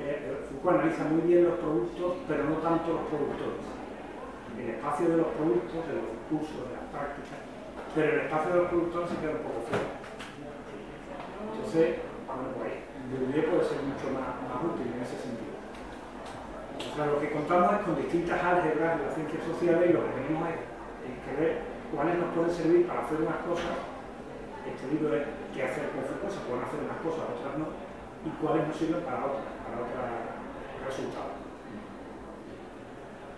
Eh, 0.00 0.36
Foucault 0.50 0.80
analiza 0.80 1.04
muy 1.04 1.22
bien 1.24 1.44
los 1.44 1.58
productos, 1.58 2.16
pero 2.28 2.44
no 2.44 2.56
tanto 2.60 2.92
los 2.92 3.06
productores. 3.08 3.64
El 4.56 4.70
espacio 4.76 5.08
de 5.08 5.16
los 5.16 5.30
productos, 5.36 5.80
de 5.86 5.94
los 5.96 6.06
discursos, 6.16 6.60
de 6.68 6.74
las 6.76 6.88
prácticas, 6.92 7.40
pero 7.94 8.08
el 8.12 8.20
espacio 8.24 8.52
de 8.52 8.58
los 8.60 8.68
productores 8.68 9.10
se 9.10 9.16
queda 9.16 9.32
un 9.36 9.44
poco 9.44 9.60
fuera. 9.68 9.88
Entonces, 11.54 11.86
bueno, 12.26 12.48
pues 12.56 12.85
Puede 13.06 13.62
ser 13.62 13.78
mucho 13.86 14.10
más, 14.10 14.34
útil 14.66 14.90
en 14.90 14.98
ese 14.98 15.14
sentido. 15.14 15.54
O 15.54 16.90
sea, 16.90 17.06
lo 17.06 17.20
que 17.22 17.30
contamos 17.30 17.78
es 17.78 17.80
con 17.86 17.94
distintas 18.02 18.42
álgebras 18.42 18.98
de 18.98 19.06
las 19.06 19.14
ciencias 19.14 19.46
sociales 19.46 19.90
y 19.90 19.92
lo 19.94 20.02
que 20.02 20.12
tenemos 20.18 20.42
es, 20.50 20.58
es 21.06 21.16
que 21.22 21.32
ver 21.38 21.52
cuáles 21.94 22.18
nos 22.18 22.34
pueden 22.34 22.50
servir 22.50 22.82
para 22.90 23.06
hacer 23.06 23.22
unas 23.22 23.46
cosas. 23.46 23.78
Este 24.66 24.90
libro 24.90 25.14
es 25.14 25.22
qué 25.54 25.62
hacer 25.62 25.94
con 25.94 26.02
Foucault, 26.02 26.34
se 26.34 26.42
pueden 26.50 26.66
hacer 26.66 26.80
unas 26.82 26.98
cosas, 26.98 27.24
otras 27.30 27.54
no, 27.62 27.70
y 28.26 28.30
cuáles 28.42 28.66
nos 28.66 28.74
sirven 28.74 29.02
para 29.06 29.22
otras, 29.22 29.54
para 29.62 29.76
otros 29.86 30.02
resultados. 30.82 31.38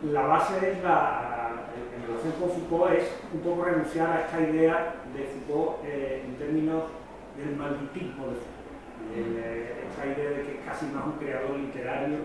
La 0.09 0.25
base 0.25 0.57
es 0.65 0.81
la, 0.81 1.69
en 1.77 2.01
relación 2.09 2.33
con 2.41 2.49
Foucault 2.57 2.97
es 2.97 3.13
un 3.37 3.41
poco 3.45 3.69
renunciar 3.69 4.09
a 4.17 4.21
esta 4.25 4.41
idea 4.41 4.97
de 5.13 5.21
Foucault 5.29 5.85
eh, 5.85 6.25
en 6.25 6.41
términos 6.41 6.89
del 7.37 7.53
malditismo 7.53 8.33
de 8.33 8.41
Foucault. 8.41 8.58
Eh, 9.17 9.89
esta 9.89 10.07
idea 10.07 10.31
de 10.31 10.43
que 10.45 10.53
es 10.59 10.65
casi 10.65 10.87
más 10.87 11.07
un 11.07 11.13
creador 11.13 11.57
literario 11.57 12.19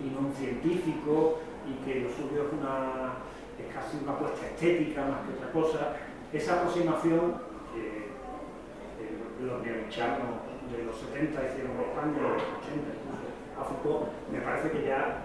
y 0.00 0.10
no 0.10 0.28
un 0.28 0.34
científico 0.34 1.40
y 1.68 1.84
que 1.84 2.00
lo 2.00 2.08
suyo 2.10 2.48
es, 2.48 3.64
es 3.64 3.74
casi 3.74 4.02
una 4.02 4.12
apuesta 4.12 4.46
estética 4.46 5.04
más 5.06 5.20
que 5.28 5.34
otra 5.36 5.52
cosa. 5.52 5.96
Esa 6.32 6.60
aproximación 6.60 7.36
que 7.74 8.08
eh, 8.08 9.14
los 9.44 9.62
neochanos 9.62 10.48
de 10.72 10.84
los 10.84 10.96
70 10.96 11.36
hicieron 11.36 11.76
en 11.76 11.84
España, 11.92 12.16
de 12.16 12.34
los 12.34 12.42
80 12.64 12.90
incluso, 12.96 13.28
a 13.54 13.62
Foucault, 13.62 14.08
me 14.32 14.40
parece 14.40 14.70
que 14.72 14.88
ya, 14.88 15.22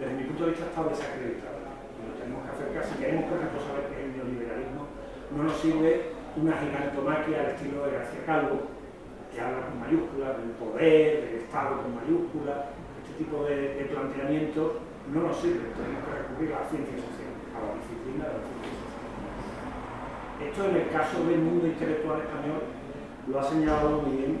desde 0.00 0.14
mi 0.14 0.24
punto 0.24 0.44
de 0.44 0.50
vista, 0.50 0.66
está 0.66 0.82
desacreditado. 0.82 1.58
Lo 2.02 2.14
tenemos 2.18 2.42
que 2.42 2.50
hacer 2.50 2.68
casi, 2.74 2.98
queremos, 2.98 3.24
por 3.30 3.38
ejemplo, 3.38 3.58
saber 3.62 3.84
que 3.94 3.96
el 4.02 4.10
neoliberalismo 4.18 4.82
no 5.30 5.42
nos 5.44 5.56
sirve 5.56 6.18
una 6.36 6.58
gigantomaquia 6.58 7.40
al 7.40 7.50
estilo 7.54 7.86
de 7.86 7.92
García 7.92 8.26
Calvo, 8.26 8.77
habla 9.40 9.66
con 9.68 9.80
mayúsculas 9.80 10.38
del 10.38 10.50
poder, 10.52 11.24
del 11.24 11.34
Estado 11.42 11.82
con 11.82 11.94
mayúsculas, 11.94 12.78
tipo 13.18 13.44
de, 13.44 13.74
de 13.74 13.84
planteamientos 13.86 14.72
no 15.12 15.22
nos 15.22 15.36
sirve, 15.38 15.74
tenemos 15.74 16.04
que 16.06 16.14
recurrir 16.22 16.54
a 16.54 16.60
la 16.62 16.68
ciencia 16.70 16.96
social, 16.96 17.34
a 17.50 17.58
la 17.66 17.74
disciplina 17.82 18.24
de 18.24 18.34
la 18.38 18.44
ciencia 18.46 18.70
social. 18.78 19.08
Esto 20.38 20.60
en 20.70 20.76
el 20.76 20.88
caso 20.94 21.24
del 21.26 21.40
mundo 21.42 21.66
intelectual 21.66 22.20
español 22.22 22.62
lo 23.26 23.40
ha 23.40 23.44
señalado 23.44 24.02
muy 24.02 24.16
bien 24.16 24.40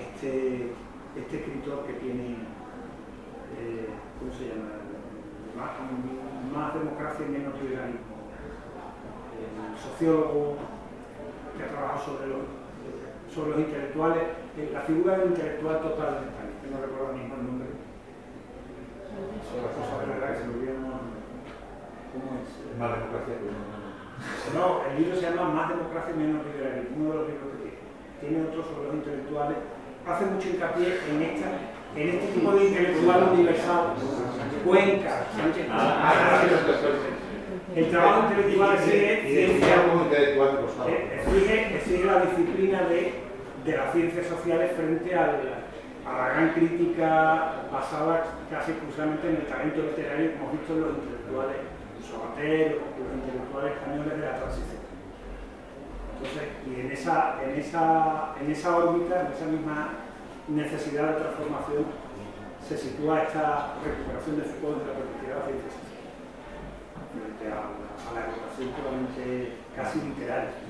este, 0.00 0.72
este 1.14 1.36
escritor 1.38 1.86
que 1.86 1.94
tiene, 1.94 2.42
eh, 3.62 3.88
¿cómo 4.18 4.32
se 4.34 4.50
llama? 4.50 4.82
Más, 5.54 5.70
más, 6.50 6.74
democracia 6.74 7.26
y 7.26 7.30
menos 7.30 7.54
liberalismo. 7.62 8.18
El 9.38 9.78
sociólogo 9.78 10.56
que 11.56 11.62
ha 11.62 11.68
trabajado 11.68 12.00
sobre 12.00 12.26
los, 12.28 12.61
sobre 13.34 13.50
los 13.50 13.60
intelectuales, 13.60 14.22
la 14.72 14.80
figura 14.82 15.18
del 15.18 15.30
intelectual 15.30 15.80
total 15.80 16.20
en 16.20 16.28
España 16.28 16.52
no 16.72 16.80
recuerdo 16.80 17.12
mismo 17.12 17.34
el 17.36 17.44
nombre. 17.44 17.68
Son 19.44 19.60
las 19.60 19.76
cosas 19.76 20.00
de 20.00 20.06
verdad 20.08 20.32
que 20.32 20.40
se 20.40 20.46
me 20.48 20.54
olvidan. 20.56 20.80
¿Cómo 22.12 22.28
es? 22.40 22.48
Más 22.80 22.92
democracia 22.96 23.36
que 23.36 23.48
No, 24.56 24.84
el 24.88 24.92
libro 24.96 25.16
se 25.16 25.24
llama 25.28 25.52
Más 25.52 25.68
democracia 25.68 26.12
y 26.12 26.18
menos 26.18 26.44
liberalismo, 26.48 26.96
uno 26.96 27.12
de 27.12 27.18
los 27.18 27.28
libros 27.28 27.48
que 27.52 27.60
tiene. 27.60 27.80
Tiene 28.20 28.48
otros 28.48 28.64
sobre 28.68 28.88
los 28.88 28.94
intelectuales. 29.00 29.58
Hace 30.08 30.24
mucho 30.26 30.48
hincapié 30.48 30.98
en 31.08 31.22
esta 31.22 31.48
en 31.94 32.08
este 32.08 32.26
tipo 32.32 32.52
de 32.52 32.64
intelectual 32.64 33.22
universal, 33.34 33.92
Cuenca, 34.64 35.26
Sánchez 35.36 35.66
el 37.76 37.90
trabajo 37.90 38.28
intelectual 38.28 38.74
exige, 38.76 39.12
exige, 41.14 41.76
exige 41.76 42.04
la 42.04 42.20
disciplina 42.20 42.82
de, 42.82 43.21
de 43.64 43.76
las 43.76 43.92
ciencias 43.92 44.26
sociales 44.26 44.72
frente 44.72 45.14
a 45.14 45.26
la 46.04 46.28
gran 46.34 46.52
crítica 46.52 47.68
basada 47.72 48.24
casi 48.50 48.72
exclusivamente 48.72 49.28
en 49.28 49.36
el 49.36 49.46
talento 49.46 49.82
literario, 49.82 50.32
como 50.32 50.50
hemos 50.50 50.60
visto 50.60 50.74
los 50.74 50.98
intelectuales 50.98 51.56
Sabater, 52.02 52.82
los 52.98 53.14
intelectuales 53.14 53.72
españoles 53.78 54.18
de 54.18 54.26
la 54.26 54.36
transición. 54.36 54.82
Entonces, 56.18 56.48
y 56.66 56.80
en 56.80 56.92
esa, 56.92 57.42
en 57.42 57.58
esa, 57.58 58.34
en 58.40 58.50
esa 58.50 58.76
órbita, 58.76 59.26
en 59.26 59.32
esa 59.32 59.46
misma 59.46 59.90
necesidad 60.48 61.14
de 61.14 61.20
transformación, 61.22 61.84
se 62.66 62.76
sitúa 62.78 63.22
esta 63.22 63.74
recuperación 63.82 64.38
de 64.38 64.44
Foucault 64.44 64.82
de 64.82 64.86
la 64.86 64.98
perspectiva 64.98 65.34
de 65.34 65.38
la 65.38 65.46
ciencia 65.46 65.70
social, 65.70 66.14
frente 67.10 67.44
a, 67.50 67.58
a 67.58 68.10
la 68.14 68.20
educación 68.26 68.68
puramente 68.74 69.58
casi 69.74 69.98
literaria. 70.02 70.61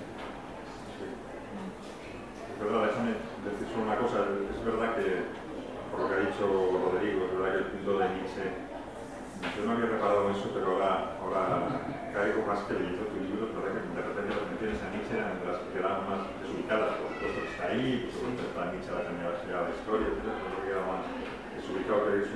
Perdón, 2.62 2.86
déjame 2.86 3.18
decir 3.42 3.66
solo 3.74 3.90
una 3.90 3.98
cosa. 3.98 4.22
Es 4.22 4.60
verdad 4.62 4.94
que, 4.94 5.26
por 5.90 5.98
lo 5.98 6.06
que 6.06 6.14
ha 6.14 6.26
dicho 6.30 6.46
Rodrigo, 6.46 7.26
es 7.26 7.32
verdad 7.34 7.50
que 7.50 7.58
el 7.58 7.70
punto 7.74 7.90
de 7.98 8.06
Nietzsche, 8.14 8.44
yo 9.42 9.60
no 9.66 9.72
había 9.74 9.90
reparado 9.90 10.30
en 10.30 10.38
eso, 10.38 10.46
pero 10.54 10.78
ahora, 10.78 11.18
ahora 11.18 11.46
caigo 12.14 12.46
más 12.46 12.62
que 12.70 12.78
leyendo 12.78 13.10
tu 13.10 13.18
libro, 13.18 13.50
es 13.50 13.54
verdad 13.58 13.74
que 13.74 13.82
de 13.82 14.06
repente 14.06 14.30
las 14.30 14.46
menciones 14.46 14.78
a 14.78 14.94
Nietzsche 14.94 15.18
eran 15.18 15.42
de 15.42 15.46
las 15.50 15.58
que 15.58 15.74
quedaban 15.74 16.06
más 16.06 16.20
desubicadas, 16.38 17.02
por 17.02 17.10
supuesto 17.10 17.38
que 17.42 17.50
está 17.50 17.64
ahí, 17.66 18.06
por 18.06 18.12
supuesto 18.14 18.42
está 18.46 18.60
Nietzsche 18.70 18.94
la 18.94 19.10
Universidad 19.10 19.62
de 19.66 19.74
Historia, 19.74 20.06
etc., 20.06 20.22
pero 20.22 20.54
que 20.54 20.62
queda 20.62 20.82
más 20.86 21.02
desubicado, 21.58 21.98
que 22.06 22.14
es 22.22 22.30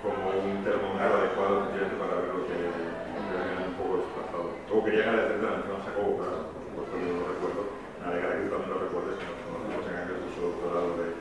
como 0.00 0.24
un 0.32 0.56
termómetro 0.64 1.12
adecuado 1.12 1.54
para 1.76 2.14
ver 2.24 2.32
lo 2.32 2.40
que, 2.48 2.56
lo 2.56 3.68
un 3.68 3.76
poco 3.76 4.00
desplazado. 4.00 4.48
Luego 4.64 4.80
quería 4.80 5.12
agradecerte 5.12 5.44
la 5.44 5.60
mención 5.60 5.76
a 5.76 5.84
Jacobo, 5.84 6.12
pero 6.24 6.36
por 6.56 6.88
supuesto 6.88 6.94
que 6.96 7.12
lo 7.12 7.24
recuerdo, 7.36 7.75
me 8.06 8.12
alegra 8.12 8.38
que 8.38 8.46
tú 8.46 8.54
también 8.54 8.70
lo 8.70 8.78
recuerdes, 8.86 9.18
su 9.18 10.38
doctorado 10.38 10.94
de, 11.02 11.18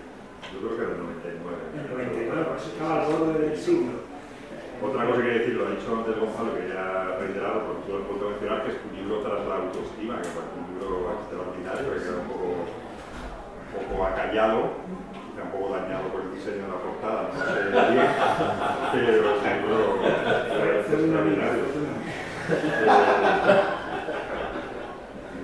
yo 0.53 0.61
creo 0.61 0.77
que 0.77 0.85
99. 1.01 1.73
El 1.73 1.89
99, 1.89 2.45
por 2.45 2.57
eso 2.61 2.69
estaba 2.69 3.01
al 3.01 3.09
borde 3.09 3.33
del 3.41 3.57
siglo. 3.57 4.05
Otra 4.85 5.07
cosa 5.07 5.23
que 5.23 5.39
decir, 5.39 5.55
lo 5.55 5.65
ha 5.65 5.71
dicho 5.71 5.89
antes 5.89 6.19
Gonzalo, 6.19 6.53
que 6.53 6.69
ya 6.69 6.83
ha 6.85 7.17
reiterado, 7.17 7.65
por 7.65 7.81
todo 7.89 7.97
el 7.97 8.05
punto 8.05 8.29
mencionar, 8.29 8.61
que 8.63 8.71
es 8.75 8.77
un 8.85 8.93
libro 8.93 9.23
tras 9.25 9.41
la 9.47 9.55
autoestima, 9.65 10.21
que 10.21 10.27
es 10.29 10.35
un 10.35 10.67
libro 10.77 11.09
extraordinario, 11.15 11.89
que 11.89 12.05
queda 12.05 12.21
un 12.21 12.29
poco, 12.29 12.69
un 12.69 13.85
poco 13.89 14.05
acallado, 14.05 14.77
quizá 15.25 15.41
un 15.41 15.53
poco 15.55 15.73
dañado 15.73 16.05
por 16.13 16.21
el 16.21 16.37
diseño 16.37 16.69
de 16.69 16.75
la 16.75 16.77
portada, 16.85 17.33
no 17.33 17.39
sé 17.39 17.65
bien, 17.65 18.13
pero 18.93 19.25
es 19.25 19.41
un 19.41 19.57
libro 19.63 20.05
extraordinario. 21.01 21.65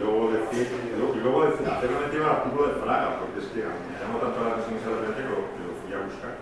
Luego 0.02 0.34
decir, 0.34 0.66
y 0.66 0.98
luego, 0.98 1.14
y 1.14 1.20
luego 1.22 1.40
decir, 1.46 1.70
hacer 1.70 1.90
una 1.94 2.02
mención 2.02 2.26
al 2.26 2.42
artículo 2.42 2.74
de 2.74 2.82
Fraga, 2.82 3.22
porque 3.22 3.38
es 3.38 3.48
que 3.54 3.62
me 3.62 3.96
llamó 4.02 4.18
tanto 4.18 4.42
la 4.42 4.58
atención 4.58 4.82
inicialmente 4.82 5.22
que 5.22 5.30
lo, 5.30 5.40
que 5.54 5.62
lo 5.62 5.74
fui 5.78 5.92
a 5.94 6.02
buscar. 6.02 6.34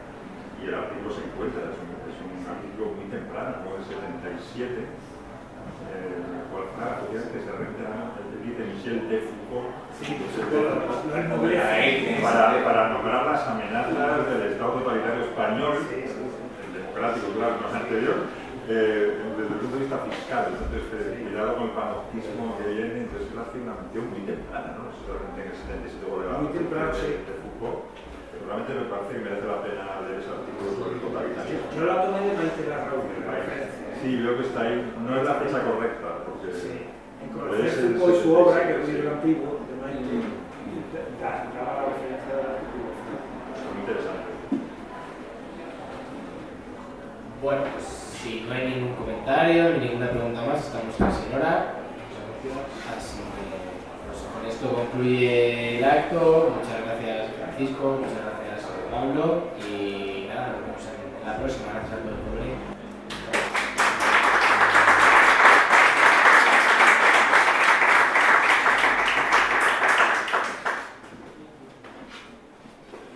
Y 0.59 0.61
el 0.71 0.75
artículo 0.79 1.11
se 1.11 1.27
encuentra, 1.27 1.67
es 1.67 1.75
un, 1.75 1.91
es 2.07 2.17
un 2.23 2.39
artículo 2.47 2.95
muy 2.95 3.07
temprano, 3.11 3.59
como 3.67 3.75
de 3.75 3.83
77, 3.83 4.63
eh, 4.63 6.23
en 6.23 6.31
el 6.39 6.45
cual 6.47 6.71
Fraga 6.79 7.03
que 7.03 7.39
se 7.43 7.51
renta 7.51 8.15
el 8.15 8.39
dice 8.47 8.63
Michel 8.63 9.11
de 9.11 9.27
Foucault. 9.27 9.75
Sí, 9.99 10.15
pues, 10.15 10.31
para, 12.23 12.63
para 12.63 12.89
nombrar 12.95 13.27
las 13.27 13.43
amenazas 13.43 14.23
del 14.23 14.55
Estado 14.55 14.71
totalitario 14.79 15.23
español, 15.27 15.75
el 15.83 16.71
democrático, 16.71 17.27
claro, 17.35 17.59
no 17.59 17.67
anterior, 17.75 18.17
eh, 18.69 19.17
desde 19.33 19.49
el 19.49 19.59
punto 19.65 19.75
de 19.75 19.81
vista 19.81 19.97
fiscal, 20.05 20.53
entonces 20.53 20.85
eh, 20.93 21.25
cuidado 21.25 21.57
con 21.57 21.63
el 21.65 21.73
panoptismo 21.73 22.53
que 22.61 22.69
viene, 22.69 23.09
entonces 23.09 23.33
él 23.33 23.39
hace 23.41 23.57
una 23.65 23.81
mención 23.81 24.13
muy 24.13 24.21
temprana, 24.29 24.77
¿no? 24.77 24.93
Solamente 25.09 25.41
en 25.41 25.49
el 25.49 25.57
77 25.89 26.05
vuelve 26.05 26.29
muy 26.37 26.53
temprano, 26.53 26.93
de, 26.93 27.25
de 27.25 27.33
Foucault, 27.41 27.89
pero 28.29 28.41
realmente 28.45 28.77
me 28.77 28.85
parece 28.93 29.09
que 29.09 29.25
merece 29.25 29.45
la 29.49 29.59
pena 29.65 30.05
leer 30.05 30.21
ese 30.21 30.29
artículo 30.29 30.69
sobre 30.77 30.93
el 30.93 31.01
totalitarismo. 31.01 31.65
Yo 31.73 31.81
la 31.89 31.97
tomé 31.97 32.19
de 32.29 32.33
Maite 32.37 32.63
Garraúl, 32.69 33.09
Sí, 34.05 34.09
veo 34.21 34.37
que 34.37 34.45
está 34.45 34.59
ahí, 34.61 34.77
no 35.01 35.11
es 35.17 35.23
la 35.25 35.35
fecha 35.41 35.59
correcta, 35.65 36.07
porque... 36.29 36.47
Sí. 36.53 36.73
En 37.19 37.29
conocer 37.33 37.73
Foucault 37.73 38.15
y 38.15 38.21
su 38.21 38.29
obra, 38.37 38.57
que 38.69 38.73
es 38.77 38.85
un 38.85 38.93
libro 38.93 39.11
antiguo, 39.17 39.49
de 39.65 39.73
Maite, 39.81 40.13
da 41.17 41.41
la 41.41 41.89
referencia 41.89 42.31
del 42.37 42.53
artículo. 42.53 42.93
Muy 43.65 43.81
interesante. 43.81 44.29
Bueno, 47.41 47.63
pues 47.73 48.08
si 48.21 48.41
no 48.41 48.53
hay 48.53 48.67
ningún 48.67 48.95
comentario 48.95 49.77
ni 49.77 49.87
ninguna 49.87 50.09
pregunta 50.09 50.41
más, 50.41 50.65
estamos 50.65 50.95
casi 50.97 51.27
en 51.27 51.35
hora. 51.35 51.75
Así 52.97 53.17
que 53.17 53.43
pues, 54.07 54.19
con 54.33 54.45
esto 54.45 54.73
concluye 54.73 55.77
el 55.77 55.83
acto. 55.83 56.53
Muchas 56.55 56.83
gracias 56.85 57.31
Francisco, 57.37 57.99
muchas 57.99 58.19
gracias 58.19 58.69
Pablo 58.91 59.43
y 59.59 60.27
nada, 60.27 60.47
nos 60.47 60.61
vemos 60.61 60.83
en 60.83 61.27
la 61.27 61.37
próxima. 61.37 61.73
Gracias 61.73 61.93
a 61.93 62.03
todos. 62.03 62.78